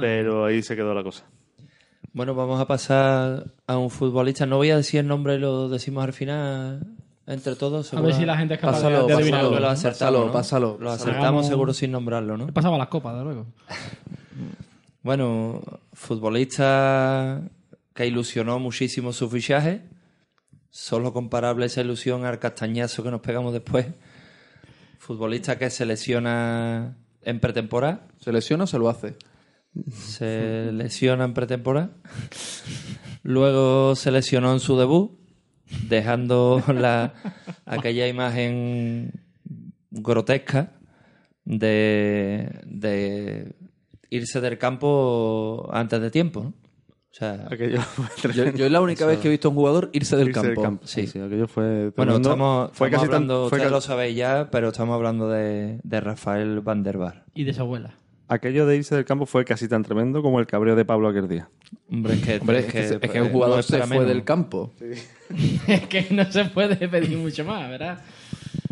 Pero 0.00 0.44
ahí 0.44 0.62
se 0.62 0.74
quedó 0.76 0.92
la 0.94 1.02
cosa. 1.02 1.24
Bueno, 2.12 2.34
vamos 2.34 2.60
a 2.60 2.66
pasar 2.66 3.46
a 3.66 3.78
un 3.78 3.88
futbolista. 3.88 4.44
No 4.44 4.56
voy 4.56 4.70
a 4.70 4.76
decir 4.76 5.00
el 5.00 5.06
nombre, 5.06 5.38
lo 5.38 5.68
decimos 5.70 6.04
al 6.04 6.12
final 6.12 6.86
entre 7.26 7.54
todos. 7.56 7.94
A 7.94 8.00
ver 8.02 8.12
si 8.14 8.26
la 8.26 8.36
gente 8.36 8.54
es 8.54 8.60
capaz 8.60 8.72
Pásalo, 8.82 8.96
de 8.96 9.02
pásalo, 9.02 9.16
adivinarlo. 9.18 9.50
Lo 9.54 9.60
¿no? 9.60 9.66
acertamos, 9.68 9.98
Pásalo, 9.98 10.26
¿no? 10.26 10.32
pásalo. 10.32 10.78
Lo 10.80 10.90
acertamos 10.90 11.22
Hagamos- 11.24 11.46
seguro 11.48 11.72
sin 11.72 11.90
nombrarlo, 11.92 12.36
¿no? 12.36 12.48
He 12.48 12.52
pasado 12.52 12.74
a 12.74 12.78
las 12.78 12.88
copas, 12.88 13.16
de 13.16 13.24
luego. 13.24 13.46
Bueno, 15.02 15.60
futbolista 15.94 17.42
que 17.94 18.06
ilusionó 18.06 18.58
muchísimo 18.58 19.12
su 19.12 19.28
fichaje. 19.28 19.82
Solo 20.70 21.12
comparable 21.12 21.66
esa 21.66 21.80
ilusión 21.80 22.24
al 22.24 22.38
castañazo 22.38 23.02
que 23.02 23.10
nos 23.10 23.20
pegamos 23.20 23.52
después. 23.52 23.86
Futbolista 25.02 25.58
que 25.58 25.68
se 25.68 25.84
lesiona 25.84 26.96
en 27.22 27.40
pretemporada. 27.40 28.06
¿Se 28.20 28.30
lesiona 28.30 28.62
o 28.62 28.66
se 28.68 28.78
lo 28.78 28.88
hace? 28.88 29.16
Se 29.90 30.70
lesiona 30.70 31.24
en 31.24 31.34
pretemporada. 31.34 31.90
Luego 33.24 33.96
se 33.96 34.12
lesionó 34.12 34.52
en 34.52 34.60
su 34.60 34.78
debut, 34.78 35.18
dejando 35.88 36.62
la, 36.68 37.14
aquella 37.66 38.06
imagen 38.06 39.24
grotesca 39.90 40.70
de, 41.44 42.60
de 42.64 43.56
irse 44.08 44.40
del 44.40 44.56
campo 44.56 45.68
antes 45.72 46.00
de 46.00 46.12
tiempo. 46.12 46.44
¿no? 46.44 46.61
O 47.12 47.14
sea, 47.14 47.46
Aquello 47.50 47.80
fue 48.16 48.32
Yo, 48.32 48.44
es 48.44 48.70
la 48.72 48.80
única 48.80 49.04
vez 49.04 49.18
que 49.18 49.28
he 49.28 49.30
visto 49.30 49.48
a 49.48 49.50
un 49.50 49.56
jugador 49.56 49.90
irse 49.92 50.16
del 50.16 50.28
Irse 50.30 50.54
campo. 50.54 50.86
Sí. 50.86 51.06
Sí, 51.06 51.18
aquello 51.20 51.46
fue 51.46 51.90
bueno, 51.94 52.16
estamos, 52.16 52.70
fue 52.72 52.88
estamos 52.88 52.90
casi 52.90 53.10
tan- 53.10 53.14
hablando, 53.22 53.48
fue 53.50 53.58
ustedes 53.58 53.64
ca- 53.64 53.70
lo 53.70 53.80
sabéis 53.82 54.16
ya, 54.16 54.48
pero 54.50 54.68
estamos 54.68 54.94
hablando 54.94 55.28
de, 55.28 55.78
de 55.82 56.00
Rafael 56.00 56.60
Van 56.60 56.82
der 56.82 56.96
Bar. 56.98 57.24
Y 57.34 57.44
de 57.44 57.52
su 57.52 57.60
abuela. 57.60 57.94
Aquello 58.28 58.64
de 58.64 58.76
irse 58.78 58.94
del 58.94 59.04
campo 59.04 59.26
fue 59.26 59.44
casi 59.44 59.68
tan 59.68 59.82
tremendo 59.82 60.22
como 60.22 60.40
el 60.40 60.46
cabreo 60.46 60.74
de 60.74 60.86
Pablo 60.86 61.08
aquel 61.08 61.28
día. 61.28 61.50
Hombre, 61.90 62.14
es 62.14 62.22
que, 62.22 62.38
Hombre, 62.38 62.58
es 62.60 62.66
que, 62.66 62.78
es 62.80 63.10
que 63.10 63.20
un 63.20 63.28
jugador 63.28 63.56
no 63.56 63.60
es 63.60 63.66
se 63.66 63.78
fue 63.78 63.86
menos. 63.88 64.06
del 64.08 64.24
campo. 64.24 64.72
es 65.66 65.86
que 65.88 66.06
no 66.12 66.24
se 66.32 66.46
puede 66.46 66.88
pedir 66.88 67.18
mucho 67.18 67.44
más, 67.44 67.68
¿verdad? 67.68 67.98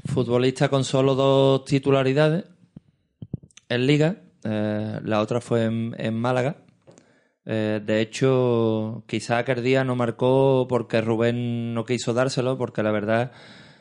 Futbolista 0.07 0.71
con 0.71 0.83
solo 0.85 1.15
dos 1.15 1.67
titularidades 1.67 2.45
en 3.69 3.87
Liga. 3.87 4.17
eh, 4.45 4.99
la 5.05 5.21
otra 5.21 5.43
fue 5.43 5.65
en, 5.67 5.95
en 5.99 6.15
Málaga. 6.15 6.57
Eh, 7.53 7.81
de 7.85 8.01
hecho, 8.01 9.03
quizá 9.09 9.39
aquel 9.39 9.63
día 9.65 9.83
no 9.83 9.97
marcó 9.97 10.67
porque 10.69 11.01
Rubén 11.01 11.75
no 11.75 11.85
quiso 11.85 12.15
dárselo, 12.15 12.57
porque 12.57 12.83
la 12.85 12.93
verdad 12.93 13.33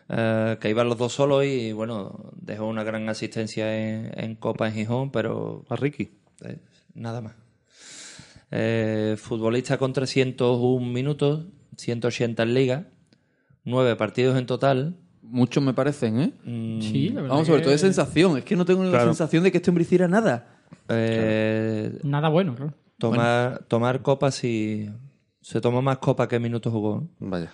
eh, 0.09 0.57
que 0.59 0.69
iban 0.71 0.89
los 0.89 0.97
dos 0.97 1.13
solos 1.13 1.45
y 1.45 1.71
bueno, 1.71 2.31
dejó 2.35 2.65
una 2.65 2.83
gran 2.83 3.07
asistencia 3.09 3.77
en, 3.77 4.11
en 4.19 4.35
Copa 4.35 4.67
en 4.67 4.73
Gijón, 4.73 5.11
pero 5.11 5.65
A 5.69 5.75
Ricky. 5.75 6.09
eh, 6.45 6.57
nada 6.95 7.21
más. 7.21 7.35
Eh, 8.51 9.15
futbolista 9.19 9.77
con 9.77 9.93
301 9.93 10.79
minutos, 10.91 11.45
180 11.77 12.41
en 12.43 12.53
liga, 12.55 12.87
9 13.65 13.95
partidos 13.95 14.37
en 14.39 14.47
total. 14.47 14.95
Muchos 15.21 15.63
me 15.63 15.73
parecen, 15.75 16.19
¿eh? 16.19 16.31
Mm, 16.43 16.81
Sí, 16.81 17.09
la 17.09 17.21
verdad. 17.21 17.29
Vamos, 17.29 17.45
sobre 17.45 17.59
que- 17.59 17.63
todo 17.65 17.71
de 17.73 17.77
sensación. 17.77 18.37
Es 18.39 18.43
que 18.45 18.55
no 18.55 18.65
tengo 18.65 18.83
la 18.83 19.03
sensación 19.03 19.43
de 19.43 19.51
que 19.51 19.57
este 19.59 19.69
hombre 19.69 19.83
hiciera 19.83 20.07
nada. 20.07 20.55
eh, 20.87 21.99
Nada 22.03 22.29
bueno, 22.29 22.55
claro. 22.55 22.73
Tomar, 22.99 23.63
tomar 23.67 24.01
copas 24.01 24.43
y 24.43 24.89
se 25.41 25.61
tomó 25.61 25.81
más 25.81 25.97
copas 25.97 26.27
que 26.27 26.39
minutos 26.39 26.71
jugó. 26.71 27.07
Vaya. 27.19 27.51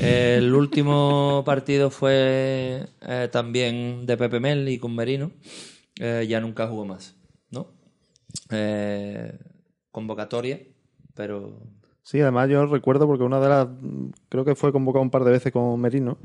El 0.00 0.54
último 0.54 1.42
partido 1.46 1.90
fue 1.90 2.86
eh, 3.02 3.28
también 3.30 4.06
de 4.06 4.16
Pepe 4.16 4.40
Mel 4.40 4.68
y 4.68 4.78
con 4.78 4.94
Merino. 4.94 5.30
Eh, 6.00 6.26
ya 6.28 6.40
nunca 6.40 6.66
jugó 6.66 6.84
más, 6.84 7.16
¿no? 7.50 7.68
Eh, 8.50 9.38
convocatoria, 9.90 10.60
pero 11.14 11.60
Sí, 12.02 12.20
además 12.20 12.50
yo 12.50 12.66
recuerdo 12.66 13.06
porque 13.06 13.24
una 13.24 13.40
de 13.40 13.48
las. 13.48 13.68
Creo 14.28 14.44
que 14.44 14.54
fue 14.54 14.72
convocado 14.72 15.02
un 15.02 15.10
par 15.10 15.24
de 15.24 15.30
veces 15.30 15.52
con 15.52 15.80
Merino. 15.80 16.18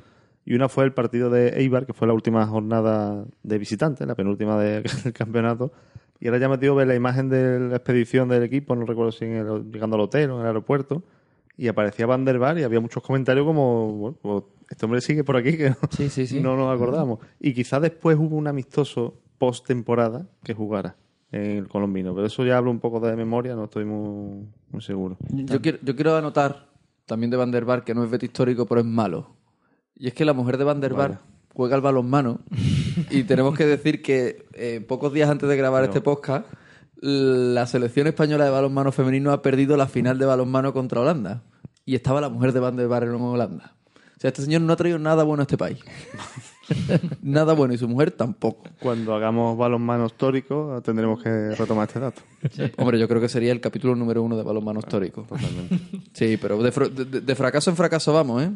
Y 0.44 0.56
una 0.56 0.68
fue 0.68 0.84
el 0.84 0.94
partido 0.94 1.30
de 1.30 1.50
Eibar, 1.60 1.86
que 1.86 1.94
fue 1.94 2.08
la 2.08 2.14
última 2.14 2.46
jornada 2.48 3.24
de 3.44 3.58
visitante, 3.60 4.06
la 4.06 4.16
penúltima 4.16 4.60
de- 4.60 4.82
del 4.82 5.14
campeonato. 5.14 5.72
Y 6.20 6.28
ahora 6.28 6.40
ya 6.40 6.50
me 6.50 6.58
dio 6.58 6.76
ver 6.76 6.88
la 6.88 6.96
imagen 6.96 7.30
de 7.30 7.60
la 7.60 7.76
expedición 7.78 8.28
del 8.30 8.44
equipo, 8.44 8.76
no 8.76 8.86
recuerdo 8.86 9.12
si 9.12 9.26
en 9.26 9.34
el- 9.38 9.72
llegando 9.72 9.96
al 9.96 10.02
hotel 10.02 10.30
o 10.32 10.36
en 10.36 10.42
el 10.42 10.48
aeropuerto. 10.48 11.04
Y 11.58 11.68
aparecía 11.68 12.06
Van 12.06 12.24
der 12.26 12.40
Bar 12.40 12.58
y 12.58 12.64
había 12.64 12.80
muchos 12.80 13.04
comentarios 13.04 13.46
como, 13.46 13.92
bueno, 13.94 14.18
pues, 14.22 14.44
este 14.70 14.86
hombre 14.86 15.02
sigue 15.02 15.24
por 15.24 15.36
aquí 15.38 15.58
que 15.58 15.70
no, 15.72 15.76
Sí, 15.92 16.10
sí, 16.10 16.26
sí. 16.28 16.40
no 16.42 16.56
nos 16.56 16.74
acordamos. 16.74 17.20
Y 17.40 17.54
quizás 17.54 17.82
después 17.82 18.18
hubo 18.18 18.36
un 18.38 18.48
amistoso 18.48 19.20
post 19.38 19.66
temporada 19.68 20.28
que 20.44 20.54
jugara 20.54 20.96
en 21.32 21.58
el 21.58 21.68
colombino. 21.68 22.14
Pero 22.16 22.28
eso 22.28 22.44
ya 22.46 22.58
hablo 22.58 22.72
un 22.72 22.80
poco 22.80 23.00
de 23.02 23.16
memoria, 23.16 23.56
no 23.56 23.66
estoy 23.66 23.86
muy, 23.86 24.48
muy 24.72 24.82
seguro. 24.82 25.18
Yo 25.30 25.62
quiero, 25.62 25.78
yo 25.82 25.96
quiero 25.96 26.16
anotar 26.16 26.68
también 27.06 27.30
de 27.30 27.38
Van 27.38 27.52
der 27.52 27.66
Bar 27.66 27.84
que 27.84 27.94
no 27.94 28.04
es 28.04 28.10
Betis 28.10 28.30
histórico, 28.30 28.66
pero 28.66 28.82
es 28.82 28.88
malo. 28.88 29.36
Y 29.96 30.08
es 30.08 30.14
que 30.14 30.24
la 30.26 30.34
mujer 30.34 30.58
de 30.58 30.64
Van 30.64 30.80
der 30.80 30.94
Bar 30.94 31.20
juega 31.60 31.76
al 31.76 31.82
balonmano 31.82 32.40
y 33.12 33.24
tenemos 33.24 33.54
que 33.58 33.66
decir 33.66 34.02
que 34.02 34.46
eh, 34.54 34.80
pocos 34.88 35.12
días 35.12 35.30
antes 35.30 35.50
de 35.50 35.58
grabar 35.58 35.84
este 35.84 36.00
podcast 36.00 36.46
la 37.02 37.66
selección 37.68 38.08
española 38.08 38.46
de 38.46 38.50
balonmano 38.52 38.94
femenino 38.94 39.34
ha 39.34 39.42
perdido 39.42 39.76
la 39.76 39.88
final 39.88 40.18
de 40.18 40.26
balonmano 40.26 40.72
contra 40.72 41.02
Holanda 41.02 41.44
y 41.86 41.96
estaba 41.96 42.22
la 42.22 42.30
mujer 42.30 42.54
de 42.54 42.62
Van 42.62 42.78
der 42.78 42.88
Bar 42.88 43.04
en 43.04 43.10
Holanda. 43.12 43.74
O 43.96 44.22
sea, 44.22 44.30
este 44.30 44.42
señor 44.42 44.62
no 44.62 44.72
ha 44.72 44.76
traído 44.78 45.00
nada 45.00 45.24
bueno 45.24 45.42
a 45.42 45.44
este 45.44 45.58
país. 45.58 45.80
nada 47.22 47.54
bueno 47.54 47.74
y 47.74 47.78
su 47.78 47.88
mujer 47.90 48.12
tampoco. 48.12 48.64
Cuando 48.80 49.14
hagamos 49.16 49.58
balonmano 49.58 50.06
histórico 50.06 50.82
tendremos 50.84 51.22
que 51.22 51.56
retomar 51.56 51.88
este 51.88 52.00
dato. 52.00 52.22
Hombre, 52.78 53.00
yo 53.00 53.08
creo 53.08 53.20
que 53.20 53.28
sería 53.30 53.52
el 53.52 53.60
capítulo 53.62 53.96
número 53.96 54.22
uno 54.24 54.38
de 54.38 54.44
balonmano 54.44 54.80
histórico. 54.80 55.26
Sí, 56.14 56.38
pero 56.42 56.62
de, 56.62 56.72
de- 57.06 57.22
de 57.22 57.36
fracaso 57.36 57.70
en 57.70 57.76
fracaso 57.76 58.14
vamos, 58.14 58.44
¿eh? 58.44 58.52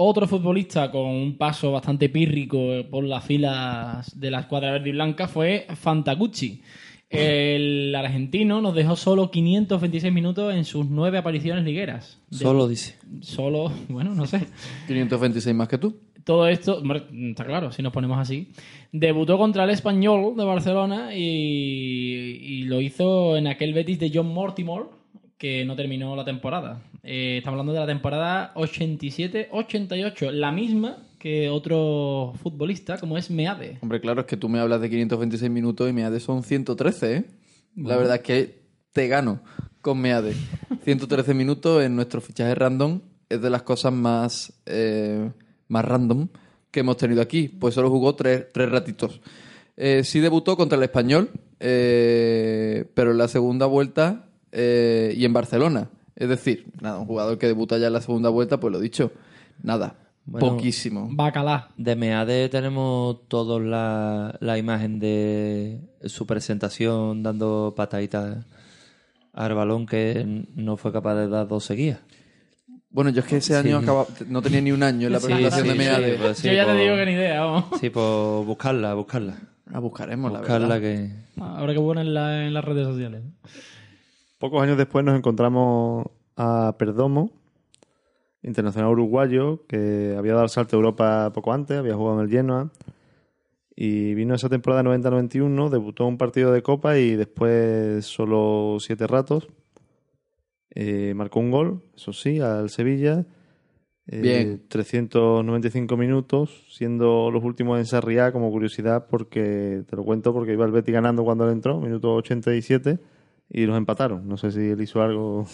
Otro 0.00 0.28
futbolista 0.28 0.92
con 0.92 1.06
un 1.06 1.36
paso 1.36 1.72
bastante 1.72 2.08
pírrico 2.08 2.84
por 2.88 3.02
las 3.02 3.24
filas 3.24 4.18
de 4.18 4.30
la 4.30 4.40
escuadra 4.40 4.70
verde 4.70 4.90
y 4.90 4.92
blanca 4.92 5.26
fue 5.26 5.66
Fantagucci. 5.74 6.62
El 7.10 7.92
argentino 7.96 8.60
nos 8.60 8.74
dejó 8.76 8.94
solo 8.94 9.30
526 9.30 10.12
minutos 10.12 10.54
en 10.54 10.64
sus 10.64 10.86
nueve 10.88 11.18
apariciones 11.18 11.64
ligueras. 11.64 12.20
De- 12.30 12.36
solo 12.38 12.68
dice. 12.68 12.94
Solo, 13.22 13.72
bueno, 13.88 14.14
no 14.14 14.26
sé. 14.26 14.46
526 14.86 15.56
más 15.56 15.66
que 15.66 15.78
tú. 15.78 15.96
Todo 16.22 16.46
esto, 16.46 16.76
hombre, 16.78 17.02
está 17.30 17.44
claro, 17.44 17.72
si 17.72 17.82
nos 17.82 17.92
ponemos 17.92 18.18
así. 18.18 18.52
Debutó 18.92 19.36
contra 19.36 19.64
el 19.64 19.70
Español 19.70 20.34
de 20.36 20.44
Barcelona 20.44 21.14
y, 21.14 21.22
y 21.22 22.62
lo 22.64 22.80
hizo 22.80 23.36
en 23.36 23.46
aquel 23.48 23.72
Betis 23.72 23.98
de 23.98 24.12
John 24.14 24.28
Mortimer, 24.32 24.82
que 25.38 25.64
no 25.64 25.74
terminó 25.74 26.14
la 26.14 26.24
temporada. 26.24 26.82
Eh, 27.10 27.38
estamos 27.38 27.54
hablando 27.54 27.72
de 27.72 27.80
la 27.80 27.86
temporada 27.86 28.52
87-88, 28.54 30.30
la 30.30 30.52
misma 30.52 30.98
que 31.18 31.48
otro 31.48 32.34
futbolista 32.42 32.98
como 32.98 33.16
es 33.16 33.30
Meade. 33.30 33.78
Hombre, 33.80 33.98
claro, 33.98 34.20
es 34.20 34.26
que 34.26 34.36
tú 34.36 34.50
me 34.50 34.60
hablas 34.60 34.82
de 34.82 34.90
526 34.90 35.50
minutos 35.50 35.88
y 35.88 35.94
Meade 35.94 36.20
son 36.20 36.42
113, 36.42 37.16
¿eh? 37.16 37.24
La 37.76 37.96
verdad 37.96 38.16
es 38.16 38.20
que 38.20 38.58
te 38.92 39.08
gano 39.08 39.40
con 39.80 39.98
Meade. 40.02 40.34
113 40.84 41.32
minutos 41.32 41.82
en 41.82 41.96
nuestro 41.96 42.20
fichaje 42.20 42.54
random 42.54 43.00
es 43.30 43.40
de 43.40 43.48
las 43.48 43.62
cosas 43.62 43.94
más, 43.94 44.52
eh, 44.66 45.30
más 45.68 45.86
random 45.86 46.28
que 46.70 46.80
hemos 46.80 46.98
tenido 46.98 47.22
aquí. 47.22 47.48
Pues 47.48 47.72
solo 47.72 47.88
jugó 47.88 48.16
tres, 48.16 48.48
tres 48.52 48.70
ratitos. 48.70 49.22
Eh, 49.78 50.04
sí 50.04 50.20
debutó 50.20 50.58
contra 50.58 50.76
el 50.76 50.84
Español, 50.84 51.30
eh, 51.58 52.84
pero 52.92 53.12
en 53.12 53.16
la 53.16 53.28
segunda 53.28 53.64
vuelta 53.64 54.26
eh, 54.52 55.14
y 55.16 55.24
en 55.24 55.32
Barcelona. 55.32 55.88
Es 56.18 56.28
decir, 56.28 56.66
nada, 56.80 56.98
un 56.98 57.06
jugador 57.06 57.38
que 57.38 57.46
debuta 57.46 57.78
ya 57.78 57.86
en 57.86 57.92
la 57.94 58.00
segunda 58.00 58.28
vuelta, 58.28 58.58
pues 58.58 58.72
lo 58.72 58.80
dicho, 58.80 59.12
nada, 59.62 59.94
Bueno, 60.26 60.48
poquísimo. 60.48 61.08
Bacalá. 61.12 61.68
De 61.76 61.94
Meade 61.96 62.48
tenemos 62.48 63.28
todos 63.28 63.62
la, 63.62 64.36
la 64.40 64.58
imagen 64.58 64.98
de 64.98 65.80
su 66.06 66.26
presentación 66.26 67.22
dando 67.22 67.72
pataditas 67.76 68.44
al 69.32 69.54
balón 69.54 69.86
que 69.86 70.44
no 70.56 70.76
fue 70.76 70.92
capaz 70.92 71.14
de 71.14 71.28
dar 71.28 71.46
dos 71.46 71.64
seguidas. 71.64 72.00
Bueno, 72.90 73.10
yo 73.10 73.20
es 73.20 73.26
que 73.26 73.36
ese 73.36 73.54
año 73.56 73.78
acaba- 73.78 74.06
no 74.28 74.42
tenía 74.42 74.60
ni 74.60 74.72
un 74.72 74.82
año 74.82 75.06
en 75.06 75.12
la 75.12 75.20
Sí, 75.20 75.26
presentación 75.26 75.62
sí, 75.62 75.68
de 75.68 75.74
Meade. 75.78 76.10
sí, 76.12 76.18
pues 76.20 76.38
sí, 76.38 76.48
Yo 76.48 76.54
ya 76.54 76.64
te 76.64 76.72
pues- 76.72 76.82
digo 76.82 76.96
que 76.96 77.06
ni 77.06 77.12
idea, 77.12 77.40
vamos. 77.42 77.64
Sí, 77.80 77.90
pues 77.90 78.46
buscarla, 78.46 78.94
buscarla. 78.94 79.34
La 79.70 79.78
buscaremos, 79.78 80.32
la 80.32 80.38
Buscarla 80.40 80.78
verdad. 80.78 80.80
que... 80.80 81.12
Habrá 81.42 81.74
que 81.74 81.80
ponerla 81.80 82.46
en 82.46 82.54
las 82.54 82.64
redes 82.64 82.86
sociales. 82.88 83.22
Pocos 84.38 84.62
años 84.62 84.78
después 84.78 85.04
nos 85.04 85.16
encontramos 85.16 86.06
a 86.36 86.76
Perdomo, 86.78 87.32
internacional 88.42 88.92
uruguayo, 88.92 89.66
que 89.66 90.14
había 90.16 90.32
dado 90.32 90.44
el 90.44 90.50
salto 90.50 90.76
a 90.76 90.78
Europa 90.78 91.32
poco 91.32 91.52
antes, 91.52 91.76
había 91.76 91.96
jugado 91.96 92.20
en 92.20 92.24
el 92.24 92.30
Genoa. 92.30 92.70
Y 93.74 94.14
vino 94.14 94.34
esa 94.34 94.48
temporada 94.48 94.82
90-91, 94.84 95.70
debutó 95.70 96.06
un 96.06 96.18
partido 96.18 96.52
de 96.52 96.62
Copa 96.62 96.98
y 96.98 97.16
después 97.16 98.06
solo 98.06 98.76
siete 98.80 99.06
ratos. 99.06 99.48
Eh, 100.70 101.14
marcó 101.14 101.40
un 101.40 101.50
gol, 101.50 101.82
eso 101.96 102.12
sí, 102.12 102.40
al 102.40 102.70
Sevilla. 102.70 103.26
Eh, 104.06 104.20
Bien. 104.20 104.62
395 104.68 105.96
minutos, 105.96 106.64
siendo 106.70 107.30
los 107.30 107.42
últimos 107.42 107.78
en 107.78 107.86
Sarriá 107.86 108.32
como 108.32 108.50
curiosidad, 108.50 109.06
porque 109.10 109.82
te 109.88 109.96
lo 109.96 110.04
cuento 110.04 110.32
porque 110.32 110.52
iba 110.52 110.64
el 110.64 110.72
Betty 110.72 110.92
ganando 110.92 111.24
cuando 111.24 111.44
él 111.44 111.52
entró, 111.52 111.80
minuto 111.80 112.14
87, 112.14 112.98
y 113.50 113.66
los 113.66 113.76
empataron. 113.76 114.28
No 114.28 114.36
sé 114.36 114.52
si 114.52 114.60
él 114.60 114.80
hizo 114.80 115.02
algo 115.02 115.46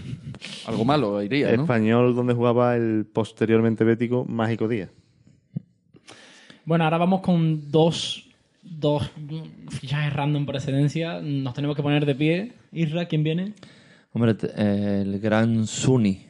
Algo 0.66 0.84
malo 0.84 1.22
iría, 1.22 1.54
¿no? 1.56 1.62
español 1.62 2.14
donde 2.14 2.34
jugaba 2.34 2.76
el 2.76 3.06
posteriormente 3.12 3.84
bético 3.84 4.24
Mágico 4.24 4.68
Díaz. 4.68 4.90
Bueno, 6.64 6.84
ahora 6.84 6.98
vamos 6.98 7.20
con 7.22 7.70
dos, 7.70 8.28
dos 8.62 9.10
fichajes 9.70 10.12
random 10.12 10.46
por 10.46 10.54
excelencia. 10.54 11.20
Nos 11.20 11.54
tenemos 11.54 11.76
que 11.76 11.82
poner 11.82 12.06
de 12.06 12.14
pie. 12.14 12.52
Isra, 12.70 13.06
¿quién 13.06 13.24
viene? 13.24 13.54
Hombre, 14.12 14.36
eh, 14.56 15.02
el 15.02 15.18
gran 15.18 15.66
Suni. 15.66 16.26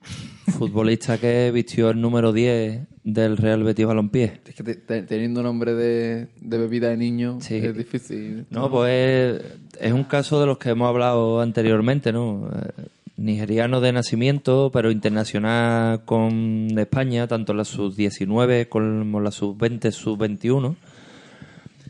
Futbolista 0.46 1.18
que 1.18 1.50
vistió 1.50 1.90
el 1.90 2.00
número 2.00 2.32
10 2.32 2.91
del 3.04 3.36
Real 3.36 3.62
Betis 3.64 3.86
Balompié. 3.86 4.40
Es 4.46 4.54
que 4.54 4.62
te- 4.62 4.74
te- 4.76 5.02
teniendo 5.02 5.42
nombre 5.42 5.74
de, 5.74 6.28
de 6.40 6.58
bebida 6.58 6.88
de 6.90 6.96
niño 6.96 7.38
Sí. 7.40 7.56
es 7.56 7.76
difícil. 7.76 8.46
No, 8.50 8.70
pues 8.70 9.42
es 9.80 9.92
un 9.92 10.04
caso 10.04 10.40
de 10.40 10.46
los 10.46 10.58
que 10.58 10.70
hemos 10.70 10.88
hablado 10.88 11.40
anteriormente, 11.40 12.12
¿no? 12.12 12.48
Eh, 12.54 12.82
Nigeriano 13.16 13.80
de 13.80 13.92
nacimiento, 13.92 14.70
pero 14.72 14.90
internacional 14.90 16.04
con 16.04 16.68
España, 16.78 17.26
tanto 17.28 17.54
la 17.54 17.64
sub-19 17.64 18.68
como 18.68 19.20
la 19.20 19.30
sub-20, 19.30 19.90
sub-21. 19.92 20.74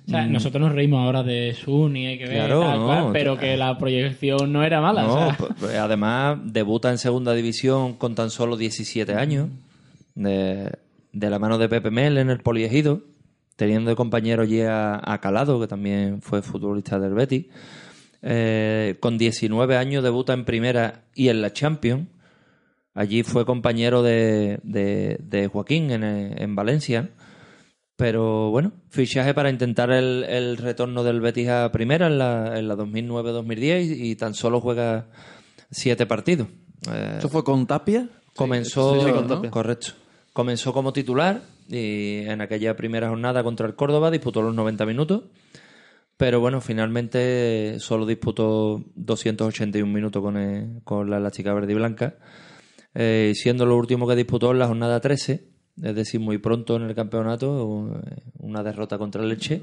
O 0.05 0.11
sea, 0.11 0.27
nosotros 0.27 0.61
nos 0.61 0.73
reímos 0.75 1.05
ahora 1.07 1.23
de 1.23 1.55
Suni, 1.55 2.07
hay 2.07 2.19
que 2.19 2.25
ver, 2.25 2.35
Claro, 2.39 2.61
tal 2.63 2.79
no, 2.81 2.87
cual, 2.87 3.05
pero 3.13 3.39
que 3.39 3.57
la 3.57 3.79
proyección 3.79 4.53
no 4.53 4.65
era 4.65 4.81
mala. 4.81 5.03
No, 5.05 5.15
o 5.15 5.19
sea. 5.29 5.37
pues, 5.39 5.53
pues, 5.61 5.75
además 5.77 6.39
debuta 6.45 6.91
en 6.91 6.99
segunda 6.99 7.33
división 7.35 7.95
con 7.95 8.15
tan 8.17 8.31
solo 8.31 8.57
17 8.57 9.15
años, 9.15 9.49
de, 10.17 10.71
de 11.13 11.31
la 11.31 11.39
mano 11.39 11.59
de 11.59 11.69
Pepe 11.69 11.91
Mel 11.91 12.19
en 12.19 12.31
el 12.31 12.41
Poliegido, 12.41 13.03
teniendo 13.57 13.91
de 13.91 13.97
compañero 13.97 14.43
allí 14.43 14.61
a, 14.63 15.01
a 15.03 15.21
Calado, 15.21 15.61
que 15.61 15.67
también 15.69 16.23
fue 16.23 16.43
futbolista 16.43 16.99
del 16.99 17.15
Betis. 17.15 17.47
Eh, 18.23 18.97
con 19.01 19.19
19 19.19 19.77
años 19.77 20.03
debuta 20.05 20.33
en 20.33 20.45
primera 20.45 21.05
y 21.15 21.29
en 21.29 21.43
la 21.43 21.53
Champions. 21.53 22.09
Allí 22.95 23.23
fue 23.23 23.45
compañero 23.47 24.03
de, 24.03 24.61
de- 24.63 25.19
de 25.23 25.49
Joaquín 25.49 25.91
en, 25.91 26.05
en 26.05 26.55
Valencia. 26.55 27.11
Pero 27.97 28.51
bueno, 28.51 28.73
fichaje 28.89 29.35
para 29.35 29.51
intentar 29.51 29.91
el, 29.91 30.25
el 30.25 30.57
retorno 30.57 31.05
del 31.05 31.21
Betis 31.21 31.49
a 31.49 31.71
primera 31.73 32.07
en 32.07 32.19
la, 32.19 32.59
en 32.59 32.67
la 32.69 32.75
2009-2010 32.77 33.97
y, 33.97 34.11
y 34.11 34.17
tan 34.17 34.35
solo 34.35 34.61
juega 34.61 35.07
siete 35.71 36.07
partidos. 36.07 36.49
Eh, 36.91 37.13
¿Esto 37.17 37.29
fue 37.29 37.45
con 37.45 37.67
Tapia? 37.67 38.09
comenzó, 38.35 39.07
Sí, 39.07 39.13
con 39.13 39.27
Tapia. 39.29 39.51
correcto, 39.51 39.89
comenzó 40.33 40.73
como 40.73 40.93
titular 40.93 41.43
y 41.69 42.19
en 42.27 42.41
aquella 42.41 42.77
primera 42.77 43.09
jornada 43.09 43.43
contra 43.43 43.67
el 43.67 43.75
Córdoba 43.75 44.11
disputó 44.11 44.43
los 44.43 44.55
90 44.55 44.87
minutos. 44.87 45.25
Pero 46.17 46.41
bueno, 46.41 46.61
finalmente 46.61 47.77
solo 47.81 48.07
disputó 48.07 48.85
281 48.95 49.93
minutos 49.93 50.23
con, 50.23 50.37
el- 50.37 50.81
con 50.85 51.11
la 51.11 51.17
Elástica 51.19 51.53
Verde 51.53 51.73
y 51.73 51.77
Blanca, 51.77 52.15
eh, 52.95 53.33
siendo 53.35 53.67
lo 53.67 53.77
último 53.77 54.07
que 54.07 54.15
disputó 54.15 54.53
en 54.53 54.59
la 54.59 54.69
jornada 54.69 55.01
13, 55.01 55.45
es 55.83 55.95
decir, 55.95 56.21
muy 56.21 56.39
pronto 56.39 56.77
en 56.77 56.83
el 56.83 56.95
campeonato, 56.95 57.91
una 58.39 58.63
derrota 58.63 58.99
contra 58.99 59.23
el 59.23 59.31
Leche, 59.31 59.63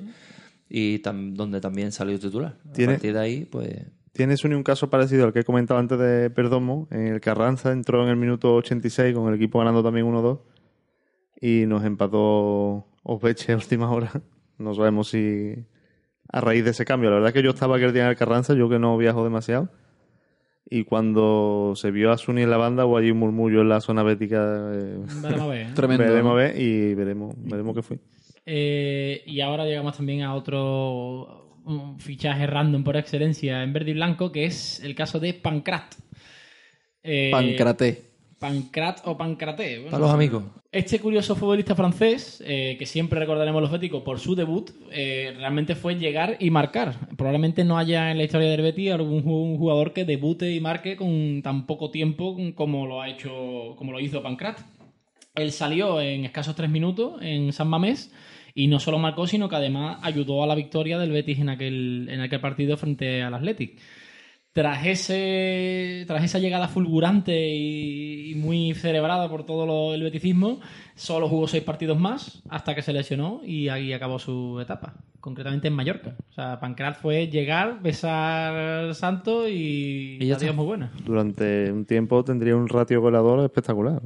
y 0.68 1.00
tam- 1.02 1.34
donde 1.34 1.62
también 1.62 1.92
salió 1.92 2.20
titular. 2.20 2.58
A 2.68 2.74
partir 2.94 3.14
de 3.14 3.20
ahí, 3.20 3.46
pues 3.46 3.70
Tienes 4.12 4.44
un, 4.44 4.54
un 4.56 4.64
caso 4.64 4.90
parecido 4.90 5.26
al 5.26 5.32
que 5.34 5.40
he 5.42 5.44
comentado 5.46 5.80
antes 5.80 5.98
de 6.00 6.30
Perdomo, 6.32 6.88
en 6.92 7.08
el 7.08 7.22
que 7.22 7.30
Arranza 7.30 7.72
entró 7.72 8.04
en 8.04 8.10
el 8.10 8.18
minuto 8.18 8.56
86 8.56 9.16
con 9.16 9.30
el 9.30 9.36
equipo 9.36 9.60
ganando 9.60 9.82
también 9.84 10.08
1-2 10.08 10.40
y 11.42 11.66
nos 11.66 11.84
empató 11.86 12.88
Osbeche 13.04 13.54
a 13.54 13.56
última 13.58 13.90
hora. 13.92 14.12
No 14.58 14.74
sabemos 14.74 15.10
si 15.10 15.56
a 16.32 16.42
raíz 16.42 16.64
de 16.66 16.72
ese 16.72 16.86
cambio. 16.86 17.10
La 17.10 17.16
verdad 17.16 17.30
es 17.30 17.34
que 17.34 17.44
yo 17.44 17.52
estaba 17.52 17.78
aquel 17.78 17.94
día 17.94 18.04
en 18.04 18.10
el 18.10 18.16
Carranza, 18.18 18.54
yo 18.54 18.70
que 18.70 18.78
no 18.80 18.98
viajo 18.98 19.24
demasiado. 19.24 19.70
Y 20.70 20.84
cuando 20.84 21.74
se 21.76 21.90
vio 21.92 22.12
a 22.12 22.18
Suni 22.18 22.44
en 22.44 22.50
la 22.52 22.58
banda, 22.58 22.86
hubo 22.86 22.98
allí 22.98 23.10
un 23.10 23.18
murmullo 23.20 23.62
en 23.62 23.70
la 23.70 23.82
zona 23.82 24.04
bética. 24.04 24.38
eh, 24.74 25.00
Veremos 25.22 25.42
a 25.42 25.48
ver, 25.48 25.68
¿eh? 25.68 25.70
Tremendo. 25.76 26.04
veremos 26.04 26.24
¿no? 26.26 26.32
a 26.32 26.36
ver 26.36 26.62
y 26.62 26.94
veremos, 26.94 27.36
veremos 27.38 27.76
qué 27.76 27.82
fue. 27.82 28.00
Eh, 28.46 29.24
y 29.26 29.42
ahora 29.42 29.66
llegamos 29.66 29.96
también 29.98 30.22
a 30.22 30.36
otro 30.36 31.58
fichaje 32.00 32.48
random 32.48 32.84
por 32.84 32.98
excelencia 32.98 33.64
en 33.64 33.74
verde 33.74 33.92
y 33.92 33.94
blanco, 33.94 34.32
que 34.32 34.46
es 34.46 34.80
el 34.84 34.94
caso 34.96 35.20
de 35.20 35.34
Pancrat. 35.34 35.96
Eh, 37.02 37.30
Pancraté. 37.32 38.09
Pancrat 38.40 39.02
o 39.06 39.18
Pancraté. 39.18 39.76
bueno, 39.80 39.92
para 39.92 40.04
los 40.04 40.14
amigos. 40.14 40.44
Este 40.72 41.00
curioso 41.00 41.36
futbolista 41.36 41.76
francés, 41.76 42.42
eh, 42.46 42.76
que 42.80 42.86
siempre 42.86 43.20
recordaremos 43.20 43.62
los 43.62 43.72
béticos 43.72 44.02
por 44.04 44.20
su 44.20 44.36
debut, 44.36 44.72
eh, 44.92 45.34
realmente 45.38 45.76
fue 45.76 45.96
llegar 45.96 46.38
y 46.40 46.50
marcar. 46.50 46.96
Probablemente 47.18 47.66
no 47.66 47.78
haya 47.78 48.12
en 48.12 48.18
la 48.18 48.24
historia 48.24 48.50
del 48.50 48.62
Betis 48.62 48.92
algún 48.92 49.22
jugador 49.58 49.94
que 49.94 50.06
debute 50.06 50.52
y 50.54 50.62
marque 50.62 50.96
con 50.96 51.42
tan 51.42 51.66
poco 51.66 51.92
tiempo 51.92 52.38
como 52.56 52.88
lo 52.88 53.02
ha 53.02 53.10
hecho, 53.10 53.76
como 53.76 53.92
lo 53.92 54.00
hizo 54.00 54.24
Pancrat. 54.24 54.60
Él 55.36 55.52
salió 55.52 56.02
en 56.02 56.26
escasos 56.26 56.56
tres 56.56 56.70
minutos 56.70 57.22
en 57.22 57.52
San 57.52 57.68
Mamés 57.68 58.14
y 58.56 58.68
no 58.68 58.80
solo 58.80 59.00
marcó, 59.00 59.28
sino 59.28 59.50
que 59.50 59.56
además 59.56 60.00
ayudó 60.02 60.44
a 60.44 60.48
la 60.48 60.56
victoria 60.56 60.98
del 60.98 61.12
Betis 61.12 61.40
en 61.40 61.50
aquel, 61.50 62.08
en 62.10 62.22
aquel 62.22 62.40
partido 62.40 62.78
frente 62.78 63.22
al 63.22 63.34
Athletic. 63.34 63.80
Tras, 64.60 64.86
ese, 64.86 66.04
tras 66.06 66.22
esa 66.22 66.38
llegada 66.38 66.68
fulgurante 66.68 67.32
y, 67.56 68.32
y 68.32 68.36
muy 68.36 68.74
celebrada 68.74 69.30
por 69.30 69.46
todo 69.46 69.66
lo- 69.66 69.94
el 69.94 70.04
beticismo, 70.04 70.60
solo 70.96 71.30
jugó 71.30 71.48
seis 71.48 71.64
partidos 71.64 71.98
más 71.98 72.44
hasta 72.50 72.76
que 72.76 72.82
se 72.82 72.92
lesionó 72.92 73.40
y 73.46 73.70
ahí 73.70 73.94
acabó 73.94 74.20
su 74.20 74.60
etapa, 74.60 74.96
concretamente 75.22 75.70
en 75.70 75.76
Mallorca. 75.76 76.14
O 76.30 76.34
sea, 76.34 76.60
Pancrat 76.60 77.00
fue 77.00 77.28
llegar, 77.28 77.82
besar 77.82 78.54
al 78.54 78.96
santo 78.96 79.48
y, 79.48 80.18
Y 80.20 80.28
ya 80.28 80.36
está. 80.36 80.52
muy 80.52 80.66
buena. 80.66 80.92
Durante 81.06 81.72
un 81.72 81.86
tiempo 81.86 82.22
tendría 82.26 82.58
un 82.58 82.68
ratio 82.68 83.00
goleador 83.00 83.46
espectacular. 83.46 84.02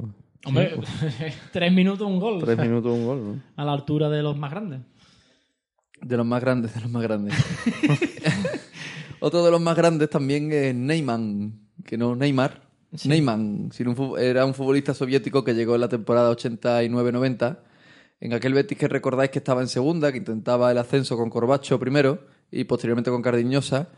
Hombre, 0.46 0.72
tres 1.52 1.72
minutos, 1.72 2.06
un 2.06 2.20
gol. 2.20 2.44
Tres 2.44 2.58
minutos 2.58 2.92
un 2.92 3.04
gol, 3.06 3.24
¿no? 3.24 3.40
A 3.60 3.64
la 3.64 3.72
altura 3.72 4.08
de 4.08 4.22
los 4.22 4.36
más 4.36 4.52
grandes. 4.52 4.82
De 6.00 6.16
los 6.16 6.26
más 6.26 6.40
grandes, 6.40 6.72
de 6.74 6.80
los 6.80 6.90
más 6.90 7.02
grandes. 7.02 7.34
Otro 9.24 9.42
de 9.42 9.50
los 9.50 9.60
más 9.62 9.74
grandes 9.74 10.10
también 10.10 10.52
es 10.52 10.74
Neyman, 10.74 11.58
que 11.86 11.96
no 11.96 12.14
Neymar. 12.14 12.60
Neyman, 13.06 13.70
sino 13.72 14.18
era 14.18 14.44
un 14.44 14.52
futbolista 14.52 14.92
soviético 14.92 15.42
que 15.42 15.54
llegó 15.54 15.76
en 15.76 15.80
la 15.80 15.88
temporada 15.88 16.30
89-90. 16.30 17.58
En 18.20 18.34
aquel 18.34 18.52
Betis 18.52 18.76
que 18.76 18.86
recordáis 18.86 19.30
que 19.30 19.38
estaba 19.38 19.62
en 19.62 19.68
segunda, 19.68 20.12
que 20.12 20.18
intentaba 20.18 20.70
el 20.70 20.76
ascenso 20.76 21.16
con 21.16 21.30
Corbacho 21.30 21.80
primero 21.80 22.26
y 22.50 22.64
posteriormente 22.64 23.10
con 23.10 23.22
Cardiñosa. 23.22 23.88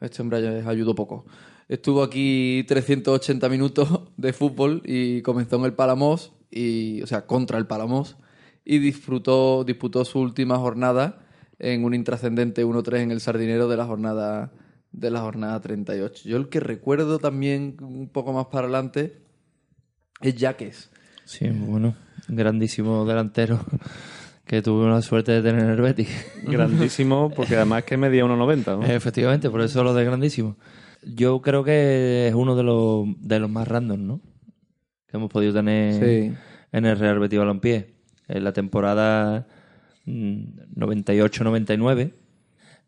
Este 0.00 0.22
hombre 0.22 0.40
les 0.40 0.64
ayudó 0.64 0.94
poco. 0.94 1.26
Estuvo 1.68 2.00
aquí 2.00 2.64
380 2.68 3.48
minutos 3.48 3.88
de 4.16 4.32
fútbol 4.32 4.80
y 4.84 5.22
comenzó 5.22 5.56
en 5.56 5.64
el 5.64 5.74
Palamos, 5.74 6.34
y, 6.52 7.02
o 7.02 7.08
sea, 7.08 7.26
contra 7.26 7.58
el 7.58 7.66
Palamos, 7.66 8.16
y 8.64 8.78
disfrutó, 8.78 9.64
disputó 9.64 10.04
su 10.04 10.20
última 10.20 10.56
jornada 10.58 11.21
en 11.62 11.84
un 11.84 11.94
intrascendente 11.94 12.64
1-3 12.66 12.98
en 12.98 13.10
el 13.12 13.20
Sardinero 13.20 13.68
de 13.68 13.76
la 13.78 13.86
jornada 13.86 14.52
de 14.92 15.10
la 15.10 15.20
jornada 15.20 15.58
38. 15.60 16.28
Yo 16.28 16.36
el 16.36 16.48
que 16.50 16.60
recuerdo 16.60 17.18
también 17.18 17.76
un 17.80 18.08
poco 18.10 18.34
más 18.34 18.46
para 18.46 18.64
adelante 18.66 19.22
es 20.20 20.34
Jaques. 20.38 20.90
Sí, 21.24 21.48
bueno, 21.48 21.94
grandísimo 22.28 23.06
delantero 23.06 23.58
que 24.44 24.60
tuve 24.60 24.86
la 24.90 25.00
suerte 25.00 25.32
de 25.32 25.40
tener 25.40 25.62
en 25.64 25.70
el 25.70 25.80
Betis. 25.80 26.08
Grandísimo, 26.44 27.30
porque 27.34 27.56
además 27.56 27.84
que 27.84 27.96
medía 27.96 28.24
1,90. 28.24 28.80
¿no? 28.80 28.84
Efectivamente, 28.84 29.48
por 29.48 29.62
eso 29.62 29.82
lo 29.82 29.94
de 29.94 30.04
grandísimo. 30.04 30.56
Yo 31.02 31.40
creo 31.40 31.64
que 31.64 32.28
es 32.28 32.34
uno 32.34 32.54
de 32.54 32.62
los, 32.62 33.06
de 33.18 33.38
los 33.38 33.48
más 33.48 33.66
random, 33.66 34.06
¿no? 34.06 34.20
Que 35.06 35.16
hemos 35.16 35.30
podido 35.30 35.54
tener 35.54 35.94
Sí. 35.94 36.34
en 36.72 36.84
el 36.84 36.98
Real 36.98 37.18
Betis 37.18 37.38
Balompié. 37.38 37.94
En 38.28 38.44
la 38.44 38.52
temporada 38.52 39.46
98-99 40.06 42.12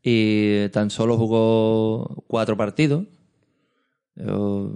y 0.02 0.68
tan 0.70 0.90
solo 0.90 1.16
jugó 1.16 2.24
cuatro 2.26 2.56
partidos. 2.56 3.04
Yo 4.16 4.72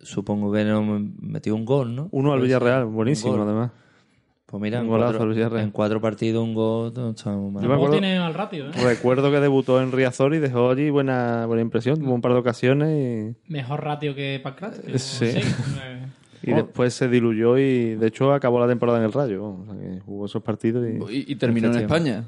supongo 0.00 0.52
que 0.52 0.64
no 0.64 0.82
metió 1.20 1.54
un 1.54 1.64
gol, 1.64 1.94
¿no? 1.94 2.08
Uno 2.12 2.32
al 2.32 2.40
Villarreal, 2.40 2.86
buenísimo 2.86 3.34
además. 3.42 3.72
Pues 4.46 4.62
mira, 4.62 4.78
Un 4.78 4.84
en 4.84 4.90
golazo 4.90 5.12
cuatro, 5.14 5.28
al 5.28 5.34
Villarreal. 5.34 5.64
en 5.64 5.70
cuatro 5.72 6.00
partidos 6.00 6.44
un 6.44 6.54
gol. 6.54 6.92
no 6.94 7.12
mal. 7.12 7.16
Yo 7.16 7.34
me 7.34 7.52
Tampoco 7.52 7.72
acuerdo- 7.74 7.92
tiene 7.98 8.20
mal 8.20 8.34
ratio, 8.34 8.68
¿eh? 8.68 8.72
Recuerdo 8.84 9.30
que 9.32 9.40
debutó 9.40 9.80
en 9.82 9.90
Riazor 9.90 10.34
y 10.34 10.38
dejó 10.38 10.70
allí 10.70 10.90
buena, 10.90 11.46
buena 11.46 11.62
impresión. 11.62 11.98
Tuvo 11.98 12.14
un 12.14 12.20
par 12.20 12.32
de 12.34 12.38
ocasiones 12.38 13.36
Mejor 13.48 13.82
ratio 13.82 14.14
que 14.14 14.38
Pancrat. 14.42 14.78
que 14.78 14.98
Sí. 14.98 15.32
y, 16.46 16.50
y 16.50 16.54
después 16.54 16.94
se 16.94 17.08
diluyó 17.08 17.58
y 17.58 17.94
de 17.96 18.06
hecho 18.06 18.32
acabó 18.32 18.60
la 18.60 18.66
temporada 18.68 18.98
en 18.98 19.04
el 19.04 19.12
Rayo. 19.12 19.44
O 19.44 19.64
sea, 19.66 19.74
que 19.78 20.00
jugó 20.00 20.26
esos 20.26 20.42
partidos 20.42 20.86
y... 20.86 21.12
Y, 21.18 21.32
y 21.32 21.36
terminó 21.36 21.68
en 21.72 21.76
España, 21.80 22.24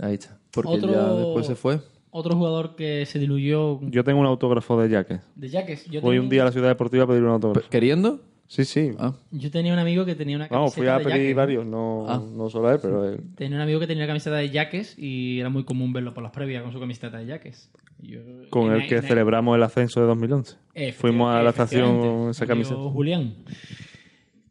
Ahí 0.00 0.14
está. 0.14 0.38
porque 0.50 0.70
Otro- 0.70 0.92
ya 0.92 1.12
después 1.12 1.46
se 1.46 1.54
fue. 1.54 1.80
Otro 2.10 2.34
jugador 2.36 2.74
que 2.74 3.04
se 3.06 3.18
diluyó 3.18 3.80
Yo 3.82 4.02
tengo 4.02 4.18
un 4.20 4.26
autógrafo 4.26 4.80
de 4.80 4.88
Jaques. 4.88 5.20
de 5.36 5.48
Jaques. 5.50 5.84
Yo 5.86 6.00
Voy 6.00 6.12
tenía- 6.16 6.22
un 6.22 6.28
día 6.30 6.42
a 6.42 6.44
la 6.46 6.52
ciudad 6.52 6.68
deportiva 6.68 7.04
a 7.04 7.06
pedir 7.06 7.22
un 7.22 7.30
autógrafo. 7.30 7.68
¿Queriendo? 7.68 8.20
Sí, 8.46 8.64
sí. 8.64 8.92
Ah. 8.98 9.12
Yo 9.30 9.50
tenía 9.50 9.74
un 9.74 9.78
amigo 9.78 10.06
que 10.06 10.14
tenía 10.14 10.36
una 10.36 10.48
camiseta 10.48 10.58
Vamos, 10.58 10.74
fui 10.74 10.86
a 10.86 10.96
de 10.98 11.04
pedir 11.04 11.18
Jaques. 11.20 11.36
varios, 11.36 11.66
no, 11.66 12.06
Ah. 12.08 12.18
no 12.34 12.48
solo 12.48 12.68
a 12.68 12.72
él, 12.72 12.78
pero 12.80 13.04
él. 13.06 13.20
Tenía 13.36 13.56
un 13.58 13.62
amigo 13.62 13.78
que 13.78 13.86
tenía 13.86 14.04
una 14.04 14.06
camiseta 14.08 14.36
de 14.36 14.48
Jaques 14.48 14.98
y 14.98 15.38
era 15.38 15.50
muy 15.50 15.64
común 15.64 15.92
verlo 15.92 16.14
por 16.14 16.22
las 16.22 16.32
previas 16.32 16.62
con 16.62 16.72
su 16.72 16.80
camiseta 16.80 17.18
de 17.18 17.26
Jaques. 17.26 17.70
Yo- 18.00 18.20
Con 18.50 18.72
el 18.72 18.86
que 18.88 19.02
celebramos 19.02 19.56
el 19.56 19.62
ascenso 19.62 20.00
de 20.00 20.06
2011. 20.06 20.56
Efecti- 20.74 20.92
Fuimos 20.94 21.34
a 21.34 21.42
la 21.42 21.50
estación 21.50 22.00
con 22.00 22.30
esa 22.30 22.46
camiseta. 22.46 22.76
Julián. 22.80 23.34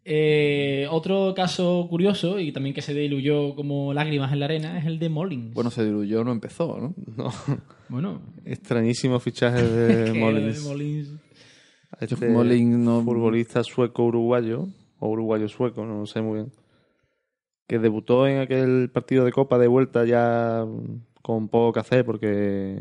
Eh, 0.10 0.88
otro 0.90 1.34
caso 1.36 1.86
curioso 1.90 2.40
y 2.40 2.54
también 2.54 2.74
que 2.74 2.82
se 2.82 2.94
diluyó 2.94 3.56
como 3.56 3.94
lágrimas 3.94 4.32
en 4.32 4.40
la 4.40 4.46
arena 4.46 4.78
es 4.80 4.86
el 4.86 5.00
de 5.00 5.10
Mullins. 5.10 5.54
Bueno, 5.54 5.70
se 5.70 5.84
diluyó, 5.84 6.24
no 6.24 6.32
empezó, 6.32 6.78
¿no? 6.80 6.96
No, 7.18 7.30
bueno 7.90 8.22
extrañísimo 8.46 9.20
fichaje 9.20 9.62
de 9.68 10.14
que 10.14 10.20
Molins. 10.20 10.66
Mullins- 10.66 11.20
Este 12.00 12.30
no- 12.30 13.02
futbolista 13.04 13.64
sueco-uruguayo, 13.64 14.68
o 15.00 15.10
uruguayo-sueco, 15.10 15.86
no 15.86 16.06
sé 16.06 16.22
muy 16.22 16.36
bien, 16.40 16.52
que 17.68 17.78
debutó 17.80 18.28
en 18.28 18.40
aquel 18.40 18.90
partido 18.90 19.26
de 19.26 19.34
Copa 19.34 19.58
de 19.58 19.68
vuelta 19.68 20.06
ya 20.06 20.64
con 21.22 21.50
poco 21.50 21.74
que 21.74 21.80
hacer 21.82 22.06
porque 22.06 22.80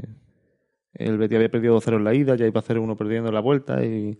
el 0.98 1.18
Betis 1.18 1.36
había 1.36 1.50
perdido 1.50 1.76
2-0 1.80 1.96
en 1.96 2.04
la 2.04 2.14
ida, 2.14 2.36
ya 2.36 2.46
iba 2.46 2.58
a 2.58 2.62
hacer 2.62 2.78
uno 2.78 2.96
perdiendo 2.96 3.28
en 3.28 3.34
la 3.34 3.40
vuelta 3.40 3.84
y, 3.84 4.18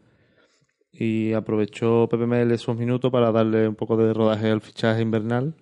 y 0.92 1.32
aprovechó 1.32 2.08
PPML 2.08 2.52
esos 2.52 2.76
minutos 2.76 3.10
para 3.10 3.32
darle 3.32 3.68
un 3.68 3.74
poco 3.74 3.96
de 3.96 4.12
rodaje 4.14 4.50
al 4.50 4.60
fichaje 4.60 5.02
invernal 5.02 5.54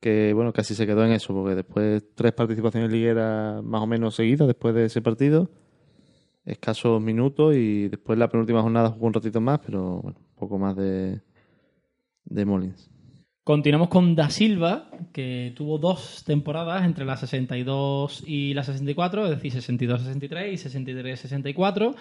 que 0.00 0.34
bueno, 0.34 0.52
casi 0.52 0.74
se 0.74 0.86
quedó 0.86 1.02
en 1.02 1.12
eso, 1.12 1.32
porque 1.32 1.54
después 1.54 2.04
tres 2.14 2.32
participaciones 2.32 2.92
ligueras 2.92 3.64
más 3.64 3.80
o 3.80 3.86
menos 3.86 4.14
seguidas 4.14 4.46
después 4.46 4.74
de 4.74 4.84
ese 4.84 5.00
partido 5.00 5.48
escasos 6.44 7.00
minutos 7.00 7.54
y 7.54 7.88
después 7.88 8.18
la 8.18 8.28
penúltima 8.28 8.60
jornada 8.60 8.90
jugó 8.90 9.06
un 9.06 9.14
ratito 9.14 9.40
más, 9.40 9.60
pero 9.64 10.02
bueno, 10.02 10.18
poco 10.36 10.58
más 10.58 10.76
de, 10.76 11.22
de 12.26 12.44
Molins. 12.44 12.90
Continuamos 13.44 13.88
con 13.88 14.14
Da 14.14 14.30
Silva, 14.30 14.88
que 15.12 15.52
tuvo 15.54 15.76
dos 15.76 16.24
temporadas 16.24 16.82
entre 16.86 17.04
la 17.04 17.18
62 17.18 18.24
y 18.26 18.54
la 18.54 18.64
64, 18.64 19.26
es 19.26 19.30
decir, 19.32 19.52
62-63 19.52 20.50
y 20.50 20.56
63-64. 20.56 21.94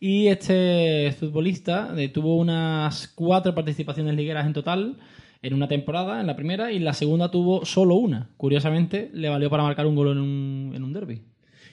Y 0.00 0.26
este 0.26 1.14
futbolista 1.16 1.94
eh, 1.96 2.08
tuvo 2.08 2.36
unas 2.36 3.06
cuatro 3.14 3.54
participaciones 3.54 4.16
ligueras 4.16 4.44
en 4.44 4.52
total 4.52 4.96
en 5.40 5.54
una 5.54 5.68
temporada, 5.68 6.20
en 6.20 6.26
la 6.26 6.34
primera, 6.34 6.72
y 6.72 6.78
en 6.78 6.84
la 6.84 6.94
segunda 6.94 7.30
tuvo 7.30 7.64
solo 7.64 7.94
una. 7.94 8.30
Curiosamente, 8.36 9.08
le 9.14 9.28
valió 9.28 9.48
para 9.50 9.62
marcar 9.62 9.86
un 9.86 9.94
gol 9.94 10.08
en 10.08 10.18
un, 10.18 10.72
en 10.74 10.82
un 10.82 10.92
derby. 10.92 11.22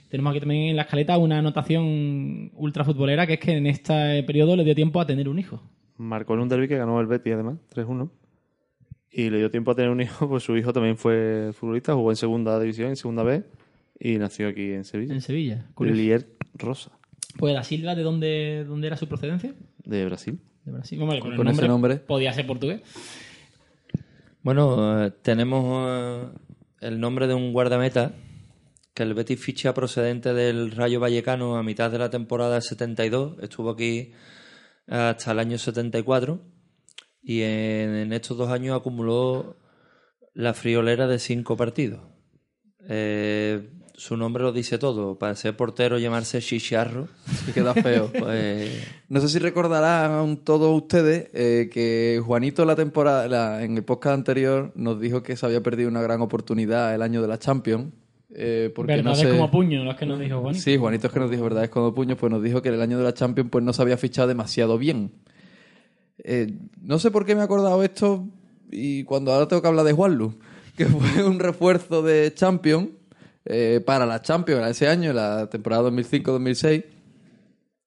Tenemos 0.07 0.29
aquí 0.29 0.39
también 0.39 0.69
en 0.69 0.75
la 0.75 0.83
escaleta 0.83 1.17
una 1.17 1.39
anotación 1.39 2.51
ultra 2.53 2.85
futbolera, 2.85 3.25
que 3.25 3.33
es 3.33 3.39
que 3.39 3.57
en 3.57 3.65
este 3.65 4.21
periodo 4.21 4.55
le 4.55 4.63
dio 4.63 4.75
tiempo 4.75 5.01
a 5.01 5.07
tener 5.07 5.27
un 5.27 5.39
hijo. 5.39 5.63
Marcó 5.97 6.35
en 6.35 6.41
un 6.41 6.49
derby 6.49 6.67
que 6.67 6.77
ganó 6.77 7.01
el 7.01 7.07
Betis 7.07 7.33
además, 7.33 7.57
3-1. 7.73 8.07
Y 9.17 9.29
le 9.29 9.37
dio 9.37 9.49
tiempo 9.49 9.71
a 9.71 9.75
tener 9.75 9.91
un 9.91 10.01
hijo, 10.01 10.27
pues 10.29 10.43
su 10.43 10.57
hijo 10.57 10.73
también 10.73 10.97
fue 10.97 11.51
futbolista, 11.53 11.93
jugó 11.93 12.11
en 12.11 12.17
segunda 12.17 12.59
división, 12.59 12.89
en 12.89 12.97
segunda 12.97 13.23
B. 13.23 13.45
Y 13.97 14.17
nació 14.17 14.49
aquí 14.49 14.73
en 14.73 14.83
Sevilla. 14.83 15.13
En 15.13 15.21
Sevilla. 15.21 15.65
curioso. 15.73 16.01
Lier 16.01 16.27
Rosa, 16.55 16.91
Pues 17.37 17.53
da 17.53 17.63
Silva, 17.63 17.95
¿de 17.95 18.03
dónde, 18.03 18.65
dónde 18.67 18.87
era 18.87 18.97
su 18.97 19.07
procedencia? 19.07 19.53
de 19.85 20.03
Brasil. 20.03 20.37
De 20.65 20.71
Brasil. 20.73 21.01
Hombre, 21.01 21.19
con, 21.21 21.31
el 21.33 21.47
ese 21.47 21.65
nombre. 21.65 21.95
Podía 21.95 22.33
ser 22.33 22.45
portugués. 22.45 22.81
Bueno, 24.41 25.05
eh, 25.05 25.11
tenemos 25.21 25.87
eh, 25.89 26.27
el 26.81 26.99
nombre 26.99 27.27
de 27.27 27.35
un 27.35 27.53
guardameta 27.53 28.15
que 28.93 29.03
el 29.03 29.13
Betis 29.13 29.39
ficha 29.39 29.73
procedente 29.73 30.33
del 30.33 30.71
Rayo 30.71 30.99
Vallecano 30.99 31.55
a 31.55 31.63
mitad 31.63 31.89
de 31.89 31.99
la 31.99 32.09
temporada 32.09 32.59
72. 32.59 33.37
Estuvo 33.41 33.69
aquí 33.69 34.11
hasta 34.87 35.31
el 35.31 35.39
año 35.39 35.57
74 35.57 36.54
y 37.25 37.41
en, 37.41 37.95
en 37.95 38.13
estos 38.13 38.37
dos 38.37 38.49
años 38.49 38.77
acumuló 38.79 39.57
la 40.33 40.53
friolera 40.53 41.07
de 41.07 41.17
cinco 41.19 41.57
partidos. 41.57 42.01
Eh, 42.87 43.69
su 43.95 44.17
nombre 44.17 44.43
lo 44.43 44.51
dice 44.51 44.77
todo. 44.77 45.17
Para 45.17 45.35
ser 45.35 45.55
portero 45.55 45.97
llamarse 45.97 46.39
Chicharro, 46.41 47.07
Y 47.47 47.51
queda 47.53 47.73
feo. 47.73 48.11
pues 48.19 48.69
No 49.09 49.21
sé 49.21 49.29
si 49.29 49.39
recordarán 49.39 50.37
todos 50.43 50.75
ustedes 50.75 51.29
eh, 51.33 51.69
que 51.71 52.21
Juanito 52.23 52.65
la 52.65 52.75
temporada, 52.75 53.27
la- 53.27 53.63
en 53.63 53.77
el 53.77 53.83
podcast 53.85 54.15
anterior 54.15 54.71
nos 54.75 54.99
dijo 54.99 55.23
que 55.23 55.37
se 55.37 55.45
había 55.45 55.63
perdido 55.63 55.89
una 55.89 56.01
gran 56.01 56.21
oportunidad 56.21 56.93
el 56.93 57.01
año 57.01 57.21
de 57.21 57.27
la 57.29 57.39
Champions. 57.39 57.93
eh, 58.37 58.69
porque 58.75 58.97
no 58.97 59.11
Verdades 59.11 59.19
sé... 59.19 59.29
como 59.29 59.49
puño, 59.49 59.83
los 59.85 59.95
que 59.95 60.05
nos 60.05 60.19
dijo 60.19 60.41
Juanito. 60.41 60.61
Sí, 60.63 60.75
Juanito 60.77 61.07
es 61.07 61.13
que 61.13 61.19
nos 61.21 61.31
dijo 61.31 61.43
verdades 61.43 61.69
como 61.69 61.93
puños, 61.93 62.17
pues 62.19 62.29
nos 62.31 62.43
dijo 62.43 62.61
que 62.61 62.69
el 62.69 62.81
año 62.81 62.97
de 62.97 63.03
la 63.05 63.13
Champions 63.13 63.49
pues 63.49 63.63
no 63.63 63.71
se 63.71 63.81
había 63.81 63.95
fichado 63.97 64.27
demasiado 64.27 64.77
bien. 64.77 65.13
Eh, 66.27 66.57
no 66.81 66.97
sé 66.97 67.11
por 67.11 67.23
qué 67.23 67.35
me 67.35 67.41
he 67.41 67.43
acordado 67.43 67.83
esto 67.83 68.27
y 68.71 69.03
cuando 69.03 69.31
ahora 69.31 69.47
tengo 69.47 69.61
que 69.61 69.67
hablar 69.67 69.85
de 69.85 69.93
Juanlu, 69.93 70.33
que 70.75 70.87
fue 70.87 71.23
un 71.23 71.37
refuerzo 71.37 72.01
de 72.01 72.33
Champions 72.33 72.89
eh, 73.45 73.79
para 73.85 74.07
la 74.07 74.23
Champions 74.23 74.67
ese 74.67 74.87
año, 74.87 75.13
la 75.13 75.47
temporada 75.51 75.89
2005-2006, 75.91 76.85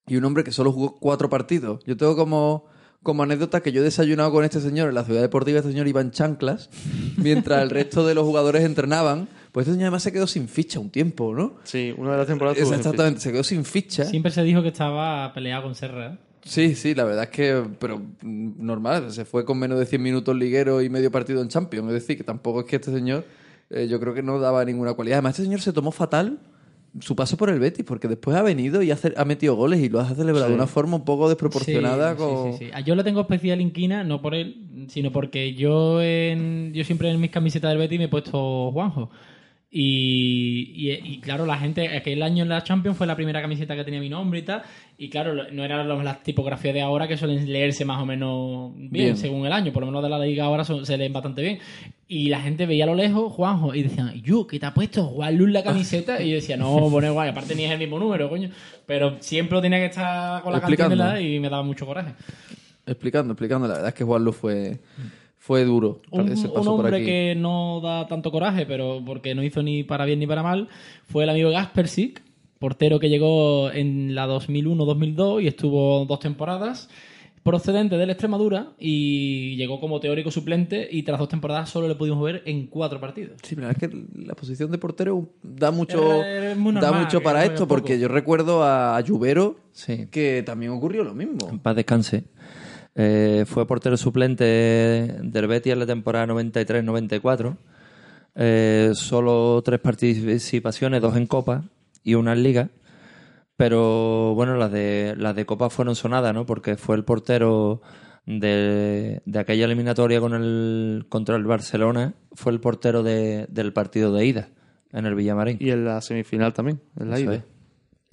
y 0.06 0.16
un 0.16 0.24
hombre 0.24 0.44
que 0.44 0.52
solo 0.52 0.73
jugó 0.73 0.98
cuatro 1.01 1.28
partidos. 1.28 1.81
Yo 1.85 1.97
tengo 1.97 2.15
como, 2.15 2.66
como 3.02 3.24
anécdota 3.24 3.60
que 3.60 3.73
yo 3.73 3.81
he 3.81 3.85
desayunado 3.85 4.31
con 4.31 4.44
este 4.44 4.60
señor 4.60 4.89
en 4.89 4.94
la 4.94 5.05
ciudad 5.05 5.20
deportiva, 5.20 5.59
este 5.59 5.73
señor 5.73 5.89
iba 5.89 6.01
en 6.01 6.12
chanclas, 6.12 6.70
mientras 7.16 7.60
el 7.60 7.70
resto 7.70 8.06
de 8.06 8.15
los 8.15 8.24
jugadores 8.24 8.62
entrenaban. 8.62 9.28
Pues 9.51 9.66
este 9.66 9.74
señor 9.74 9.86
además 9.86 10.05
se 10.05 10.12
quedó 10.12 10.28
sin 10.28 10.47
ficha 10.47 10.78
un 10.78 10.90
tiempo, 10.90 11.35
¿no? 11.35 11.56
Sí, 11.65 11.93
una 11.97 12.12
de 12.12 12.19
las 12.19 12.27
temporadas. 12.28 12.59
Exactamente, 12.59 13.20
se 13.20 13.32
quedó 13.32 13.43
sin 13.43 13.65
ficha. 13.65 14.05
Siempre 14.05 14.31
se 14.31 14.44
dijo 14.44 14.62
que 14.62 14.69
estaba 14.69 15.32
peleado 15.35 15.65
con 15.65 15.74
Serra. 15.74 16.19
Sí, 16.48 16.74
sí, 16.74 16.94
la 16.94 17.04
verdad 17.04 17.24
es 17.24 17.30
que, 17.30 17.62
pero 17.78 17.98
mm, 17.98 18.64
normal, 18.64 19.12
se 19.12 19.26
fue 19.26 19.44
con 19.44 19.58
menos 19.58 19.78
de 19.78 19.84
100 19.84 20.02
minutos 20.02 20.34
liguero 20.34 20.80
y 20.80 20.88
medio 20.88 21.10
partido 21.10 21.42
en 21.42 21.48
Champions. 21.48 21.88
Es 21.88 21.94
decir, 21.94 22.16
que 22.16 22.24
tampoco 22.24 22.60
es 22.60 22.66
que 22.66 22.76
este 22.76 22.90
señor, 22.90 23.26
eh, 23.68 23.86
yo 23.88 24.00
creo 24.00 24.14
que 24.14 24.22
no 24.22 24.40
daba 24.40 24.64
ninguna 24.64 24.94
cualidad. 24.94 25.18
Además, 25.18 25.32
este 25.32 25.42
señor 25.42 25.60
se 25.60 25.74
tomó 25.74 25.92
fatal 25.92 26.38
su 27.00 27.14
paso 27.14 27.36
por 27.36 27.50
el 27.50 27.60
Betis, 27.60 27.84
porque 27.84 28.08
después 28.08 28.34
ha 28.34 28.42
venido 28.42 28.82
y 28.82 28.90
ha, 28.90 28.98
ha 29.16 29.24
metido 29.26 29.56
goles 29.56 29.80
y 29.80 29.90
lo 29.90 30.00
ha 30.00 30.08
celebrado 30.14 30.48
de 30.48 30.54
una 30.54 30.66
forma 30.66 30.96
un 30.96 31.04
poco 31.04 31.28
desproporcionada. 31.28 32.12
Sí, 32.12 32.16
con... 32.16 32.58
sí. 32.58 32.70
Ah, 32.72 32.80
Yo 32.80 32.94
le 32.94 33.04
tengo 33.04 33.20
especial 33.20 33.60
inquina, 33.60 34.02
no 34.02 34.22
por 34.22 34.34
él, 34.34 34.86
sino 34.88 35.12
porque 35.12 35.52
yo 35.52 36.00
en, 36.02 36.72
yo 36.72 36.82
siempre 36.84 37.10
en 37.10 37.20
mis 37.20 37.30
camisetas 37.30 37.70
del 37.70 37.78
Betis 37.78 37.98
me 37.98 38.06
he 38.06 38.08
puesto 38.08 38.72
Juanjo. 38.72 39.10
Y, 39.70 40.73
y- 40.74 41.12
y, 41.15 41.20
claro, 41.20 41.45
la 41.45 41.59
gente, 41.59 41.89
aquel 41.95 42.23
año 42.23 42.43
en 42.43 42.49
la 42.49 42.65
Champions 42.65 42.97
fue 42.97 43.07
la 43.07 43.15
primera 43.15 43.43
camiseta 43.43 43.77
que 43.77 43.85
tenía 43.85 44.01
mi 44.01 44.09
nombre 44.09 44.39
y 44.39 44.43
tal. 44.43 44.62
Y 44.97 45.11
claro, 45.11 45.35
no 45.53 45.62
eran 45.65 45.86
las 46.05 46.23
tipografías 46.23 46.73
de 46.73 46.81
ahora 46.81 47.07
que 47.07 47.16
suelen 47.19 47.53
leerse 47.53 47.85
más 47.85 48.01
o 48.03 48.07
menos 48.07 48.73
bien, 48.74 48.90
Bien. 48.90 49.16
según 49.19 49.47
el 49.47 49.53
año. 49.53 49.73
Por 49.73 49.82
lo 49.82 49.86
menos 49.89 50.03
de 50.03 50.09
la 50.09 50.19
liga 50.19 50.45
ahora 50.45 50.65
son- 50.65 50.86
se 50.86 50.97
leen 50.97 51.12
bastante 51.12 51.43
bien. 51.43 51.59
Y 52.09 52.31
la 52.31 52.40
gente 52.40 52.65
veía 52.65 52.85
a 52.85 52.86
lo 52.86 52.95
lejos 52.95 53.31
Juanjo 53.35 53.74
y 53.74 53.82
decían, 53.82 54.15
yo, 54.23 54.47
¿qué 54.47 54.59
te 54.59 54.65
ha 54.65 54.73
puesto 54.73 55.05
Juan 55.05 55.36
Luz 55.36 55.51
la 55.51 55.62
camiseta? 55.62 56.19
Y 56.23 56.31
yo 56.31 56.36
decía, 56.36 56.57
no, 56.57 56.89
pone 56.90 57.11
guay, 57.11 57.28
aparte 57.28 57.55
ni 57.55 57.65
es 57.65 57.70
el 57.70 57.78
mismo 57.78 57.99
número, 57.99 58.28
coño. 58.31 58.49
Pero 58.86 59.19
siempre 59.20 59.61
tenía 59.61 59.78
que 59.81 59.86
estar 59.86 60.43
con 60.43 60.53
la 60.55 60.61
cantinela 60.62 61.20
y 61.20 61.39
me 61.40 61.51
daba 61.51 61.62
mucho 61.62 61.85
coraje. 61.85 62.15
Explicando, 62.86 63.35
explicando. 63.35 63.69
La 63.69 63.74
verdad 63.74 63.89
es 63.90 63.95
que 63.95 64.05
Juanlu 64.05 64.32
fue, 64.32 64.78
fue 65.48 65.64
duro. 65.64 66.02
Un, 66.10 66.30
ese 66.30 66.46
un 66.46 66.52
paso 66.52 66.76
por 66.76 66.84
hombre 66.84 66.96
aquí. 66.98 67.06
que 67.06 67.34
no 67.34 67.80
da 67.80 68.06
tanto 68.06 68.30
coraje, 68.30 68.66
pero 68.66 69.02
porque 69.02 69.34
no 69.34 69.42
hizo 69.42 69.62
ni 69.62 69.82
para 69.82 70.04
bien 70.04 70.18
ni 70.18 70.26
para 70.26 70.42
mal, 70.42 70.68
fue 71.06 71.24
el 71.24 71.30
amigo 71.30 71.48
Gaspersic, 71.48 72.22
portero 72.58 73.00
que 73.00 73.08
llegó 73.08 73.70
en 73.70 74.14
la 74.14 74.28
2001-2002 74.28 75.42
y 75.42 75.46
estuvo 75.46 76.04
dos 76.04 76.20
temporadas, 76.20 76.90
procedente 77.42 77.96
de 77.96 78.04
la 78.04 78.12
Extremadura 78.12 78.72
y 78.78 79.56
llegó 79.56 79.80
como 79.80 80.00
teórico 80.00 80.30
suplente 80.30 80.86
y 80.90 81.02
tras 81.02 81.18
dos 81.18 81.30
temporadas 81.30 81.70
solo 81.70 81.88
le 81.88 81.94
pudimos 81.94 82.22
ver 82.22 82.42
en 82.44 82.66
cuatro 82.66 83.00
partidos. 83.00 83.40
Sí, 83.42 83.54
pero 83.54 83.70
es 83.70 83.78
que 83.78 83.88
la 84.16 84.34
posición 84.34 84.70
de 84.70 84.76
portero 84.76 85.30
da 85.42 85.70
mucho, 85.70 86.20
da 86.78 86.92
mucho 86.92 87.22
para 87.22 87.46
esto, 87.46 87.66
porque 87.66 87.98
yo 87.98 88.08
recuerdo 88.08 88.64
a 88.64 89.00
Lluvero 89.00 89.56
sí. 89.72 90.08
que 90.10 90.42
también 90.44 90.72
ocurrió 90.72 91.04
lo 91.04 91.14
mismo. 91.14 91.48
En 91.48 91.58
paz 91.58 91.74
descanse. 91.74 92.24
Eh, 93.00 93.44
fue 93.46 93.64
portero 93.66 93.96
suplente 93.96 94.44
del 95.22 95.46
Betis 95.46 95.72
en 95.72 95.78
la 95.78 95.86
temporada 95.86 96.26
93-94. 96.26 97.56
Eh, 98.34 98.90
solo 98.94 99.62
tres 99.64 99.78
participaciones, 99.80 101.00
dos 101.00 101.16
en 101.16 101.26
Copa 101.26 101.62
y 102.02 102.14
una 102.14 102.32
en 102.32 102.42
Liga. 102.42 102.70
Pero 103.56 104.34
bueno, 104.34 104.56
las 104.56 104.70
de, 104.70 105.14
las 105.16 105.34
de 105.34 105.46
Copa 105.46 105.70
fueron 105.70 105.94
sonadas, 105.96 106.32
¿no? 106.34 106.46
Porque 106.46 106.76
fue 106.76 106.96
el 106.96 107.04
portero 107.04 107.80
de, 108.26 109.20
de 109.24 109.38
aquella 109.38 109.64
eliminatoria 109.64 110.20
con 110.20 110.34
el, 110.34 111.06
contra 111.08 111.36
el 111.36 111.44
Barcelona, 111.44 112.14
fue 112.32 112.52
el 112.52 112.60
portero 112.60 113.02
de- 113.02 113.46
del 113.48 113.72
partido 113.72 114.12
de 114.12 114.26
ida 114.26 114.48
en 114.92 115.06
el 115.06 115.14
Villamarín. 115.14 115.56
Y 115.60 115.70
en 115.70 115.84
la 115.84 116.00
semifinal 116.00 116.52
también, 116.52 116.80
en 117.00 117.10
la 117.10 117.16
Eso 117.16 117.24
ida. 117.24 117.34
es. 117.36 117.42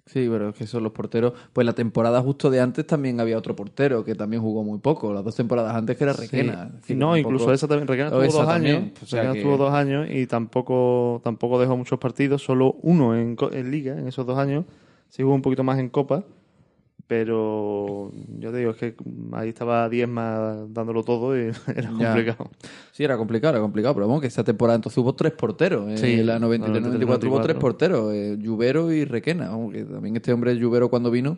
Sí, 0.05 0.27
pero 0.29 0.49
es 0.49 0.55
que 0.55 0.67
son 0.67 0.83
los 0.83 0.91
porteros. 0.91 1.33
Pues 1.51 1.65
la 1.65 1.73
temporada 1.73 2.21
justo 2.21 2.51
de 2.51 2.61
antes 2.61 2.85
también 2.85 3.19
había 3.19 3.37
otro 3.39 3.55
portero 3.55 4.05
que 4.05 4.13
también 4.13 4.41
jugó 4.41 4.63
muy 4.63 4.77
poco. 4.77 5.11
Las 5.11 5.23
dos 5.23 5.35
temporadas 5.35 5.75
antes 5.75 5.97
que 5.97 6.03
era 6.03 6.13
Requena. 6.13 6.69
Sí. 6.69 6.77
decir, 6.77 6.97
No, 6.97 7.17
incluso 7.17 7.51
esa 7.51 7.67
también. 7.67 7.87
Requena 7.87 8.09
O 8.09 8.11
tuvo 8.11 8.21
esa 8.23 8.37
dos 8.39 8.47
también, 8.47 8.75
años. 8.75 8.91
o 9.01 9.05
sea 9.07 9.21
Requena 9.23 9.33
que- 9.33 9.41
tuvo 9.41 9.57
dos 9.57 9.73
años 9.73 10.07
y 10.11 10.27
tampoco, 10.27 11.21
tampoco 11.23 11.59
dejó 11.59 11.75
muchos 11.75 11.97
partidos, 11.97 12.43
solo 12.43 12.75
uno 12.83 13.15
en, 13.15 13.35
en 13.51 13.71
Liga 13.71 13.97
en 13.97 14.07
esos 14.07 14.27
dos 14.27 14.37
años. 14.37 14.65
Sí 15.09 15.23
jugó 15.23 15.33
un 15.33 15.41
poquito 15.41 15.63
más 15.63 15.79
en 15.79 15.89
Copa, 15.89 16.23
pero 17.07 18.11
yo 18.39 18.51
te 18.51 18.57
digo, 18.57 18.71
es 18.71 18.77
que 18.77 18.95
ahí 19.33 19.49
estaba 19.49 19.87
Diezma 19.89 20.65
dándolo 20.69 21.03
todo 21.03 21.37
y 21.37 21.51
era 21.75 21.91
Ya. 21.99 22.13
complicado. 22.13 22.49
Sí, 22.91 23.03
era 23.03 23.17
complicado, 23.17 23.53
era 23.53 23.61
complicado. 23.61 23.93
Pero 23.95 24.07
vamos, 24.07 24.21
que 24.21 24.27
esa 24.27 24.43
temporada 24.43 24.75
entonces 24.75 24.97
hubo 24.97 25.13
tres 25.13 25.33
porteros. 25.33 25.89
En 25.89 25.97
Sí, 25.97 26.17
la 26.23 26.39
93-94 26.39 27.27
hubo 27.29 27.41
tres 27.41 27.57
93-94. 27.57 27.59
porteros. 27.59 28.13
Eh, 28.13 28.37
Lluvero 28.39 28.91
y 28.91 29.05
Requena. 29.05 29.49
Vamos, 29.49 29.73
que 29.73 29.83
también 29.83 30.15
este 30.15 30.33
hombre 30.33 30.55
Lluvero 30.57 30.89
cuando 30.89 31.11
vino, 31.11 31.37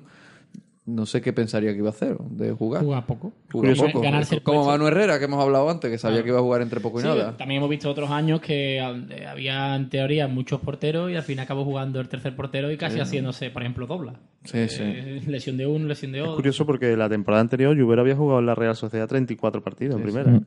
no 0.88 1.06
sé 1.06 1.22
qué 1.22 1.34
pensaría 1.34 1.72
que 1.74 1.78
iba 1.78 1.90
a 1.90 1.92
hacer 1.92 2.18
de 2.18 2.52
jugar. 2.54 2.84
Juega 2.84 3.06
poco. 3.06 3.34
Jugar 3.52 3.74
Curioso. 3.76 3.86
poco. 3.88 4.02
Ganarse 4.02 4.36
el 4.36 4.42
Como. 4.42 4.66
Manu 4.66 4.88
Herrera, 4.88 5.20
que 5.20 5.26
hemos 5.26 5.40
hablado 5.44 5.70
antes, 5.70 5.92
que 5.92 5.98
sabía 5.98 6.16
Claro. 6.16 6.24
que 6.24 6.30
iba 6.30 6.40
a 6.40 6.42
jugar 6.42 6.62
entre 6.62 6.80
poco 6.80 7.00
y 7.00 7.04
Sí, 7.04 7.08
nada. 7.10 7.36
también 7.38 7.58
hemos 7.60 7.70
visto 7.70 7.90
otros 7.90 8.10
años 8.10 8.40
que 8.42 8.78
eh, 8.78 9.26
había 9.28 9.76
en 9.76 9.90
teoría 9.90 10.28
muchos 10.28 10.60
porteros 10.62 11.12
y 11.12 11.16
al 11.16 11.24
fin 11.24 11.40
acabó 11.40 11.64
jugando 11.66 12.00
el 12.00 12.08
tercer 12.10 12.36
portero 12.36 12.72
y 12.72 12.78
casi 12.78 13.00
haciéndose, 13.00 13.50
por 13.52 13.62
ejemplo, 13.62 13.86
dobla. 13.86 14.14
Sí, 14.46 14.68
sí. 14.70 14.82
Eh, 14.84 15.22
lesión 15.28 15.58
de 15.58 15.68
uno, 15.68 15.86
lesión 15.88 16.14
de 16.14 16.20
Es 16.20 16.24
otro. 16.24 16.36
curioso 16.38 16.66
porque 16.66 16.96
la 16.96 17.10
temporada 17.10 17.42
anterior 17.42 17.76
Lluvero 17.76 18.02
había 18.02 18.16
jugado 18.16 18.40
en 18.40 18.46
la 18.46 18.56
Real 18.56 18.76
Sociedad 18.76 19.08
34 19.08 19.62
partidos 19.62 19.98
en 19.98 20.04
primera. 20.04 20.40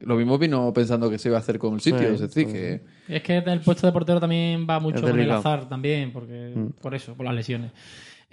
Lo 0.00 0.16
mismo 0.16 0.36
vino 0.38 0.70
pensando 0.74 1.08
que 1.08 1.18
se 1.18 1.28
iba 1.28 1.38
a 1.38 1.40
hacer 1.40 1.58
con 1.58 1.74
el 1.74 1.80
sitio. 1.80 2.00
Sí, 2.00 2.04
es 2.06 2.20
decir, 2.20 2.46
sí. 2.46 2.52
que 2.52 2.80
Es 3.08 3.22
que 3.22 3.38
el 3.38 3.60
puesto 3.60 3.86
de 3.86 3.92
portero 3.92 4.20
también 4.20 4.66
va 4.68 4.78
mucho 4.80 5.00
con 5.00 5.18
el 5.18 5.30
azar 5.30 5.66
también, 5.68 6.12
porque 6.12 6.52
por 6.82 6.94
eso, 6.94 7.14
por 7.14 7.24
las 7.24 7.34
lesiones. 7.34 7.70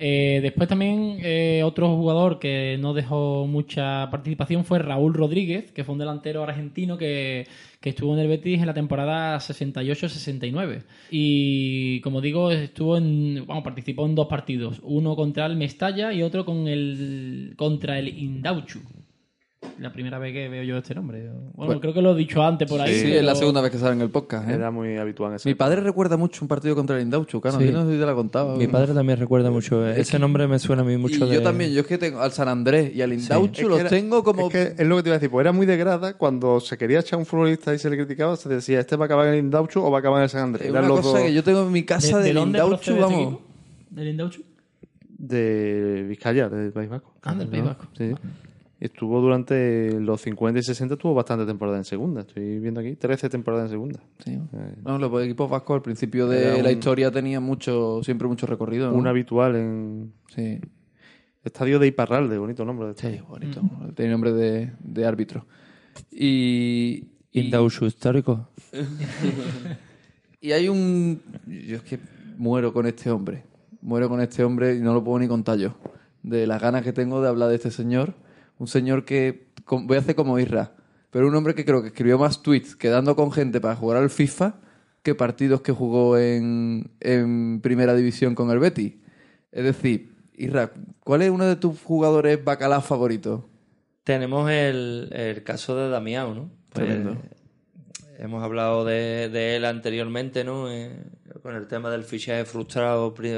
Eh, 0.03 0.40
después 0.41 0.68
también 0.68 1.19
eh, 1.22 1.61
otro 1.64 1.95
jugador 1.95 2.40
que 2.40 2.76
no 2.80 2.95
dejó 2.95 3.45
mucha 3.45 4.10
participación 4.10 4.65
fue 4.65 4.80
Raúl 4.80 5.14
Rodríguez, 5.14 5.72
que 5.72 5.84
fue 5.84 5.94
un 5.94 5.99
delantero 5.99 6.41
argentino 6.41 6.98
que, 6.98 7.48
estuvo 7.84 8.15
en 8.15 8.19
el 8.19 8.28
Betis 8.28 8.60
en 8.61 8.65
la 8.65 8.73
temporada 8.73 9.38
68-69. 9.38 10.86
Y 11.11 12.02
como 12.02 12.19
digo, 12.19 12.49
estuvo 12.52 12.98
en, 12.98 13.45
bueno, 13.45 13.61
participó 13.61 14.07
en 14.07 14.15
dos 14.15 14.26
partidos, 14.26 14.80
uno 14.82 15.15
contra 15.15 15.45
el 15.45 15.56
Mestalla 15.56 16.11
y 16.11 16.23
otro 16.23 16.45
con 16.45 16.68
el 16.68 17.53
contra 17.56 17.99
el 17.99 18.07
Indauchu. 18.07 18.80
La 19.78 19.92
primera 19.92 20.18
vez 20.20 20.34
que 20.34 20.48
veo 20.50 20.64
yo 20.64 20.78
este 20.78 20.94
nombre. 20.94 21.22
Bueno, 21.30 21.52
Bueno. 21.56 21.82
creo 21.82 21.94
que 21.94 22.02
lo 22.02 22.12
he 22.14 22.16
dicho 22.16 22.42
antes 22.44 22.68
por 22.70 22.82
ahí. 22.82 22.94
sí, 22.96 23.02
pero- 23.06 23.16
es 23.20 23.24
la 23.26 23.36
segunda 23.36 23.62
vez 23.62 23.72
que 23.72 23.78
sale 23.80 23.94
en 23.94 24.02
el 24.02 24.10
podcast. 24.10 24.48
¿eh? 24.50 24.54
Era 24.54 24.70
muy 24.72 24.98
habitual 24.98 25.32
en 25.32 25.36
ese 25.38 25.50
Mi 25.50 25.56
padre 25.56 25.82
recuerda 25.82 26.18
mucho 26.18 26.44
un 26.44 26.48
partido 26.48 26.76
contra 26.76 26.98
el 26.98 27.04
Indauchu, 27.04 27.40
Cano. 27.42 27.60
Sí. 27.60 27.66
Yo 27.66 27.72
no 27.72 27.86
sé 27.86 27.94
si 27.94 28.00
te 28.00 28.06
lo 28.06 28.12
he 28.12 28.16
contado. 28.16 28.58
Mi 28.58 28.68
padre 28.68 28.94
también 28.94 29.20
recuerda 29.20 29.50
mucho. 29.50 29.88
eh, 29.88 30.00
Ese 30.00 30.20
nombre 30.20 30.48
me 30.48 30.60
suena 30.60 30.82
a 30.82 30.86
mí 30.86 30.98
mucho 30.98 31.26
y 31.26 31.30
de... 31.30 31.36
yo 31.36 31.42
también, 31.44 31.72
yo 31.72 31.82
es 31.82 31.88
que 31.88 31.98
tengo 31.98 32.20
al 32.22 32.32
San 32.32 32.48
Andrés 32.48 32.96
y 32.96 33.02
al 33.02 33.14
Indauchu 33.14 33.52
Es 33.54 33.58
que 33.60 33.64
los 33.70 33.80
era- 33.80 33.90
tengo 33.90 34.24
como... 34.24 34.48
Es 34.48 34.54
que 34.54 34.82
es 34.84 34.88
lo 34.88 34.98
que 34.98 35.04
te 35.04 35.10
iba 35.10 35.16
a 35.16 35.20
decir, 35.20 35.30
pues 35.32 35.44
era 35.44 35.52
muy 35.52 35.66
de 35.66 35.78
grada 35.78 36.16
cuando 36.18 36.60
se 36.60 36.78
quería 36.78 37.00
echar 37.00 37.18
un 37.20 37.26
futbolista 37.26 37.74
y 37.74 37.80
se 37.80 37.90
le 37.90 37.98
criticaba, 37.98 38.36
se 38.36 38.50
decía, 38.50 38.80
¿este 38.80 38.96
va 38.96 39.06
a 39.06 39.08
acabar 39.08 39.28
en 39.28 39.34
el 39.34 39.40
Indauchu 39.42 39.80
o 39.82 39.90
va 39.92 39.98
a 39.98 40.00
acabar 40.00 40.20
en 40.20 40.24
el 40.24 40.30
San 40.30 40.42
Andrés? 40.44 40.66
Es 40.66 40.72
una 40.72 40.82
los 40.82 41.00
cosa 41.02 41.18
dos 41.20 41.28
que 41.28 41.34
yo 41.34 41.44
tengo 41.44 41.64
en 41.64 41.72
mi 41.72 41.82
¿De, 41.82 41.86
casa 41.86 42.18
de 42.20 42.24
del 42.26 42.36
dónde 42.36 42.60
Indauchu, 42.60 42.98
vamos. 42.98 43.38
¿Del 43.90 44.08
Indauchu? 44.10 44.42
de 45.18 46.06
Vizcaya, 46.10 46.50
del 46.50 46.72
País 46.72 46.90
Vasco. 46.90 47.14
Ah, 47.24 47.36
del 47.36 47.48
País 47.48 47.64
Vasco. 47.64 47.86
Sí. 47.98 48.12
Estuvo 48.82 49.22
durante 49.22 49.99
los 49.99 50.20
50 50.22 50.60
y 50.60 50.64
60, 50.64 50.95
estuvo 50.95 51.14
bastante 51.14 51.45
temporada 51.45 51.78
en 51.78 51.84
segunda. 51.86 52.22
Estoy 52.22 52.58
viendo 52.60 52.80
aquí, 52.80 52.95
13 52.95 53.30
temporadas 53.30 53.66
en 53.68 53.70
segunda. 53.72 53.99
Sí. 54.26 54.32
Eh, 54.32 54.76
No, 54.84 54.98
los 54.98 55.24
equipos 55.24 55.49
vascos 55.49 55.76
al 55.76 55.82
principio 55.84 56.28
de 56.28 56.62
la 56.64 56.70
un- 56.70 56.74
historia 56.76 57.12
tenían 57.12 57.44
mucho, 57.44 58.02
siempre 58.03 58.28
mucho 58.28 58.48
recorrido. 58.48 58.90
¿no? 58.90 58.98
Un 58.98 59.06
habitual 59.06 59.56
en 59.56 60.14
Sí. 60.36 60.60
Estadio 61.44 61.78
de 61.78 61.88
Iparralde, 61.88 62.38
bonito 62.40 62.66
nombre. 62.66 62.88
de 62.88 62.94
Sí, 62.95 63.06
estadio. 63.08 63.26
bonito. 63.28 63.62
Tiene 63.95 64.12
nombre 64.12 64.32
de, 64.34 64.72
de 64.80 65.06
árbitro. 65.06 65.45
Y, 66.12 67.08
Indaushu 67.34 67.86
histórico. 67.86 68.49
y 70.41 70.52
hay 70.53 70.70
un... 70.70 71.22
Yo 71.45 71.78
es 71.78 71.84
que 71.84 71.99
muero 72.38 72.74
con 72.74 72.86
este 72.88 73.12
hombre. 73.12 73.44
Muero 73.82 74.10
con 74.10 74.22
este 74.22 74.44
hombre 74.44 74.76
y 74.76 74.80
no 74.80 74.94
lo 74.94 75.03
puedo 75.03 75.20
ni 75.20 75.28
contar 75.28 75.58
yo. 75.58 75.76
De 76.24 76.48
las 76.48 76.62
ganas 76.62 76.84
que 76.84 76.94
tengo 76.94 77.22
de 77.22 77.30
hablar 77.30 77.49
de 77.49 77.56
este 77.56 77.72
señor. 77.72 78.14
Un 78.62 78.68
señor 78.68 79.06
que... 79.06 79.48
Voy 79.68 79.98
a 79.98 80.02
hacer 80.02 80.14
como 80.14 80.38
Isra. 80.38 80.76
Pero 81.10 81.28
un 81.28 81.36
hombre 81.36 81.56
que 81.56 81.66
creo 81.66 81.82
que 81.82 81.88
escribió 81.88 82.20
más 82.20 82.44
tweets 82.44 82.76
quedando 82.76 83.16
con 83.16 83.32
gente 83.32 83.60
para 83.60 83.76
jugar 83.76 83.98
al 83.98 84.12
FIFA 84.12 84.60
que 85.02 85.16
partidos 85.16 85.62
que 85.62 85.72
jugó 85.72 86.16
en, 86.18 86.92
en 87.00 87.60
primera 87.62 87.96
división 87.96 88.36
con 88.36 88.52
el 88.52 88.60
Betis. 88.60 88.94
Es 89.52 89.64
decir, 89.64 90.14
Isra, 90.36 90.72
¿cuál 91.04 91.24
es 91.24 91.32
uno 91.32 91.46
de 91.46 91.56
tus 91.56 91.82
jugadores 91.82 92.44
bacalao 92.44 92.82
favoritos? 92.82 93.42
Tenemos 94.04 94.52
el, 94.52 95.10
el 95.12 95.44
caso 95.44 95.76
de 95.76 95.90
Damián, 95.90 96.36
¿no? 96.36 96.52
Pues, 96.72 96.86
Tremendo. 96.86 97.18
hemos 98.20 98.44
hablado 98.44 98.86
de, 98.86 99.30
de 99.30 99.56
él 99.56 99.66
anteriormente, 99.66 100.44
¿no? 100.44 100.72
Eh, 100.72 100.92
con 101.42 101.56
el 101.56 101.66
tema 101.68 101.90
del 101.90 102.04
fichaje 102.04 102.46
frustrado 102.46 103.14
pri- 103.16 103.34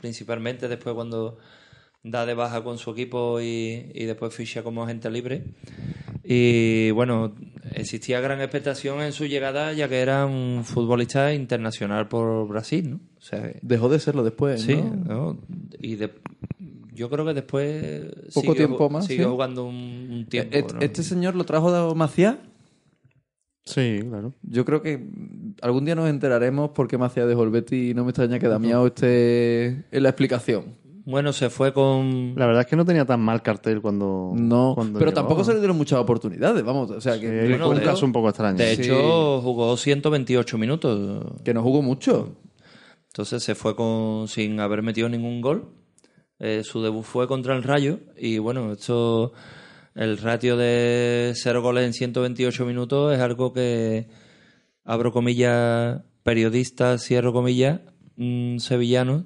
principalmente 0.00 0.68
después 0.68 0.94
cuando 0.94 1.36
da 2.04 2.24
de 2.26 2.34
baja 2.34 2.62
con 2.62 2.78
su 2.78 2.90
equipo 2.92 3.40
y, 3.40 3.90
y 3.94 4.04
después 4.04 4.32
ficha 4.34 4.62
como 4.62 4.84
agente 4.84 5.10
libre. 5.10 5.42
Y 6.22 6.90
bueno, 6.92 7.34
existía 7.72 8.20
gran 8.20 8.40
expectación 8.40 9.00
en 9.02 9.12
su 9.12 9.26
llegada 9.26 9.72
ya 9.72 9.88
que 9.88 10.00
era 10.00 10.24
un 10.26 10.62
futbolista 10.64 11.34
internacional 11.34 12.08
por 12.08 12.46
Brasil, 12.48 12.90
¿no? 12.90 13.00
O 13.18 13.20
sea, 13.20 13.50
Dejó 13.62 13.88
de 13.88 13.98
serlo 13.98 14.22
después, 14.22 14.60
Sí, 14.62 14.76
¿no? 14.76 14.94
¿no? 15.34 15.38
y 15.80 15.96
de- 15.96 16.12
yo 16.94 17.10
creo 17.10 17.24
que 17.26 17.34
después 17.34 18.04
Poco 18.32 18.40
siguió- 18.40 18.54
tiempo 18.54 18.88
más, 18.88 19.06
siguió 19.06 19.24
sí. 19.24 19.30
jugando 19.32 19.64
un, 19.64 19.74
un 20.12 20.26
tiempo. 20.26 20.56
Este 20.80 21.02
señor 21.02 21.34
lo 21.34 21.44
trajo 21.44 21.72
de 21.72 21.94
Macías. 21.94 22.36
Sí, 23.64 23.98
claro. 24.08 24.34
Yo 24.42 24.64
creo 24.64 24.80
que 24.82 25.02
algún 25.62 25.84
día 25.86 25.94
nos 25.94 26.08
enteraremos 26.08 26.70
por 26.70 26.86
qué 26.86 26.98
Macías 26.98 27.26
dejó 27.26 27.42
el 27.44 27.50
Betis 27.50 27.90
y 27.90 27.94
no 27.94 28.04
me 28.04 28.10
extraña 28.10 28.38
que 28.38 28.46
Damián 28.46 28.86
esté 28.86 29.66
en 29.90 30.02
la 30.02 30.10
explicación. 30.10 30.76
Bueno, 31.06 31.32
se 31.34 31.50
fue 31.50 31.72
con 31.74 32.32
La 32.36 32.46
verdad 32.46 32.62
es 32.62 32.66
que 32.66 32.76
no 32.76 32.84
tenía 32.84 33.04
tan 33.04 33.20
mal 33.20 33.42
cartel 33.42 33.82
cuando. 33.82 34.32
No, 34.34 34.72
cuando 34.74 34.98
pero 34.98 35.10
llegó. 35.10 35.20
tampoco 35.20 35.44
se 35.44 35.52
le 35.52 35.58
dieron 35.58 35.76
muchas 35.76 35.98
oportunidades, 35.98 36.64
vamos. 36.64 36.90
O 36.90 37.00
sea, 37.00 37.20
que, 37.20 37.28
Sí, 37.42 37.48
Bueno, 37.50 37.66
fue 37.66 37.74
un 37.76 37.80
caso 37.82 38.06
un 38.06 38.12
poco 38.12 38.28
extraño. 38.30 38.56
De 38.56 38.74
Sí. 38.76 38.82
hecho, 38.82 39.40
jugó 39.42 39.76
128 39.76 40.56
minutos. 40.58 41.24
que 41.44 41.52
no 41.52 41.62
jugó 41.62 41.82
mucho. 41.82 42.36
Entonces 43.08 43.42
se 43.42 43.54
fue 43.54 43.76
con 43.76 44.28
sin 44.28 44.58
haber 44.60 44.82
metido 44.82 45.08
ningún 45.08 45.40
gol. 45.40 45.68
Eh, 46.38 46.62
su 46.64 46.82
debut 46.82 47.04
fue 47.04 47.28
contra 47.28 47.54
el 47.54 47.62
Rayo. 47.62 47.98
Y 48.16 48.38
bueno, 48.38 48.72
esto. 48.72 49.32
El 49.94 50.18
ratio 50.18 50.56
de 50.56 51.32
0 51.36 51.62
goles 51.62 51.84
en 51.86 51.92
128 51.92 52.64
minutos 52.66 53.14
es 53.14 53.20
algo 53.20 53.52
que. 53.52 54.08
Abro 54.84 55.12
comillas, 55.12 56.00
periodistas, 56.24 57.02
cierro 57.04 57.32
comillas, 57.32 57.80
mm, 58.16 58.58
sevillanos. 58.58 59.24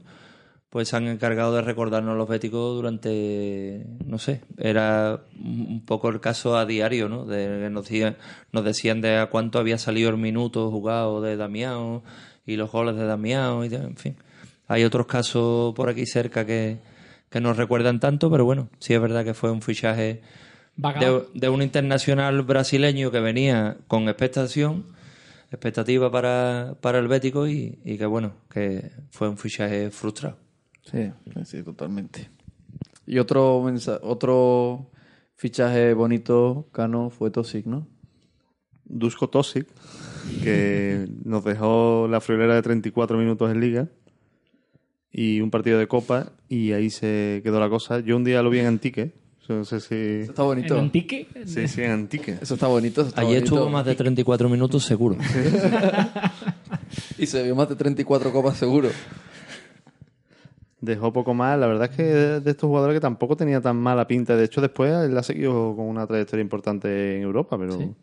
Pues 0.70 0.88
se 0.88 0.96
han 0.96 1.06
encargado 1.08 1.54
de 1.54 1.62
recordarnos 1.62 2.16
los 2.18 2.28
béticos 2.28 2.74
durante, 2.76 3.86
no 4.04 4.18
sé, 4.18 4.42
era 4.58 5.22
un 5.42 5.82
poco 5.86 6.10
el 6.10 6.20
caso 6.20 6.58
a 6.58 6.66
diario, 6.66 7.08
¿no? 7.08 7.24
De, 7.24 7.46
que 7.62 7.70
nos, 7.70 7.84
decían, 7.84 8.16
nos 8.52 8.64
decían 8.64 9.00
de 9.00 9.16
a 9.16 9.26
cuánto 9.30 9.58
había 9.58 9.78
salido 9.78 10.10
el 10.10 10.18
minuto 10.18 10.70
jugado 10.70 11.22
de 11.22 11.38
Damián 11.38 12.02
y 12.44 12.56
los 12.56 12.70
goles 12.70 12.96
de 12.96 13.06
Damián, 13.06 13.64
y 13.64 13.68
de- 13.68 13.76
en 13.76 13.96
fin. 13.96 14.16
Hay 14.66 14.84
otros 14.84 15.06
casos 15.06 15.74
por 15.74 15.88
aquí 15.88 16.04
cerca 16.04 16.44
que, 16.44 16.76
que 17.30 17.40
nos 17.40 17.56
recuerdan 17.56 17.98
tanto, 17.98 18.30
pero 18.30 18.44
bueno, 18.44 18.68
sí 18.78 18.92
es 18.92 19.00
verdad 19.00 19.24
que 19.24 19.32
fue 19.32 19.50
un 19.50 19.62
fichaje 19.62 20.20
de, 21.00 21.22
de 21.32 21.48
un 21.48 21.62
internacional 21.62 22.42
brasileño 22.42 23.10
que 23.10 23.20
venía 23.20 23.78
con 23.88 24.06
expectación, 24.10 24.84
expectativa 25.50 26.10
para, 26.10 26.74
para 26.82 26.98
el 26.98 27.08
Bético 27.08 27.48
y, 27.48 27.78
y 27.86 27.96
que 27.96 28.04
bueno, 28.04 28.32
que 28.52 28.90
fue 29.10 29.30
un 29.30 29.38
fichaje 29.38 29.90
frustrado. 29.90 30.36
Sí, 30.90 31.10
sí, 31.44 31.62
totalmente. 31.62 32.30
Y 33.06 33.18
otro 33.18 33.64
otro 34.02 34.90
fichaje 35.34 35.94
bonito, 35.94 36.68
Cano, 36.72 37.10
fue 37.10 37.30
Tosic, 37.30 37.66
¿no? 37.66 37.86
Dusko 38.84 39.28
Tosic, 39.28 39.66
que 40.42 41.06
nos 41.24 41.44
dejó 41.44 42.06
la 42.08 42.20
friolera 42.20 42.54
de 42.54 42.62
34 42.62 43.18
minutos 43.18 43.50
en 43.50 43.60
Liga 43.60 43.88
y 45.10 45.40
un 45.40 45.50
partido 45.50 45.78
de 45.78 45.86
Copa, 45.88 46.32
y 46.48 46.72
ahí 46.72 46.90
se 46.90 47.40
quedó 47.44 47.60
la 47.60 47.68
cosa. 47.68 48.00
Yo 48.00 48.16
un 48.16 48.24
día 48.24 48.42
lo 48.42 48.50
vi 48.50 48.60
en 48.60 48.66
Antique, 48.66 49.12
no 49.48 49.64
sé 49.64 49.80
si. 49.80 49.94
Eso 49.94 50.30
está 50.30 50.42
En 50.42 50.48
bonito. 50.48 50.78
Antique. 50.78 51.26
Sí, 51.46 51.66
sí, 51.68 51.82
en 51.82 51.90
Antique. 51.92 52.38
Eso 52.40 52.54
está 52.54 52.66
bonito. 52.66 53.00
Eso 53.00 53.08
está 53.08 53.22
Allí 53.22 53.34
bonito. 53.34 53.54
estuvo 53.54 53.70
más 53.70 53.86
de 53.86 53.94
34 53.94 54.48
minutos 54.48 54.84
seguro. 54.84 55.16
Y 57.18 57.26
se 57.26 57.42
vio 57.42 57.54
más 57.56 57.68
de 57.68 57.74
34 57.76 58.32
copas 58.32 58.56
seguro. 58.56 58.90
Dejó 60.80 61.12
poco 61.12 61.34
más. 61.34 61.58
La 61.58 61.66
verdad 61.66 61.90
es 61.90 61.96
que 61.96 62.02
de 62.04 62.50
estos 62.50 62.68
jugadores 62.68 62.96
que 62.96 63.00
tampoco 63.00 63.36
tenía 63.36 63.60
tan 63.60 63.76
mala 63.76 64.06
pinta. 64.06 64.36
De 64.36 64.44
hecho, 64.44 64.60
después 64.60 64.92
él 64.92 65.16
ha 65.16 65.22
seguido 65.22 65.74
con 65.74 65.86
una 65.86 66.06
trayectoria 66.06 66.42
importante 66.42 67.16
en 67.16 67.22
Europa, 67.22 67.58
pero. 67.58 67.94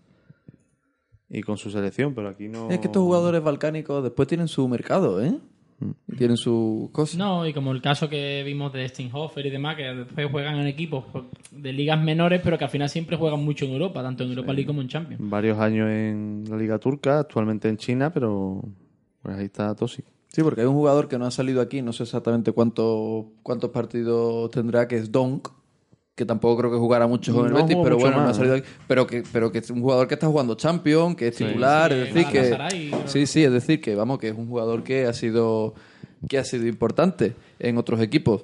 Y 1.29 1.41
con 1.41 1.57
su 1.57 1.71
selección, 1.71 2.13
pero 2.13 2.29
aquí 2.29 2.47
no. 2.47 2.69
Es 2.69 2.79
que 2.79 2.87
estos 2.87 3.01
jugadores 3.01 3.41
balcánicos 3.41 4.03
después 4.03 4.27
tienen 4.27 4.47
su 4.47 4.67
mercado, 4.67 5.23
¿eh? 5.23 5.37
Y 6.07 6.15
tienen 6.15 6.37
su 6.37 6.89
cosa. 6.93 7.17
No, 7.17 7.45
y 7.45 7.53
como 7.53 7.71
el 7.71 7.81
caso 7.81 8.07
que 8.07 8.43
vimos 8.45 8.71
de 8.71 8.87
Steinhofer 8.87 9.45
y 9.45 9.49
demás, 9.49 9.75
que 9.75 9.83
después 9.83 10.31
juegan 10.31 10.55
en 10.55 10.67
equipos 10.67 11.03
de 11.51 11.73
ligas 11.73 12.01
menores, 12.01 12.41
pero 12.43 12.57
que 12.57 12.63
al 12.63 12.69
final 12.69 12.89
siempre 12.89 13.17
juegan 13.17 13.43
mucho 13.43 13.65
en 13.65 13.71
Europa, 13.71 14.01
tanto 14.01 14.23
en 14.23 14.29
Europa 14.29 14.53
League 14.53 14.67
como 14.67 14.81
en 14.81 14.87
Champions. 14.87 15.29
Varios 15.29 15.59
años 15.59 15.89
en 15.89 16.45
la 16.49 16.57
Liga 16.57 16.79
Turca, 16.79 17.19
actualmente 17.19 17.67
en 17.67 17.77
China, 17.77 18.11
pero. 18.13 18.61
Pues 19.21 19.37
ahí 19.37 19.45
está 19.45 19.73
Tosic. 19.75 20.05
Sí, 20.35 20.43
porque 20.43 20.59
hay 20.59 20.67
un 20.67 20.73
jugador 20.73 21.07
que 21.07 21.17
no 21.17 21.25
ha 21.25 21.31
salido 21.31 21.61
aquí, 21.61 21.81
no 21.81 21.93
sé 21.93 22.03
exactamente 22.03 22.51
cuánto, 22.51 23.31
cuántos 23.41 23.69
partidos 23.69 24.51
tendrá, 24.51 24.85
que 24.85 24.97
es 24.97 25.09
Donk, 25.09 25.47
que 26.13 26.25
tampoco 26.25 26.57
creo 26.57 26.71
que 26.71 26.77
jugara 26.77 27.07
mucho 27.07 27.33
con 27.33 27.45
el 27.45 27.53
No 27.53 27.59
Betis, 27.59 27.77
pero 27.81 27.97
bueno, 27.97 28.21
no 28.21 28.27
ha 28.27 28.33
salido 28.33 28.55
aquí. 28.55 28.67
Pero 28.85 29.07
que, 29.07 29.23
pero 29.31 29.49
que 29.49 29.59
es 29.59 29.69
un 29.69 29.79
jugador 29.79 30.09
que 30.09 30.15
está 30.15 30.27
jugando 30.27 30.55
Champions, 30.55 31.15
que 31.15 31.29
es 31.29 31.37
titular, 31.37 31.89
Sí, 31.89 31.99
es 31.99 32.13
decir 32.13 32.27
que... 32.33 32.91
Sí, 33.05 33.27
sí, 33.27 33.45
es 33.45 33.51
decir 33.53 33.79
que, 33.79 33.95
vamos, 33.95 34.19
que 34.19 34.27
es 34.27 34.37
un 34.37 34.49
jugador 34.49 34.83
que 34.83 35.05
ha 35.05 35.13
sido, 35.13 35.73
que 36.27 36.37
ha 36.37 36.43
sido 36.43 36.67
importante 36.67 37.33
en 37.57 37.77
otros 37.77 38.01
equipos. 38.01 38.43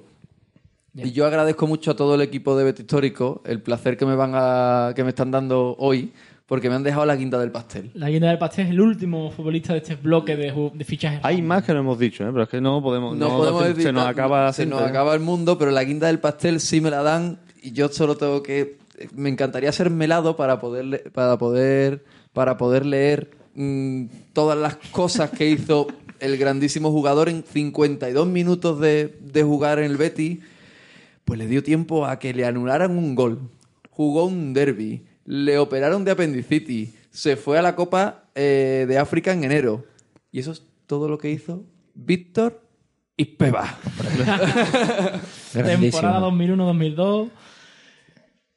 Y 0.95 1.11
yo 1.11 1.25
agradezco 1.25 1.67
mucho 1.67 1.91
a 1.91 1.97
todo 1.97 2.15
el 2.15 2.21
equipo 2.21 2.55
de 2.55 2.63
Betis 2.63 2.85
Histórico 2.85 3.41
el 3.43 3.61
placer 3.61 3.97
que 3.97 4.05
me 4.05 4.15
van 4.15 4.31
a, 4.33 4.93
que 4.95 5.03
me 5.03 5.09
están 5.09 5.29
dando 5.29 5.75
hoy, 5.77 6.13
porque 6.51 6.67
me 6.67 6.75
han 6.75 6.83
dejado 6.83 7.05
la 7.05 7.15
guinda 7.15 7.39
del 7.39 7.49
pastel. 7.49 7.91
La 7.93 8.09
guinda 8.09 8.27
del 8.27 8.37
pastel 8.37 8.65
es 8.65 8.71
el 8.71 8.81
último 8.81 9.31
futbolista 9.31 9.71
de 9.71 9.79
este 9.79 9.95
bloque 9.95 10.35
de, 10.35 10.51
de 10.73 10.83
fichajes. 10.83 11.21
Hay 11.23 11.41
más 11.41 11.63
que 11.63 11.71
no 11.71 11.79
hemos 11.79 11.97
dicho, 11.97 12.25
¿eh? 12.25 12.29
pero 12.29 12.43
es 12.43 12.49
que 12.49 12.59
no 12.59 12.83
podemos. 12.83 13.15
No, 13.15 13.29
podemos 13.37 13.63
se, 13.63 13.73
decir 13.73 13.93
nos 13.93 14.03
ta- 14.03 14.09
acaba 14.09 14.51
se 14.51 14.65
nos 14.65 14.81
acaba 14.81 15.13
el 15.13 15.21
mundo, 15.21 15.57
pero 15.57 15.71
la 15.71 15.81
guinda 15.85 16.07
del 16.07 16.19
pastel 16.19 16.59
sí 16.59 16.81
me 16.81 16.89
la 16.89 17.03
dan 17.03 17.39
y 17.63 17.71
yo 17.71 17.87
solo 17.87 18.17
tengo 18.17 18.43
que 18.43 18.79
me 19.15 19.29
encantaría 19.29 19.71
ser 19.71 19.89
melado 19.91 20.35
para 20.35 20.59
poder 20.59 21.09
para 21.13 21.37
poder 21.37 22.03
para 22.33 22.57
poder 22.57 22.85
leer 22.85 23.31
mm, 23.55 24.07
todas 24.33 24.57
las 24.57 24.75
cosas 24.91 25.29
que 25.29 25.49
hizo 25.49 25.87
el 26.19 26.35
grandísimo 26.37 26.91
jugador 26.91 27.29
en 27.29 27.43
52 27.43 28.27
minutos 28.27 28.77
de, 28.81 29.17
de 29.21 29.41
jugar 29.43 29.79
en 29.79 29.85
el 29.85 29.95
Betis, 29.95 30.39
pues 31.23 31.39
le 31.39 31.47
dio 31.47 31.63
tiempo 31.63 32.05
a 32.05 32.19
que 32.19 32.33
le 32.33 32.45
anularan 32.45 32.91
un 32.97 33.15
gol. 33.15 33.39
Jugó 33.89 34.25
un 34.25 34.53
derby, 34.53 35.03
le 35.31 35.57
operaron 35.59 36.03
de 36.03 36.11
apendicitis, 36.11 36.93
se 37.09 37.37
fue 37.37 37.57
a 37.57 37.61
la 37.61 37.73
Copa 37.73 38.25
eh, 38.35 38.83
de 38.85 38.97
África 38.97 39.31
en 39.31 39.45
enero. 39.45 39.85
Y 40.29 40.41
eso 40.41 40.51
es 40.51 40.63
todo 40.87 41.07
lo 41.07 41.17
que 41.17 41.31
hizo 41.31 41.63
Víctor 41.93 42.61
Ispeva. 43.15 43.63
Temporada 45.53 46.19
2001-2002. 46.27 47.29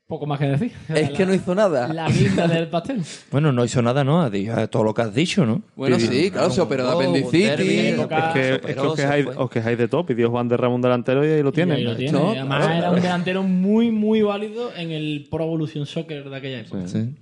Poco 0.06 0.26
más 0.26 0.38
que 0.38 0.46
decir. 0.46 0.72
Es 0.94 1.10
que 1.10 1.24
no 1.24 1.32
hizo 1.32 1.54
nada. 1.54 1.90
La 1.92 2.08
guinda 2.10 2.46
del 2.46 2.68
pastel. 2.68 3.02
Bueno, 3.30 3.52
no 3.52 3.64
hizo 3.64 3.80
nada, 3.80 4.04
¿no? 4.04 4.28
Dicho 4.28 4.68
todo 4.68 4.84
lo 4.84 4.92
que 4.94 5.00
has 5.02 5.14
dicho, 5.14 5.46
¿no? 5.46 5.62
Bueno, 5.74 5.98
sí, 5.98 6.30
claro, 6.30 6.50
se 6.50 6.60
operó 6.60 6.86
de 6.86 6.92
apendicitis. 6.92 7.48
Es 7.48 7.56
que, 7.56 8.54
es 8.54 8.60
que 8.76 8.80
os, 8.80 8.94
quejáis, 8.94 9.26
os 9.34 9.50
quejáis 9.50 9.78
de 9.78 9.88
top. 9.88 10.06
Pidió 10.06 10.30
Juan 10.30 10.46
de 10.48 10.56
Ramón 10.58 10.82
delantero 10.82 11.24
y 11.26 11.30
ahí 11.30 11.42
lo 11.42 11.48
Y 11.48 11.52
tienen. 11.52 11.76
ahí 11.78 11.84
lo 11.84 11.96
tiene. 11.96 12.12
No, 12.12 12.30
Además, 12.32 12.66
claro. 12.66 12.78
era 12.78 12.90
un 12.90 13.00
delantero 13.00 13.42
muy, 13.42 13.90
muy 13.90 14.20
válido 14.20 14.74
en 14.76 14.90
el 14.90 15.26
Pro 15.30 15.44
Evolution 15.44 15.86
Soccer 15.86 16.28
de 16.28 16.36
aquella 16.36 16.60
época. 16.60 16.86
Sí. 16.86 17.14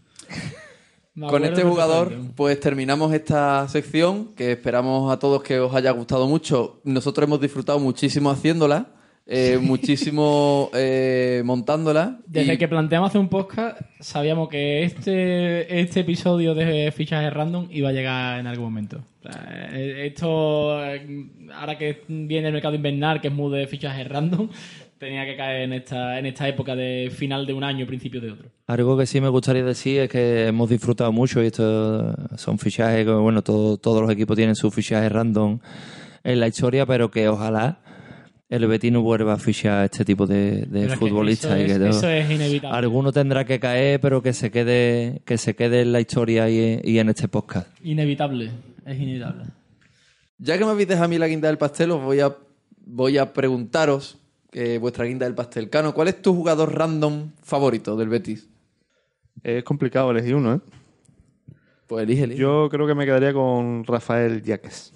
Con 1.29 1.45
este 1.45 1.63
jugador, 1.63 2.13
pues 2.35 2.59
terminamos 2.59 3.13
esta 3.13 3.69
sección 3.69 4.35
que 4.35 4.53
esperamos 4.53 5.13
a 5.13 5.19
todos 5.19 5.43
que 5.43 5.61
os 5.61 5.75
haya 5.75 5.91
gustado 5.93 6.27
mucho. 6.27 6.81
Nosotros 6.85 7.27
hemos 7.29 7.41
disfrutado 7.41 7.79
muchísimo 7.79 8.31
haciéndola. 8.31 8.87
Eh, 9.27 9.59
muchísimo 9.61 10.71
eh, 10.75 11.43
montándola. 11.45 12.19
Desde 12.27 12.55
y- 12.55 12.59
que 12.59 12.69
planteamos 12.69 13.11
hacer 13.11 13.21
un 13.21 13.29
podcast, 13.29 13.81
sabíamos 14.01 14.49
que 14.49 14.83
este, 14.83 15.81
este 15.81 16.01
episodio 16.01 16.55
de 16.55 16.93
fichajes 16.93 17.33
random 17.33 17.69
iba 17.71 17.89
a 17.91 17.93
llegar 17.93 18.41
en 18.41 18.47
algún 18.47 18.65
momento. 18.67 19.01
Eh, 19.73 20.07
esto, 20.13 20.85
eh, 20.85 21.27
ahora 21.55 21.79
que 21.79 22.03
viene 22.09 22.49
el 22.49 22.53
mercado 22.55 22.75
invernal, 22.75 23.21
que 23.21 23.29
es 23.29 23.35
muy 23.35 23.57
de 23.57 23.67
fichajes 23.67 24.09
random, 24.09 24.49
tenía 24.99 25.25
que 25.25 25.37
caer 25.37 25.63
en 25.63 25.73
esta, 25.73 26.19
en 26.19 26.27
esta 26.27 26.49
época 26.49 26.75
de 26.77 27.11
final 27.15 27.47
de 27.47 27.53
un 27.53 27.63
año, 27.65 27.87
principio 27.87 28.21
de 28.21 28.33
otro. 28.33 28.49
Algo 28.67 28.97
que 28.99 29.07
sí 29.07 29.21
me 29.21 29.29
gustaría 29.29 29.65
decir 29.65 30.01
es 30.01 30.09
que 30.09 30.47
hemos 30.49 30.69
disfrutado 30.71 31.13
mucho 31.13 31.43
y 31.43 31.47
esto 31.47 32.15
son 32.37 32.59
fichajes, 32.59 33.05
que, 33.05 33.11
bueno, 33.13 33.43
todo- 33.43 33.77
todos 33.79 34.03
los 34.03 34.11
equipos 34.11 34.37
tienen 34.37 34.55
sus 34.57 34.75
fichajes 34.75 35.11
random 35.11 35.59
en 36.25 36.41
la 36.41 36.47
historia, 36.49 36.87
pero 36.87 37.11
que 37.11 37.29
ojalá 37.29 37.79
el 38.55 38.67
Betis 38.67 38.93
no 38.93 39.01
vuelva 39.03 39.33
a 39.35 39.39
fichar 39.39 39.85
este 39.87 40.05
tipo 40.05 40.27
de, 40.27 40.63
de 40.63 40.67
Pero 40.67 40.85
es 40.85 40.91
que 40.93 40.97
futbolistas. 40.99 41.53
eso 41.53 41.63
y 41.63 41.67
que 41.67 41.73
es- 41.89 41.97
eso 41.97 42.09
es 42.09 42.31
inevitable. 42.31 42.77
Alguno 42.79 43.13
tendrá 43.13 43.45
que 43.45 43.59
caer, 43.59 43.99
pero 44.01 44.23
que 44.23 44.33
se 44.33 44.51
quede, 44.51 45.23
que 45.25 45.39
se 45.39 45.55
quede 45.57 45.81
en 45.83 45.93
la 45.93 46.01
historia 46.01 46.51
y, 46.51 46.81
y 46.85 46.99
en 46.99 47.09
este 47.09 47.29
podcast. 47.29 47.69
Inevitable, 47.83 48.51
es 48.85 49.01
inevitable. 49.01 49.45
Ya 50.39 50.59
que 50.59 50.65
me 50.65 50.71
habéis 50.73 50.89
dejado 50.89 51.05
a 51.07 51.09
mí 51.09 51.19
la 51.19 51.29
guinda 51.29 51.49
del 51.49 51.57
pastel, 51.59 51.93
os 51.93 52.03
voy 52.03 52.21
a, 52.21 52.37
voy 52.85 53.17
a 53.17 53.33
preguntaros 53.33 54.19
eh, 54.53 54.77
vuestra 54.79 55.05
guinda 55.07 55.25
del 55.25 55.35
pastel. 55.35 55.71
Cano, 55.71 55.95
¿cuál 55.95 56.09
es 56.09 56.21
tu 56.21 56.35
jugador 56.35 56.75
random 56.77 57.31
favorito 57.43 57.97
del 57.97 58.09
Betis? 58.11 58.49
Es 59.43 59.65
complicado 59.65 60.11
elegir 60.11 60.35
uno, 60.35 60.55
¿eh? 60.57 60.61
Pues 61.87 62.03
elige, 62.05 62.25
elige. 62.25 62.41
Yo 62.41 62.69
creo 62.71 62.87
que 62.87 62.95
me 62.95 63.05
quedaría 63.07 63.33
con 63.33 63.85
Rafael 63.85 64.43
Yaques. 64.43 64.92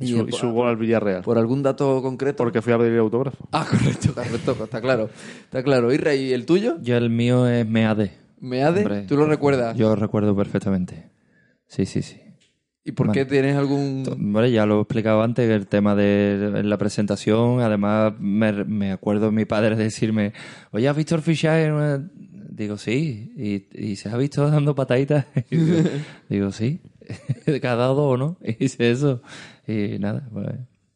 Y, 0.00 0.04
Y 0.04 0.08
su, 0.16 0.28
y 0.28 0.32
su 0.32 0.50
gol 0.52 0.68
al 0.68 0.76
Villarreal. 0.76 1.22
¿Por 1.22 1.38
algún 1.38 1.62
dato 1.62 2.00
concreto? 2.02 2.36
Porque 2.44 2.62
fui 2.62 2.72
a 2.72 2.78
pedir 2.78 2.98
autógrafo. 2.98 3.48
Ah, 3.52 3.66
correcto, 3.68 4.14
correcto, 4.14 4.56
está 4.64 4.80
claro. 4.80 5.10
Está 5.44 5.62
claro. 5.62 5.92
Irra, 5.92 6.14
¿y 6.14 6.32
el 6.32 6.46
tuyo? 6.46 6.76
Yo 6.80 6.96
el 6.96 7.10
mío 7.10 7.46
es 7.48 7.66
Meade. 7.66 8.12
¿Meade? 8.40 8.82
Hombre. 8.82 9.02
¿Tú 9.02 9.16
lo 9.16 9.26
recuerdas? 9.26 9.76
Yo 9.76 9.88
lo 9.88 9.96
recuerdo 9.96 10.36
perfectamente. 10.36 11.10
Sí, 11.66 11.84
sí, 11.84 12.02
sí. 12.02 12.20
¿Y 12.84 12.92
por 12.92 13.10
qué 13.12 13.24
Vale. 13.24 13.30
tienes 13.30 13.56
algún...? 13.56 14.04
Bueno, 14.32 14.46
ya 14.48 14.64
lo 14.64 14.78
he 14.78 14.82
explicado 14.82 15.22
antes, 15.22 15.50
el 15.50 15.66
tema 15.66 15.94
de 15.94 16.62
la 16.64 16.78
presentación. 16.78 17.60
Además, 17.60 18.14
me, 18.18 18.64
me 18.64 18.92
acuerdo 18.92 19.26
de 19.26 19.32
mi 19.32 19.44
padre 19.44 19.76
decirme, 19.76 20.32
oye, 20.70 20.88
¿has 20.88 20.96
visto 20.96 21.14
el 21.14 21.22
fichaje? 21.22 21.64
en 21.64 21.72
una-?" 21.72 22.08
Digo, 22.50 22.76
sí. 22.78 23.32
¿Y, 23.36 23.90
y 23.90 23.96
se 23.96 24.08
ha 24.08 24.16
visto 24.16 24.48
dando 24.50 24.74
pataditas? 24.74 25.26
Digo, 25.50 25.76
digo, 26.28 26.50
sí. 26.52 26.80
¿Que 27.44 27.66
ha 27.66 27.76
dado 27.76 27.94
dos 27.94 28.14
o 28.14 28.16
no? 28.16 28.36
Y 28.42 28.52
dice 28.54 28.90
eso. 28.90 29.20
Y 29.68 29.98
nada, 29.98 30.26
pues, 30.32 30.48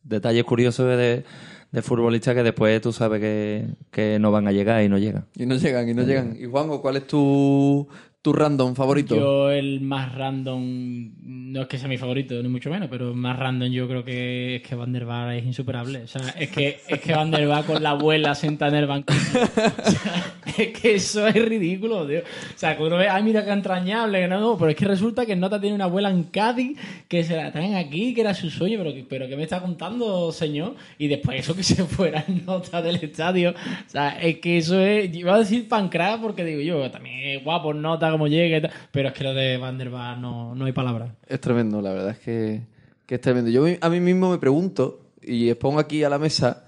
detalles 0.02 0.44
curiosos 0.44 0.86
de, 0.96 1.24
de 1.70 1.82
futbolistas 1.82 2.34
que 2.34 2.42
después 2.42 2.80
tú 2.80 2.92
sabes 2.92 3.20
que, 3.20 3.66
que 3.90 4.18
no 4.18 4.32
van 4.32 4.48
a 4.48 4.52
llegar 4.52 4.82
y 4.82 4.88
no 4.88 4.98
llegan. 4.98 5.26
Y 5.36 5.46
no 5.46 5.56
llegan, 5.56 5.88
y 5.88 5.94
no 5.94 6.02
llegan. 6.02 6.36
Y 6.38 6.46
Juanjo, 6.46 6.80
¿cuál 6.80 6.96
es 6.96 7.06
tu, 7.06 7.86
tu 8.22 8.32
random 8.32 8.76
favorito? 8.76 9.16
Yo 9.16 9.50
el 9.50 9.80
más 9.80 10.14
random, 10.14 11.10
no 11.52 11.62
es 11.62 11.66
que 11.66 11.76
sea 11.76 11.88
mi 11.88 11.98
favorito, 11.98 12.40
ni 12.40 12.48
mucho 12.48 12.70
menos, 12.70 12.88
pero 12.88 13.12
más 13.14 13.36
random 13.36 13.68
yo 13.68 13.88
creo 13.88 14.04
que 14.04 14.56
es 14.56 14.62
que 14.62 14.76
Van 14.76 14.92
der 14.92 15.04
Vaart 15.04 15.38
es 15.38 15.44
insuperable. 15.44 16.02
O 16.04 16.06
sea, 16.06 16.22
es 16.38 16.50
que, 16.50 16.80
es 16.86 17.00
que 17.00 17.12
Van 17.12 17.32
der 17.32 17.48
Vaart 17.48 17.66
con 17.66 17.82
la 17.82 17.90
abuela 17.90 18.36
sentada 18.36 18.70
en 18.70 18.78
el 18.78 18.86
banco. 18.86 19.12
O 19.12 19.90
sea, 19.90 20.36
es 20.56 20.68
que 20.68 20.94
eso 20.94 21.26
es 21.26 21.34
ridículo, 21.34 22.06
tío. 22.06 22.20
O 22.20 22.58
sea, 22.58 22.76
que 22.76 22.84
uno 22.84 22.96
ve, 22.96 23.08
ay, 23.08 23.24
mira 23.24 23.44
qué 23.44 23.50
entrañable, 23.50 24.20
que 24.20 24.28
no, 24.28 24.38
no, 24.38 24.56
pero 24.56 24.70
es 24.70 24.76
que 24.76 24.84
resulta 24.84 25.26
que 25.26 25.34
Nota 25.34 25.60
tiene 25.60 25.74
una 25.74 25.84
abuela 25.84 26.08
en 26.08 26.22
Cádiz 26.24 26.78
que 27.08 27.24
se 27.24 27.36
la 27.36 27.50
traen 27.50 27.74
aquí, 27.74 28.14
que 28.14 28.20
era 28.20 28.34
su 28.34 28.50
sueño, 28.50 28.78
pero, 28.78 28.94
pero 29.08 29.28
¿qué 29.28 29.36
me 29.36 29.42
está 29.42 29.60
contando, 29.60 30.30
señor? 30.30 30.76
Y 30.96 31.08
después 31.08 31.40
eso 31.40 31.56
que 31.56 31.64
se 31.64 31.84
fuera 31.84 32.24
en 32.28 32.46
Nota 32.46 32.80
del 32.82 32.96
estadio. 32.96 33.50
O 33.50 33.90
sea, 33.90 34.10
es 34.20 34.38
que 34.38 34.58
eso 34.58 34.78
es, 34.78 35.12
iba 35.12 35.34
a 35.34 35.38
decir 35.40 35.68
pancras 35.68 36.20
porque 36.22 36.44
digo 36.44 36.60
yo, 36.60 36.88
también 36.88 37.18
es 37.20 37.42
guapo 37.42 37.74
Nota 37.74 38.11
como 38.12 38.28
llegue, 38.28 38.58
y 38.58 38.62
tal, 38.62 38.70
pero 38.90 39.08
es 39.08 39.14
que 39.14 39.24
lo 39.24 39.34
de 39.34 39.56
Van 39.56 39.78
der 39.78 39.90
no, 39.90 40.54
no 40.54 40.64
hay 40.64 40.72
palabras. 40.72 41.10
Es 41.26 41.40
tremendo, 41.40 41.80
la 41.80 41.92
verdad 41.92 42.10
es 42.10 42.18
que, 42.18 42.62
que 43.06 43.16
es 43.16 43.20
tremendo. 43.20 43.50
Yo 43.50 43.64
a 43.80 43.88
mí 43.88 44.00
mismo 44.00 44.30
me 44.30 44.38
pregunto, 44.38 45.00
y 45.20 45.48
expongo 45.48 45.78
aquí 45.78 46.04
a 46.04 46.08
la 46.08 46.18
mesa, 46.18 46.64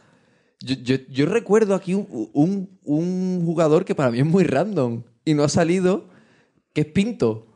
yo, 0.60 0.74
yo, 0.76 0.96
yo 1.10 1.26
recuerdo 1.26 1.74
aquí 1.74 1.94
un, 1.94 2.68
un 2.84 3.42
jugador 3.44 3.84
que 3.84 3.94
para 3.94 4.10
mí 4.10 4.18
es 4.18 4.26
muy 4.26 4.44
random 4.44 5.02
y 5.24 5.34
no 5.34 5.44
ha 5.44 5.48
salido, 5.48 6.08
que 6.72 6.82
es 6.82 6.86
Pinto. 6.86 7.53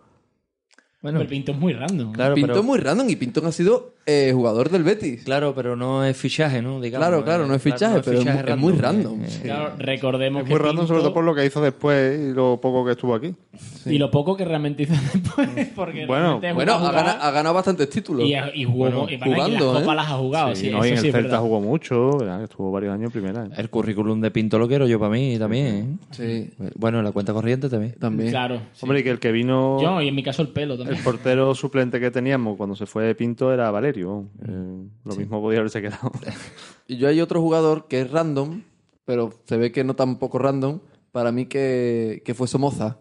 Bueno, 1.00 1.20
el 1.20 1.28
Pinto 1.28 1.52
es 1.52 1.58
muy 1.58 1.72
random. 1.74 2.12
Claro, 2.12 2.34
Pinto 2.34 2.48
pero- 2.48 2.60
es 2.60 2.66
muy 2.66 2.78
random 2.80 3.08
y 3.08 3.14
Pinto 3.16 3.46
ha 3.46 3.52
sido 3.52 3.94
eh, 4.04 4.32
jugador 4.34 4.68
del 4.70 4.82
Betis. 4.82 5.22
Claro, 5.22 5.54
pero 5.54 5.76
no 5.76 6.02
es 6.04 6.16
fichaje, 6.16 6.60
¿no? 6.62 6.80
Digamos, 6.80 7.06
Claro, 7.06 7.24
claro, 7.24 7.46
no 7.46 7.54
es 7.54 7.62
fichaje, 7.62 8.00
pero 8.04 8.18
es 8.20 8.24
mu- 8.24 8.30
es 8.48 8.56
muy 8.56 8.72
random. 8.72 9.22
eh, 9.22 9.26
eh, 9.28 9.40
Claro, 9.44 9.72
recordemos 9.78 10.42
Es 10.42 10.48
que 10.48 10.54
muy 10.54 10.60
random, 10.66 10.86
sobre 10.88 11.00
todo 11.02 11.12
por 11.14 11.24
lo 11.24 11.34
que 11.34 11.44
hizo 11.46 11.60
después 11.60 12.18
y 12.18 12.32
lo 12.34 12.58
poco 12.60 12.84
que 12.86 12.92
estuvo 12.92 13.14
aquí. 13.14 13.34
Y 13.86 13.98
lo 13.98 14.10
poco 14.10 14.34
que 14.36 14.44
realmente 14.44 14.84
hizo 14.84 14.92
después, 15.14 15.68
porque 15.76 16.06
Bueno, 16.06 16.40
ha 16.42 16.90
ganado, 16.92 17.22
ha 17.22 17.30
ganado 17.30 17.54
bastantes 17.54 17.88
títulos. 17.90 18.26
y, 18.26 18.34
y 18.60 18.64
jugó, 18.64 18.88
y, 18.88 18.92
bueno, 18.92 19.06
y 19.10 19.18
jugando, 19.18 19.74
las 19.74 19.82
¿eh? 19.82 19.86
las 19.94 20.06
ha 20.08 20.14
jugado, 20.16 20.54
sí, 20.56 20.66
Sí, 20.66 20.70
no, 20.72 20.84
y 20.84 20.88
en 20.88 20.96
sí 20.98 21.06
el 21.06 21.12
Celta 21.12 21.28
verdad. 21.28 21.40
jugó 21.42 21.60
mucho, 21.60 22.18
¿verdad? 22.18 22.42
estuvo 22.44 22.72
varios 22.72 22.94
años 22.94 23.06
en 23.06 23.12
primera. 23.12 23.44
¿eh? 23.44 23.50
El 23.56 23.68
currículum 23.70 24.20
de 24.20 24.30
Pinto 24.30 24.58
lo 24.58 24.66
quiero 24.66 24.86
yo 24.88 24.98
para 24.98 25.10
mí 25.12 25.38
también. 25.38 25.98
¿eh? 26.18 26.50
Sí, 26.56 26.64
Bueno, 26.76 27.02
la 27.02 27.12
cuenta 27.12 27.32
corriente 27.34 27.68
también. 27.68 27.94
también. 28.00 28.30
Claro. 28.30 28.56
sí. 28.72 28.80
Hombre, 28.82 29.00
y 29.00 29.04
que 29.04 29.10
el 29.10 29.18
que 29.20 29.32
vino, 29.32 29.80
Yo, 29.82 30.00
y 30.00 30.08
en 30.08 30.14
mi 30.14 30.22
caso 30.22 30.40
el 30.42 30.48
pelo 30.48 30.76
el 30.98 31.04
portero 31.04 31.54
suplente 31.54 32.00
que 32.00 32.10
teníamos 32.10 32.56
cuando 32.56 32.74
se 32.74 32.86
fue 32.86 33.14
Pinto 33.14 33.52
era 33.52 33.70
Valerio. 33.70 34.26
Eh, 34.46 34.88
lo 35.04 35.16
mismo 35.16 35.40
podía 35.40 35.60
haberse 35.60 35.80
quedado. 35.80 36.12
Y 36.90 36.96
yo 36.96 37.08
hay 37.08 37.20
otro 37.20 37.42
jugador 37.42 37.86
que 37.86 38.00
es 38.00 38.10
random, 38.10 38.62
pero 39.04 39.30
se 39.44 39.58
ve 39.58 39.72
que 39.72 39.84
no 39.84 39.94
tan 39.94 40.16
poco 40.16 40.38
random, 40.38 40.80
para 41.12 41.32
mí 41.32 41.44
que, 41.44 42.22
que 42.24 42.32
fue 42.32 42.48
Somoza. 42.48 42.96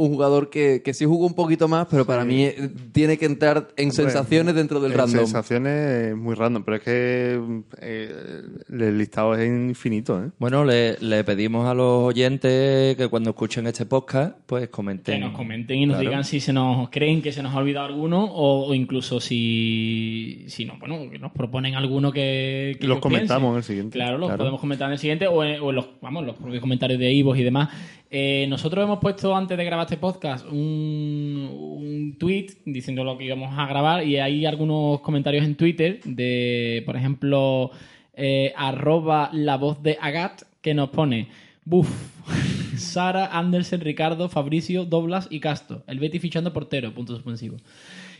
Un 0.00 0.10
jugador 0.10 0.48
que, 0.50 0.80
que 0.84 0.94
sí 0.94 1.04
jugó 1.04 1.26
un 1.26 1.34
poquito 1.34 1.66
más, 1.68 1.86
pero 1.90 2.06
para 2.06 2.24
mí 2.24 2.44
eh, 2.44 2.70
tiene 2.92 3.18
que 3.18 3.26
entrar 3.26 3.68
en 3.76 3.90
sensaciones 3.92 4.54
dentro 4.54 4.78
del 4.80 4.92
En 4.92 4.98
random. 4.98 5.24
Sensaciones 5.24 6.14
muy 6.16 6.34
random, 6.36 6.62
pero 6.64 6.76
es 6.76 6.82
que 6.84 7.40
eh, 7.80 8.42
el 8.70 8.98
listado 8.98 9.34
es 9.34 9.46
infinito. 9.48 10.22
¿eh? 10.24 10.30
Bueno, 10.38 10.64
le, 10.64 10.96
le 11.00 11.24
pedimos 11.24 11.66
a 11.66 11.74
los 11.74 12.04
oyentes 12.04 12.96
que 12.96 13.08
cuando 13.08 13.30
escuchen 13.30 13.66
este 13.66 13.86
podcast, 13.86 14.36
pues 14.46 14.68
comenten. 14.68 15.16
Que 15.16 15.20
nos 15.20 15.34
comenten 15.36 15.78
y 15.78 15.86
nos 15.86 15.96
Claro. 15.96 16.10
digan 16.10 16.24
si 16.24 16.38
se 16.40 16.52
nos 16.52 16.88
creen 16.90 17.20
que 17.22 17.32
se 17.32 17.42
nos 17.42 17.52
ha 17.54 17.58
olvidado 17.58 17.86
alguno 17.86 18.24
o, 18.24 18.68
o 18.68 18.74
incluso 18.74 19.20
si, 19.20 20.44
si 20.48 20.64
no, 20.64 20.78
bueno, 20.78 21.10
que 21.10 21.18
nos 21.18 21.32
proponen 21.32 21.74
alguno 21.74 22.12
que, 22.12 22.76
los 22.82 23.00
comentamos 23.00 23.40
piensen. 23.40 23.50
en 23.52 23.56
el 23.56 23.62
siguiente. 23.64 23.98
Claro, 23.98 24.18
los 24.18 24.28
Claro. 24.28 24.38
podemos 24.38 24.60
comentar 24.60 24.86
en 24.88 24.92
el 24.92 24.98
siguiente 24.98 25.26
o 25.26 25.42
en, 25.42 25.60
o 25.60 25.70
en 25.70 25.76
los, 25.76 25.86
vamos, 26.00 26.24
los 26.24 26.36
propios 26.36 26.60
comentarios 26.60 26.98
de 27.00 27.12
Ivos 27.12 27.36
y 27.38 27.42
demás. 27.42 27.70
Eh, 28.10 28.46
nosotros 28.48 28.84
hemos 28.84 29.00
puesto 29.00 29.36
antes 29.36 29.58
de 29.58 29.64
grabar 29.64 29.84
este 29.84 29.98
podcast 29.98 30.46
un, 30.46 31.50
un 31.52 32.16
tweet 32.18 32.46
diciendo 32.64 33.04
lo 33.04 33.18
que 33.18 33.24
íbamos 33.24 33.58
a 33.58 33.66
grabar 33.66 34.06
y 34.06 34.16
hay 34.16 34.46
algunos 34.46 35.00
comentarios 35.00 35.44
en 35.44 35.56
Twitter 35.56 36.00
de, 36.04 36.82
por 36.86 36.96
ejemplo, 36.96 37.70
eh, 38.14 38.54
arroba 38.56 39.28
la 39.34 39.56
voz 39.56 39.82
de 39.82 39.98
Agat 40.00 40.42
que 40.62 40.72
nos 40.72 40.88
pone 40.88 41.28
Buf, 41.64 41.88
Sara, 42.78 43.26
Andersen, 43.26 43.82
Ricardo, 43.82 44.30
Fabricio, 44.30 44.86
Doblas 44.86 45.28
y 45.30 45.40
Casto. 45.40 45.84
El 45.86 45.98
Betty 45.98 46.18
fichando 46.18 46.54
portero, 46.54 46.94
punto 46.94 47.14
suspensivo. 47.14 47.58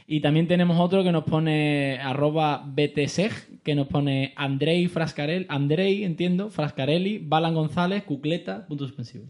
Y 0.06 0.20
también 0.20 0.48
tenemos 0.48 0.78
otro 0.80 1.02
que 1.02 1.12
nos 1.12 1.24
pone 1.24 1.98
arroba 1.98 2.62
btseg, 2.64 3.62
que 3.62 3.74
nos 3.74 3.88
pone 3.88 4.32
Andrei 4.36 4.86
Frascarelli, 4.88 5.46
Andrei, 5.48 6.04
entiendo, 6.04 6.50
Frascarelli, 6.50 7.18
Balan 7.18 7.54
González, 7.54 8.04
Cucleta, 8.04 8.66
punto 8.66 8.86
suspensivo. 8.86 9.24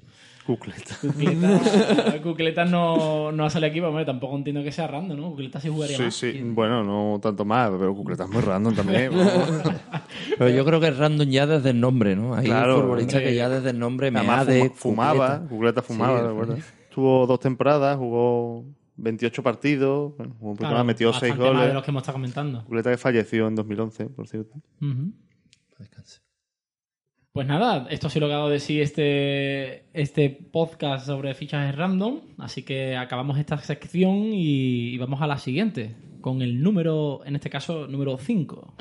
Cucleta. 0.49 0.97
Cucleta, 1.03 2.21
Cucleta 2.23 2.65
no, 2.65 3.31
no 3.33 3.45
ha 3.45 3.51
salido 3.51 3.69
aquí, 3.69 3.81
pero 3.81 3.91
hombre, 3.91 4.07
tampoco 4.07 4.35
entiendo 4.35 4.63
que 4.63 4.73
sea 4.73 4.87
random, 4.87 5.19
¿no? 5.21 5.31
Cucleta 5.33 5.61
sí 5.61 5.69
jugaría 5.69 5.97
Sí, 5.99 6.03
más. 6.05 6.15
sí. 6.15 6.41
Bueno, 6.43 6.83
no 6.83 7.21
tanto 7.21 7.45
más, 7.45 7.71
pero 7.79 7.95
Cucleta 7.95 8.25
es 8.25 8.31
muy 8.31 8.41
random 8.41 8.75
también. 8.75 9.13
Pero 10.39 10.51
yo 10.51 10.65
creo 10.65 10.81
que 10.81 10.89
es 10.89 10.97
random 10.97 11.29
ya 11.29 11.47
desde 11.47 11.71
el 11.71 11.81
nombre, 11.81 12.17
¿no? 12.17 12.35
Hay 12.35 12.47
Claro, 12.47 12.81
futbolistas 12.81 13.17
hombre. 13.17 13.31
que 13.31 13.37
ya 13.37 13.49
desde 13.51 13.71
el 13.71 13.79
nombre 13.79 14.11
me 14.11 14.21
Además, 14.21 14.47
de 14.47 14.71
fuma- 14.71 14.75
fumaba, 14.75 15.41
Cucleta 15.49 15.83
fumaba, 15.83 16.19
Sí, 16.21 16.25
¿de 16.25 16.31
acuerdo? 16.31 16.57
Tuvo 16.95 17.27
dos 17.27 17.41
temporadas, 17.41 17.97
jugó 17.99 18.65
28 18.97 19.43
partidos, 19.43 20.17
bueno, 20.17 20.35
jugó 20.39 20.51
un 20.53 20.57
poquito 20.57 20.69
Claro, 20.71 20.77
más, 20.79 20.87
metió 20.87 21.13
6 21.13 21.21
bastante 21.33 21.43
más 21.45 21.53
de 21.53 21.59
goles. 21.61 21.75
los 21.75 21.85
que 21.85 21.91
hemos 21.91 22.01
estado 22.03 22.15
comentando. 22.17 22.65
Cucleta 22.65 22.91
que 22.91 22.97
falleció 22.97 23.49
en 23.49 23.55
2011, 23.55 24.07
por 24.07 24.27
cierto. 24.29 24.55
Descanse. 25.79 26.21
Pues 27.39 27.47
nada, 27.47 27.87
esto 27.89 28.09
ha 28.09 28.11
sido 28.11 28.27
lo 28.27 28.31
que 28.31 28.35
ha 28.35 28.39
dado 28.39 28.51
de 28.51 28.59
sí 28.59 28.81
este, 28.81 29.85
este 29.93 30.29
podcast 30.29 31.07
sobre 31.07 31.37
fichajes 31.37 31.73
random. 31.77 32.19
Así 32.37 32.65
que 32.65 32.97
acabamos 32.97 33.39
esta 33.39 33.57
sección 33.59 34.33
y, 34.33 34.89
y 34.89 34.99
vamos 34.99 35.23
a 35.23 35.29
la 35.29 35.39
siguiente, 35.39 35.95
con 36.21 36.43
el 36.43 36.61
número, 36.61 37.21
en 37.25 37.37
este 37.37 37.49
caso, 37.49 37.87
número 37.87 38.19
5. 38.19 38.75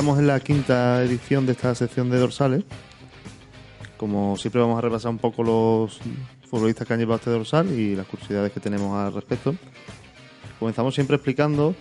Estamos 0.00 0.18
en 0.18 0.28
la 0.28 0.40
quinta 0.40 1.02
edición 1.02 1.44
de 1.44 1.52
esta 1.52 1.74
sección 1.74 2.08
de 2.08 2.16
dorsales. 2.18 2.64
Como 3.98 4.34
siempre 4.38 4.58
vamos 4.58 4.78
a 4.78 4.80
repasar 4.80 5.10
un 5.10 5.18
poco 5.18 5.42
los 5.42 6.00
futbolistas 6.48 6.88
que 6.88 6.94
han 6.94 7.00
llevado 7.00 7.16
este 7.16 7.28
dorsal 7.28 7.70
y 7.78 7.94
las 7.94 8.06
curiosidades 8.06 8.50
que 8.50 8.60
tenemos 8.60 8.96
al 8.96 9.12
respecto. 9.12 9.54
Comenzamos 10.58 10.94
siempre 10.94 11.16
explicando 11.16 11.74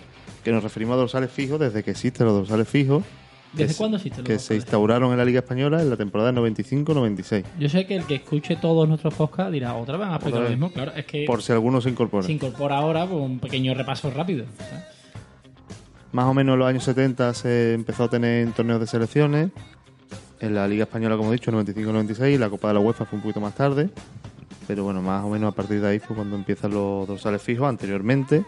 que 0.43 0.51
nos 0.51 0.61
referimos 0.61 0.95
a 0.95 0.97
dorsales 0.97 1.31
fijos 1.31 1.61
desde 1.61 1.81
que 1.81 1.91
existen 1.91 2.27
los 2.27 2.35
dorsales 2.35 2.67
fijos. 2.67 3.05
¿Desde 3.53 3.73
cuándo 3.75 3.95
existen 3.95 4.25
los 4.25 4.27
Que 4.27 4.37
se 4.37 4.53
instauraron 4.53 5.13
en 5.13 5.17
la 5.17 5.23
Liga 5.23 5.39
Española 5.39 5.81
en 5.81 5.89
la 5.89 5.95
temporada 5.95 6.33
95-96. 6.33 7.45
Yo 7.57 7.69
sé 7.69 7.87
que 7.87 7.95
el 7.95 8.03
que 8.03 8.15
escuche 8.15 8.57
todos 8.57 8.85
nuestros 8.85 9.13
podcasts 9.13 9.53
dirá, 9.53 9.75
otra 9.75 9.95
vez 9.95 10.07
van 10.07 10.11
a 10.11 10.15
explicar 10.17 10.41
Otra 10.41 10.43
lo 10.43 10.49
vez. 10.49 10.59
mismo. 10.59 10.73
Claro, 10.73 10.91
es 10.93 11.05
que 11.05 11.23
Por 11.25 11.41
si 11.41 11.53
alguno 11.53 11.79
se 11.79 11.89
incorpora. 11.89 12.25
se 12.25 12.33
incorpora 12.33 12.79
ahora 12.79 13.05
pues, 13.07 13.21
un 13.21 13.39
pequeño 13.39 13.73
repaso 13.75 14.11
rápido. 14.11 14.43
¿sabes? 14.57 14.98
Más 16.11 16.25
o 16.25 16.33
menos 16.33 16.53
en 16.53 16.59
los 16.59 16.67
años 16.67 16.83
70 16.83 17.33
se 17.33 17.73
empezó 17.73 18.05
a 18.05 18.09
tener 18.09 18.47
en 18.47 18.53
torneos 18.53 18.79
de 18.79 18.87
selecciones. 18.87 19.51
En 20.39 20.55
la 20.55 20.67
Liga 20.67 20.83
Española, 20.83 21.17
como 21.17 21.29
he 21.29 21.33
dicho, 21.33 21.51
95-96. 21.51 22.37
La 22.37 22.49
Copa 22.49 22.69
de 22.69 22.75
la 22.75 22.79
UEFA 22.79 23.05
fue 23.05 23.17
un 23.17 23.23
poquito 23.23 23.41
más 23.41 23.55
tarde. 23.55 23.89
Pero 24.67 24.83
bueno, 24.83 25.01
más 25.01 25.23
o 25.23 25.29
menos 25.29 25.51
a 25.51 25.55
partir 25.55 25.81
de 25.81 25.87
ahí 25.87 25.99
fue 25.99 26.15
cuando 26.15 26.35
empiezan 26.35 26.71
los 26.71 27.07
dorsales 27.07 27.41
fijos. 27.41 27.67
Anteriormente 27.67 28.45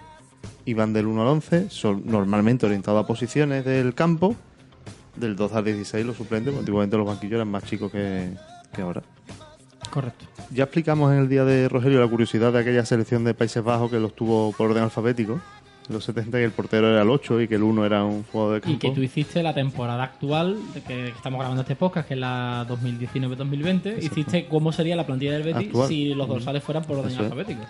iban 0.65 0.93
del 0.93 1.07
1 1.07 1.21
al 1.21 1.27
11, 1.27 1.69
son 1.69 2.03
normalmente 2.05 2.65
orientados 2.65 3.03
a 3.03 3.07
posiciones 3.07 3.65
del 3.65 3.93
campo. 3.93 4.35
Del 5.15 5.35
2 5.35 5.53
al 5.53 5.65
16 5.65 6.05
los 6.05 6.15
suplentes, 6.15 6.51
porque 6.53 6.61
antiguamente 6.61 6.97
los 6.97 7.05
banquillos 7.05 7.33
eran 7.33 7.49
más 7.49 7.65
chicos 7.65 7.91
que, 7.91 8.33
que 8.73 8.81
ahora. 8.81 9.03
Correcto. 9.89 10.25
Ya 10.51 10.63
explicamos 10.63 11.11
en 11.11 11.19
el 11.19 11.27
día 11.27 11.43
de 11.43 11.67
Rogelio 11.67 11.99
la 11.99 12.07
curiosidad 12.07 12.53
de 12.53 12.59
aquella 12.59 12.85
selección 12.85 13.25
de 13.25 13.33
Países 13.33 13.61
Bajos 13.61 13.91
que 13.91 13.99
los 13.99 14.15
tuvo 14.15 14.53
por 14.53 14.69
orden 14.69 14.83
alfabético. 14.83 15.41
Los 15.91 16.03
70 16.05 16.37
que 16.37 16.43
el 16.43 16.51
portero 16.51 16.87
era 16.89 17.01
el 17.01 17.09
8 17.09 17.41
y 17.41 17.47
que 17.47 17.55
el 17.55 17.63
1 17.63 17.85
era 17.85 18.03
un 18.03 18.23
jugador 18.23 18.53
de 18.53 18.57
Y 18.59 18.61
campo. 18.61 18.79
que 18.79 18.91
tú 18.91 19.01
hiciste 19.01 19.43
la 19.43 19.53
temporada 19.53 20.03
actual, 20.03 20.57
que 20.87 21.09
estamos 21.09 21.39
grabando 21.39 21.61
este 21.61 21.75
podcast, 21.75 22.07
que 22.07 22.13
es 22.15 22.19
la 22.19 22.65
2019-2020, 22.69 24.01
hiciste 24.03 24.47
cómo 24.47 24.71
sería 24.71 24.95
la 24.95 25.05
plantilla 25.05 25.33
del 25.33 25.43
Betis 25.43 25.67
Actual. 25.67 25.87
si 25.87 26.13
los 26.13 26.27
dorsales 26.27 26.63
fueran 26.63 26.83
por 26.83 26.97
orden 26.97 27.11
Eso 27.11 27.19
es. 27.21 27.25
alfabético. 27.31 27.61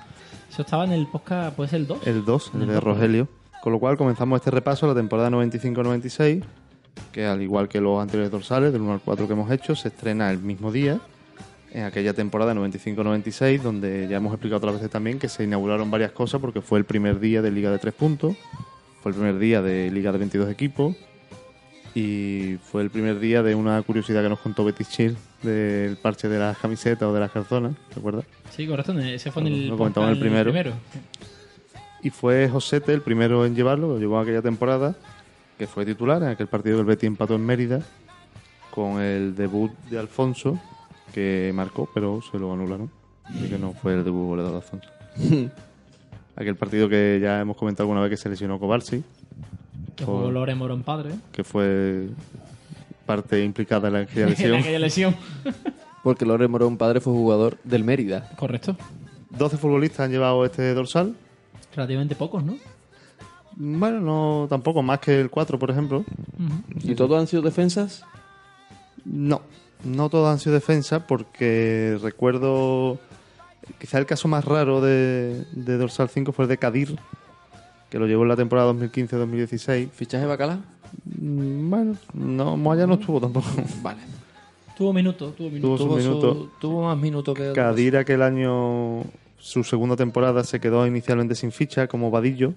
Eso 0.50 0.62
estaba 0.62 0.86
en 0.86 0.92
el 0.92 1.08
podcast, 1.08 1.56
pues 1.56 1.74
el 1.74 1.88
2. 1.88 2.08
El 2.08 2.26
2, 2.26 2.52
el 2.56 2.62
El 2.62 2.68
de 2.68 2.74
dos. 2.76 2.84
Rogelio. 2.84 3.28
Con 3.64 3.74
lo 3.74 3.80
cual 3.80 3.96
comenzamos 3.98 4.38
este 4.38 4.52
repaso 4.52 4.86
a 4.86 4.90
la 4.90 4.96
temporada 4.96 5.30
95-96, 5.30 6.44
que 7.12 7.26
al 7.26 7.42
igual 7.42 7.70
que 7.70 7.80
los 7.80 8.02
anteriores 8.02 8.32
dorsales, 8.32 8.74
del 8.74 8.82
1 8.82 8.94
al 8.94 9.00
4 9.02 9.28
que 9.28 9.34
hemos 9.34 9.52
hecho, 9.52 9.76
se 9.76 9.90
estrena 9.90 10.32
el 10.32 10.40
mismo 10.40 10.72
día, 10.72 11.00
en 11.74 11.84
aquella 11.86 12.14
temporada 12.14 12.54
95-96, 12.54 13.62
donde 13.62 14.08
ya 14.10 14.18
hemos 14.18 14.34
explicado 14.34 14.58
otras 14.58 14.76
veces 14.76 14.90
también 14.90 15.20
que 15.20 15.30
se 15.30 15.44
inauguraron 15.44 15.90
varias 15.90 16.12
cosas 16.12 16.42
porque 16.42 16.62
fue 16.62 16.80
el 16.80 16.86
primer 16.86 17.20
día 17.20 17.42
de 17.42 17.52
Liga 17.52 17.72
de 17.72 17.80
3 17.80 17.94
puntos, 17.94 18.36
fue 19.02 19.12
el 19.12 19.18
primer 19.18 19.40
día 19.40 19.62
de 19.62 19.90
Liga 19.90 20.12
de 20.12 20.18
22 20.18 20.50
equipos 20.50 20.96
y 21.96 22.58
fue 22.64 22.82
el 22.82 22.90
primer 22.90 23.20
día 23.20 23.44
de 23.44 23.56
una 23.56 23.82
curiosidad 23.82 24.22
que 24.22 24.30
nos 24.30 24.40
contó 24.40 24.64
Betis 24.66 24.90
Chill 24.90 25.18
del 25.44 25.98
parche 25.98 26.28
de 26.30 26.40
las 26.40 26.58
camisetas 26.58 27.04
o 27.04 27.14
de 27.14 27.20
las 27.20 27.32
calzonas, 27.32 27.76
¿recuerdas? 27.96 28.26
Sí, 28.52 28.68
correcto. 28.68 28.98
Ese 29.00 29.32
fue 29.32 29.42
en 29.44 29.48
el, 29.48 29.68
Lo 29.70 29.78
comentamos 29.78 30.10
en 30.10 30.14
el 30.14 30.20
podcast, 30.20 30.44
primero. 30.44 30.74
Y 32.04 32.10
fue 32.10 32.50
Josete 32.50 32.94
el 32.94 33.02
primero 33.02 33.46
en 33.46 33.56
llevarlo, 33.56 33.88
lo 33.88 34.00
llevó 34.00 34.20
aquella 34.20 34.42
temporada, 34.42 34.96
que 35.58 35.68
fue 35.68 35.86
titular 35.86 36.22
en 36.22 36.30
aquel 36.30 36.48
partido 36.48 36.78
que 36.78 36.82
el 36.82 36.86
Betis 36.86 37.08
empató 37.08 37.36
en 37.36 37.46
Mérida, 37.46 37.82
con 38.72 39.02
el 39.02 39.36
debut 39.36 39.72
de 39.90 40.00
Alfonso, 40.00 40.60
que 41.14 41.52
marcó, 41.54 41.90
pero 41.94 42.22
se 42.22 42.38
lo 42.40 42.54
anularon. 42.54 42.90
Así 43.26 43.48
que 43.50 43.58
no 43.58 43.74
fue 43.74 43.94
el 43.94 44.04
debut 44.04 44.28
goleador 44.28 44.52
de 44.54 44.58
Alfonso. 44.58 44.90
aquel 46.36 46.56
partido 46.56 46.90
que 46.90 47.20
ya 47.22 47.40
hemos 47.42 47.56
comentado 47.58 47.84
alguna 47.84 48.02
vez 48.02 48.10
que 48.12 48.18
se 48.18 48.30
lesionó 48.30 48.60
Cobarsi, 48.60 49.04
Que 49.96 50.06
Por- 50.06 50.16
jugó 50.18 50.32
Lore 50.32 50.56
Morón 50.56 50.84
padre. 50.84 51.12
que 51.32 51.44
fue 51.44 52.08
parte 53.06 53.44
implicada 53.44 53.88
en 53.90 53.94
la 53.94 54.00
aquella 54.02 54.24
En 54.24 54.30
lesión. 54.30 54.56
aquella 54.56 54.80
lesión. 54.80 55.16
Porque 56.04 56.26
Lore 56.26 56.48
Morón 56.48 56.78
padre 56.78 57.00
fue 57.00 57.14
jugador 57.14 57.58
del 57.64 57.84
Mérida. 57.84 58.30
Correcto. 58.38 58.76
12 59.38 59.58
futbolistas 59.58 60.02
han 60.06 60.12
llevado 60.12 60.44
este 60.46 60.74
dorsal. 60.74 61.16
Relativamente 61.76 62.16
pocos, 62.16 62.44
¿no? 62.44 62.56
Bueno, 63.56 64.00
no 64.00 64.48
tampoco 64.50 64.82
más 64.82 65.00
que 65.00 65.22
el 65.22 65.30
4, 65.30 65.60
por 65.60 65.70
ejemplo. 65.70 66.04
¿Y 66.82 66.96
todos 66.96 67.20
han 67.20 67.28
sido 67.28 67.42
defensas? 67.44 68.04
No, 69.06 69.42
no 69.84 70.10
todos 70.10 70.30
han 70.32 70.40
sido 70.40 70.54
defensa 70.56 71.06
porque 71.08 71.98
recuerdo 72.02 73.00
quizá 73.80 73.98
el 73.98 74.06
caso 74.06 74.28
más 74.28 74.46
raro 74.46 74.82
de, 74.82 75.46
de 75.54 75.78
Dorsal 75.78 76.10
5 76.10 76.32
fue 76.32 76.46
el 76.46 76.50
de 76.50 76.58
Kadir, 76.58 76.98
que 77.90 78.00
lo 78.00 78.08
llevó 78.08 78.24
en 78.24 78.30
la 78.30 78.36
temporada 78.36 78.72
2015-2016. 78.74 79.90
¿Fichaje 79.92 80.26
Bacala? 80.26 80.60
Mm, 81.20 81.70
Bueno, 81.70 81.96
no, 82.14 82.58
Moya 82.58 82.86
no 82.88 82.96
estuvo 82.96 83.20
tampoco. 83.20 83.48
Vale. 83.82 84.02
Tuvo 84.78 84.94
minutos, 84.94 85.36
tuvo 85.36 85.50
minutos. 85.50 85.80
Tuvo 85.80 86.00
su- 86.02 86.50
tuvo 86.60 86.84
más 86.84 86.98
minutos 86.98 87.36
que. 87.36 87.52
Kadir 87.54 87.98
aquel 87.98 88.22
año, 88.24 89.04
su 89.38 89.64
segunda 89.64 89.96
temporada, 89.96 90.44
se 90.44 90.60
quedó 90.60 90.88
inicialmente 90.88 91.36
sin 91.36 91.52
ficha 91.52 91.88
como 91.88 92.10
Vadillo, 92.10 92.54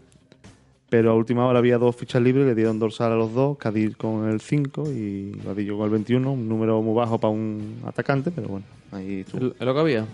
pero 0.88 1.10
a 1.10 1.14
última 1.14 1.46
hora 1.46 1.58
había 1.58 1.78
dos 1.78 1.96
fichas 1.96 2.22
libres, 2.22 2.46
le 2.46 2.54
dieron 2.54 2.78
dorsal 2.78 3.12
a 3.12 3.16
los 3.16 3.32
dos, 3.32 3.58
Kadir 3.58 3.96
con 3.96 4.28
el 4.28 4.40
5 4.40 4.90
y 4.90 5.32
Vadillo 5.44 5.76
con 5.76 5.86
el 5.86 5.90
21, 5.90 6.32
un 6.32 6.48
número 6.48 6.80
muy 6.82 6.94
bajo 6.94 7.18
para 7.18 7.32
un 7.32 7.80
atacante, 7.86 8.30
pero 8.30 8.48
bueno, 8.48 8.66
ahí 8.92 9.20
estuvo. 9.20 9.54
¿Es 9.58 9.60
lo 9.60 9.74
que 9.74 9.80
había? 9.80 10.06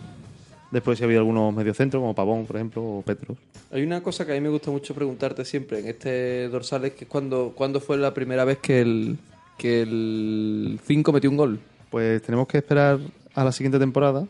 Después 0.71 0.99
sí 0.99 1.05
ha 1.05 1.07
habido 1.07 1.21
algunos 1.21 1.53
mediocentros, 1.53 2.01
como 2.01 2.15
Pavón, 2.15 2.47
por 2.47 2.57
ejemplo, 2.57 2.83
o 2.83 3.03
Petros. 3.03 3.37
Hay 3.73 3.83
una 3.83 4.03
cosa 4.03 4.25
que 4.25 4.33
a 4.33 4.35
mí 4.37 4.41
me 4.41 4.49
gusta 4.49 4.71
mucho 4.71 4.95
preguntarte 4.95 5.45
siempre 5.45 5.81
en 5.81 5.89
este 5.89 6.49
dorsal 6.49 6.85
es 6.85 6.93
que 6.93 7.05
es 7.05 7.11
cuando, 7.11 7.53
cuándo 7.55 7.81
fue 7.81 7.97
la 7.99 8.15
primera 8.15 8.45
vez 8.45 8.59
que 8.59 8.81
el 8.81 9.19
que 9.61 9.83
el 9.83 10.81
5 10.87 11.13
metió 11.13 11.29
un 11.29 11.37
gol. 11.37 11.61
Pues 11.91 12.23
tenemos 12.23 12.49
que 12.49 12.57
esperar 12.57 12.99
a 13.35 13.45
la 13.45 13.53
siguiente 13.53 13.79
temporada. 13.79 14.27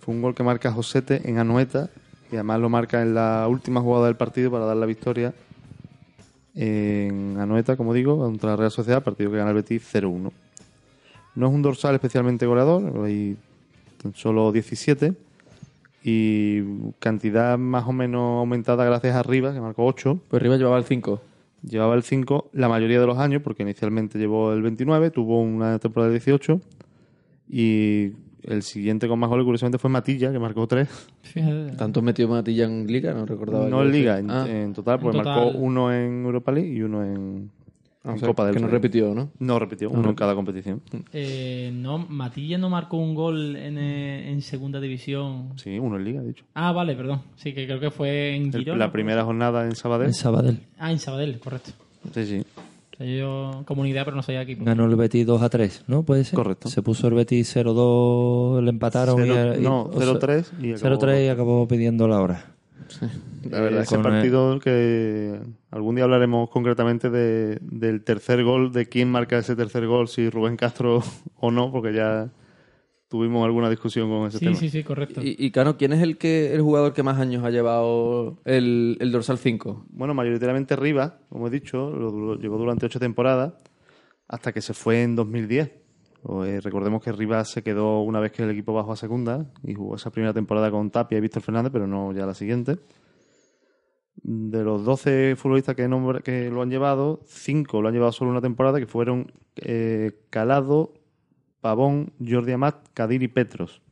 Fue 0.00 0.14
un 0.14 0.20
gol 0.20 0.34
que 0.34 0.42
marca 0.42 0.70
Josete 0.70 1.22
en 1.24 1.38
Anoeta 1.38 1.88
y 2.30 2.34
además 2.34 2.60
lo 2.60 2.68
marca 2.68 3.00
en 3.00 3.14
la 3.14 3.46
última 3.48 3.80
jugada 3.80 4.06
del 4.06 4.16
partido 4.16 4.50
para 4.50 4.66
dar 4.66 4.76
la 4.76 4.84
victoria 4.84 5.32
en 6.54 7.38
Anoeta, 7.38 7.76
como 7.76 7.94
digo, 7.94 8.18
contra 8.18 8.50
la 8.50 8.56
Real 8.56 8.70
Sociedad, 8.70 9.02
partido 9.02 9.30
que 9.30 9.36
gana 9.36 9.50
el 9.50 9.56
Betis 9.56 9.82
0-1. 9.94 10.32
No 11.34 11.46
es 11.46 11.52
un 11.52 11.62
dorsal 11.62 11.94
especialmente 11.94 12.46
goleador, 12.46 13.04
hay 13.04 13.36
tan 14.02 14.14
solo 14.14 14.50
17 14.50 15.14
y 16.02 16.62
cantidad 16.98 17.58
más 17.58 17.86
o 17.86 17.92
menos 17.92 18.38
aumentada 18.38 18.84
gracias 18.84 19.14
a 19.14 19.22
Rivas, 19.22 19.54
que 19.54 19.60
marcó 19.60 19.84
8. 19.84 20.18
Pues 20.28 20.40
arriba 20.40 20.56
llevaba 20.56 20.78
el 20.78 20.84
5. 20.84 21.20
Llevaba 21.62 21.94
el 21.94 22.02
5 22.02 22.50
la 22.52 22.68
mayoría 22.68 23.00
de 23.00 23.06
los 23.06 23.18
años, 23.18 23.42
porque 23.42 23.62
inicialmente 23.62 24.18
llevó 24.18 24.52
el 24.52 24.62
29, 24.62 25.10
tuvo 25.10 25.40
una 25.40 25.78
temporada 25.78 26.08
de 26.08 26.18
18. 26.18 26.60
Y 27.50 28.12
el 28.44 28.62
siguiente 28.62 29.06
con 29.08 29.18
más 29.18 29.28
goles, 29.30 29.44
curiosamente, 29.44 29.78
fue 29.78 29.90
Matilla, 29.90 30.32
que 30.32 30.38
marcó 30.38 30.66
3. 30.66 30.88
Fíjate. 31.22 31.72
¿Tanto 31.76 32.02
metió 32.02 32.28
Matilla 32.28 32.64
en 32.64 32.86
Liga? 32.86 33.12
No 33.14 33.26
recordaba. 33.26 33.68
No 33.68 33.82
en. 33.82 33.92
Liga, 33.92 34.18
en, 34.18 34.30
Ah, 34.30 34.46
en 34.48 34.72
total, 34.72 34.96
En 34.96 35.00
porque 35.02 35.18
total. 35.18 35.44
marcó 35.44 35.58
uno 35.58 35.92
en 35.92 36.24
Europa 36.24 36.52
League 36.52 36.72
y 36.72 36.82
uno 36.82 37.04
en, 37.04 37.50
o 38.04 38.10
en 38.12 38.18
sea, 38.18 38.28
Copa 38.28 38.46
del 38.46 38.54
Que 38.54 38.60
no 38.60 38.68
repitió, 38.68 39.14
¿no? 39.14 39.30
No 39.38 39.58
repitió, 39.58 39.90
uno 39.90 40.08
en 40.08 40.14
cada 40.14 40.34
competición. 40.34 40.80
Eh, 41.12 41.70
no, 41.74 41.98
Matilla 41.98 42.56
no 42.56 42.70
marcó 42.70 42.96
un 42.96 43.14
gol 43.14 43.56
en, 43.56 43.76
eh, 43.78 44.30
en 44.32 44.40
segunda 44.42 44.80
división. 44.80 45.50
Sí, 45.56 45.78
uno 45.78 45.96
en 45.96 46.04
Liga, 46.04 46.22
he 46.22 46.26
dicho. 46.26 46.44
Ah, 46.54 46.72
vale, 46.72 46.94
perdón. 46.94 47.20
Sí, 47.36 47.52
que 47.52 47.66
creo 47.66 47.78
que 47.80 47.90
fue 47.90 48.34
en 48.36 48.46
El- 48.54 48.60
Girona. 48.60 48.86
la 48.86 48.92
primera 48.92 49.22
jornada 49.24 49.64
en 49.66 49.74
Sabadell. 49.76 50.08
En 50.08 50.14
Sabadell. 50.14 50.58
Ah, 50.78 50.90
en 50.92 50.98
Sabadell, 50.98 51.38
correcto. 51.38 51.72
Sí, 52.14 52.24
sí. 52.24 52.42
Sea, 53.00 53.18
yo 53.18 53.62
comunidad, 53.66 54.04
pero 54.04 54.16
no 54.16 54.22
soy 54.22 54.36
equipo. 54.36 54.64
Ganó 54.64 54.84
el 54.84 54.94
Betis 54.96 55.26
2 55.26 55.42
a 55.42 55.48
3, 55.48 55.84
¿no? 55.86 56.02
¿Puede 56.02 56.24
ser? 56.24 56.36
Correcto. 56.36 56.68
Se 56.68 56.82
puso 56.82 57.08
el 57.08 57.14
Betis 57.14 57.54
0-2, 57.56 58.62
le 58.62 58.70
empataron 58.70 59.16
Cero- 59.18 59.54
y, 59.58 59.62
no, 59.62 59.84
o 59.84 59.92
sea, 59.92 60.06
0-3 60.12 60.52
y 60.60 60.72
acabó- 60.74 60.78
0-3 60.98 61.24
y 61.24 61.28
acabó 61.28 61.66
pidiendo 61.68 62.06
la 62.08 62.20
hora. 62.20 62.44
La 63.48 63.60
verdad. 63.60 63.82
ese 63.82 63.94
eh, 63.94 63.98
partido 64.00 64.58
que 64.58 65.40
algún 65.70 65.94
día 65.94 66.04
hablaremos 66.04 66.50
concretamente 66.50 67.08
de- 67.08 67.58
del 67.62 68.02
tercer 68.02 68.42
gol, 68.44 68.72
de 68.72 68.86
quién 68.86 69.10
marca 69.10 69.38
ese 69.38 69.56
tercer 69.56 69.86
gol, 69.86 70.08
si 70.08 70.28
Rubén 70.28 70.56
Castro 70.56 71.00
o 71.40 71.50
no, 71.50 71.70
porque 71.72 71.94
ya 71.94 72.28
tuvimos 73.10 73.44
alguna 73.44 73.68
discusión 73.68 74.08
con 74.08 74.28
ese 74.28 74.38
Sí, 74.38 74.44
tema. 74.46 74.56
sí, 74.56 74.70
sí, 74.70 74.82
correcto. 74.84 75.20
Y, 75.22 75.36
y 75.38 75.50
Cano, 75.50 75.76
¿quién 75.76 75.92
es 75.92 76.00
el 76.00 76.16
que 76.16 76.54
el 76.54 76.62
jugador 76.62 76.92
que 76.94 77.02
más 77.02 77.18
años 77.18 77.44
ha 77.44 77.50
llevado 77.50 78.38
el, 78.46 78.96
el 79.00 79.12
dorsal 79.12 79.36
5? 79.36 79.84
Bueno, 79.90 80.14
mayoritariamente 80.14 80.76
Rivas, 80.76 81.14
como 81.28 81.48
he 81.48 81.50
dicho, 81.50 81.90
lo, 81.90 82.36
llevó 82.36 82.56
durante 82.56 82.86
ocho 82.86 82.98
temporadas 83.00 83.54
hasta 84.28 84.52
que 84.52 84.62
se 84.62 84.72
fue 84.74 85.02
en 85.02 85.16
2010. 85.16 85.72
O, 86.22 86.44
eh, 86.44 86.60
recordemos 86.60 87.02
que 87.02 87.10
Rivas 87.12 87.48
se 87.50 87.62
quedó 87.62 88.00
una 88.02 88.20
vez 88.20 88.30
que 88.30 88.42
el 88.44 88.50
equipo 88.50 88.72
bajó 88.74 88.92
a 88.92 88.96
segunda 88.96 89.50
y 89.64 89.74
jugó 89.74 89.96
esa 89.96 90.10
primera 90.10 90.32
temporada 90.32 90.70
con 90.70 90.90
Tapia 90.90 91.18
y 91.18 91.20
Víctor 91.20 91.42
Fernández, 91.42 91.72
pero 91.72 91.86
no 91.88 92.12
ya 92.12 92.26
la 92.26 92.34
siguiente. 92.34 92.76
De 94.22 94.62
los 94.62 94.84
12 94.84 95.34
futbolistas 95.36 95.74
que, 95.74 95.88
nombra- 95.88 96.20
que 96.22 96.50
lo 96.50 96.60
han 96.62 96.68
llevado, 96.70 97.20
5 97.26 97.80
lo 97.80 97.88
han 97.88 97.94
llevado 97.94 98.12
solo 98.12 98.30
una 98.30 98.42
temporada, 98.42 98.78
que 98.78 98.86
fueron 98.86 99.32
eh, 99.56 100.12
Calado, 100.28 100.92
Pavón, 101.60 102.12
Jordi 102.26 102.52
Amat, 102.52 102.76
Kadir 102.94 103.22
y 103.22 103.28
Petros. 103.28 103.82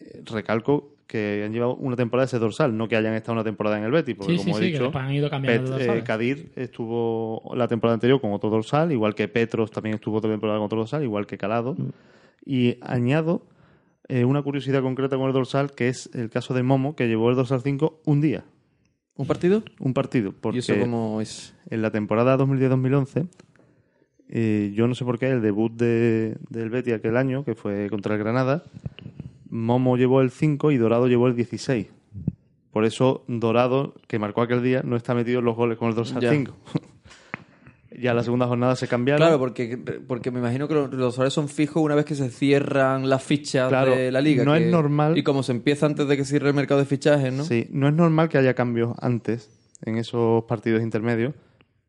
Eh, 0.00 0.22
recalco 0.26 0.94
que 1.06 1.42
han 1.44 1.52
llevado 1.52 1.74
una 1.76 1.96
temporada 1.96 2.26
ese 2.26 2.38
dorsal, 2.38 2.76
no 2.76 2.86
que 2.86 2.94
hayan 2.96 3.14
estado 3.14 3.32
una 3.32 3.44
temporada 3.44 3.78
en 3.78 3.84
el 3.84 3.90
Betis, 3.90 4.14
porque 4.14 4.32
Sí, 4.34 4.38
sí, 4.38 4.44
como 4.44 4.58
sí, 4.58 4.64
he 4.64 4.66
que 4.72 4.78
dicho, 4.84 4.98
han 4.98 5.12
ido 5.12 5.30
cambiando 5.30 5.78
de 5.78 5.86
Pet- 5.86 5.98
eh, 6.00 6.04
Kadir 6.04 6.52
estuvo 6.54 7.50
la 7.54 7.66
temporada 7.66 7.94
anterior 7.94 8.20
con 8.20 8.32
otro 8.34 8.50
dorsal, 8.50 8.92
igual 8.92 9.14
que 9.14 9.26
Petros 9.26 9.70
también 9.70 9.94
estuvo 9.94 10.18
otra 10.18 10.30
temporada 10.30 10.58
con 10.58 10.66
otro 10.66 10.78
dorsal, 10.78 11.02
igual 11.02 11.26
que 11.26 11.38
Calado. 11.38 11.74
Mm. 11.78 11.88
Y 12.44 12.76
añado 12.82 13.46
eh, 14.08 14.24
una 14.26 14.42
curiosidad 14.42 14.82
concreta 14.82 15.16
con 15.16 15.26
el 15.28 15.32
dorsal, 15.32 15.72
que 15.72 15.88
es 15.88 16.10
el 16.14 16.28
caso 16.30 16.52
de 16.52 16.62
Momo, 16.62 16.94
que 16.94 17.06
llevó 17.08 17.30
el 17.30 17.36
dorsal 17.36 17.62
5 17.62 18.00
un 18.04 18.20
día, 18.20 18.44
¿Un 19.16 19.26
partido? 19.26 19.62
un 19.80 19.94
partido. 19.94 20.32
Porque 20.38 20.58
¿Y 20.58 20.60
eso 20.60 20.74
cómo 20.78 21.20
es? 21.22 21.54
en 21.70 21.80
la 21.82 21.90
temporada 21.90 22.36
2010-2011, 22.36 23.28
eh, 24.28 24.72
yo 24.74 24.86
no 24.88 24.94
sé 24.94 25.04
por 25.04 25.18
qué, 25.18 25.30
el 25.30 25.42
debut 25.42 25.72
de, 25.72 26.36
del 26.50 26.70
Betis 26.70 26.94
aquel 26.94 27.16
año, 27.16 27.44
que 27.44 27.54
fue 27.54 27.88
contra 27.90 28.14
el 28.14 28.20
Granada, 28.20 28.64
Momo 29.50 29.96
llevó 29.96 30.20
el 30.20 30.30
5 30.30 30.70
y 30.72 30.76
Dorado 30.76 31.06
llevó 31.08 31.26
el 31.28 31.34
16. 31.36 31.86
Por 32.70 32.84
eso 32.84 33.24
Dorado, 33.28 33.94
que 34.06 34.18
marcó 34.18 34.42
aquel 34.42 34.62
día, 34.62 34.82
no 34.84 34.96
está 34.96 35.14
metido 35.14 35.38
en 35.38 35.46
los 35.46 35.56
goles 35.56 35.78
con 35.78 35.88
el 35.88 35.94
dorsal 35.94 36.20
Ya. 36.22 36.30
5. 36.30 36.52
ya 37.98 38.14
la 38.14 38.22
segunda 38.22 38.46
jornada 38.46 38.76
se 38.76 38.86
cambiaron. 38.86 39.20
Claro, 39.26 39.38
porque, 39.38 39.76
porque 40.06 40.30
me 40.30 40.38
imagino 40.38 40.68
que 40.68 40.74
los, 40.74 40.90
los 40.90 40.98
dorsales 41.00 41.32
son 41.32 41.48
fijos 41.48 41.82
una 41.82 41.94
vez 41.94 42.04
que 42.04 42.14
se 42.14 42.28
cierran 42.30 43.08
las 43.08 43.22
fichas 43.22 43.68
Claro, 43.70 43.92
de 43.96 44.12
la 44.12 44.20
liga. 44.20 44.44
no 44.44 44.52
que- 44.52 44.66
es 44.66 44.70
normal- 44.70 45.16
Y 45.16 45.22
como 45.22 45.42
se 45.42 45.52
empieza 45.52 45.86
antes 45.86 46.06
de 46.06 46.16
que 46.16 46.24
cierre 46.24 46.48
el 46.48 46.54
mercado 46.54 46.78
de 46.80 46.86
fichajes, 46.86 47.32
¿no? 47.32 47.44
Sí, 47.44 47.66
no 47.70 47.88
es 47.88 47.94
normal 47.94 48.28
que 48.28 48.38
haya 48.38 48.54
cambios 48.54 48.94
antes 49.00 49.50
en 49.82 49.96
esos 49.96 50.44
partidos 50.44 50.82
intermedios, 50.82 51.34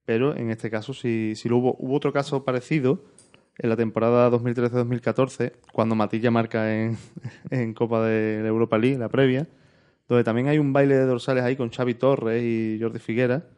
pero 0.09 0.35
en 0.35 0.49
este 0.49 0.71
caso 0.71 0.91
sí, 0.91 1.33
sí 1.35 1.47
lo 1.49 1.57
hubo. 1.57 1.75
Hubo 1.77 1.93
otro 1.93 2.11
caso 2.11 2.43
parecido 2.43 3.03
en 3.59 3.69
la 3.69 3.75
temporada 3.75 4.31
2013-2014, 4.31 5.53
cuando 5.71 5.93
Matilla 5.93 6.31
marca 6.31 6.75
en, 6.75 6.97
en 7.51 7.75
Copa 7.75 8.03
de 8.03 8.41
la 8.41 8.47
Europa 8.47 8.79
League, 8.79 8.97
la 8.97 9.09
previa, 9.09 9.47
donde 10.07 10.23
también 10.23 10.47
hay 10.47 10.57
un 10.57 10.73
baile 10.73 10.95
de 10.95 11.05
dorsales 11.05 11.43
ahí 11.43 11.55
con 11.55 11.69
Xavi 11.69 11.93
Torres 11.93 12.41
y 12.41 12.79
Jordi 12.81 12.97
Figuera, 12.97 13.49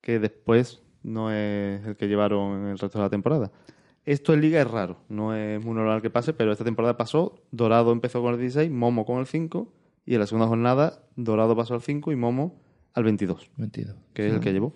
que 0.00 0.20
después 0.20 0.84
no 1.02 1.32
es 1.32 1.84
el 1.84 1.96
que 1.96 2.06
llevaron 2.06 2.60
en 2.60 2.66
el 2.68 2.78
resto 2.78 2.98
de 2.98 3.02
la 3.02 3.10
temporada. 3.10 3.50
Esto 4.04 4.34
en 4.34 4.40
Liga 4.40 4.60
es 4.60 4.70
raro, 4.70 5.00
no 5.08 5.34
es 5.34 5.60
muy 5.64 5.74
normal 5.74 6.00
que 6.00 6.10
pase, 6.10 6.32
pero 6.32 6.52
esta 6.52 6.62
temporada 6.62 6.96
pasó, 6.96 7.42
Dorado 7.50 7.90
empezó 7.90 8.22
con 8.22 8.34
el 8.34 8.40
16, 8.40 8.70
Momo 8.70 9.04
con 9.04 9.18
el 9.18 9.26
5, 9.26 9.74
y 10.06 10.14
en 10.14 10.20
la 10.20 10.28
segunda 10.28 10.46
jornada 10.46 11.02
Dorado 11.16 11.56
pasó 11.56 11.74
al 11.74 11.82
5 11.82 12.12
y 12.12 12.14
Momo 12.14 12.62
al 12.94 13.02
22, 13.02 13.50
22. 13.56 13.96
que 14.12 14.28
es 14.28 14.32
el 14.34 14.38
que 14.38 14.52
llevó. 14.52 14.74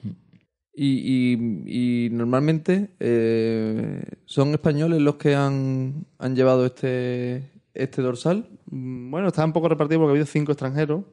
Y, 0.74 1.35
y- 1.36 2.07
y 2.07 2.11
normalmente 2.11 2.90
eh, 2.99 4.03
son 4.24 4.53
españoles 4.55 5.01
los 5.03 5.16
que 5.16 5.35
han, 5.35 6.07
han 6.19 6.35
llevado 6.35 6.65
este, 6.66 7.51
este 7.74 8.01
dorsal. 8.03 8.49
Mm, 8.70 9.11
Bueno, 9.11 9.28
está 9.28 9.44
un 9.44 9.53
poco 9.53 9.69
repartido 9.69 10.01
porque 10.01 10.11
ha 10.11 10.12
habido 10.12 10.27
cinco 10.27 10.53
extranjeros. 10.53 11.05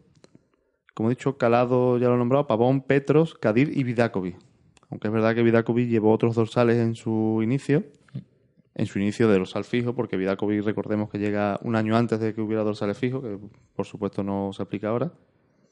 Como 0.94 1.10
he 1.10 1.16
dicho, 1.16 1.38
Calado 1.38 1.98
ya 1.98 2.08
lo 2.10 2.16
he 2.16 2.18
nombrado, 2.18 2.48
Pavón, 2.48 2.82
Petros, 2.82 3.36
Kadir 3.36 3.72
y 3.78 3.84
Vidakovic. 3.84 4.38
Aunque 4.90 5.08
es 5.08 5.14
verdad 5.14 5.36
que 5.36 5.44
Vidakovic 5.44 5.88
llevó 5.90 6.12
otros 6.12 6.36
dorsales 6.36 6.78
en 6.78 6.96
su 6.96 7.40
inicio, 7.44 7.84
en 8.76 8.86
su 8.86 9.00
inicio 9.00 9.28
de 9.30 9.38
dorsal 9.38 9.66
fijo, 9.66 9.94
porque 9.96 10.18
Vidakovic 10.18 10.64
recordemos 10.64 11.10
que 11.10 11.20
llega 11.20 11.60
un 11.64 11.76
año 11.76 11.96
antes 11.98 12.20
de 12.20 12.34
que 12.34 12.42
hubiera 12.42 12.64
dorsales 12.64 12.98
fijos, 12.98 13.24
que 13.24 13.38
por 13.76 13.86
supuesto 13.86 14.24
no 14.24 14.52
se 14.54 14.64
aplica 14.64 14.90
ahora. 14.90 15.12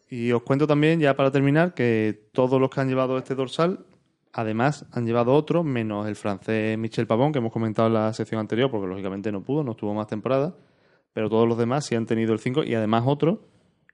Y 0.10 0.32
os 0.32 0.44
cuento 0.44 0.68
también, 0.68 1.00
ya 1.00 1.16
para 1.16 1.32
terminar, 1.32 1.74
que 1.74 2.30
todos 2.32 2.62
los 2.62 2.70
que 2.70 2.80
han 2.80 2.88
llevado 2.88 3.18
este 3.18 3.36
dorsal, 3.36 3.86
además 4.32 4.86
han 4.92 5.06
llevado 5.06 5.34
otro, 5.34 5.64
menos 5.64 6.08
el 6.08 6.16
francés 6.16 6.78
Michel 6.78 7.08
Pavón, 7.08 7.34
que 7.34 7.40
hemos 7.40 7.52
comentado 7.52 7.88
en 7.88 7.96
la 7.96 8.14
sección 8.14 8.40
anterior, 8.40 8.72
porque 8.72 8.88
lógicamente 8.88 9.32
no 9.32 9.44
pudo, 9.44 9.64
no 9.64 9.72
estuvo 9.72 9.94
más 9.94 10.08
temporada, 10.08 10.56
pero 11.14 11.30
todos 11.30 11.48
los 11.48 11.58
demás 11.58 11.86
sí 11.86 11.96
han 11.96 12.06
tenido 12.06 12.34
el 12.34 12.40
5 12.40 12.64
y 12.64 12.74
además 12.76 13.04
otro, 13.06 13.50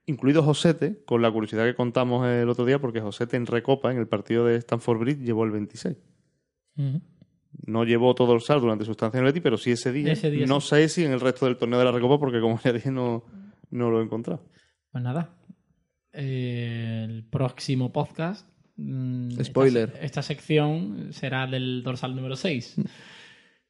incluido 0.06 0.42
Josete, 0.42 1.02
con 1.04 1.22
la 1.22 1.32
curiosidad 1.32 1.64
que 1.64 1.74
contamos 1.74 2.26
el 2.26 2.48
otro 2.48 2.64
día, 2.64 2.78
porque 2.78 3.00
Josete 3.00 3.36
en 3.36 3.46
Recopa, 3.46 3.90
en 3.90 3.98
el 3.98 4.06
partido 4.06 4.44
de 4.44 4.56
Stanford 4.56 4.98
Bridge, 4.98 5.20
llevó 5.20 5.44
el 5.44 5.50
26. 5.50 5.96
No 7.66 7.84
llevó 7.84 8.14
todo 8.14 8.32
el 8.32 8.38
dorsal 8.38 8.60
durante 8.60 8.84
su 8.84 8.90
estancia 8.90 9.18
en 9.18 9.24
el 9.24 9.32
Betis, 9.32 9.42
pero 9.42 9.56
sí 9.56 9.70
ese 9.70 9.92
día. 9.92 10.12
Ese 10.12 10.30
día 10.30 10.46
no 10.46 10.60
sí. 10.60 10.68
sé 10.68 10.88
si 10.88 11.04
en 11.04 11.12
el 11.12 11.20
resto 11.20 11.46
del 11.46 11.56
torneo 11.56 11.78
de 11.78 11.84
la 11.84 11.92
Recopa, 11.92 12.18
porque 12.18 12.40
como 12.40 12.58
ya 12.60 12.72
dije, 12.72 12.90
no, 12.90 13.24
no 13.70 13.90
lo 13.90 14.00
he 14.00 14.04
encontrado. 14.04 14.44
Pues 14.90 15.02
nada. 15.02 15.30
Eh, 16.14 17.04
el 17.04 17.24
próximo 17.24 17.92
podcast. 17.92 18.46
mm, 18.76 19.30
esta 19.32 19.44
Spoiler. 19.44 19.98
Esta, 20.00 20.22
sección 20.22 21.08
será 21.12 21.46
del 21.46 21.82
dorsal 21.82 22.14
número 22.14 22.36
6. 22.36 22.76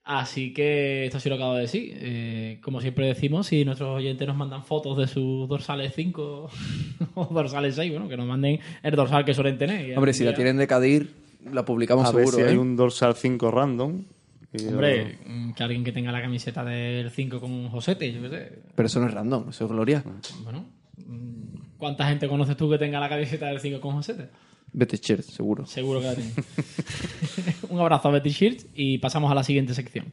Así 0.05 0.53
que 0.53 1.07
esto 1.07 1.19
sí 1.19 1.31
lo 1.31 1.37
acabo 1.37 1.55
de 1.55 1.63
decir. 1.63 1.97
Eh, 1.97 2.61
como 2.63 2.83
siempre 2.83 3.07
decimos, 3.07 3.47
si 3.47 3.65
nuestros 3.65 3.97
oyentes 3.97 4.29
nos 4.29 4.37
mandan 4.37 4.63
fotos 4.63 4.99
de 4.99 5.07
sus 5.07 5.49
dorsales 5.49 5.95
5 5.95 6.51
o 7.15 7.25
dorsales 7.33 7.75
6, 7.75 7.91
bueno, 7.91 8.09
que 8.09 8.17
nos 8.17 8.27
manden 8.27 8.61
el 8.83 8.95
dorsal 8.95 9.25
que 9.25 9.33
suelen 9.33 9.57
tener. 9.57 9.97
Hombre, 9.97 10.13
si 10.13 10.25
la 10.25 10.35
tienen 10.35 10.59
de 10.59 10.67
Cadir, 10.67 11.15
la 11.51 11.65
publicamos 11.65 12.07
a 12.07 12.13
ver 12.13 12.27
seguro. 12.27 12.37
si 12.37 12.51
hay 12.51 12.57
¿eh? 12.57 12.59
un 12.59 12.77
dorsal 12.77 13.15
5 13.15 13.51
random. 13.51 14.05
Hombre, 14.69 15.19
mm, 15.27 15.53
que 15.53 15.63
alguien 15.63 15.83
que 15.83 15.93
tenga 15.93 16.13
la 16.13 16.23
camiseta 16.23 16.65
del 16.65 17.11
5 17.11 17.41
con 17.41 17.51
un 17.51 17.69
Josete, 17.71 18.13
yo 18.13 18.23
qué 18.23 18.29
sé. 18.29 18.53
Pero 18.75 18.87
eso 18.87 19.01
no 19.01 19.09
es 19.09 19.15
random, 19.15 19.49
eso 19.49 19.65
es 19.65 19.71
Gloria. 19.71 20.05
Bueno, 20.45 20.67
mm, 20.99 21.54
¿cuánta 21.79 22.07
gente 22.09 22.29
conoces 22.29 22.57
tú 22.57 22.71
que 22.71 22.79
tenga 22.79 23.01
la 23.01 23.09
camiseta 23.09 23.47
del 23.47 23.61
5 23.61 23.81
con 23.81 23.97
Josete? 23.97 24.31
Betty 24.73 24.97
Shirt, 24.97 25.23
seguro. 25.23 25.67
Seguro 25.67 26.01
que 26.01 26.07
la 26.07 26.15
tiene. 26.15 26.33
Un 27.69 27.81
abrazo 27.81 28.09
a 28.09 28.13
Betty 28.13 28.31
Shirt 28.31 28.61
y 28.75 28.99
pasamos 28.99 29.31
a 29.31 29.35
la 29.35 29.45
siguiente 29.45 29.75
sección. 29.75 30.13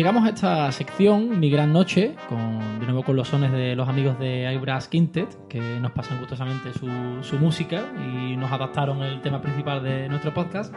Llegamos 0.00 0.24
a 0.24 0.30
esta 0.30 0.72
sección, 0.72 1.38
Mi 1.38 1.50
Gran 1.50 1.74
Noche, 1.74 2.14
con, 2.26 2.58
de 2.80 2.86
nuevo 2.86 3.02
con 3.02 3.14
los 3.14 3.28
sones 3.28 3.52
de 3.52 3.76
los 3.76 3.88
amigos 3.88 4.18
de 4.18 4.46
Eyebrows 4.48 4.88
Quintet, 4.88 5.28
que 5.48 5.60
nos 5.80 5.92
pasan 5.92 6.18
gustosamente 6.18 6.72
su, 6.72 6.88
su 7.22 7.38
música 7.38 7.84
y 7.98 8.36
nos 8.36 8.50
adaptaron 8.50 9.02
el 9.02 9.20
tema 9.20 9.42
principal 9.42 9.82
de 9.82 10.08
nuestro 10.08 10.32
podcast. 10.32 10.74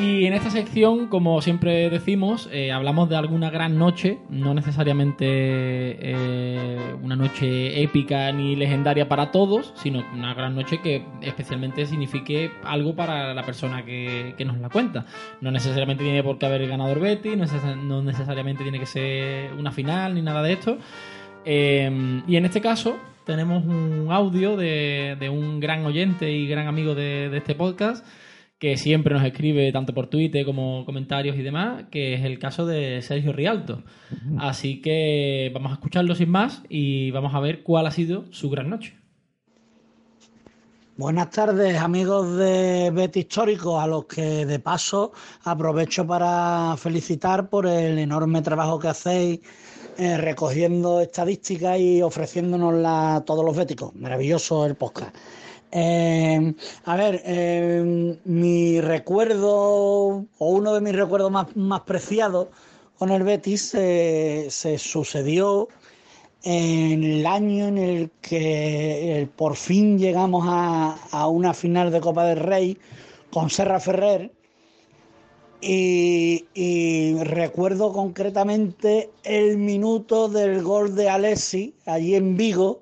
Y 0.00 0.26
en 0.26 0.32
esta 0.32 0.50
sección, 0.50 1.08
como 1.08 1.40
siempre 1.42 1.90
decimos, 1.90 2.48
eh, 2.52 2.72
hablamos 2.72 3.08
de 3.08 3.16
alguna 3.16 3.50
gran 3.50 3.78
noche, 3.78 4.18
no 4.30 4.54
necesariamente 4.54 5.24
eh, 5.28 6.94
una 7.02 7.16
noche 7.16 7.82
épica 7.82 8.30
ni 8.32 8.56
legendaria 8.56 9.08
para 9.08 9.30
todos, 9.30 9.72
sino 9.76 10.02
una 10.12 10.34
gran 10.34 10.54
noche 10.54 10.80
que 10.80 11.04
especialmente 11.20 11.86
signifique 11.86 12.50
algo 12.64 12.94
para 12.94 13.34
la 13.34 13.42
persona 13.42 13.84
que, 13.84 14.34
que 14.36 14.44
nos 14.44 14.58
la 14.58 14.68
cuenta. 14.68 15.06
No 15.40 15.50
necesariamente 15.50 16.04
tiene 16.04 16.22
por 16.22 16.38
qué 16.38 16.46
haber 16.46 16.66
ganado 16.68 16.92
el 16.92 17.00
Betty, 17.00 17.36
no, 17.36 17.44
neces- 17.44 17.76
no 17.82 18.02
necesariamente 18.02 18.62
tiene 18.62 18.78
que 18.80 18.86
ser 18.86 19.52
una 19.54 19.70
final 19.72 20.14
ni 20.14 20.22
nada 20.22 20.42
de 20.42 20.52
esto. 20.52 20.78
Eh, 21.44 22.22
y 22.26 22.36
en 22.36 22.44
este 22.44 22.60
caso 22.60 22.96
tenemos 23.24 23.64
un 23.64 24.08
audio 24.10 24.56
de, 24.56 25.16
de 25.18 25.28
un 25.30 25.60
gran 25.60 25.84
oyente 25.84 26.30
y 26.30 26.46
gran 26.46 26.66
amigo 26.66 26.94
de, 26.94 27.28
de 27.30 27.38
este 27.38 27.54
podcast 27.54 28.04
que 28.58 28.76
siempre 28.76 29.12
nos 29.14 29.24
escribe 29.24 29.70
tanto 29.72 29.92
por 29.92 30.06
Twitter 30.06 30.44
como 30.46 30.84
comentarios 30.86 31.36
y 31.36 31.42
demás, 31.42 31.84
que 31.90 32.14
es 32.14 32.24
el 32.24 32.38
caso 32.38 32.64
de 32.64 33.02
Sergio 33.02 33.32
Rialto. 33.32 33.82
Así 34.38 34.80
que 34.80 35.50
vamos 35.52 35.72
a 35.72 35.74
escucharlo 35.74 36.14
sin 36.14 36.30
más 36.30 36.62
y 36.70 37.10
vamos 37.10 37.34
a 37.34 37.40
ver 37.40 37.62
cuál 37.62 37.86
ha 37.86 37.90
sido 37.90 38.24
su 38.32 38.48
gran 38.48 38.70
noche. 38.70 38.94
Buenas 40.96 41.30
tardes 41.30 41.76
amigos 41.76 42.36
de 42.36 42.90
Bet 42.90 43.16
Histórico, 43.16 43.80
a 43.80 43.86
los 43.88 44.04
que 44.06 44.46
de 44.46 44.60
paso 44.60 45.12
aprovecho 45.42 46.06
para 46.06 46.76
felicitar 46.78 47.50
por 47.50 47.66
el 47.66 47.98
enorme 47.98 48.42
trabajo 48.42 48.78
que 48.78 48.88
hacéis 48.88 49.40
eh, 49.98 50.16
recogiendo 50.16 51.00
estadísticas 51.00 51.78
y 51.78 52.02
ofreciéndonosla 52.02 53.16
a 53.16 53.24
todos 53.24 53.44
los 53.44 53.56
béticos. 53.56 53.94
Maravilloso 53.94 54.66
el 54.66 54.74
podcast. 54.74 55.14
Eh, 55.76 56.54
a 56.84 56.96
ver, 56.96 57.20
eh, 57.24 58.16
mi 58.24 58.80
recuerdo 58.80 60.24
o 60.38 60.48
uno 60.50 60.72
de 60.72 60.80
mis 60.80 60.94
recuerdos 60.94 61.32
más, 61.32 61.56
más 61.56 61.80
preciados 61.80 62.46
con 62.96 63.10
el 63.10 63.24
Betis 63.24 63.74
eh, 63.74 64.46
se 64.50 64.78
sucedió 64.78 65.68
en 66.44 67.02
el 67.02 67.26
año 67.26 67.66
en 67.66 67.78
el 67.78 68.10
que 68.20 69.28
por 69.34 69.56
fin 69.56 69.98
llegamos 69.98 70.44
a, 70.46 70.96
a 71.10 71.26
una 71.26 71.52
final 71.52 71.90
de 71.90 72.00
Copa 72.00 72.24
del 72.26 72.38
Rey 72.38 72.78
con 73.32 73.50
Serra 73.50 73.80
Ferrer 73.80 74.30
y, 75.66 77.16
recuerdo 77.22 77.92
concretamente 77.92 79.10
el 79.22 79.56
minuto 79.56 80.28
del 80.28 80.62
gol 80.62 80.94
de 80.94 81.08
Alessi 81.08 81.74
allí 81.86 82.14
en 82.14 82.36
Vigo 82.36 82.80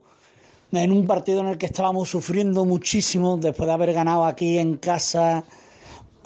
en 0.73 0.91
un 0.91 1.07
partido 1.07 1.41
en 1.41 1.49
el 1.49 1.59
que 1.59 1.67
estábamos 1.67 2.09
sufriendo 2.09 2.65
muchísimo 2.65 3.37
después 3.37 3.67
de 3.67 3.73
haber 3.73 3.93
ganado 3.93 4.25
aquí 4.25 4.59
en 4.59 4.79
casa 4.79 5.45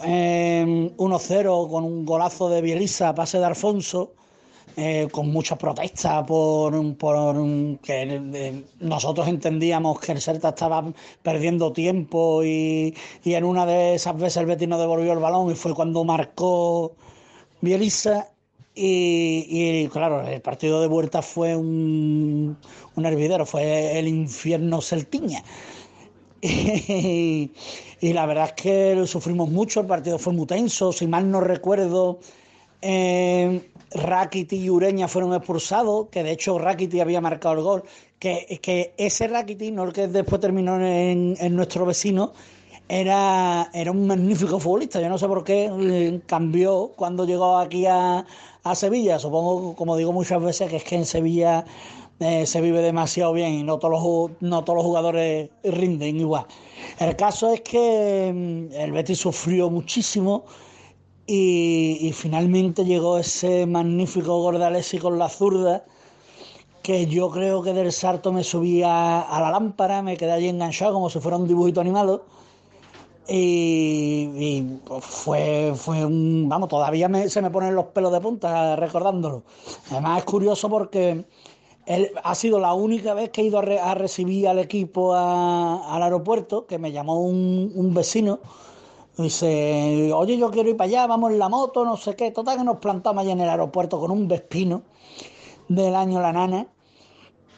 eh, 0.03 0.93
1-0 0.97 1.69
con 1.69 1.83
un 1.83 2.05
golazo 2.05 2.49
de 2.49 2.61
Bielisa, 2.61 3.13
pase 3.13 3.39
de 3.39 3.45
Alfonso, 3.45 4.13
eh, 4.77 5.07
con 5.11 5.31
muchas 5.31 5.57
protestas 5.57 6.23
por, 6.27 6.95
por 6.97 7.35
que 7.81 8.03
eh, 8.03 8.63
nosotros 8.79 9.27
entendíamos 9.27 9.99
que 9.99 10.11
el 10.11 10.21
Celta 10.21 10.49
estaba 10.49 10.93
perdiendo 11.23 11.73
tiempo 11.73 12.43
y, 12.43 12.95
y 13.23 13.33
en 13.33 13.43
una 13.43 13.65
de 13.65 13.95
esas 13.95 14.15
veces 14.17 14.37
el 14.37 14.45
Betis 14.45 14.67
no 14.67 14.77
devolvió 14.79 15.13
el 15.13 15.19
balón 15.19 15.51
y 15.51 15.55
fue 15.55 15.73
cuando 15.73 16.03
marcó 16.03 16.95
Bielisa 17.61 18.29
y, 18.75 19.47
y, 19.49 19.87
claro, 19.89 20.21
el 20.27 20.41
partido 20.41 20.81
de 20.81 20.87
vuelta 20.87 21.21
fue 21.23 21.55
un, 21.55 22.57
un 22.95 23.05
hervidero, 23.05 23.45
fue 23.47 23.97
el 23.99 24.07
infierno 24.07 24.81
celtiña. 24.81 25.43
Y, 26.41 27.51
y 27.99 28.13
la 28.13 28.25
verdad 28.25 28.53
es 28.55 28.61
que 28.63 29.07
sufrimos 29.07 29.49
mucho, 29.49 29.81
el 29.81 29.87
partido 29.87 30.19
fue 30.19 30.33
muy 30.33 30.45
tenso, 30.45 30.91
si 30.91 31.07
mal 31.07 31.29
no 31.31 31.41
recuerdo, 31.41 32.19
eh, 32.81 33.69
Rakiti 33.91 34.57
y 34.57 34.69
Ureña 34.69 35.07
fueron 35.07 35.33
expulsados, 35.33 36.07
que 36.09 36.23
de 36.23 36.31
hecho 36.31 36.59
Rakiti 36.59 36.99
había 36.99 37.21
marcado 37.21 37.55
el 37.55 37.61
gol, 37.61 37.83
que, 38.19 38.93
ese 38.97 39.27
Rakiti, 39.27 39.71
no 39.71 39.83
el 39.83 39.93
que 39.93 40.07
después 40.07 40.41
terminó 40.41 40.79
en, 40.79 41.55
nuestro 41.55 41.85
vecino, 41.85 42.33
era, 42.89 43.69
un 43.91 44.07
magnífico 44.07 44.59
futbolista. 44.59 45.01
Yo 45.01 45.09
no 45.09 45.17
sé 45.17 45.27
por 45.27 45.43
qué 45.43 45.69
eh, 45.71 46.21
cambió 46.25 46.91
cuando 46.95 47.25
llegó 47.25 47.57
aquí 47.57 47.85
a, 47.85 48.25
Sevilla. 48.73 49.17
Supongo, 49.17 49.77
como 49.77 49.95
digo 49.95 50.11
muchas 50.11 50.41
veces, 50.41 50.69
que 50.69 50.75
es 50.75 50.83
que 50.83 50.95
en 50.95 51.05
Sevilla 51.05 51.63
eh, 52.19 52.45
se 52.45 52.59
vive 52.59 52.81
demasiado 52.81 53.31
bien 53.31 53.53
y 53.53 53.63
no 53.63 53.79
todos, 53.79 54.03
los, 54.03 54.31
no 54.41 54.65
todos 54.65 54.77
los 54.77 54.85
jugadores 54.85 55.49
rinden 55.63 56.19
igual. 56.19 56.45
El 56.99 57.15
caso 57.15 57.53
es 57.53 57.61
que 57.61 58.29
mm, 58.33 58.73
el 58.73 58.91
Betis 58.91 59.19
sufrió 59.19 59.69
muchísimo 59.69 60.43
y, 61.27 62.11
finalmente 62.13 62.85
llegó 62.85 63.17
ese 63.17 63.65
magnífico 63.65 64.49
Alessi 64.49 64.97
con 64.97 65.19
la 65.19 65.29
zurda 65.29 65.85
que 66.81 67.05
yo 67.07 67.29
creo 67.29 67.61
que 67.61 67.73
del 67.73 67.91
salto 67.91 68.31
me 68.31 68.43
subía 68.43 69.21
a 69.21 69.41
la 69.41 69.51
lámpara, 69.51 70.01
me 70.01 70.15
quedé 70.17 70.31
allí 70.31 70.47
enganchado 70.47 70.93
como 70.93 71.09
si 71.09 71.19
fuera 71.19 71.37
un 71.37 71.47
dibujito 71.47 71.81
animado. 71.81 72.25
Y, 73.29 74.29
y, 74.35 74.61
pues, 74.85 75.03
fue, 75.03 75.73
fue 75.75 76.05
un. 76.05 76.47
Vamos, 76.47 76.69
todavía 76.69 77.09
me- 77.09 77.27
se 77.29 77.41
me 77.41 77.51
ponen 77.51 77.75
los 77.75 77.87
pelos 77.87 78.11
de 78.13 78.21
punta 78.21 78.75
recordándolo. 78.77 79.43
Además, 79.91 80.19
es 80.19 80.23
curioso 80.23 80.69
porque 80.69 81.25
él, 81.85 82.11
ha 82.23 82.35
sido 82.35 82.59
la 82.59 82.73
única 82.73 83.13
vez 83.13 83.29
que 83.31 83.41
he 83.41 83.45
ido 83.45 83.59
a, 83.59 83.61
re- 83.63 83.79
a 83.79 83.95
recibir 83.95 84.47
al 84.47 84.59
equipo 84.59 85.13
al 85.15 86.03
aeropuerto, 86.03 86.65
que 86.67 86.77
me 86.79 86.91
llamó 86.93 87.19
un, 87.21 87.71
un 87.75 87.93
vecino. 87.93 88.39
Dice, 89.17 90.11
oye, 90.13 90.37
yo 90.37 90.51
quiero 90.51 90.69
ir 90.69 90.77
para 90.77 90.87
allá, 90.89 91.07
vamos 91.07 91.31
en 91.31 91.39
la 91.39 91.49
moto, 91.49 91.83
no 91.83 91.97
sé 91.97 92.15
qué. 92.15 92.31
Total, 92.31 92.57
que 92.57 92.63
nos 92.63 92.77
plantamos 92.77 93.23
allá 93.23 93.31
en 93.33 93.41
el 93.41 93.49
aeropuerto 93.49 93.99
con 93.99 94.11
un 94.11 94.27
Vespino 94.27 94.83
del 95.67 95.95
año 95.95 96.21
La 96.21 96.31
Nana. 96.33 96.67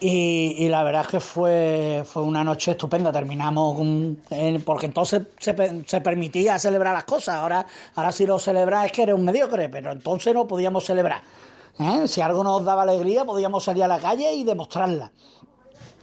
Y, 0.01 0.55
y 0.57 0.69
la 0.69 0.83
verdad 0.83 1.01
es 1.01 1.07
que 1.09 1.19
fue, 1.19 2.03
fue 2.05 2.23
una 2.23 2.43
noche 2.45 2.71
estupenda. 2.71 3.11
Terminamos 3.11 3.75
con- 3.75 4.23
eh, 4.29 4.61
porque 4.65 4.85
entonces 4.85 5.23
se, 5.39 5.53
pe- 5.53 5.83
se 5.85 5.99
permitía 5.99 6.57
celebrar 6.57 6.93
las 6.93 7.03
cosas. 7.03 7.35
Ahora, 7.35 7.65
ahora 7.95 8.11
si 8.13 8.25
lo 8.25 8.39
celebras 8.39 8.85
es 8.85 8.91
que 8.93 9.03
eres 9.03 9.15
un 9.15 9.25
mediocre, 9.25 9.67
pero 9.67 9.91
entonces 9.91 10.33
no 10.33 10.47
podíamos 10.47 10.85
celebrar. 10.85 11.21
¿eh? 11.79 12.07
Si 12.07 12.21
algo 12.21 12.41
nos 12.45 12.63
daba 12.63 12.83
alegría, 12.83 13.25
podíamos 13.25 13.65
salir 13.65 13.83
a 13.83 13.87
la 13.89 13.99
calle 13.99 14.33
y 14.33 14.45
demostrarla. 14.45 15.11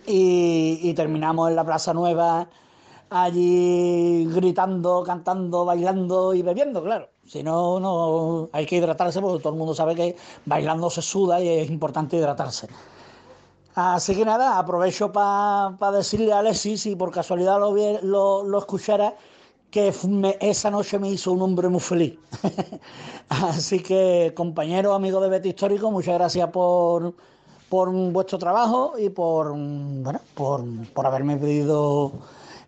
Y 0.09 0.93
terminamos 0.95 1.51
en 1.51 1.57
la 1.57 1.65
Plaza 1.65 1.93
Nueva, 1.93 2.49
allí 3.11 4.27
gritando, 4.33 5.03
cantando, 5.05 5.65
bailando 5.65 6.35
y 6.35 6.43
bebiendo, 6.43 6.83
claro. 6.83 7.09
Si 7.27 7.43
no, 7.43 7.81
no 7.81 8.49
hay 8.53 8.67
que 8.67 8.77
hidratarse 8.77 9.21
porque 9.21 9.43
todo 9.43 9.53
el 9.53 9.59
mundo 9.59 9.75
sabe 9.75 9.95
que 9.95 10.17
bailando 10.45 10.91
se 10.91 11.03
suda 11.03 11.41
y 11.41 11.49
es 11.49 11.71
importante 11.71 12.17
hidratarse. 12.17 12.69
Así 13.75 14.17
que 14.17 14.25
nada, 14.25 14.59
aprovecho 14.59 15.13
para 15.13 15.91
decirle 15.93 16.33
a 16.33 16.39
Alexis, 16.39 16.81
si 16.83 16.97
por 16.97 17.11
casualidad 17.11 17.59
lo, 17.61 17.75
lo, 18.03 18.43
lo 18.43 18.59
escuchara, 18.59 19.15
que 19.71 19.93
esa 20.41 20.71
noche 20.71 20.99
me 20.99 21.11
hizo 21.11 21.33
un 21.33 21.43
hombre 21.43 21.69
muy 21.69 21.81
feliz. 21.81 22.19
Así 23.29 23.81
que, 23.83 24.33
compañeros, 24.35 24.95
amigos 24.95 25.23
de 25.23 25.29
Betty 25.29 25.49
Histórico, 25.51 25.91
muchas 25.91 26.15
gracias 26.15 26.49
por, 26.51 27.13
por 27.69 27.91
vuestro 27.91 28.39
trabajo 28.39 28.95
y 28.99 29.11
por, 29.11 29.55
por, 30.35 30.65
por 30.95 31.07
haberme 31.07 31.37
pedido 31.37 32.13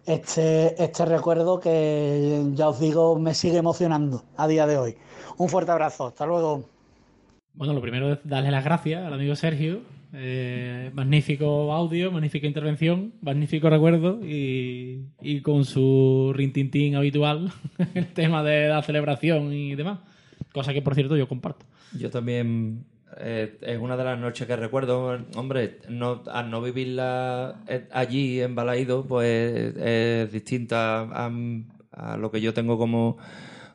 este, 0.09 0.82
este 0.82 1.05
recuerdo 1.05 1.60
que, 1.60 2.43
ya 2.55 2.68
os 2.68 2.80
digo, 2.80 3.18
me 3.18 3.35
sigue 3.35 3.59
emocionando 3.59 4.24
a 4.36 4.48
día 4.48 4.66
de 4.66 4.78
hoy. 4.78 4.94
Un 5.36 5.48
fuerte 5.48 5.70
abrazo, 5.70 6.06
hasta 6.06 6.26
luego. 6.26 6.64
Bueno, 7.55 7.74
lo 7.74 7.80
primero 7.80 8.12
es 8.12 8.18
darle 8.24 8.51
las 8.51 8.64
gracias 8.64 9.05
al 9.05 9.12
amigo 9.12 9.36
Sergio. 9.36 9.82
Eh, 10.14 10.90
magnífico 10.94 11.72
audio, 11.74 12.10
magnífica 12.10 12.47
intervención, 12.47 13.12
magnífico 13.20 13.68
recuerdo 13.68 14.24
y, 14.24 15.05
y 15.20 15.43
con 15.43 15.66
su 15.66 16.32
rintintín 16.35 16.97
habitual, 16.97 17.52
el 17.94 18.06
tema 18.14 18.43
de 18.43 18.68
la 18.68 18.82
celebración 18.82 19.52
y 19.52 19.74
demás. 19.74 19.98
Cosa 20.52 20.72
que, 20.72 20.80
por 20.80 20.94
cierto, 20.94 21.16
yo 21.16 21.28
comparto. 21.28 21.66
Yo 21.93 22.10
también. 22.10 22.85
Eh, 23.16 23.59
es 23.62 23.78
una 23.78 23.97
de 23.97 24.05
las 24.05 24.18
noches 24.18 24.47
que 24.47 24.56
recuerdo. 24.56 25.18
Hombre, 25.36 25.78
no, 25.89 26.22
al 26.30 26.51
no 26.51 26.62
vivirla 26.62 27.62
eh, 27.66 27.89
allí 27.93 28.40
en 28.40 28.55
Balaído, 28.55 29.05
pues 29.06 29.76
es 29.76 30.32
distinta 30.32 31.01
a, 31.01 31.30
a 31.93 32.16
lo 32.16 32.30
que 32.30 32.40
yo 32.40 32.55
tengo 32.55 32.78
como, 32.78 33.18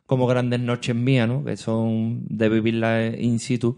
como 0.06 0.28
grandes 0.28 0.60
noches 0.60 0.96
mías, 0.96 1.28
¿no? 1.28 1.44
Que 1.44 1.58
son 1.58 2.26
de 2.28 2.50
vivirla 2.50 3.08
in 3.08 3.40
situ. 3.40 3.78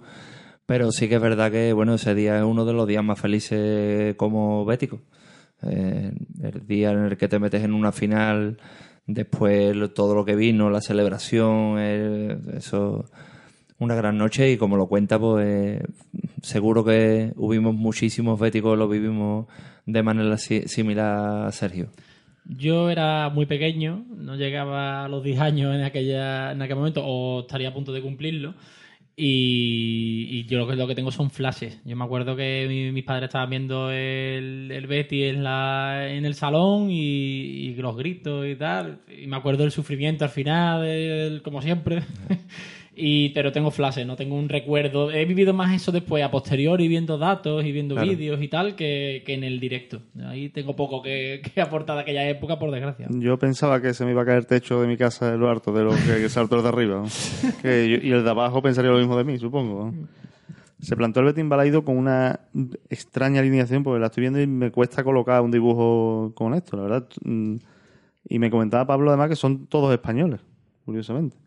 Pero 0.66 0.92
sí 0.92 1.08
que 1.08 1.16
es 1.16 1.22
verdad 1.22 1.52
que, 1.52 1.74
bueno, 1.74 1.94
ese 1.94 2.16
día 2.16 2.38
es 2.38 2.44
uno 2.44 2.66
de 2.66 2.74
los 2.74 2.88
días 2.88 3.04
más 3.04 3.20
felices 3.20 4.16
como 4.16 4.66
bético. 4.66 5.02
Eh, 5.62 6.12
el 6.42 6.68
día 6.68 6.92
en 6.92 7.06
el 7.06 7.18
que 7.18 7.28
te 7.28 7.40
metes 7.40 7.64
en 7.64 7.74
una 7.74 7.92
final, 7.92 8.58
después 9.06 9.76
todo 9.94 10.16
lo 10.16 10.26
que 10.26 10.36
vino, 10.36 10.70
la 10.70 10.82
celebración, 10.82 11.80
eso, 11.80 13.06
una 13.80 13.96
gran 13.96 14.18
noche 14.18 14.52
y 14.52 14.58
como 14.58 14.78
lo 14.78 14.88
cuenta, 14.88 15.20
pues 15.20 15.80
seguro 16.42 16.84
que 16.86 17.32
hubimos 17.36 17.74
muchísimos 17.76 18.40
béticos, 18.40 18.78
lo 18.78 18.88
vivimos 18.88 19.48
de 19.86 20.04
manera 20.04 20.38
si- 20.38 20.68
similar 20.68 21.48
a 21.48 21.52
Sergio. 21.52 21.90
Yo 22.48 22.90
era 22.92 23.30
muy 23.30 23.48
pequeño, 23.48 24.06
no 24.16 24.36
llegaba 24.36 25.06
a 25.06 25.08
los 25.08 25.24
10 25.24 25.40
años 25.40 25.74
en, 25.76 25.82
aquella, 25.84 26.52
en 26.52 26.62
aquel 26.62 26.76
momento, 26.76 27.02
o 27.04 27.42
estaría 27.42 27.70
a 27.70 27.74
punto 27.74 27.92
de 27.92 28.02
cumplirlo. 28.02 28.54
Y, 29.18 30.28
y 30.30 30.46
yo 30.46 30.60
lo 30.60 30.68
que, 30.68 30.76
lo 30.76 30.88
que 30.88 30.94
tengo 30.96 31.10
son 31.12 31.32
flashes. 31.32 31.80
Yo 31.86 31.96
me 31.96 32.04
acuerdo 32.04 32.36
que 32.36 32.66
mi- 32.68 32.92
mis 32.92 33.04
padres 33.06 33.30
estaban 33.30 33.50
viendo 33.50 33.90
el, 33.90 34.70
el 34.72 34.88
Betty 34.88 35.24
en, 35.24 35.44
la, 35.44 36.08
en 36.12 36.26
el 36.26 36.36
salón 36.36 36.92
y, 36.92 37.00
y 37.70 37.76
los 37.76 37.96
gritos 37.96 38.46
y 38.46 38.56
tal. 38.56 39.00
Y 39.22 39.26
me 39.28 39.38
acuerdo 39.38 39.64
del 39.64 39.72
sufrimiento 39.72 40.26
al 40.26 40.32
final, 40.32 40.86
el- 40.86 41.42
como 41.42 41.62
siempre. 41.62 42.04
y, 42.96 43.30
pero 43.30 43.52
tengo 43.52 43.72
flashes, 43.72 44.08
no 44.08 44.16
tengo 44.16 44.36
un 44.36 44.48
recuerdo. 44.50 45.12
He 45.12 45.26
vivido 45.26 45.54
más 45.54 45.74
eso 45.74 45.92
después, 45.92 46.24
a 46.24 46.32
posteriori, 46.32 46.88
viendo 46.88 47.18
datos 47.18 47.66
y 47.66 47.72
viendo 47.72 47.96
Claro. 47.96 48.10
vídeos 48.10 48.42
y 48.42 48.48
tal, 48.48 48.76
que, 48.76 49.22
que 49.26 49.34
en 49.34 49.44
el 49.44 49.60
directo. 49.60 50.00
Ahí 50.26 50.50
tengo 50.50 50.76
poco 50.76 51.02
que, 51.02 51.42
que 51.54 51.62
aportar 51.62 51.96
de 51.98 52.02
aquella 52.04 52.28
época, 52.30 52.58
por 52.58 52.72
desgracia. 52.72 53.08
Yo 53.10 53.38
pensaba 53.38 53.82
que 53.82 53.94
se 53.94 54.06
me 54.06 54.12
iba 54.12 54.22
a 54.22 54.26
caer 54.26 54.38
el 54.40 54.48
techo 54.48 54.82
de 54.82 54.88
mi 54.88 54.96
casa 54.98 55.32
de 55.32 55.38
lo 55.38 55.50
harto 55.50 55.72
de 55.74 55.84
lo 55.84 55.92
que 55.92 56.30
saltó 56.30 56.56
el 56.58 56.64
de 56.64 56.70
arriba. 56.70 57.02
¿no? 57.02 57.06
Que 57.62 57.90
yo- 57.90 58.08
y 58.08 58.12
el 58.12 58.24
de 58.24 58.30
abajo 58.30 58.62
pensaría 58.62 58.92
lo 58.92 58.98
mismo 59.00 59.18
de 59.18 59.24
mí, 59.24 59.38
supongo. 59.38 59.94
Se 60.80 60.96
plantó 60.96 61.22
el 61.22 61.28
Betín 61.28 61.50
Balaído 61.50 61.84
con 61.86 61.98
una 61.98 62.42
extraña 62.90 63.40
alineación, 63.40 63.84
porque 63.84 64.00
la 64.00 64.08
estoy 64.08 64.22
viendo 64.22 64.42
y 64.42 64.46
me 64.48 64.72
cuesta 64.72 65.04
colocar 65.04 65.42
un 65.42 65.50
dibujo 65.52 66.34
con 66.36 66.54
esto, 66.54 66.76
la 66.78 66.84
verdad. 66.84 67.08
Mm, 67.24 67.56
Y 68.30 68.40
me 68.40 68.50
comentaba 68.52 68.86
Pablo 68.86 69.10
además 69.10 69.30
que 69.30 69.36
son 69.36 69.68
todos 69.68 69.92
españoles, 69.94 70.42
curiosamente. 70.86 71.38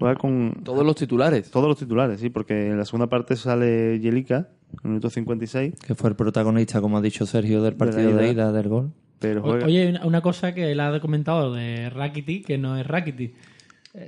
Juega 0.00 0.16
con 0.16 0.62
Todos 0.64 0.84
los 0.84 0.96
titulares. 0.96 1.50
todos 1.50 1.68
los 1.68 1.78
titulares, 1.78 2.18
sí, 2.20 2.30
porque 2.30 2.68
en 2.70 2.78
la 2.78 2.84
segunda 2.84 3.06
parte 3.08 3.36
sale 3.36 4.00
Yelica, 4.00 4.48
en 4.72 4.78
el 4.84 4.88
minuto 4.90 5.10
56, 5.10 5.74
Que 5.86 5.94
fue 5.94 6.10
el 6.10 6.16
protagonista, 6.16 6.80
como 6.80 6.98
ha 6.98 7.00
dicho 7.02 7.26
Sergio, 7.26 7.62
del 7.62 7.74
De 7.78 7.84
la 7.84 7.90
partido 7.92 8.16
de 8.16 8.24
ida. 8.24 8.32
ida 8.32 8.52
del 8.52 8.68
gol. 8.68 8.90
pero 9.18 9.42
juega... 9.42 9.66
Oye, 9.66 9.94
una- 10.02 10.20
cosa 10.22 10.54
que 10.54 10.72
él 10.72 10.80
ha 10.80 10.98
comentado 11.00 11.52
de 11.54 11.90
Rakiti, 11.90 12.42
que 12.42 12.56
no 12.58 12.76
es 12.78 12.86
Rakiti. 12.86 13.34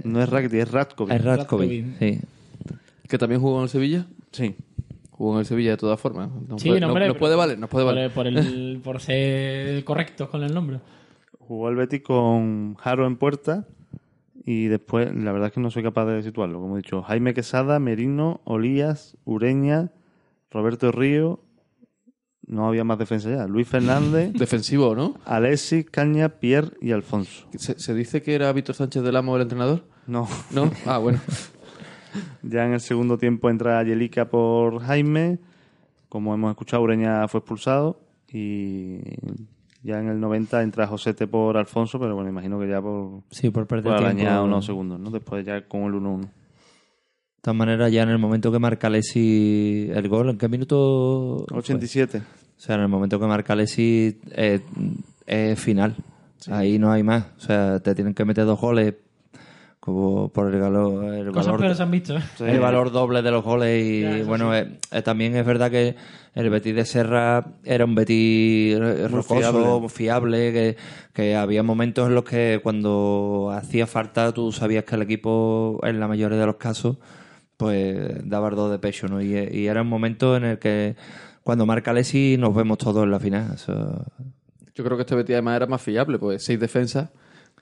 no 0.04 0.22
es 0.22 0.28
Rakitic, 0.30 0.60
es 0.60 0.70
Ratkovic. 0.72 1.14
Es 1.14 1.22
Ratkovic, 1.24 1.98
sí. 1.98 2.20
Que 3.08 3.18
también 3.18 3.40
jugó 3.42 3.58
en 3.58 3.64
el 3.64 3.68
Sevilla. 3.68 4.06
Sí. 4.30 4.54
Jugó 5.10 5.34
en 5.34 5.40
el 5.40 5.44
Sevilla 5.46 5.72
de 5.72 5.76
todas 5.76 6.00
formas. 6.00 6.30
Nos 6.48 6.62
Sí, 6.62 6.68
puede, 6.68 6.80
no, 6.80 6.88
hombre, 6.88 7.06
nos 7.08 7.18
puede 7.18 7.36
valer, 7.36 7.58
nos 7.58 7.68
puede 7.68 7.84
Por, 7.84 7.94
valer. 7.94 8.10
por 8.12 8.26
el- 8.26 8.80
por 8.84 9.00
ser 9.00 9.84
correctos 9.84 10.30
con 10.30 10.42
el 10.42 10.54
nombre. 10.54 10.78
Jugó 11.38 11.68
el 11.68 11.76
Betis 11.76 12.00
con 12.02 12.76
Jaro 12.76 13.06
en 13.06 13.16
puerta 13.16 13.66
y 14.44 14.66
después, 14.66 15.14
la 15.14 15.32
verdad 15.32 15.48
es 15.48 15.54
que 15.54 15.60
no 15.60 15.70
soy 15.70 15.82
capaz 15.82 16.06
de 16.06 16.22
situarlo, 16.22 16.60
como 16.60 16.76
he 16.76 16.82
dicho, 16.82 17.02
Jaime 17.02 17.34
Quesada, 17.34 17.78
Merino, 17.78 18.40
Olías, 18.44 19.16
Ureña, 19.24 19.92
Roberto 20.50 20.90
Río, 20.90 21.40
no 22.46 22.66
había 22.66 22.82
más 22.82 22.98
defensa 22.98 23.30
ya. 23.30 23.46
Luis 23.46 23.68
Fernández, 23.68 24.32
Defensivo, 24.34 24.96
¿no? 24.96 25.14
Alexis, 25.24 25.88
Caña, 25.88 26.28
Pierre 26.28 26.76
y 26.80 26.90
Alfonso. 26.90 27.46
¿Se, 27.56 27.78
se 27.78 27.94
dice 27.94 28.20
que 28.22 28.34
era 28.34 28.52
Víctor 28.52 28.74
Sánchez 28.74 29.02
del 29.02 29.16
Amo 29.16 29.36
el 29.36 29.42
entrenador? 29.42 29.84
No, 30.06 30.28
¿No? 30.50 30.70
Ah, 30.86 30.98
bueno. 30.98 31.20
ya 32.42 32.66
en 32.66 32.72
el 32.72 32.80
segundo 32.80 33.18
tiempo 33.18 33.48
entra 33.48 33.82
Yelica 33.84 34.28
por 34.28 34.80
Jaime. 34.80 35.38
Como 36.08 36.34
hemos 36.34 36.50
escuchado, 36.50 36.82
Ureña 36.82 37.26
fue 37.28 37.38
expulsado. 37.38 38.00
Y 38.32 39.00
ya 39.82 39.98
en 39.98 40.08
el 40.08 40.20
90 40.20 40.62
entra 40.62 40.86
Josete 40.86 41.26
por 41.26 41.56
Alfonso, 41.56 41.98
pero 41.98 42.14
bueno, 42.14 42.30
imagino 42.30 42.58
que 42.60 42.68
ya 42.68 42.80
por, 42.80 43.22
Sí, 43.30 43.50
por 43.50 43.66
perder 43.66 43.92
por 43.96 44.14
tiempo. 44.14 44.44
unos 44.44 44.64
segundos, 44.66 45.00
¿no? 45.00 45.10
Después 45.10 45.44
ya 45.44 45.66
con 45.66 45.82
el 45.84 45.92
1-1. 45.94 46.20
De 46.22 46.28
todas 47.42 47.56
maneras, 47.56 47.90
ya 47.90 48.02
en 48.04 48.10
el 48.10 48.18
momento 48.18 48.52
que 48.52 48.58
marca 48.60 48.86
Alessi 48.86 49.90
el 49.92 50.08
gol, 50.08 50.30
¿en 50.30 50.38
qué 50.38 50.48
minuto? 50.48 51.44
fue? 51.48 51.58
87. 51.58 52.18
O 52.18 52.60
sea, 52.60 52.76
en 52.76 52.82
el 52.82 52.88
momento 52.88 53.18
que 53.18 53.26
marca 53.26 53.52
Alessi 53.54 54.20
eh, 54.30 54.60
es 55.26 55.58
final. 55.58 55.96
Ahí 56.48 56.78
no 56.78 56.92
hay 56.92 57.02
más. 57.02 57.24
O 57.36 57.40
sea, 57.40 57.80
te 57.80 57.94
tienen 57.96 58.14
que 58.14 58.24
meter 58.24 58.44
dos 58.44 58.60
goles 58.60 58.94
como 59.80 60.28
por 60.28 60.54
el, 60.54 60.60
galo- 60.60 61.12
el 61.12 61.26
Cosas 61.32 61.46
valor. 61.46 61.58
peores 61.60 61.76
se 61.76 61.82
han 61.82 61.90
visto, 61.90 62.16
¿eh? 62.16 62.22
El 62.38 62.60
valor 62.60 62.92
doble 62.92 63.20
de 63.22 63.30
los 63.32 63.42
goles 63.42 63.84
y 63.84 64.02
Ya, 64.02 64.24
bueno, 64.24 64.54
eh, 64.54 64.78
eh, 64.92 65.02
también 65.02 65.34
es 65.34 65.44
verdad 65.44 65.68
que 65.72 65.96
el 66.34 66.50
Betis 66.50 66.74
de 66.74 66.84
Serra 66.84 67.44
era 67.64 67.84
un 67.84 67.94
Betis 67.94 68.76
eh, 68.76 69.08
rocoso, 69.08 69.88
fiable. 69.88 69.88
fiable, 69.88 70.52
que, 70.52 70.76
que 71.12 71.36
había 71.36 71.62
momentos 71.62 72.08
en 72.08 72.14
los 72.14 72.24
que 72.24 72.60
cuando 72.62 73.52
hacía 73.54 73.86
falta 73.86 74.32
tú 74.32 74.52
sabías 74.52 74.84
que 74.84 74.94
el 74.94 75.02
equipo 75.02 75.80
en 75.82 76.00
la 76.00 76.08
mayoría 76.08 76.38
de 76.38 76.46
los 76.46 76.56
casos 76.56 76.96
pues 77.56 78.28
daba 78.28 78.48
el 78.48 78.56
do 78.56 78.70
de 78.70 78.78
pecho, 78.78 79.06
¿no? 79.08 79.20
Y, 79.20 79.36
y 79.36 79.66
era 79.66 79.82
un 79.82 79.88
momento 79.88 80.36
en 80.36 80.44
el 80.44 80.58
que 80.58 80.96
cuando 81.42 81.66
marca 81.66 81.90
Alessi 81.90 82.36
nos 82.38 82.54
vemos 82.54 82.78
todos 82.78 83.04
en 83.04 83.10
la 83.10 83.20
final. 83.20 83.56
Yo 84.74 84.84
creo 84.84 84.96
que 84.96 85.02
este 85.02 85.14
Betis 85.14 85.34
además 85.34 85.56
era 85.56 85.66
más 85.66 85.82
fiable, 85.82 86.18
pues 86.18 86.42
seis 86.42 86.58
defensas. 86.58 87.10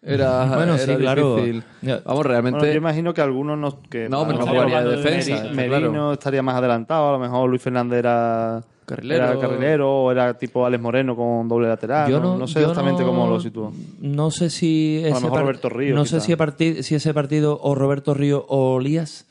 Era, 0.03 0.47
Bueno, 0.57 0.79
sí, 0.79 0.85
era 0.85 0.97
claro. 0.99 1.37
difícil. 1.37 1.63
Vamos, 2.05 2.25
realmente. 2.27 2.59
Bueno, 2.59 2.73
yo 2.73 2.79
imagino 2.79 3.13
que 3.13 3.21
algunos 3.21 3.59
no... 3.59 3.83
Que 3.83 4.09
No, 4.09 4.19
a 4.19 4.21
lo 4.21 4.27
pero 4.29 4.39
mejor 4.39 4.55
estamos 4.57 4.73
hablando 4.73 4.91
de 4.91 4.97
defensa, 4.97 5.45
Merino 5.55 5.79
claro. 5.91 6.13
estaría 6.15 6.43
más 6.43 6.55
adelantado, 6.57 7.09
a 7.11 7.13
lo 7.13 7.19
mejor 7.19 7.51
Luis 7.51 7.61
Fernández 7.61 7.99
era 7.99 8.63
Carrilero. 8.87 9.25
era 9.25 9.39
carrilero 9.39 9.91
o 10.05 10.11
era 10.11 10.35
tipo 10.39 10.65
Alex 10.65 10.83
Moreno 10.83 11.15
con 11.15 11.47
doble 11.49 11.69
lateral. 11.69 12.11
Yo 12.11 12.19
no, 12.19 12.33
no, 12.33 12.39
no 12.39 12.47
sé 12.49 12.55
yo 12.55 12.61
exactamente 12.71 13.03
no- 13.03 13.09
cómo 13.09 13.27
lo 13.29 13.39
sitúo. 13.41 13.73
No 14.01 14.31
sé 14.31 14.49
si 14.51 15.03
A 15.05 15.11
lo 15.11 15.17
ese, 15.17 15.25
mejor 15.27 15.41
Roberto 15.43 15.69
Ríos, 15.69 15.95
no 15.95 16.05
sé 16.07 16.21
si, 16.21 16.33
ese 16.95 17.13
partido 17.15 17.61
o 17.63 17.75
Roberto 17.75 18.15
Río 18.15 18.45
o 18.49 18.81
Lías. 18.81 19.27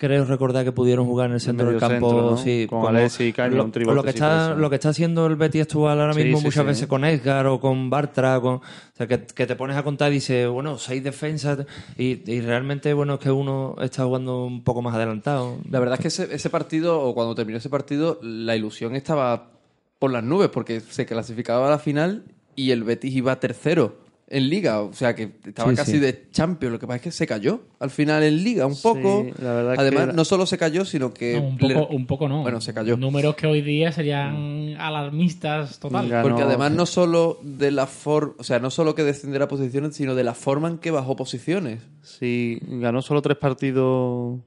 Creo 0.00 0.24
recordar 0.24 0.64
que 0.64 0.72
pudieron 0.72 1.04
jugar 1.04 1.26
en 1.28 1.34
el 1.34 1.40
centro 1.40 1.66
del 1.68 1.78
campo, 1.78 2.08
centro, 2.10 2.30
¿no? 2.30 2.36
sí, 2.38 2.66
Con 2.70 2.86
Alexis 2.96 3.28
y 3.28 3.32
Caña, 3.34 3.56
lo, 3.56 3.64
un 3.66 3.70
tribote 3.70 3.94
lo 3.94 4.02
que 4.02 4.08
está 4.08 4.54
lo 4.54 4.70
que 4.70 4.76
está 4.76 4.88
haciendo 4.88 5.26
el 5.26 5.36
Betis 5.36 5.60
actual 5.60 6.00
ahora 6.00 6.14
Sí, 6.14 6.22
mismo 6.24 6.38
sí, 6.38 6.44
muchas 6.44 6.62
sí. 6.62 6.66
veces 6.68 6.86
con 6.86 7.04
Edgar 7.04 7.46
o 7.48 7.60
con 7.60 7.90
Bartra, 7.90 8.40
con, 8.40 8.54
o 8.54 8.62
sea, 8.94 9.06
que, 9.06 9.26
que 9.26 9.46
te 9.46 9.56
pones 9.56 9.76
a 9.76 9.82
contar 9.82 10.10
y 10.10 10.14
dices, 10.14 10.48
bueno, 10.48 10.78
seis 10.78 11.04
defensas 11.04 11.66
y, 11.98 12.22
y 12.32 12.40
realmente 12.40 12.94
bueno 12.94 13.14
es 13.14 13.20
que 13.20 13.30
uno 13.30 13.76
está 13.82 14.04
jugando 14.04 14.46
un 14.46 14.64
poco 14.64 14.80
más 14.80 14.94
adelantado. 14.94 15.58
La 15.70 15.80
verdad 15.80 15.96
es 15.96 16.00
que 16.00 16.08
ese, 16.08 16.34
ese 16.34 16.48
partido, 16.48 16.98
o 17.02 17.14
cuando 17.14 17.34
terminó 17.34 17.58
ese 17.58 17.68
partido, 17.68 18.18
la 18.22 18.56
ilusión 18.56 18.96
estaba 18.96 19.50
por 19.98 20.10
las 20.10 20.24
nubes, 20.24 20.48
porque 20.48 20.80
se 20.80 21.04
clasificaba 21.04 21.66
a 21.66 21.70
la 21.70 21.78
final 21.78 22.24
y 22.56 22.70
el 22.70 22.84
Betis 22.84 23.14
iba 23.14 23.38
tercero 23.38 23.96
en 24.30 24.48
Liga. 24.48 24.80
O 24.80 24.92
sea, 24.92 25.14
que 25.14 25.30
estaba 25.44 25.68
Sí, 25.70 25.76
casi 25.76 25.92
sí. 25.92 25.98
de 25.98 26.30
Champions. 26.30 26.72
Lo 26.72 26.78
que 26.78 26.86
pasa 26.86 26.96
es 26.96 27.02
que 27.02 27.10
se 27.10 27.26
cayó 27.26 27.60
al 27.80 27.90
final 27.90 28.22
en 28.22 28.42
Liga 28.42 28.64
un 28.66 28.80
poco. 28.80 29.26
la 29.42 29.52
verdad 29.52 29.74
que 29.74 29.80
Además, 29.80 30.14
no 30.14 30.24
solo 30.24 30.46
se 30.46 30.56
cayó, 30.56 30.84
sino 30.84 31.12
que. 31.12 31.40
No, 31.40 31.48
un, 31.48 31.58
le- 31.58 31.74
poco, 31.74 31.94
un 31.94 32.06
poco 32.06 32.28
no. 32.28 32.42
Bueno, 32.42 32.60
se 32.60 32.72
cayó. 32.72 32.96
Números 32.96 33.34
que 33.34 33.46
hoy 33.46 33.60
día 33.60 33.92
serían 33.92 34.76
alarmistas 34.78 35.78
total. 35.80 36.08
Porque 36.22 36.42
además 36.42 36.72
no 36.72 36.86
solo 36.86 37.38
de 37.42 37.70
la 37.70 37.86
forma, 37.86 38.34
o 38.38 38.44
sea, 38.44 38.58
no 38.60 38.70
solo 38.70 38.94
que 38.94 39.02
descendiera 39.04 39.48
posiciones, 39.48 39.94
sino 39.96 40.14
de 40.14 40.24
la 40.24 40.34
forma 40.34 40.68
en 40.68 40.78
que 40.78 40.90
bajó 40.90 41.16
posiciones. 41.16 41.80
Sí, 42.02 42.58
ganó 42.62 43.02
solo 43.02 43.22
tres 43.22 43.36
partidos. 43.36 44.38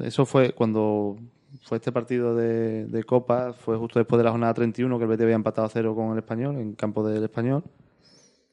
Eso 0.00 0.24
fue 0.26 0.52
cuando 0.52 1.16
fue 1.62 1.76
este 1.78 1.92
partido 1.92 2.34
de, 2.34 2.86
de 2.86 3.04
Copa, 3.04 3.52
fue 3.52 3.76
justo 3.76 3.98
después 3.98 4.18
de 4.18 4.24
la 4.24 4.30
jornada 4.30 4.54
31 4.54 4.98
que 4.98 5.04
el 5.04 5.08
Betis 5.08 5.22
había 5.24 5.34
empatado 5.36 5.66
a 5.66 5.70
cero 5.70 5.94
con 5.94 6.12
el 6.12 6.18
Español, 6.18 6.56
en 6.58 6.72
campo 6.74 7.06
del 7.06 7.22
Español. 7.22 7.62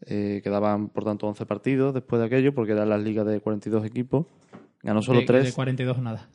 Eh, 0.05 0.41
quedaban, 0.43 0.89
por 0.89 1.03
tanto, 1.03 1.27
11 1.27 1.45
partidos 1.45 1.93
después 1.93 2.19
de 2.19 2.25
aquello, 2.25 2.53
porque 2.53 2.71
eran 2.71 2.89
las 2.89 3.01
ligas 3.01 3.25
de 3.25 3.39
42 3.39 3.85
equipos. 3.85 4.25
Ganó 4.81 5.01
solo 5.01 5.19
de, 5.19 5.25
tres. 5.25 5.45
de 5.45 5.53
42 5.53 5.99
nada. 5.99 6.27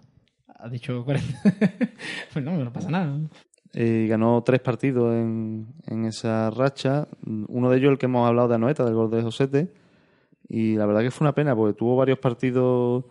Ha 0.47 0.69
dicho 0.69 1.05
40. 1.05 1.41
pues 2.33 2.45
no, 2.45 2.53
no 2.53 2.73
pasa 2.73 2.91
nada. 2.91 3.19
Eh, 3.73 4.07
ganó 4.09 4.43
tres 4.43 4.61
partidos 4.61 5.15
en, 5.15 5.67
en 5.87 6.05
esa 6.05 6.51
racha. 6.51 7.09
Uno 7.49 7.71
de 7.71 7.79
ellos 7.79 7.91
el 7.91 7.99
que 7.99 8.07
hemos 8.07 8.27
hablado 8.27 8.49
de 8.49 8.55
Anoeta, 8.55 8.85
del 8.85 8.95
gol 8.95 9.11
de 9.11 9.23
Josete. 9.23 9.73
Y 10.49 10.77
la 10.77 10.87
verdad 10.87 11.03
que 11.03 11.11
fue 11.11 11.25
una 11.25 11.35
pena, 11.35 11.57
porque 11.57 11.77
tuvo 11.77 11.97
varios 11.97 12.19
partidos 12.19 13.05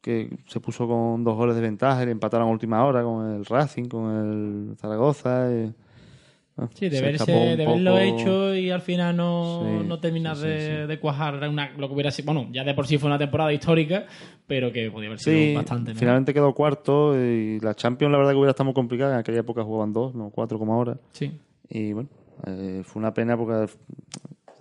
que 0.00 0.38
se 0.46 0.60
puso 0.60 0.86
con 0.86 1.24
dos 1.24 1.36
goles 1.36 1.56
de 1.56 1.60
ventaja 1.60 2.02
y 2.02 2.06
le 2.06 2.12
empataron 2.12 2.48
a 2.48 2.50
última 2.50 2.84
hora 2.84 3.02
con 3.02 3.26
el 3.34 3.44
Racing, 3.44 3.84
con 3.84 4.14
el 4.14 4.76
Zaragoza. 4.76 5.50
y, 5.52 5.74
Sí, 6.74 6.88
de, 6.88 6.96
se 6.96 7.02
verse, 7.02 7.32
de 7.32 7.56
verlo 7.56 7.92
poco. 7.92 8.02
hecho 8.02 8.54
y 8.54 8.70
al 8.70 8.80
final 8.80 9.16
no, 9.16 9.62
Sí, 9.64 9.86
no 9.86 10.00
terminas 10.00 10.38
sí, 10.38 10.46
sí, 10.46 10.86
de, 10.86 10.98
cuajar 11.00 11.48
una, 11.48 11.70
lo 11.76 11.88
que 11.88 11.94
hubiera 11.94 12.10
sido. 12.10 12.32
Bueno, 12.32 12.48
ya 12.52 12.64
de 12.64 12.74
por 12.74 12.86
sí 12.86 12.98
fue 12.98 13.08
una 13.08 13.18
temporada 13.18 13.52
histórica, 13.52 14.06
pero 14.46 14.72
que 14.72 14.90
podía 14.90 15.08
haber 15.08 15.20
sido 15.20 15.54
bastante. 15.54 15.94
¿no? 15.94 15.98
finalmente 15.98 16.34
quedó 16.34 16.52
cuarto 16.54 17.16
y 17.16 17.60
la 17.60 17.74
Champions 17.74 18.10
la 18.10 18.18
verdad 18.18 18.32
que 18.32 18.38
hubiera 18.38 18.50
estado 18.50 18.66
muy 18.66 18.74
complicada. 18.74 19.14
En 19.14 19.20
aquella 19.20 19.40
época 19.40 19.62
jugaban 19.62 19.92
dos, 19.92 20.14
no 20.14 20.30
cuatro 20.30 20.58
como 20.58 20.74
ahora. 20.74 20.98
Sí. 21.12 21.32
Y 21.68 21.92
bueno, 21.92 22.08
eh, 22.46 22.82
fue 22.84 23.00
una 23.00 23.12
pena 23.14 23.36
porque 23.36 23.72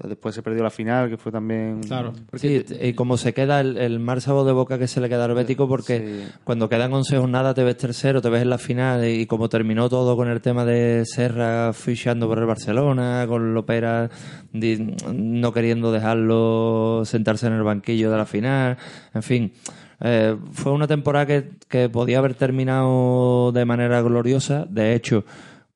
después 0.03 0.35
se 0.35 0.41
perdió 0.43 0.63
la 0.63 0.69
final, 0.69 1.09
que 1.09 1.17
fue 1.17 1.31
también... 1.31 1.81
Claro. 1.81 2.13
Sí, 2.33 2.63
y 2.81 2.93
como 2.93 3.17
se 3.17 3.33
queda 3.33 3.59
el, 3.61 3.77
el 3.77 3.99
mal 3.99 4.21
sabor 4.21 4.45
de 4.45 4.51
boca 4.51 4.77
que 4.77 4.87
se 4.87 5.01
le 5.01 5.09
queda 5.09 5.25
al 5.25 5.33
Bético, 5.33 5.67
porque 5.67 5.97
Sí. 5.97 6.31
cuando 6.43 6.69
quedan 6.69 6.93
11 6.93 7.17
jornadas 7.17 7.55
te 7.55 7.63
ves 7.63 7.77
tercero, 7.77 8.21
te 8.21 8.29
ves 8.29 8.41
en 8.41 8.49
la 8.49 8.57
final, 8.57 9.07
y 9.07 9.25
como 9.25 9.49
terminó 9.49 9.89
todo 9.89 10.15
con 10.15 10.27
el 10.27 10.41
tema 10.41 10.65
de 10.65 11.03
Serra 11.05 11.73
fichando 11.73 12.27
por 12.27 12.39
el 12.39 12.45
Barcelona, 12.45 13.25
con 13.27 13.53
Lopera 13.53 14.09
no 14.53 15.51
queriendo 15.53 15.91
dejarlo 15.91 17.01
sentarse 17.05 17.47
en 17.47 17.53
el 17.53 17.63
banquillo 17.63 18.11
de 18.11 18.17
la 18.17 18.25
final, 18.25 18.77
en 19.13 19.23
fin. 19.23 19.51
eh, 19.99 20.35
fue 20.51 20.71
una 20.71 20.87
temporada 20.87 21.25
que, 21.25 21.49
que 21.67 21.89
podía 21.89 22.19
haber 22.19 22.35
terminado 22.35 23.51
de 23.51 23.65
manera 23.65 24.01
gloriosa. 24.01 24.65
De 24.69 24.93
hecho, 24.93 25.23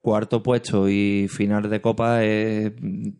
cuarto 0.02 0.42
puesto 0.42 0.90
y 0.90 1.28
final 1.30 1.70
de 1.70 1.80
Copa 1.80 2.24
es 2.24 2.72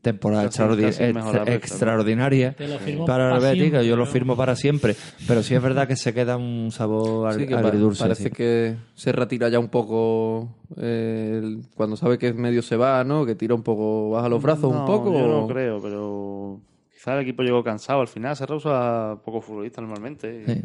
temporada 0.02 0.46
Casi- 0.46 0.62
extraordi- 0.64 0.82
casi 0.82 1.04
ex- 1.04 1.14
mejorable, 1.14 1.54
extraordinaria 1.54 2.54
Te 2.54 2.68
lo 2.68 2.80
firmo 2.80 3.06
para 3.06 3.36
el 3.36 3.42
Betis, 3.42 3.72
que 3.72 3.86
yo 3.88 3.96
lo 3.96 4.06
firmo 4.08 4.36
para 4.36 4.56
siempre. 4.56 4.96
Pero 5.28 5.44
sí 5.44 5.54
es 5.54 5.62
verdad 5.62 5.88
que 5.88 5.96
se 5.96 6.14
queda 6.14 6.38
un 6.38 6.72
sabor 6.72 7.34
Sí, 7.36 7.54
agridulce. 7.54 8.04
parece 8.04 8.24
sí. 8.24 8.30
que 8.32 8.76
se 8.96 9.12
retira 9.12 9.48
ya 9.50 9.60
un 9.60 9.70
poco 9.70 10.56
eh, 10.78 11.40
el- 11.44 11.62
cuando 11.76 11.96
sabe 11.96 12.18
que 12.18 12.34
medio 12.34 12.62
se 12.64 12.76
va, 12.78 13.04
¿no? 13.04 13.26
Que 13.28 13.36
tira 13.36 13.54
un 13.54 13.62
poco, 13.64 14.10
baja 14.10 14.28
los 14.30 14.42
brazos 14.42 14.72
un 14.72 14.78
No, 14.80 14.86
poco. 14.86 15.14
Yo 15.14 15.28
no 15.28 15.48
creo, 15.48 15.82
pero 15.82 16.62
quizás 16.94 17.16
el 17.16 17.22
equipo 17.22 17.44
llegó 17.44 17.64
cansado 17.64 18.02
al 18.02 18.08
final. 18.08 18.36
Se 18.36 18.46
rehúsa 18.48 19.18
poco 19.24 19.40
futbolista 19.42 19.82
normalmente. 19.82 20.44
y- 20.48 20.52
Sí. 20.52 20.62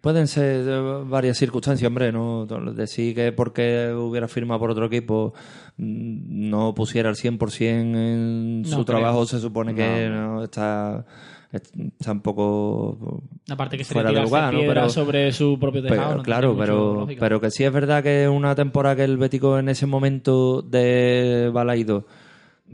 Pueden 0.00 0.28
ser 0.28 0.64
eh, 0.68 1.02
varias 1.06 1.36
circunstancias, 1.38 1.86
hombre, 1.88 2.12
no 2.12 2.46
decir 2.74 3.14
que 3.16 3.32
porque 3.32 3.92
hubiera 3.92 4.28
firmado 4.28 4.60
por 4.60 4.70
otro 4.70 4.86
equipo 4.86 5.34
mm, 5.76 6.48
no 6.50 6.72
pusiera 6.74 7.10
el 7.10 7.16
100% 7.16 7.60
en 7.60 8.62
No 8.62 8.68
su 8.68 8.74
creo. 8.76 8.84
trabajo, 8.84 9.26
se 9.26 9.40
supone 9.40 9.74
que 9.74 10.08
no, 10.08 10.44
está, 10.44 11.04
está 11.52 12.12
un 12.12 12.20
poco 12.20 13.22
Aparte 13.50 13.76
que 13.76 13.84
fuera 13.84 14.12
de 14.12 14.22
lugar, 14.22 14.54
¿no? 14.54 14.60
Pero- 14.60 14.88
sobre 14.88 15.32
su 15.32 15.58
propio 15.58 15.82
Pero, 15.82 15.94
tejado. 15.94 16.16
no 16.18 16.22
claro, 16.22 16.56
pero, 16.56 17.08
pero 17.18 17.40
que 17.40 17.50
sí 17.50 17.64
es 17.64 17.72
verdad 17.72 18.02
que 18.04 18.28
una 18.28 18.54
temporada 18.54 18.94
que 18.94 19.04
el 19.04 19.16
Bético 19.18 19.58
en 19.58 19.68
ese 19.68 19.86
momento 19.86 20.62
de 20.62 21.50
Balaido 21.52 22.06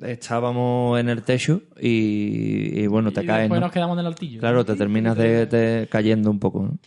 estábamos 0.03 0.99
en 0.99 1.09
el 1.09 1.23
techo 1.23 1.63
y, 1.81 2.81
y 2.81 2.87
bueno, 2.89 3.13
te 3.13 3.23
y 3.23 3.27
caes, 3.27 3.43
después 3.43 3.61
¿no? 3.61 3.67
nos 3.67 3.73
quedamos 3.73 3.95
en 3.95 4.01
el 4.01 4.07
altillo. 4.07 4.41
Claro, 4.41 4.65
te 4.65 4.75
terminas 4.75 5.17
de, 5.17 5.47
de 5.47 5.87
cayendo 5.89 6.31
un 6.31 6.39
poco, 6.41 6.65
¿no? 6.65 6.79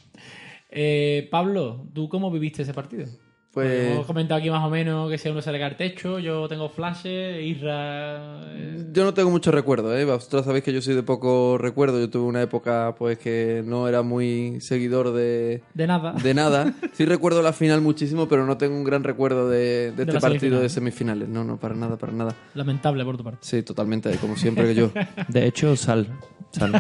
Eh, 0.69 1.27
Pablo, 1.31 1.87
¿tú 1.93 2.09
cómo 2.09 2.29
viviste 2.31 2.61
ese 2.63 2.73
partido? 2.73 3.05
Pues- 3.53 3.91
Hemos 3.93 4.05
comentado 4.05 4.37
aquí 4.39 4.51
más 4.51 4.63
o 4.63 4.69
menos 4.69 5.09
que 5.09 5.17
si 5.17 5.29
a 5.29 5.31
uno 5.31 5.41
se 5.41 5.51
le 5.51 5.57
cae 5.57 5.69
el 5.69 5.77
techo, 5.77 6.19
yo 6.19 6.47
tengo 6.47 6.69
flashes, 6.69 7.43
Isra... 7.43 8.41
eh, 8.53 8.85
Yo 8.91 9.03
no 9.03 9.15
tengo 9.15 9.31
mucho 9.31 9.49
recuerdo, 9.51 9.97
¿eh? 9.97 10.05
Vosotros 10.05 10.45
sabéis 10.45 10.63
que 10.63 10.71
yo 10.71 10.79
soy 10.79 10.93
de 10.93 11.01
poco 11.01 11.57
recuerdo. 11.57 11.99
Yo 11.99 12.07
tuve 12.07 12.25
una 12.27 12.43
época, 12.43 12.93
pues, 12.99 13.17
que 13.17 13.63
no 13.65 13.87
era 13.87 14.03
muy 14.03 14.61
seguidor 14.61 15.11
de, 15.11 15.63
de 15.73 15.87
nada. 15.87 16.11
de 16.21 16.33
nada. 16.35 16.73
Sí 16.93 17.05
recuerdo 17.05 17.41
la 17.41 17.51
final 17.53 17.81
muchísimo, 17.81 18.27
pero 18.27 18.45
no 18.45 18.57
tengo 18.57 18.75
un 18.75 18.83
gran 18.83 19.03
recuerdo 19.03 19.49
de, 19.49 19.91
de 19.91 20.03
este 20.03 20.19
partido 20.19 20.59
semifinal. 20.59 20.61
de 20.61 20.69
semifinales. 20.69 21.29
No, 21.29 21.43
no, 21.43 21.57
para 21.57 21.73
nada, 21.73 21.97
para 21.97 22.13
nada. 22.13 22.35
Lamentable 22.53 23.03
por 23.05 23.17
tu 23.17 23.23
parte. 23.23 23.39
Sí, 23.41 23.63
totalmente, 23.63 24.15
como 24.17 24.35
siempre 24.35 24.65
que 24.67 24.75
yo. 24.75 24.91
De 25.29 25.47
hecho, 25.47 25.75
sal. 25.75 26.07
sal. 26.51 26.73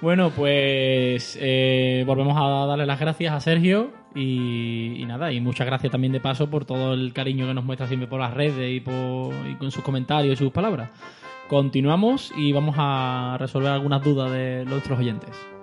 Bueno, 0.00 0.30
pues 0.30 1.36
eh, 1.40 2.04
volvemos 2.06 2.36
a 2.36 2.66
darle 2.66 2.86
las 2.86 3.00
gracias 3.00 3.34
a 3.34 3.40
Sergio 3.40 3.90
y, 4.14 5.04
nada, 5.08 5.32
y 5.32 5.40
muchas 5.40 5.66
gracias 5.66 5.90
también 5.90 6.12
de 6.12 6.20
paso 6.20 6.48
por 6.48 6.64
todo 6.64 6.94
el 6.94 7.12
cariño 7.12 7.48
que 7.48 7.54
nos 7.54 7.64
muestra 7.64 7.88
siempre 7.88 8.08
por 8.08 8.20
las 8.20 8.32
redes 8.32 8.70
y, 8.70 8.78
por, 8.78 9.34
y 9.48 9.56
con 9.56 9.72
sus 9.72 9.82
comentarios 9.82 10.34
y 10.34 10.36
sus 10.36 10.52
palabras. 10.52 10.90
Continuamos 11.48 12.32
y 12.36 12.52
vamos 12.52 12.76
a 12.78 13.38
resolver 13.40 13.72
algunas 13.72 14.04
dudas 14.04 14.30
de 14.30 14.64
nuestros 14.66 15.00
oyentes. 15.00 15.57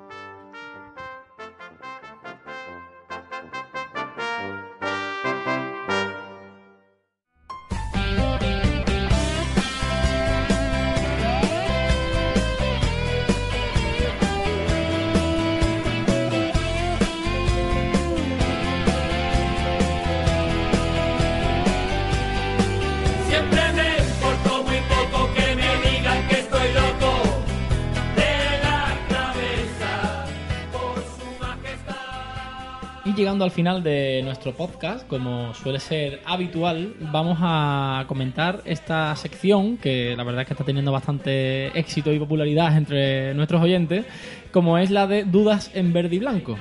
Al 33.45 33.51
final 33.51 33.83
de 33.83 34.21
nuestro 34.23 34.53
podcast, 34.53 35.07
como 35.07 35.53
suele 35.53 35.79
ser 35.79 36.19
habitual, 36.25 36.95
vamos 36.99 37.37
a 37.41 38.03
comentar 38.07 38.61
esta 38.65 39.15
sección 39.15 39.77
que 39.77 40.15
la 40.17 40.23
verdad 40.23 40.41
es 40.41 40.47
que 40.47 40.53
está 40.55 40.63
teniendo 40.63 40.91
bastante 40.91 41.67
éxito 41.77 42.11
y 42.11 42.17
popularidad 42.17 42.75
entre 42.75 43.35
nuestros 43.35 43.61
oyentes, 43.61 44.05
como 44.51 44.79
es 44.79 44.89
la 44.89 45.05
de 45.05 45.25
dudas 45.25 45.69
en 45.75 45.93
verde 45.93 46.15
y 46.15 46.19
blanco. 46.19 46.57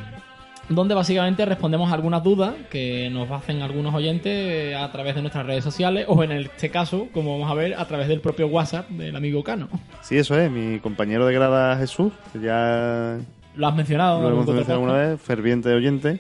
Donde 0.69 0.95
básicamente 0.95 1.45
respondemos 1.47 1.91
algunas 1.91 2.23
dudas 2.23 2.53
que 2.71 3.09
nos 3.11 3.31
hacen 3.31 3.63
algunos 3.63 3.95
oyentes 3.95 4.77
a 4.77 4.93
través 4.93 5.15
de 5.15 5.23
nuestras 5.23 5.47
redes 5.47 5.65
sociales 5.65 6.05
o 6.07 6.23
en 6.23 6.33
este 6.33 6.69
caso, 6.69 7.09
como 7.13 7.39
vamos 7.39 7.51
a 7.51 7.55
ver, 7.55 7.75
a 7.75 7.87
través 7.87 8.09
del 8.09 8.21
propio 8.21 8.47
WhatsApp 8.49 8.89
del 8.91 9.17
amigo 9.17 9.43
Cano. 9.43 9.69
Sí, 10.03 10.19
eso 10.19 10.39
es. 10.39 10.51
Mi 10.51 10.81
compañero 10.81 11.25
de 11.27 11.33
grada 11.33 11.77
Jesús, 11.79 12.13
que 12.33 12.41
ya 12.41 13.17
Lo 13.57 13.67
has 13.69 13.75
mencionado. 13.75 14.21
lo 14.23 14.29
hemos 14.29 14.47
mencionado 14.47 14.75
alguna 14.75 14.95
vez, 15.09 15.21
ferviente 15.21 15.73
oyente, 15.73 16.19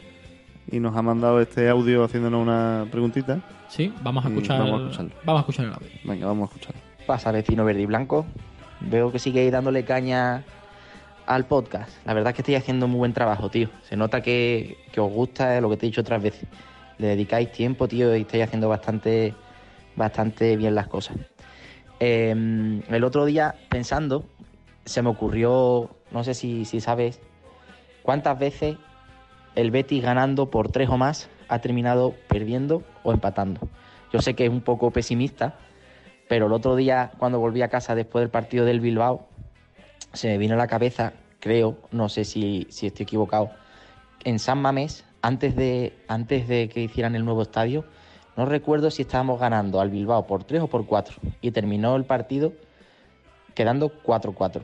y 0.74 0.80
nos 0.80 0.96
ha 0.96 1.02
mandado 1.02 1.40
este 1.40 1.68
audio 1.68 2.02
haciéndonos 2.02 2.42
una 2.42 2.86
preguntita. 2.90 3.40
Sí, 3.68 3.94
vamos 4.02 4.24
a 4.24 4.28
escuchar, 4.28 4.58
vamos 4.58 4.80
a 4.80 4.84
escucharlo. 4.84 5.14
vamos 5.24 5.38
a 5.38 5.42
escuchar 5.42 5.66
el 5.66 5.72
audio. 5.72 5.88
Venga, 6.02 6.26
vamos 6.26 6.50
a 6.50 6.52
escucharlo. 6.52 6.80
pasa, 7.06 7.30
vecino 7.30 7.64
verde 7.64 7.82
y 7.82 7.86
blanco? 7.86 8.26
Veo 8.80 9.12
que 9.12 9.20
sigueis 9.20 9.52
dándole 9.52 9.84
caña 9.84 10.42
al 11.26 11.44
podcast. 11.46 11.92
La 12.04 12.12
verdad 12.12 12.30
es 12.30 12.34
que 12.34 12.42
estáis 12.42 12.58
haciendo 12.58 12.88
muy 12.88 12.98
buen 12.98 13.12
trabajo, 13.12 13.50
tío. 13.50 13.68
Se 13.82 13.96
nota 13.96 14.20
que, 14.20 14.76
que 14.90 15.00
os 15.00 15.12
gusta 15.12 15.60
lo 15.60 15.70
que 15.70 15.76
te 15.76 15.86
he 15.86 15.90
dicho 15.90 16.00
otras 16.00 16.20
veces. 16.20 16.48
Le 16.98 17.06
dedicáis 17.06 17.52
tiempo, 17.52 17.86
tío, 17.86 18.16
y 18.16 18.22
estáis 18.22 18.42
haciendo 18.42 18.68
bastante, 18.68 19.32
bastante 19.94 20.56
bien 20.56 20.74
las 20.74 20.88
cosas. 20.88 21.16
Eh, 22.00 22.82
el 22.88 23.04
otro 23.04 23.24
día, 23.26 23.54
pensando, 23.68 24.24
se 24.84 25.02
me 25.02 25.08
ocurrió, 25.08 25.90
no 26.10 26.24
sé 26.24 26.34
si, 26.34 26.64
si 26.64 26.80
sabes, 26.80 27.20
cuántas 28.02 28.36
veces 28.40 28.76
el 29.54 29.70
Betis 29.70 30.02
ganando 30.02 30.50
por 30.50 30.70
tres 30.70 30.88
o 30.88 30.96
más 30.96 31.28
ha 31.48 31.60
terminado 31.60 32.14
perdiendo 32.28 32.82
o 33.02 33.12
empatando. 33.12 33.60
Yo 34.12 34.20
sé 34.20 34.34
que 34.34 34.44
es 34.44 34.50
un 34.50 34.60
poco 34.60 34.90
pesimista, 34.90 35.56
pero 36.28 36.46
el 36.46 36.52
otro 36.52 36.76
día, 36.76 37.12
cuando 37.18 37.38
volví 37.38 37.62
a 37.62 37.68
casa 37.68 37.94
después 37.94 38.22
del 38.22 38.30
partido 38.30 38.64
del 38.64 38.80
Bilbao, 38.80 39.28
se 40.12 40.28
me 40.28 40.38
vino 40.38 40.54
a 40.54 40.58
la 40.58 40.66
cabeza, 40.66 41.12
creo, 41.40 41.78
no 41.90 42.08
sé 42.08 42.24
si, 42.24 42.66
si 42.70 42.86
estoy 42.86 43.04
equivocado, 43.04 43.50
en 44.24 44.38
San 44.38 44.60
Mamés, 44.60 45.04
antes 45.22 45.56
de, 45.56 45.92
antes 46.08 46.48
de 46.48 46.68
que 46.68 46.80
hicieran 46.80 47.14
el 47.14 47.24
nuevo 47.24 47.42
estadio, 47.42 47.84
no 48.36 48.46
recuerdo 48.46 48.90
si 48.90 49.02
estábamos 49.02 49.38
ganando 49.38 49.80
al 49.80 49.90
Bilbao 49.90 50.26
por 50.26 50.44
3 50.44 50.62
o 50.62 50.66
por 50.68 50.86
4, 50.86 51.16
y 51.40 51.50
terminó 51.50 51.96
el 51.96 52.04
partido 52.04 52.52
quedando 53.54 53.92
4-4. 54.02 54.62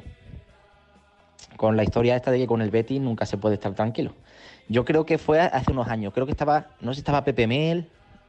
Con 1.56 1.76
la 1.76 1.84
historia 1.84 2.16
esta 2.16 2.30
de 2.30 2.38
que 2.38 2.46
con 2.46 2.62
el 2.62 2.70
Betis 2.70 3.00
nunca 3.00 3.26
se 3.26 3.36
puede 3.36 3.54
estar 3.54 3.74
tranquilo. 3.74 4.14
Yo 4.70 4.84
creo 4.84 5.04
que 5.04 5.18
fue 5.18 5.40
hace 5.40 5.72
unos 5.72 5.88
años, 5.88 6.12
creo 6.14 6.26
que 6.26 6.32
estaba, 6.32 6.68
no 6.80 6.92
sé 6.92 6.96
si 6.96 7.00
estaba 7.00 7.24
Pepe 7.24 7.46
Mel, 7.48 7.88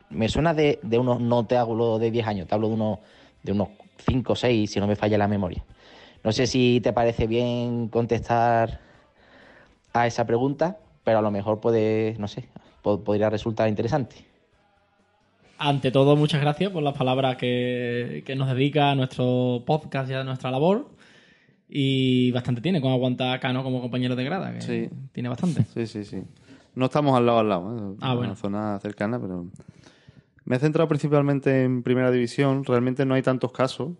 me 0.10 0.28
suena 0.28 0.54
de, 0.56 0.80
de 0.82 0.98
unos, 0.98 1.22
no 1.22 1.46
te 1.46 1.56
hablo 1.56 2.00
de 2.00 2.10
10 2.10 2.26
años, 2.26 2.48
te 2.48 2.56
hablo 2.56 2.68
de 2.68 2.74
unos, 2.74 3.00
de 3.44 3.52
unos 3.52 3.70
5 4.10 4.34
o 4.34 4.36
6, 4.36 4.72
si 4.72 4.80
no 4.80 4.88
me 4.88 4.96
falla 4.96 5.18
la 5.20 5.28
memoria. 5.28 5.64
No 6.24 6.32
sé 6.32 6.48
si 6.48 6.82
te 6.84 6.94
parece 6.94 7.28
bien 7.28 7.88
contestar 7.90 8.80
a 9.94 10.08
esa 10.08 10.26
pregunta, 10.26 10.78
pero 11.04 11.20
a 11.20 11.22
lo 11.22 11.30
mejor 11.30 11.60
puede, 11.60 12.16
no 12.18 12.28
sé, 12.28 12.46
po- 12.82 13.00
podría 13.04 13.30
resultar 13.30 13.70
interesante. 13.70 14.16
Ante 15.60 15.92
todo, 15.92 16.16
muchas 16.16 16.42
gracias 16.42 16.72
por 16.72 16.82
las 16.82 16.98
palabras 16.98 17.38
que, 17.38 18.24
que 18.26 18.36
nos 18.36 18.48
dedica 18.50 18.90
a 18.90 18.96
nuestro 18.96 19.62
podcast 19.64 20.10
y 20.10 20.16
a 20.16 20.24
nuestra 20.24 20.50
labor. 20.50 20.88
Y 21.74 22.32
bastante 22.32 22.60
tiene 22.60 22.82
con 22.82 22.92
aguantar 22.92 23.34
a 23.34 23.40
Cano 23.40 23.64
como 23.64 23.80
compañero 23.80 24.16
de 24.18 24.26
grada, 24.26 24.54
que 24.54 24.62
Sí. 24.62 24.90
tiene 25.14 25.30
bastante. 25.30 25.64
Sí, 25.74 25.88
sí, 25.88 26.04
sí. 26.04 26.22
No 26.76 26.86
estamos 26.86 27.16
al 27.18 27.26
lado 27.26 27.40
al 27.40 27.48
lado, 27.50 27.76
¿eh? 27.94 27.96
Ah, 28.02 28.12
en 28.12 28.18
bueno. 28.18 28.32
una 28.34 28.36
zona 28.36 28.80
cercana, 28.82 29.20
pero 29.22 29.46
me 30.44 30.58
he 30.58 30.60
centrado 30.60 30.90
principalmente 30.90 31.64
en 31.64 31.82
primera 31.82 32.12
división. 32.12 32.66
Realmente 32.66 33.06
no 33.06 33.14
hay 33.14 33.22
tantos 33.22 33.54
casos. 33.54 33.92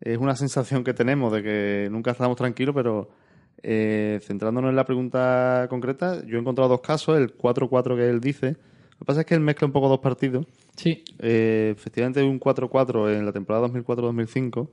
Es 0.00 0.18
una 0.18 0.36
sensación 0.36 0.84
que 0.84 0.92
tenemos 0.92 1.32
de 1.32 1.42
que 1.42 1.88
nunca 1.90 2.10
estamos 2.10 2.36
tranquilos, 2.36 2.74
pero 2.74 3.08
eh, 3.62 4.20
centrándonos 4.22 4.68
en 4.68 4.76
la 4.76 4.84
pregunta 4.84 5.66
concreta, 5.70 6.24
yo 6.26 6.36
he 6.36 6.40
encontrado 6.40 6.68
dos 6.68 6.80
casos. 6.82 7.16
El 7.18 7.34
4-4 7.36 7.96
que 7.96 8.08
él 8.08 8.20
dice. 8.20 8.48
Lo 8.92 8.98
que 8.98 9.04
pasa 9.06 9.20
es 9.20 9.26
que 9.26 9.34
él 9.34 9.40
mezcla 9.40 9.66
un 9.66 9.72
poco 9.72 9.88
dos 9.88 10.00
partidos. 10.00 10.46
Sí. 10.76 11.04
Eh, 11.20 11.72
efectivamente, 11.74 12.22
un 12.22 12.38
4-4 12.38 13.16
en 13.16 13.24
la 13.24 13.32
temporada 13.32 13.66
2004-2005, 13.68 14.68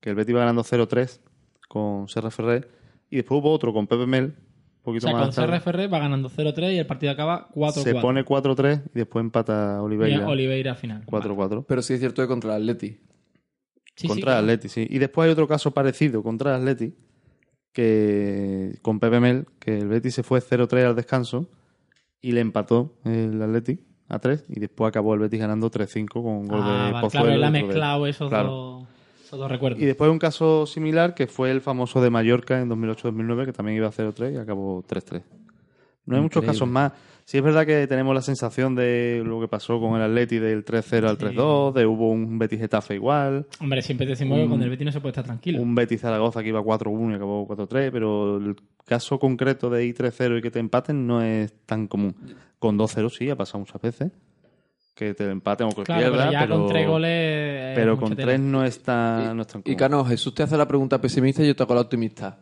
que 0.00 0.10
el 0.10 0.16
Betis 0.16 0.30
iba 0.30 0.40
ganando 0.40 0.62
0-3 0.64 1.20
con 1.70 2.08
Serra 2.08 2.32
Ferrer, 2.32 2.68
y 3.10 3.16
después 3.16 3.40
hubo 3.40 3.52
otro 3.52 3.72
con 3.72 3.86
Pepe 3.86 4.04
Mel, 4.06 4.24
un 4.24 4.34
O 4.80 4.82
poquito 4.82 5.02
sea, 5.06 5.12
con 5.12 5.20
más 5.26 5.34
tarde. 5.36 5.60
CRFR 5.60 5.92
va 5.92 5.98
ganando 6.00 6.28
0-3 6.28 6.74
y 6.74 6.78
el 6.78 6.86
partido 6.86 7.12
acaba 7.12 7.48
4-4. 7.54 7.72
Se 7.82 7.94
pone 7.94 8.24
4-3 8.24 8.82
y 8.94 8.98
después 8.98 9.22
empata 9.22 9.76
Y 9.78 9.84
Oliveira. 9.84 10.26
Oliveira 10.26 10.74
final. 10.74 11.04
4-4. 11.06 11.64
Pero 11.68 11.82
sí 11.82 11.94
es 11.94 12.00
cierto 12.00 12.22
que 12.22 12.26
contra 12.28 12.56
el 12.56 12.62
Atleti. 12.62 12.88
Sí, 12.88 12.98
sí, 13.94 14.08
contra 14.08 14.24
claro. 14.32 14.38
Atleti, 14.40 14.68
sí. 14.68 14.86
Y 14.90 14.98
después 14.98 15.26
hay 15.26 15.32
otro 15.32 15.46
caso 15.46 15.70
parecido 15.72 16.22
contra 16.24 16.56
Atleti, 16.56 16.94
que 17.72 18.78
con 18.82 18.98
Pepe 19.00 19.20
Mel, 19.20 19.46
que 19.58 19.78
el 19.78 19.88
Betis 19.88 20.14
se 20.14 20.22
fue 20.22 20.40
0-3 20.40 20.86
al 20.86 20.96
descanso 20.96 21.48
y 22.20 22.32
le 22.32 22.40
empató 22.40 22.96
el 23.04 23.40
Atleti 23.40 23.80
a 24.08 24.18
3 24.18 24.46
y 24.48 24.60
después 24.60 24.88
acabó 24.88 25.14
el 25.14 25.20
Betis 25.20 25.40
ganando 25.40 25.70
3-5 25.70 26.08
con 26.22 26.46
gol 26.48 26.60
Ah, 26.62 26.86
de 26.86 26.92
vale, 26.92 27.00
Pozuelo. 27.04 27.10
claro, 27.26 27.30
él 27.32 27.44
ha 27.44 27.50
mezclado 27.50 28.06
esos, 28.06 28.28
Claro. 28.28 28.48
dos, 28.48 28.88
Y 29.80 29.86
después 29.86 30.10
un 30.10 30.18
caso 30.18 30.66
similar 30.66 31.14
que 31.14 31.26
fue 31.26 31.50
el 31.50 31.60
famoso 31.60 32.00
de 32.00 32.10
Mallorca 32.10 32.60
en 32.60 32.68
2008-2009, 32.68 33.46
que 33.46 33.52
también 33.52 33.76
iba 33.76 33.88
a 33.88 33.92
0-3 33.92 34.34
y 34.34 34.36
acabó 34.36 34.82
3-3. 34.82 35.22
No 36.06 36.16
hay 36.16 36.22
muchos 36.22 36.44
casos 36.44 36.66
más. 36.66 36.92
Sí 37.24 37.38
es 37.38 37.44
verdad 37.44 37.64
que 37.64 37.86
tenemos 37.86 38.12
la 38.12 38.22
sensación 38.22 38.74
de 38.74 39.22
lo 39.24 39.40
que 39.40 39.46
pasó 39.46 39.78
con 39.78 39.94
el 39.94 40.02
Atleti 40.02 40.40
del 40.40 40.64
3-0 40.64 41.08
al 41.08 41.16
3-2, 41.16 41.72
de 41.74 41.86
hubo 41.86 42.10
un 42.10 42.40
Betis 42.40 42.58
Getafe 42.58 42.96
igual, 42.96 43.46
Hombre, 43.60 43.82
siempre 43.82 44.04
decimos 44.04 44.40
que 44.40 44.48
con 44.48 44.60
el 44.60 44.68
Betis 44.68 44.86
no 44.86 44.90
se 44.90 45.00
puede 45.00 45.10
estar 45.10 45.24
tranquilo. 45.24 45.62
un 45.62 45.76
Betis 45.76 46.00
Zaragoza 46.00 46.42
que 46.42 46.48
iba 46.48 46.60
4-1 46.60 47.12
y 47.12 47.14
acabó 47.14 47.46
4-3, 47.46 47.90
pero 47.92 48.38
el 48.38 48.56
caso 48.84 49.20
concreto 49.20 49.70
de 49.70 49.84
ir 49.84 49.94
3-0 49.94 50.38
y 50.38 50.42
que 50.42 50.50
te 50.50 50.58
empaten 50.58 51.06
no 51.06 51.22
es 51.22 51.52
tan 51.66 51.86
común. 51.86 52.16
Con 52.58 52.76
2-0 52.76 53.08
sí, 53.10 53.30
ha 53.30 53.36
pasado 53.36 53.60
muchas 53.60 53.80
veces. 53.80 54.10
Que 55.00 55.14
te 55.14 55.30
empaten 55.30 55.66
o 55.66 55.70
que 55.70 55.82
Claro, 55.84 56.12
pero 56.12 56.30
ya 56.30 56.40
pero, 56.40 56.58
con 56.58 56.68
tres 56.68 56.86
goles. 56.86 57.10
es 57.70 57.74
pero 57.74 57.96
con 57.96 58.10
tela. 58.14 58.26
tres 58.26 58.40
no 58.40 58.62
es 58.66 58.82
tan, 58.82 59.34
no 59.34 59.40
es 59.42 59.48
tan 59.48 59.62
Y. 59.64 59.74
Cano, 59.74 60.04
Jesús 60.04 60.34
te 60.34 60.42
hace 60.42 60.58
la 60.58 60.68
pregunta 60.68 61.00
pesimista 61.00 61.42
y 61.42 61.46
yo 61.46 61.56
te 61.56 61.62
hago 61.62 61.74
la 61.74 61.80
optimista. 61.80 62.36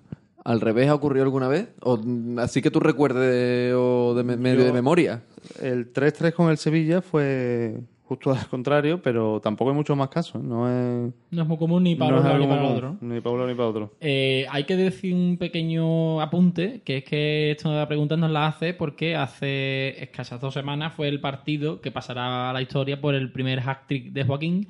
¿Al 0.45 0.61
revés 0.61 0.89
ha 0.89 0.95
ocurrido 0.97 1.25
alguna 1.25 1.47
vez? 1.47 1.69
¿O 1.83 2.01
así 2.39 2.61
que 2.61 2.73
tú 2.73 2.81
recuerdes 2.81 3.73
o 3.77 4.13
de, 4.17 4.25
me- 4.25 4.57
Yo- 4.57 4.65
de 4.65 4.73
memoria? 4.73 5.23
El 5.63 5.93
3-3 5.93 6.33
con 6.33 6.51
el 6.51 6.59
Sevilla 6.59 7.01
fue 7.01 7.77
justo 8.09 8.31
al 8.33 8.47
contrario, 8.49 9.03
pero 9.03 9.39
tampoco 9.41 9.71
hay 9.71 9.77
muchos 9.77 9.97
más 9.97 10.09
casos. 10.09 10.43
No 10.43 10.67
es, 10.67 11.13
No 11.31 11.43
es 11.43 11.49
muy 11.49 11.59
común 11.59 11.83
ni 11.83 11.95
para 11.95 12.13
no 12.13 12.17
un 12.17 12.23
es 12.23 12.29
lado 12.33 12.39
ni 12.39 12.47
para 12.47 12.61
el 12.67 12.73
otro. 12.75 12.97
Ni 13.03 13.21
para 13.21 13.35
uno 13.35 13.47
ni 13.47 13.55
para 13.55 13.69
otro. 13.69 13.93
Eh, 14.01 14.47
hay 14.51 14.65
que 14.65 14.77
decir 14.77 15.15
un 15.15 15.37
pequeño 15.37 16.21
apunte, 16.23 16.81
que 16.85 16.99
es 16.99 17.05
que 17.05 17.51
esta 17.51 17.87
pregunta 17.87 18.17
nos 18.17 18.31
la 18.31 18.47
hace 18.47 18.73
porque 18.73 19.15
hace 19.15 20.03
escasas 20.03 20.41
dos 20.41 20.55
semanas 20.55 20.95
fue 20.95 21.09
el 21.09 21.21
partido 21.21 21.83
que 21.83 21.91
pasará 21.91 22.49
a 22.49 22.53
la 22.55 22.63
historia 22.63 23.01
por 23.01 23.15
el 23.15 23.31
primer 23.31 23.61
hat-trick 23.61 24.13
de 24.13 24.25
Joaquín, 24.25 24.69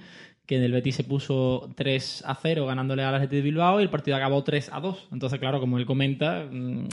que 0.48 0.56
en 0.56 0.62
el 0.62 0.72
Betis 0.72 0.94
se 0.94 1.04
puso 1.04 1.68
3 1.76 2.24
a 2.26 2.34
0 2.34 2.64
ganándole 2.64 3.04
al 3.04 3.14
Athletic 3.14 3.36
de 3.36 3.42
Bilbao 3.42 3.80
y 3.80 3.82
el 3.82 3.90
partido 3.90 4.16
acabó 4.16 4.42
3 4.42 4.70
a 4.72 4.80
2. 4.80 5.08
Entonces, 5.12 5.38
claro, 5.38 5.60
como 5.60 5.76
él 5.76 5.84
comenta, 5.84 6.48
mm, 6.50 6.88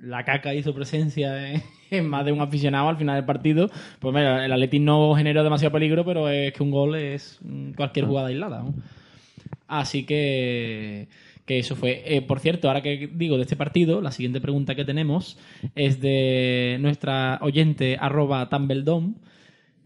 la 0.00 0.24
caca 0.24 0.52
hizo 0.52 0.74
presencia 0.74 1.52
en, 1.52 1.62
en 1.92 2.08
más 2.08 2.24
de 2.24 2.32
un 2.32 2.40
aficionado 2.40 2.88
al 2.88 2.96
final 2.96 3.14
del 3.14 3.24
partido. 3.24 3.70
Pues 4.00 4.12
mira, 4.12 4.44
el 4.44 4.52
Athletic 4.52 4.82
no 4.82 5.14
generó 5.14 5.44
demasiado 5.44 5.70
peligro, 5.70 6.04
pero 6.04 6.28
es 6.28 6.52
que 6.52 6.62
un 6.64 6.72
gol 6.72 6.96
es 6.96 7.38
mm, 7.40 7.74
cualquier 7.74 8.06
jugada 8.06 8.28
aislada. 8.28 8.64
¿no? 8.64 8.74
Así 9.68 10.04
que, 10.04 11.06
Que 11.46 11.60
eso 11.60 11.76
fue. 11.76 12.02
Eh, 12.04 12.20
por 12.22 12.40
cierto, 12.40 12.66
ahora 12.66 12.82
que 12.82 13.08
digo 13.14 13.36
de 13.36 13.42
este 13.42 13.54
partido, 13.54 14.00
la 14.00 14.10
siguiente 14.10 14.40
pregunta 14.40 14.74
que 14.74 14.84
tenemos 14.84 15.38
es 15.76 16.00
de 16.00 16.78
nuestra 16.80 17.38
oyente 17.42 17.96
arroba 18.00 18.48
Tumbledom, 18.48 19.14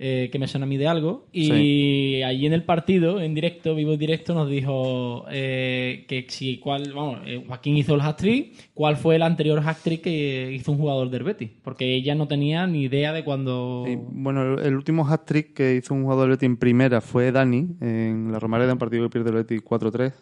eh, 0.05 0.31
que 0.33 0.39
me 0.41 0.49
suena 0.49 0.67
a 0.67 0.69
mí 0.69 0.77
de 0.77 0.89
algo. 0.89 1.29
Y 1.31 2.23
allí 2.23 2.45
en 2.45 2.53
el 2.53 2.65
partido, 2.65 3.21
en 3.21 3.35
directo, 3.35 3.77
vivo 3.77 3.93
en 3.93 4.01
directo, 4.01 4.35
nos 4.35 4.51
dijo 4.51 5.27
eh, 5.31 6.07
que 6.09 6.27
si 6.29 6.59
cuál, 6.59 6.93
vamos, 6.93 7.21
eh, 7.25 7.45
Joaquín 7.47 7.77
hizo 7.77 7.95
el 7.95 8.01
hat-trick, 8.01 8.73
cuál 8.75 8.97
fue 8.97 9.15
el 9.15 9.23
anterior 9.23 9.63
hat-trick 9.65 10.01
que 10.01 10.51
hizo 10.53 10.73
un 10.73 10.79
jugador 10.79 11.09
del 11.09 11.23
Betis. 11.23 11.51
Porque 11.63 11.95
ella 11.95 12.17
no 12.17 12.27
tenía 12.27 12.67
ni 12.67 12.83
idea 12.83 13.13
de 13.13 13.23
cuándo. 13.23 13.85
Y, 13.87 13.95
bueno, 13.95 14.55
el, 14.55 14.67
el 14.67 14.75
último 14.75 15.09
hat-trick 15.09 15.55
que 15.55 15.77
hizo 15.77 15.95
un 15.95 16.03
jugador 16.03 16.25
del 16.25 16.31
Betis 16.33 16.47
en 16.47 16.57
primera 16.57 17.01
fue 17.01 17.31
Dani, 17.31 17.77
en 17.81 18.33
la 18.33 18.41
Romareda, 18.41 18.73
un 18.73 18.81
partido 18.81 19.05
que 19.05 19.11
pierde 19.11 19.31
el 19.31 19.37
Betis 19.37 19.63
4-3. 19.63 20.13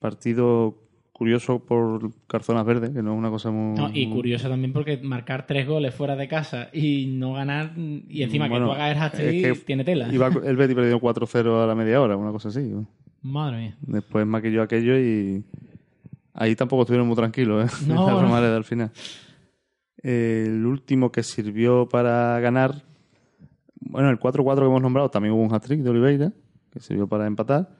Partido 0.00 0.85
curioso 1.16 1.60
por 1.60 2.12
carzonas 2.26 2.66
verdes, 2.66 2.90
que 2.90 3.02
no 3.02 3.14
es 3.14 3.18
una 3.18 3.30
cosa 3.30 3.50
muy... 3.50 3.74
No, 3.74 3.88
y 3.90 4.06
curioso 4.10 4.50
también 4.50 4.74
porque 4.74 4.98
marcar 4.98 5.46
tres 5.46 5.66
goles 5.66 5.94
fuera 5.94 6.14
de 6.14 6.28
casa 6.28 6.68
y 6.74 7.06
no 7.06 7.32
ganar, 7.32 7.72
y 7.74 8.22
encima 8.22 8.48
Bueno, 8.48 8.66
que 8.66 8.74
tú 8.74 8.74
hagas 8.74 8.90
el 8.90 9.02
hat-trick, 9.02 9.46
es 9.46 9.58
que 9.60 9.64
tiene 9.64 9.82
tela. 9.82 10.12
Iba, 10.12 10.26
el 10.44 10.56
Betis 10.56 10.76
perdió 10.76 11.00
4-0 11.00 11.64
a 11.64 11.66
la 11.66 11.74
media 11.74 12.02
hora, 12.02 12.18
una 12.18 12.32
cosa 12.32 12.50
así. 12.50 12.70
Madre 13.22 13.56
mía. 13.56 13.76
Después 13.80 14.26
maquilló 14.26 14.60
aquello 14.60 14.98
y 14.98 15.42
ahí 16.34 16.54
tampoco 16.54 16.82
estuvieron 16.82 17.06
muy 17.06 17.16
tranquilos, 17.16 17.64
¿eh? 17.64 17.84
No, 17.88 18.20
la 18.20 18.28
no. 18.28 18.34
Al 18.34 18.64
final. 18.64 18.90
El 20.02 20.66
último 20.66 21.10
que 21.10 21.22
sirvió 21.22 21.88
para 21.88 22.38
ganar, 22.40 22.82
bueno, 23.80 24.10
el 24.10 24.20
4-4 24.20 24.58
que 24.58 24.66
hemos 24.66 24.82
nombrado, 24.82 25.08
también 25.08 25.32
hubo 25.32 25.42
un 25.42 25.54
hat-trick 25.54 25.80
de 25.80 25.88
Oliveira, 25.88 26.32
que 26.70 26.80
sirvió 26.80 27.06
para 27.06 27.26
empatar. 27.26 27.70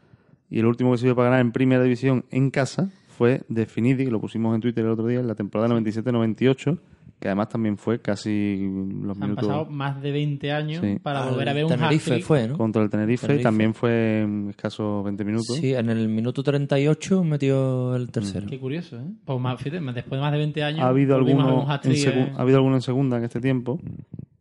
Y 0.48 0.58
el 0.58 0.64
último 0.64 0.92
que 0.92 0.98
sirvió 0.98 1.14
para 1.14 1.28
ganar 1.28 1.44
en 1.44 1.52
primera 1.52 1.82
división 1.82 2.24
en 2.30 2.50
casa 2.50 2.90
fue 3.16 3.42
de 3.48 3.66
Finidi, 3.66 4.04
que 4.04 4.10
lo 4.10 4.20
pusimos 4.20 4.54
en 4.54 4.60
Twitter 4.60 4.84
el 4.84 4.90
otro 4.90 5.06
día, 5.06 5.20
en 5.20 5.26
la 5.26 5.34
temporada 5.34 5.74
97-98, 5.74 6.78
que 7.18 7.28
además 7.28 7.48
también 7.48 7.78
fue 7.78 8.00
casi 8.00 8.58
los 9.02 9.16
Han 9.16 9.22
minutos... 9.30 9.46
pasado 9.46 9.64
más 9.70 10.02
de 10.02 10.12
20 10.12 10.52
años 10.52 10.80
Sí. 10.84 10.98
para 11.02 11.22
Al 11.24 11.30
volver 11.30 11.48
a 11.48 11.52
ver 11.54 11.64
un 11.64 11.70
Tenerife 11.70 12.10
hat-trick. 12.10 12.26
fue, 12.26 12.46
¿no? 12.48 12.58
Contra 12.58 12.82
el 12.82 12.90
Tenerife, 12.90 13.26
Tenerife. 13.26 13.42
también 13.42 13.72
fue 13.74 14.20
en 14.20 14.50
escasos 14.50 15.02
20 15.04 15.24
minutos. 15.24 15.56
Sí, 15.56 15.72
en 15.74 15.88
el 15.88 16.08
minuto 16.08 16.42
38 16.42 17.24
metió 17.24 17.96
el 17.96 18.10
tercero. 18.10 18.46
Qué 18.46 18.58
curioso, 18.60 18.96
¿eh? 18.98 19.04
Pues 19.24 19.40
más, 19.40 19.58
fíjate, 19.60 19.82
después 19.92 20.18
de 20.18 20.20
más 20.20 20.32
de 20.32 20.38
20 20.38 20.62
años 20.62 20.80
ha 20.80 20.88
habido 20.88 21.16
alguno 21.16 21.64
un 21.64 21.70
en 21.70 21.92
¿eh? 21.92 22.32
ha 22.36 22.42
habido 22.42 22.58
alguno 22.58 22.76
en 22.76 22.82
segunda 22.82 23.16
en 23.16 23.24
este 23.24 23.40
tiempo 23.40 23.80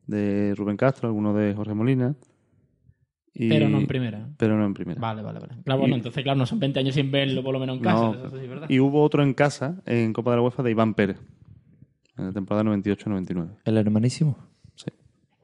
de 0.08 0.54
Rubén 0.56 0.78
Castro 0.78 1.08
alguno 1.08 1.34
de 1.34 1.54
Jorge 1.56 1.74
Molina 1.74 2.14
y- 3.36 3.50
Pero 3.50 3.68
no 3.70 3.78
en 3.80 3.86
primera. 3.88 4.28
pero 4.38 4.58
no 4.58 4.66
en 4.66 4.74
primera 4.74 5.00
Vale, 5.00 5.22
vale, 5.22 5.40
vale. 5.40 5.54
Claro, 5.64 5.78
Y- 5.78 5.82
bueno, 5.82 5.96
entonces, 5.98 6.24
claro, 6.24 6.40
no 6.40 6.46
son 6.46 6.60
20 6.60 6.80
años 6.80 6.96
sin 6.96 7.12
verlo 7.12 7.44
por 7.44 7.54
lo 7.54 7.60
menos 7.60 7.78
en 7.78 7.84
casa. 7.84 8.02
No. 8.02 8.14
eso 8.14 8.30
sí 8.38 8.44
es 8.44 8.50
verdad. 8.50 8.70
y 8.70 8.80
hubo 8.80 9.04
otro 9.04 9.22
en 9.24 9.34
casa 9.34 9.82
en 9.86 10.14
Copa 10.14 10.32
de 10.32 10.38
la 10.38 10.42
UEFA 10.44 10.64
de 10.64 10.72
Iván 10.72 10.94
Pérez 10.94 11.18
en 12.18 12.26
la 12.28 12.32
temporada 12.32 12.64
98-99 12.64 13.50
El 13.66 13.78
hermanísimo. 13.78 14.38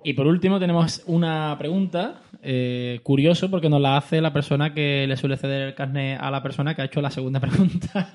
Y 0.03 0.13
por 0.13 0.25
último 0.25 0.59
tenemos 0.59 1.03
una 1.05 1.55
pregunta 1.59 2.23
eh, 2.41 2.99
curioso 3.03 3.51
porque 3.51 3.69
nos 3.69 3.81
la 3.81 3.97
hace 3.97 4.19
la 4.19 4.33
persona 4.33 4.73
que 4.73 5.05
le 5.07 5.15
suele 5.15 5.37
ceder 5.37 5.61
el 5.61 5.75
carnet 5.75 6.19
a 6.19 6.31
la 6.31 6.41
persona 6.41 6.75
que 6.75 6.81
ha 6.81 6.85
hecho 6.85 7.01
la 7.01 7.11
segunda 7.11 7.39
pregunta, 7.41 8.09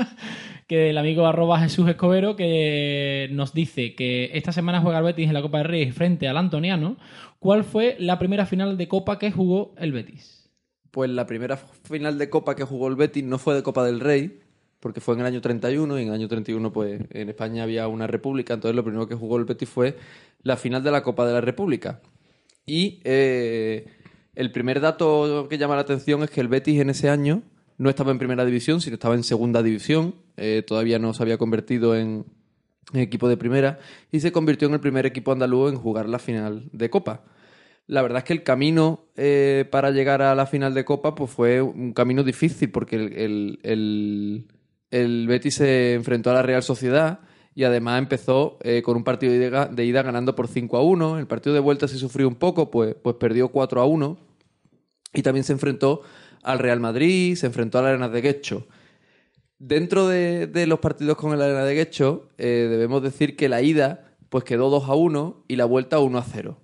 que 0.66 0.90
el 0.90 0.98
amigo 0.98 1.26
arroba 1.26 1.60
Jesús 1.60 1.88
Escobero 1.88 2.34
que 2.34 3.28
nos 3.30 3.54
dice 3.54 3.94
que 3.94 4.30
esta 4.34 4.50
semana 4.50 4.80
juega 4.80 4.98
el 4.98 5.04
Betis 5.04 5.28
en 5.28 5.34
la 5.34 5.42
Copa 5.42 5.58
del 5.58 5.68
Rey 5.68 5.92
frente 5.92 6.26
al 6.26 6.38
Antoniano. 6.38 6.96
¿Cuál 7.38 7.62
fue 7.62 7.96
la 8.00 8.18
primera 8.18 8.46
final 8.46 8.76
de 8.76 8.88
Copa 8.88 9.20
que 9.20 9.30
jugó 9.30 9.74
el 9.78 9.92
Betis? 9.92 10.50
Pues 10.90 11.10
la 11.10 11.26
primera 11.26 11.56
final 11.56 12.18
de 12.18 12.30
Copa 12.30 12.56
que 12.56 12.64
jugó 12.64 12.88
el 12.88 12.96
Betis 12.96 13.22
no 13.22 13.38
fue 13.38 13.54
de 13.54 13.62
Copa 13.62 13.84
del 13.84 14.00
Rey, 14.00 14.40
porque 14.80 15.00
fue 15.00 15.14
en 15.14 15.20
el 15.20 15.26
año 15.26 15.40
31 15.40 15.98
y 15.98 16.02
en 16.02 16.08
el 16.08 16.14
año 16.14 16.28
31 16.28 16.72
pues 16.72 17.00
en 17.10 17.28
España 17.28 17.62
había 17.62 17.88
una 17.88 18.06
república, 18.06 18.54
entonces 18.54 18.76
lo 18.76 18.84
primero 18.84 19.08
que 19.08 19.14
jugó 19.14 19.36
el 19.38 19.44
Betis 19.44 19.68
fue 19.68 19.96
la 20.42 20.56
final 20.56 20.82
de 20.82 20.90
la 20.90 21.02
Copa 21.02 21.26
de 21.26 21.32
la 21.32 21.40
República. 21.40 22.00
Y 22.66 23.00
eh, 23.04 23.86
el 24.34 24.52
primer 24.52 24.80
dato 24.80 25.46
que 25.48 25.58
llama 25.58 25.76
la 25.76 25.82
atención 25.82 26.22
es 26.22 26.30
que 26.30 26.40
el 26.40 26.48
Betis 26.48 26.80
en 26.80 26.90
ese 26.90 27.08
año 27.08 27.42
no 27.78 27.90
estaba 27.90 28.10
en 28.10 28.18
primera 28.18 28.44
división, 28.44 28.80
sino 28.80 28.94
estaba 28.94 29.14
en 29.14 29.24
segunda 29.24 29.62
división, 29.62 30.14
eh, 30.36 30.62
todavía 30.66 30.98
no 30.98 31.12
se 31.14 31.22
había 31.22 31.38
convertido 31.38 31.96
en, 31.96 32.24
equipo 32.94 33.28
de 33.28 33.36
primera 33.36 33.80
y 34.12 34.20
se 34.20 34.30
convirtió 34.30 34.68
en 34.68 34.74
el 34.74 34.80
primer 34.80 35.06
equipo 35.06 35.32
andaluz 35.32 35.72
en 35.72 35.78
jugar 35.78 36.08
la 36.08 36.18
final 36.20 36.68
de 36.72 36.88
Copa. 36.88 37.24
La 37.88 38.02
verdad 38.02 38.18
es 38.18 38.24
que 38.24 38.32
el 38.32 38.42
camino 38.42 39.06
eh, 39.16 39.64
para 39.70 39.90
llegar 39.90 40.22
a 40.22 40.34
la 40.34 40.46
final 40.46 40.74
de 40.74 40.84
Copa 40.84 41.14
pues 41.14 41.30
fue 41.30 41.60
un 41.62 41.92
camino 41.92 42.22
difícil 42.22 42.70
porque 42.70 42.96
el- 42.96 44.46
el 45.02 45.26
Betis 45.26 45.54
se 45.54 45.94
enfrentó 45.94 46.30
a 46.30 46.34
la 46.34 46.42
Real 46.42 46.62
Sociedad 46.62 47.20
y 47.54 47.64
además 47.64 47.98
empezó 47.98 48.58
eh, 48.62 48.82
con 48.82 48.96
un 48.96 49.04
partido 49.04 49.32
de 49.32 49.84
ida, 49.84 50.02
ganando 50.02 50.36
por 50.36 50.46
5 50.46 50.76
a 50.76 50.82
1. 50.82 51.18
El 51.18 51.26
partido 51.26 51.54
de 51.54 51.60
vuelta 51.60 51.88
se 51.88 51.96
sufrió 51.96 52.28
un 52.28 52.34
poco, 52.34 52.70
pues, 52.70 52.94
pues 53.02 53.16
perdió 53.16 53.48
4 53.48 53.80
a 53.80 53.86
1. 53.86 54.18
Y 55.14 55.22
también 55.22 55.42
se 55.42 55.54
enfrentó 55.54 56.02
al 56.42 56.58
Real 56.58 56.80
Madrid, 56.80 57.34
se 57.34 57.46
enfrentó 57.46 57.78
a 57.78 57.82
la 57.82 57.88
Arena 57.88 58.08
de 58.10 58.20
Guecho. 58.20 58.66
Dentro 59.58 60.06
de, 60.06 60.46
de 60.46 60.66
los 60.66 60.80
partidos 60.80 61.16
con 61.16 61.32
el 61.32 61.40
Arena 61.40 61.64
de 61.64 61.74
Guecho, 61.74 62.28
eh, 62.36 62.66
debemos 62.68 63.02
decir 63.02 63.36
que 63.36 63.48
la 63.48 63.62
ida 63.62 64.04
pues 64.28 64.44
quedó 64.44 64.68
2 64.68 64.88
a 64.90 64.94
1 64.94 65.44
y 65.48 65.56
la 65.56 65.64
vuelta 65.64 65.98
1 65.98 66.18
a 66.18 66.22
0. 66.22 66.58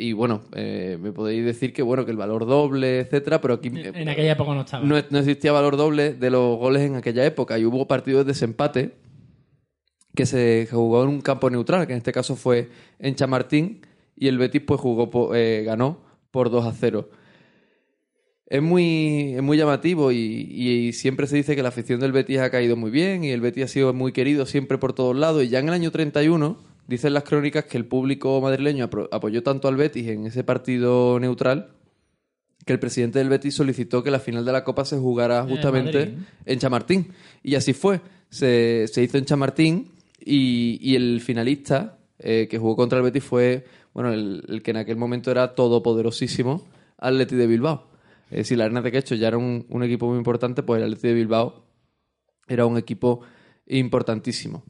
Y 0.00 0.12
bueno, 0.12 0.42
eh, 0.54 0.96
me 1.00 1.10
podéis 1.10 1.44
decir 1.44 1.72
que 1.72 1.82
bueno 1.82 2.04
que 2.04 2.12
el 2.12 2.16
valor 2.16 2.46
doble, 2.46 3.00
etcétera, 3.00 3.40
pero 3.40 3.54
aquí 3.54 3.66
eh, 3.74 3.90
En 3.92 4.08
aquella 4.08 4.30
época 4.30 4.54
no 4.54 4.60
estaba. 4.60 4.84
no, 4.84 4.94
no 5.10 5.18
existía 5.18 5.50
valor 5.50 5.76
doble 5.76 6.14
de 6.14 6.30
los 6.30 6.56
goles 6.56 6.82
en 6.82 6.94
aquella 6.94 7.26
época 7.26 7.58
y 7.58 7.64
hubo 7.64 7.88
partidos 7.88 8.24
de 8.24 8.32
desempate 8.32 8.92
que 10.14 10.24
se 10.24 10.68
jugó 10.70 11.02
en 11.02 11.08
un 11.08 11.20
campo 11.20 11.50
neutral, 11.50 11.88
que 11.88 11.94
en 11.94 11.98
este 11.98 12.12
caso 12.12 12.36
fue 12.36 12.68
en 13.00 13.16
Chamartín, 13.16 13.80
y 14.14 14.28
el 14.28 14.38
Betis 14.38 14.62
pues 14.64 14.80
jugó 14.80 15.34
eh, 15.34 15.64
ganó 15.66 15.98
por 16.30 16.48
2 16.48 16.66
a 16.66 16.72
0. 16.72 17.10
Es 18.46 18.62
muy, 18.62 19.34
es 19.34 19.42
muy 19.42 19.56
llamativo 19.56 20.12
y, 20.12 20.16
y 20.16 20.92
siempre 20.92 21.26
se 21.26 21.34
dice 21.34 21.56
que 21.56 21.62
la 21.64 21.70
afición 21.70 21.98
del 21.98 22.12
Betis 22.12 22.38
ha 22.38 22.50
caído 22.50 22.76
muy 22.76 22.92
bien 22.92 23.24
y 23.24 23.30
el 23.30 23.40
Betis 23.40 23.64
ha 23.64 23.68
sido 23.68 23.92
muy 23.92 24.12
querido 24.12 24.46
siempre 24.46 24.78
por 24.78 24.92
todos 24.92 25.16
lados. 25.16 25.42
Y 25.42 25.48
ya 25.48 25.58
en 25.58 25.66
el 25.66 25.74
año 25.74 25.90
31 25.90 26.67
dicen 26.88 27.14
las 27.14 27.22
crónicas 27.22 27.66
que 27.66 27.76
el 27.76 27.84
público 27.84 28.40
madrileño 28.40 28.88
apoyó 29.12 29.42
tanto 29.44 29.68
al 29.68 29.76
Betis 29.76 30.08
en 30.08 30.26
ese 30.26 30.42
partido 30.42 31.20
neutral 31.20 31.74
que 32.64 32.72
el 32.72 32.80
presidente 32.80 33.18
del 33.20 33.28
Betis 33.28 33.54
solicitó 33.54 34.02
que 34.02 34.10
la 34.10 34.18
final 34.18 34.44
de 34.44 34.52
la 34.52 34.64
Copa 34.64 34.84
se 34.84 34.98
jugara 34.98 35.40
En 35.40 35.48
justamente 35.48 36.14
en 36.44 36.58
Chamartín. 36.58 37.12
Y 37.42 37.54
así 37.54 37.72
fue. 37.72 38.00
Se, 38.28 38.86
se 38.88 39.02
hizo 39.02 39.16
en 39.16 39.24
Chamartín 39.24 39.92
y, 40.18 40.78
y 40.82 40.96
el 40.96 41.20
finalista 41.20 41.98
eh, 42.18 42.46
que 42.50 42.58
jugó 42.58 42.76
contra 42.76 42.98
el 42.98 43.04
Betis 43.04 43.24
fue, 43.24 43.64
bueno, 43.94 44.12
el, 44.12 44.44
el 44.48 44.62
que 44.62 44.72
en 44.72 44.78
aquel 44.78 44.96
momento 44.96 45.30
era 45.30 45.54
todopoderosísimo, 45.54 46.66
Atleti 46.98 47.36
de 47.36 47.46
Bilbao. 47.46 47.86
Es 48.30 48.38
decir, 48.38 48.58
la 48.58 48.64
Arena 48.64 48.82
de 48.82 48.92
Quecho 48.92 49.14
ya 49.14 49.28
era 49.28 49.38
un, 49.38 49.64
un 49.70 49.82
equipo 49.82 50.08
muy 50.08 50.18
importante, 50.18 50.62
pues 50.62 50.82
el 50.82 50.84
Atleti 50.88 51.08
de 51.08 51.14
Bilbao 51.14 51.64
era 52.48 52.66
un 52.66 52.76
equipo 52.76 53.20
importantísimo. 53.66 54.64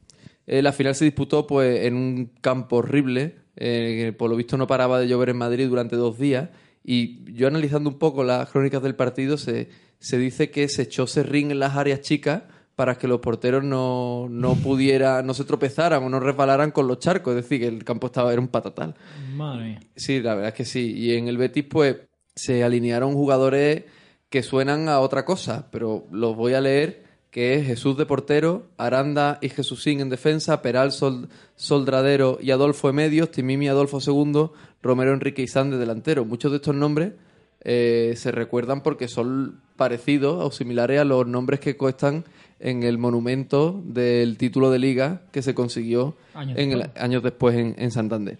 Eh, 0.51 0.63
la 0.63 0.73
final 0.73 0.95
se 0.95 1.05
disputó 1.05 1.45
pues 1.45 1.85
en 1.85 1.95
un 1.95 2.31
campo 2.41 2.77
horrible, 2.77 3.35
eh, 3.55 4.05
que 4.05 4.13
por 4.13 4.31
lo 4.31 4.35
visto 4.35 4.57
no 4.57 4.65
paraba 4.65 4.99
de 4.99 5.07
llover 5.07 5.29
en 5.29 5.37
Madrid 5.37 5.67
durante 5.67 5.95
dos 5.95 6.17
días. 6.17 6.49
Y 6.83 7.31
yo 7.33 7.47
analizando 7.47 7.87
un 7.87 7.99
poco 7.99 8.23
las 8.23 8.49
crónicas 8.49 8.81
del 8.81 8.95
partido, 8.95 9.37
se, 9.37 9.69
se 9.99 10.17
dice 10.17 10.49
que 10.49 10.67
se 10.67 10.81
echó 10.81 11.05
serrín 11.05 11.51
en 11.51 11.59
las 11.59 11.75
áreas 11.75 12.01
chicas 12.01 12.41
para 12.75 12.97
que 12.97 13.07
los 13.07 13.19
porteros 13.19 13.63
no, 13.63 14.25
no 14.27 14.55
pudieran, 14.63 15.27
no 15.27 15.35
se 15.35 15.43
tropezaran 15.43 16.03
o 16.03 16.09
no 16.09 16.19
resbalaran 16.19 16.71
con 16.71 16.87
los 16.87 16.97
charcos. 16.97 17.35
Es 17.35 17.43
decir, 17.43 17.59
que 17.59 17.67
el 17.67 17.83
campo 17.83 18.07
estaba, 18.07 18.33
era 18.33 18.41
un 18.41 18.47
patatal. 18.47 18.95
Madre 19.35 19.65
mía. 19.65 19.79
Sí, 19.95 20.19
la 20.19 20.33
verdad 20.33 20.49
es 20.49 20.55
que 20.55 20.65
sí. 20.65 20.95
Y 20.97 21.13
en 21.13 21.27
el 21.27 21.37
Betis, 21.37 21.65
pues, 21.69 21.95
se 22.35 22.63
alinearon 22.63 23.13
jugadores 23.13 23.83
que 24.29 24.41
suenan 24.41 24.89
a 24.89 24.99
otra 24.99 25.25
cosa, 25.25 25.69
pero 25.69 26.07
los 26.11 26.35
voy 26.35 26.55
a 26.55 26.61
leer, 26.61 27.03
que 27.31 27.53
es 27.55 27.67
Jesús 27.67 27.95
de 27.97 28.05
portero, 28.05 28.63
Aranda 28.77 29.37
y 29.41 29.49
Jesusín 29.49 29.99
en 29.99 30.09
defensa, 30.09 30.61
Peral 30.61 30.91
Sol- 30.91 31.29
Soldradero 31.55 32.39
y 32.41 32.51
Adolfo 32.51 32.89
en 32.89 32.95
medios, 32.95 33.29
Timimi 33.31 33.67
Adolfo 33.67 34.01
segundo, 34.01 34.53
Romero 34.81 35.13
Enrique 35.13 35.43
Izán 35.43 35.69
de 35.69 35.77
delantero. 35.77 36.25
Muchos 36.25 36.51
de 36.51 36.57
estos 36.57 36.75
nombres 36.75 37.13
eh, 37.61 38.13
se 38.17 38.31
recuerdan 38.31 38.81
porque 38.81 39.07
son 39.07 39.59
parecidos 39.75 40.43
o 40.43 40.51
similares 40.51 40.99
a 40.99 41.03
los 41.05 41.27
nombres 41.27 41.59
que 41.59 41.77
cuestan 41.77 42.23
en 42.59 42.83
el 42.83 42.97
monumento 42.97 43.79
del 43.85 44.37
título 44.37 44.71
de 44.71 44.79
liga 44.79 45.21
que 45.31 45.41
se 45.41 45.53
consiguió 45.53 46.15
Años 46.33 46.57
en 46.57 46.71
el- 46.71 46.79
después. 46.79 47.03
años 47.03 47.23
después 47.23 47.55
en- 47.57 47.75
en 47.77 47.91
Santander. 47.91 48.37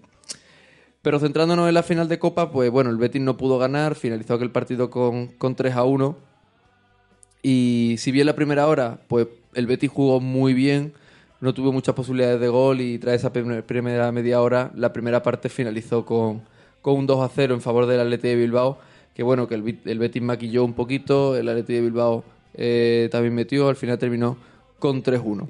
Pero 1.01 1.19
centrándonos 1.19 1.67
en 1.69 1.73
la 1.75 1.83
final 1.83 2.09
de 2.09 2.19
Copa, 2.19 2.51
pues 2.51 2.69
bueno, 2.71 2.89
el 2.89 2.97
Betis 2.97 3.21
no 3.21 3.37
pudo 3.37 3.57
ganar, 3.57 3.95
finalizó 3.95 4.33
aquel 4.33 4.51
partido 4.51 4.89
con, 4.89 5.27
con 5.27 5.55
3 5.55 5.75
a 5.75 5.83
1. 5.83 6.17
Y 7.41 7.95
si 7.97 8.11
bien 8.11 8.25
la 8.25 8.35
primera 8.35 8.67
hora, 8.67 8.99
pues 9.07 9.27
el 9.53 9.65
Betis 9.67 9.89
jugó 9.89 10.19
muy 10.19 10.53
bien, 10.53 10.93
no 11.41 11.53
tuvo 11.53 11.71
muchas 11.71 11.95
posibilidades 11.95 12.39
de 12.39 12.47
gol 12.49 12.81
y 12.81 12.99
tras 12.99 13.15
esa 13.15 13.31
primer- 13.31 13.63
primera 13.63 14.11
media 14.11 14.41
hora, 14.41 14.71
la 14.75 14.91
primera 14.91 15.23
parte 15.23 15.47
finalizó 15.49 16.05
con, 16.05 16.41
con 16.81 16.95
un 16.97 17.07
2 17.07 17.21
a 17.21 17.29
0 17.33 17.53
en 17.55 17.61
favor 17.61 17.85
del 17.85 18.01
Atleti 18.01 18.27
de 18.27 18.35
Bilbao, 18.35 18.77
que 19.15 19.23
bueno, 19.23 19.47
que 19.47 19.55
el 19.55 19.99
Betis 19.99 20.21
maquilló 20.21 20.63
un 20.65 20.73
poquito, 20.73 21.37
el 21.37 21.47
Atleti 21.47 21.73
de 21.73 21.81
Bilbao 21.81 22.23
eh, 22.55 23.07
también 23.11 23.33
metió, 23.35 23.69
al 23.69 23.75
final 23.77 23.97
terminó 23.97 24.37
con 24.79 25.01
3-1. 25.01 25.47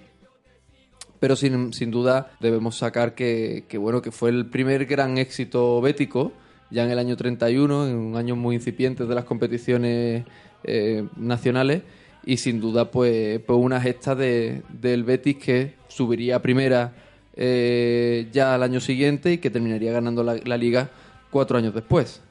Pero 1.20 1.36
sin, 1.36 1.74
sin 1.74 1.92
duda 1.92 2.32
debemos 2.40 2.78
sacar 2.78 3.14
que, 3.14 3.66
que, 3.68 3.78
bueno, 3.78 4.02
que 4.02 4.12
fue 4.12 4.30
el 4.30 4.46
primer 4.46 4.86
gran 4.86 5.18
éxito 5.18 5.82
bético, 5.82 6.32
ya 6.72 6.86
en 6.86 6.92
el 6.92 7.00
año 7.00 7.18
31, 7.18 7.88
en 7.88 7.96
un 7.96 8.16
año 8.16 8.36
muy 8.36 8.56
incipiente 8.56 9.06
de 9.06 9.16
las 9.16 9.26
competiciones 9.26 10.24
eh, 10.64 11.08
nacionales, 11.16 11.84
y 12.26 12.38
sin 12.38 12.60
duda 12.60 12.92
pues, 12.92 13.40
pues 13.40 13.60
una 13.60 13.80
gesta 13.82 14.16
de, 14.16 14.62
del 14.70 15.04
Betis 15.04 15.38
que 15.38 15.74
subiría 15.88 16.38
a 16.38 16.42
primera 16.42 16.94
eh, 17.36 18.28
ya 18.32 18.54
al 18.54 18.64
año 18.64 18.80
siguiente 18.80 19.34
y 19.34 19.38
que 19.38 19.50
terminaría 19.50 19.92
ganando 19.92 20.24
la, 20.24 20.36
la 20.44 20.58
liga 20.58 20.90
cuatro 21.30 21.58
años 21.58 21.74
después. 21.74 22.22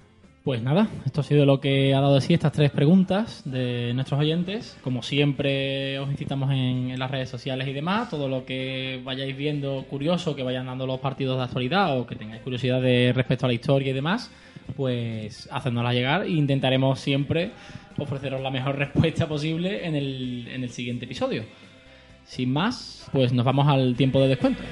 Pues 0.48 0.62
nada, 0.62 0.88
esto 1.04 1.20
ha 1.20 1.24
sido 1.24 1.44
lo 1.44 1.60
que 1.60 1.94
ha 1.94 2.00
dado 2.00 2.14
de 2.14 2.22
sí 2.22 2.32
estas 2.32 2.52
tres 2.52 2.70
preguntas 2.70 3.42
de 3.44 3.92
nuestros 3.92 4.18
oyentes. 4.18 4.78
Como 4.82 5.02
siempre, 5.02 5.98
os 5.98 6.10
incitamos 6.10 6.50
en, 6.52 6.98
las 6.98 7.10
redes 7.10 7.28
sociales 7.28 7.68
y 7.68 7.74
demás. 7.74 8.08
Todo 8.08 8.30
lo 8.30 8.46
que 8.46 8.98
vayáis 9.04 9.36
viendo 9.36 9.84
curioso, 9.90 10.34
que 10.34 10.42
vayan 10.42 10.64
dando 10.64 10.86
los 10.86 11.00
partidos 11.00 11.36
de 11.36 11.44
actualidad 11.44 12.00
o 12.00 12.06
que 12.06 12.16
tengáis 12.16 12.40
curiosidad 12.40 12.80
de 12.80 13.12
respecto 13.14 13.44
a 13.44 13.48
la 13.48 13.52
historia 13.52 13.90
y 13.90 13.92
demás, 13.92 14.30
pues 14.74 15.50
hacednosla 15.52 15.92
llegar 15.92 16.22
e 16.22 16.30
intentaremos 16.30 16.98
siempre 16.98 17.50
ofreceros 17.98 18.40
la 18.40 18.50
mejor 18.50 18.76
respuesta 18.78 19.28
posible 19.28 19.86
en 19.86 19.96
el, 19.96 20.48
en 20.50 20.62
el 20.62 20.70
siguiente 20.70 21.04
episodio. 21.04 21.44
Sin 22.24 22.50
más, 22.54 23.06
pues 23.12 23.34
nos 23.34 23.44
vamos 23.44 23.68
al 23.68 23.96
tiempo 23.96 24.18
de 24.18 24.28
descuento. 24.28 24.62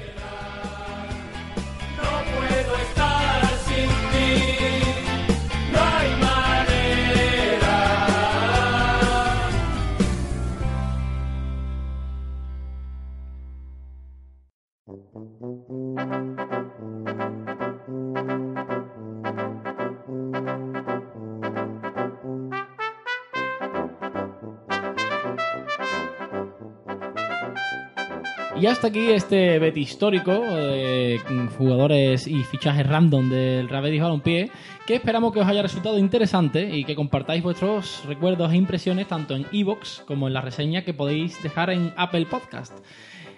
Hasta 28.69 28.87
aquí 28.87 29.11
este 29.11 29.59
bet 29.59 29.77
histórico, 29.77 30.43
eh, 30.45 31.19
jugadores 31.57 32.27
y 32.27 32.43
fichajes 32.43 32.85
random 32.85 33.29
del 33.29 33.69
Real 33.69 33.99
Balompié, 34.01 34.51
que 34.85 34.95
esperamos 34.95 35.31
que 35.31 35.39
os 35.39 35.47
haya 35.47 35.61
resultado 35.61 35.97
interesante 35.97 36.75
y 36.75 36.83
que 36.83 36.93
compartáis 36.93 37.41
vuestros 37.41 38.03
recuerdos 38.05 38.51
e 38.51 38.57
impresiones 38.57 39.07
tanto 39.07 39.35
en 39.35 39.45
iVoox 39.51 40.01
como 40.01 40.27
en 40.27 40.33
la 40.33 40.41
reseña 40.41 40.83
que 40.83 40.93
podéis 40.93 41.41
dejar 41.41 41.69
en 41.69 41.93
Apple 41.95 42.25
Podcast. 42.25 42.77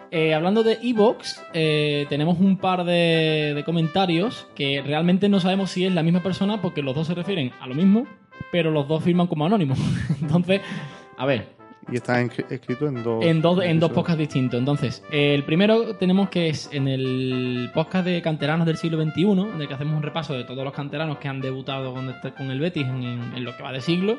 Eh, 0.10 0.34
hablando 0.34 0.64
de 0.64 0.80
iVoox, 0.82 1.40
eh, 1.54 2.08
tenemos 2.10 2.40
un 2.40 2.58
par 2.58 2.84
de, 2.84 3.54
de 3.56 3.64
comentarios 3.64 4.48
que 4.56 4.82
realmente 4.82 5.30
no 5.30 5.40
sabemos 5.40 5.70
si 5.70 5.86
es 5.86 5.94
la 5.94 6.02
misma 6.02 6.24
persona 6.24 6.60
porque 6.60 6.82
los 6.82 6.96
dos 6.96 7.06
se 7.06 7.14
refieren 7.14 7.52
a 7.62 7.68
lo 7.68 7.76
mismo, 7.76 8.08
pero 8.52 8.72
los 8.72 8.88
dos 8.88 9.04
firman 9.04 9.28
como 9.28 9.46
anónimos. 9.46 9.78
Entonces, 10.22 10.62
a 11.18 11.26
ver, 11.28 11.59
Y 11.91 11.95
está 11.95 12.22
escrito 12.22 12.88
en 12.88 13.03
dos. 13.03 13.26
en 13.26 13.41
dos, 13.41 13.64
en 13.64 13.80
dos 13.80 13.91
podcasts 13.91 14.20
distintos. 14.20 14.60
Entonces, 14.60 15.03
eh, 15.11 15.34
el 15.34 15.44
primero 15.44 15.95
tenemos 15.95 16.30
que 16.30 16.49
es 16.49 16.70
en 16.72 16.88
el 16.88 17.72
podcast 17.74 18.06
de 18.06 18.22
canteranos 18.22 18.66
del 18.68 18.78
siglo 18.78 19.02
XXI, 19.03 19.24
en 19.24 19.61
el 19.61 19.68
que 19.68 19.74
hacemos 19.74 19.95
un 19.95 20.03
repaso 20.03 20.34
de 20.34 20.44
todos 20.44 20.64
los 20.64 20.74
canteranos 20.74 21.18
que 21.18 21.28
han 21.28 21.41
debutado 21.41 21.94
con, 21.94 22.10
este- 22.10 22.32
con 22.34 22.52
el 22.52 22.60
Betis 22.60 22.86
en 22.88 23.44
lo 23.44 23.56
que 23.57 23.64
va 23.64 23.72
de 23.72 23.82
siglo. 23.82 24.18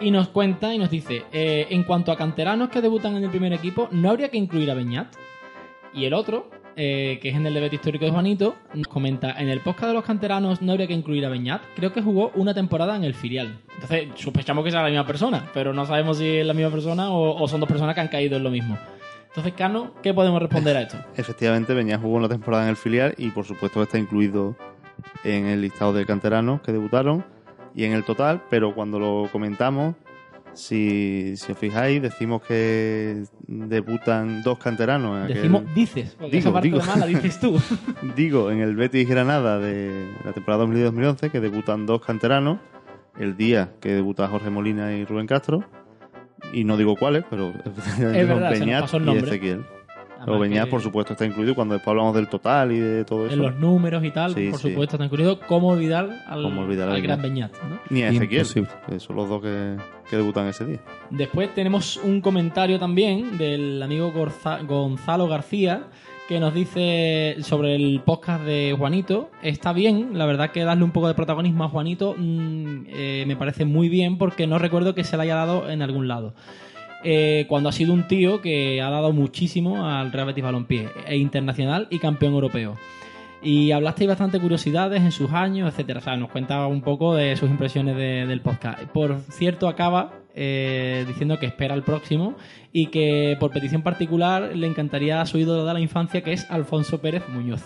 Y 0.00 0.10
nos 0.10 0.28
cuenta 0.28 0.74
y 0.74 0.78
nos 0.78 0.90
dice, 0.90 1.24
eh, 1.32 1.66
en 1.70 1.84
cuanto 1.84 2.10
a 2.10 2.16
canteranos 2.16 2.70
que 2.70 2.80
debutan 2.80 3.16
en 3.16 3.24
el 3.24 3.30
primer 3.30 3.52
equipo, 3.52 3.88
¿no 3.92 4.10
habría 4.10 4.30
que 4.30 4.38
incluir 4.38 4.70
a 4.70 4.74
Beñat? 4.74 5.14
Y 5.92 6.06
el 6.06 6.14
otro, 6.14 6.48
eh, 6.76 7.18
que 7.20 7.28
es 7.30 7.36
en 7.36 7.46
el 7.46 7.54
debate 7.54 7.76
histórico 7.76 8.04
de 8.04 8.10
Juanito, 8.10 8.56
nos 8.74 8.88
comenta, 8.88 9.40
en 9.40 9.48
el 9.48 9.60
podcast 9.60 9.88
de 9.88 9.94
los 9.94 10.04
canteranos 10.04 10.62
no 10.62 10.72
habría 10.72 10.86
que 10.86 10.94
incluir 10.94 11.24
a 11.26 11.28
Beñat, 11.28 11.62
creo 11.76 11.92
que 11.92 12.02
jugó 12.02 12.30
una 12.34 12.54
temporada 12.54 12.96
en 12.96 13.04
el 13.04 13.14
filial. 13.14 13.58
Entonces, 13.74 14.08
sospechamos 14.16 14.64
que 14.64 14.70
sea 14.70 14.82
la 14.82 14.88
misma 14.88 15.06
persona, 15.06 15.48
pero 15.52 15.72
no 15.72 15.86
sabemos 15.86 16.18
si 16.18 16.26
es 16.26 16.46
la 16.46 16.54
misma 16.54 16.70
persona 16.70 17.10
o, 17.10 17.42
o 17.42 17.48
son 17.48 17.60
dos 17.60 17.68
personas 17.68 17.94
que 17.94 18.00
han 18.00 18.08
caído 18.08 18.36
en 18.36 18.44
lo 18.44 18.50
mismo. 18.50 18.78
Entonces, 19.28 19.52
Cano, 19.54 19.92
¿qué 20.02 20.12
podemos 20.12 20.40
responder 20.40 20.76
a 20.76 20.82
esto? 20.82 20.98
Efectivamente, 21.16 21.72
Beñat 21.72 22.00
jugó 22.00 22.16
una 22.16 22.28
temporada 22.28 22.64
en 22.64 22.70
el 22.70 22.76
filial 22.76 23.14
y 23.16 23.30
por 23.30 23.44
supuesto 23.44 23.82
está 23.82 23.98
incluido 23.98 24.56
en 25.24 25.46
el 25.46 25.62
listado 25.62 25.92
de 25.92 26.04
canteranos 26.04 26.60
que 26.62 26.72
debutaron 26.72 27.24
y 27.74 27.84
en 27.84 27.92
el 27.92 28.04
total, 28.04 28.42
pero 28.50 28.74
cuando 28.74 28.98
lo 28.98 29.28
comentamos, 29.30 29.94
si, 30.60 31.36
si 31.36 31.52
os 31.52 31.58
fijáis, 31.58 32.00
decimos 32.02 32.42
que 32.42 33.24
debutan 33.46 34.42
dos 34.42 34.58
canteranos. 34.58 35.16
en 35.18 35.24
aquel- 35.24 35.36
Decimos, 35.36 35.74
dices, 35.74 36.16
porque 36.18 36.38
esa 36.38 36.52
parte 36.52 36.70
de 36.70 36.78
mala 36.82 37.06
dices 37.06 37.40
tú. 37.40 37.58
digo, 38.16 38.50
en 38.50 38.60
el 38.60 38.76
Betis 38.76 39.08
Granada 39.08 39.58
de 39.58 40.08
la 40.24 40.32
temporada 40.32 40.64
2010-2011, 40.66 41.30
que 41.30 41.40
debutan 41.40 41.86
dos 41.86 42.04
canteranos, 42.04 42.58
el 43.18 43.36
día 43.36 43.72
que 43.80 43.90
debuta 43.94 44.28
Jorge 44.28 44.50
Molina 44.50 44.92
y 44.92 45.04
Rubén 45.04 45.26
Castro, 45.26 45.64
y 46.52 46.64
no 46.64 46.76
digo 46.76 46.96
cuáles, 46.96 47.24
pero 47.28 47.52
verdad, 48.28 48.52
se 48.52 48.58
nos 48.58 48.60
Beñat 48.60 48.80
pasó 48.82 48.96
el 48.98 49.04
y. 49.04 49.26
Ezequiel. 49.26 49.64
Además 50.20 50.26
Pero 50.26 50.38
Beñat, 50.38 50.64
que- 50.66 50.70
por 50.70 50.82
supuesto, 50.82 51.12
está 51.14 51.24
incluido 51.24 51.54
cuando 51.54 51.74
después 51.74 51.92
hablamos 51.92 52.14
del 52.14 52.28
total 52.28 52.72
y 52.72 52.78
de 52.78 53.04
todo 53.06 53.24
eso. 53.26 53.34
En 53.34 53.40
los 53.42 53.54
números 53.56 54.04
y 54.04 54.10
tal, 54.10 54.34
Sí, 54.34 54.48
por 54.50 54.60
sí. 54.60 54.68
supuesto, 54.70 54.98
tan 54.98 55.08
curioso. 55.08 55.40
¿Cómo 55.48 55.68
olvidar 55.68 56.10
al, 56.26 56.42
¿Cómo 56.42 56.60
olvidar 56.60 56.90
a 56.90 56.94
al 56.94 57.00
gran 57.00 57.22
Beñat? 57.22 57.52
Ni 57.88 58.02
a 58.02 58.10
Ezequiel, 58.10 58.44
son 58.44 59.16
los 59.16 59.28
dos 59.28 59.40
que, 59.40 59.76
que 60.10 60.16
debutan 60.16 60.46
ese 60.46 60.66
día. 60.66 60.80
Después 61.08 61.54
tenemos 61.54 61.96
un 61.96 62.20
comentario 62.20 62.78
también 62.78 63.38
del 63.38 63.82
amigo 63.82 64.12
Gorza- 64.12 64.62
Gonzalo 64.66 65.26
García 65.26 65.84
que 66.28 66.38
nos 66.38 66.54
dice 66.54 67.36
sobre 67.40 67.74
el 67.74 68.02
podcast 68.04 68.44
de 68.44 68.72
Juanito. 68.78 69.30
Está 69.42 69.72
bien, 69.72 70.10
la 70.18 70.26
verdad 70.26 70.50
que 70.52 70.62
darle 70.62 70.84
un 70.84 70.92
poco 70.92 71.08
de 71.08 71.14
protagonismo 71.14 71.64
a 71.64 71.68
Juanito 71.68 72.14
mm, 72.16 72.84
eh, 72.88 73.24
me 73.26 73.34
parece 73.36 73.64
muy 73.64 73.88
bien 73.88 74.16
porque 74.16 74.46
no 74.46 74.58
recuerdo 74.60 74.94
que 74.94 75.02
se 75.02 75.16
le 75.16 75.24
haya 75.24 75.34
dado 75.34 75.68
en 75.70 75.82
algún 75.82 76.06
lado. 76.06 76.34
Eh, 77.02 77.46
cuando 77.48 77.68
ha 77.68 77.72
sido 77.72 77.92
un 77.94 78.06
tío 78.08 78.40
que 78.42 78.82
ha 78.82 78.90
dado 78.90 79.12
muchísimo 79.12 79.86
al 79.86 80.12
Real 80.12 80.26
Betis 80.26 80.44
Balompié, 80.44 80.88
e 81.06 81.16
internacional 81.16 81.86
y 81.90 81.98
campeón 81.98 82.34
europeo. 82.34 82.76
Y 83.42 83.70
hablasteis 83.72 84.08
bastante 84.08 84.38
curiosidades 84.38 85.00
en 85.00 85.12
sus 85.12 85.32
años, 85.32 85.70
etcétera. 85.72 86.00
O 86.00 86.02
sea, 86.02 86.16
nos 86.16 86.28
cuenta 86.30 86.66
un 86.66 86.82
poco 86.82 87.14
de 87.14 87.36
sus 87.36 87.48
impresiones 87.48 87.96
de- 87.96 88.26
del 88.26 88.42
podcast. 88.42 88.82
Por 88.92 89.18
cierto, 89.30 89.66
acaba 89.66 90.12
eh, 90.34 91.04
diciendo 91.08 91.38
que 91.38 91.46
espera 91.46 91.74
el 91.74 91.82
próximo 91.82 92.34
y 92.72 92.86
que 92.88 93.36
por 93.40 93.50
petición 93.50 93.82
particular 93.82 94.54
le 94.54 94.66
encantaría 94.66 95.20
a 95.20 95.26
su 95.26 95.38
ídolo 95.38 95.64
de 95.64 95.72
la 95.74 95.80
infancia, 95.80 96.22
que 96.22 96.32
es 96.34 96.48
Alfonso 96.50 97.00
Pérez 97.00 97.22
Muñoz. 97.28 97.62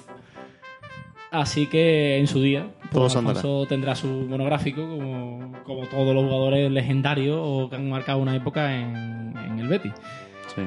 Así 1.35 1.66
que 1.66 2.19
en 2.19 2.28
su 2.28 2.40
día, 2.40 2.69
pues. 2.93 3.16
Alfonso 3.16 3.66
tendrá 3.66 3.97
su 3.97 4.06
monográfico, 4.06 4.82
como, 4.82 5.52
como 5.65 5.86
todos 5.89 6.15
los 6.15 6.23
jugadores 6.23 6.70
legendarios 6.70 7.36
o 7.40 7.69
que 7.69 7.74
han 7.74 7.90
marcado 7.90 8.19
una 8.19 8.36
época 8.36 8.73
en, 8.73 9.35
en 9.36 9.59
el 9.59 9.66
Betis. 9.66 9.93
Sí. 10.55 10.62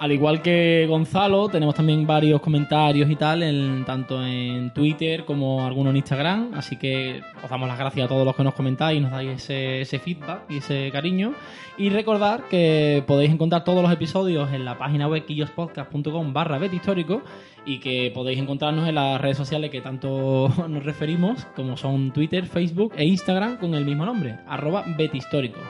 Al 0.00 0.12
igual 0.12 0.40
que 0.40 0.86
Gonzalo, 0.88 1.48
tenemos 1.48 1.74
también 1.74 2.06
varios 2.06 2.40
comentarios 2.40 3.10
y 3.10 3.16
tal, 3.16 3.42
en, 3.42 3.84
tanto 3.84 4.24
en 4.24 4.72
Twitter 4.72 5.26
como 5.26 5.66
algunos 5.66 5.90
en 5.90 5.98
Instagram. 5.98 6.52
Así 6.54 6.76
que 6.76 7.20
os 7.42 7.50
damos 7.50 7.68
las 7.68 7.78
gracias 7.78 8.06
a 8.06 8.08
todos 8.08 8.24
los 8.24 8.34
que 8.34 8.42
nos 8.42 8.54
comentáis 8.54 8.98
y 8.98 9.02
nos 9.02 9.10
dais 9.10 9.30
ese, 9.30 9.82
ese 9.82 9.98
feedback 9.98 10.44
y 10.48 10.56
ese 10.56 10.90
cariño. 10.90 11.34
Y 11.76 11.90
recordar 11.90 12.44
que 12.48 13.04
podéis 13.06 13.30
encontrar 13.30 13.62
todos 13.62 13.82
los 13.82 13.92
episodios 13.92 14.50
en 14.54 14.64
la 14.64 14.78
página 14.78 15.06
web 15.06 15.26
quillospodcast.com 15.26 16.32
barra 16.32 16.58
histórico 16.66 17.20
y 17.64 17.80
que 17.80 18.10
podéis 18.14 18.38
encontrarnos 18.38 18.88
en 18.88 18.94
las 18.94 19.20
redes 19.20 19.36
sociales 19.36 19.70
que 19.70 19.80
tanto 19.80 20.52
nos 20.68 20.84
referimos, 20.84 21.44
como 21.56 21.76
son 21.76 22.12
Twitter, 22.12 22.46
Facebook 22.46 22.92
e 22.96 23.04
Instagram 23.04 23.58
con 23.58 23.74
el 23.74 23.84
mismo 23.84 24.04
nombre, 24.04 24.38
arroba 24.46 24.84
betistórico. 24.96 25.60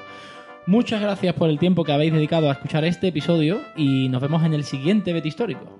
Muchas 0.66 1.00
gracias 1.00 1.34
por 1.34 1.48
el 1.50 1.58
tiempo 1.58 1.84
que 1.84 1.92
habéis 1.92 2.12
dedicado 2.12 2.48
a 2.48 2.52
escuchar 2.52 2.84
este 2.84 3.08
episodio 3.08 3.60
y 3.76 4.08
nos 4.08 4.22
vemos 4.22 4.44
en 4.44 4.54
el 4.54 4.64
siguiente 4.64 5.12
Bet 5.12 5.26
Histórico. 5.26 5.78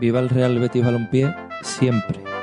Viva 0.00 0.20
el 0.20 0.28
Real 0.28 0.58
Betis 0.58 0.84
Balompié 0.84 1.32
siempre. 1.62 2.35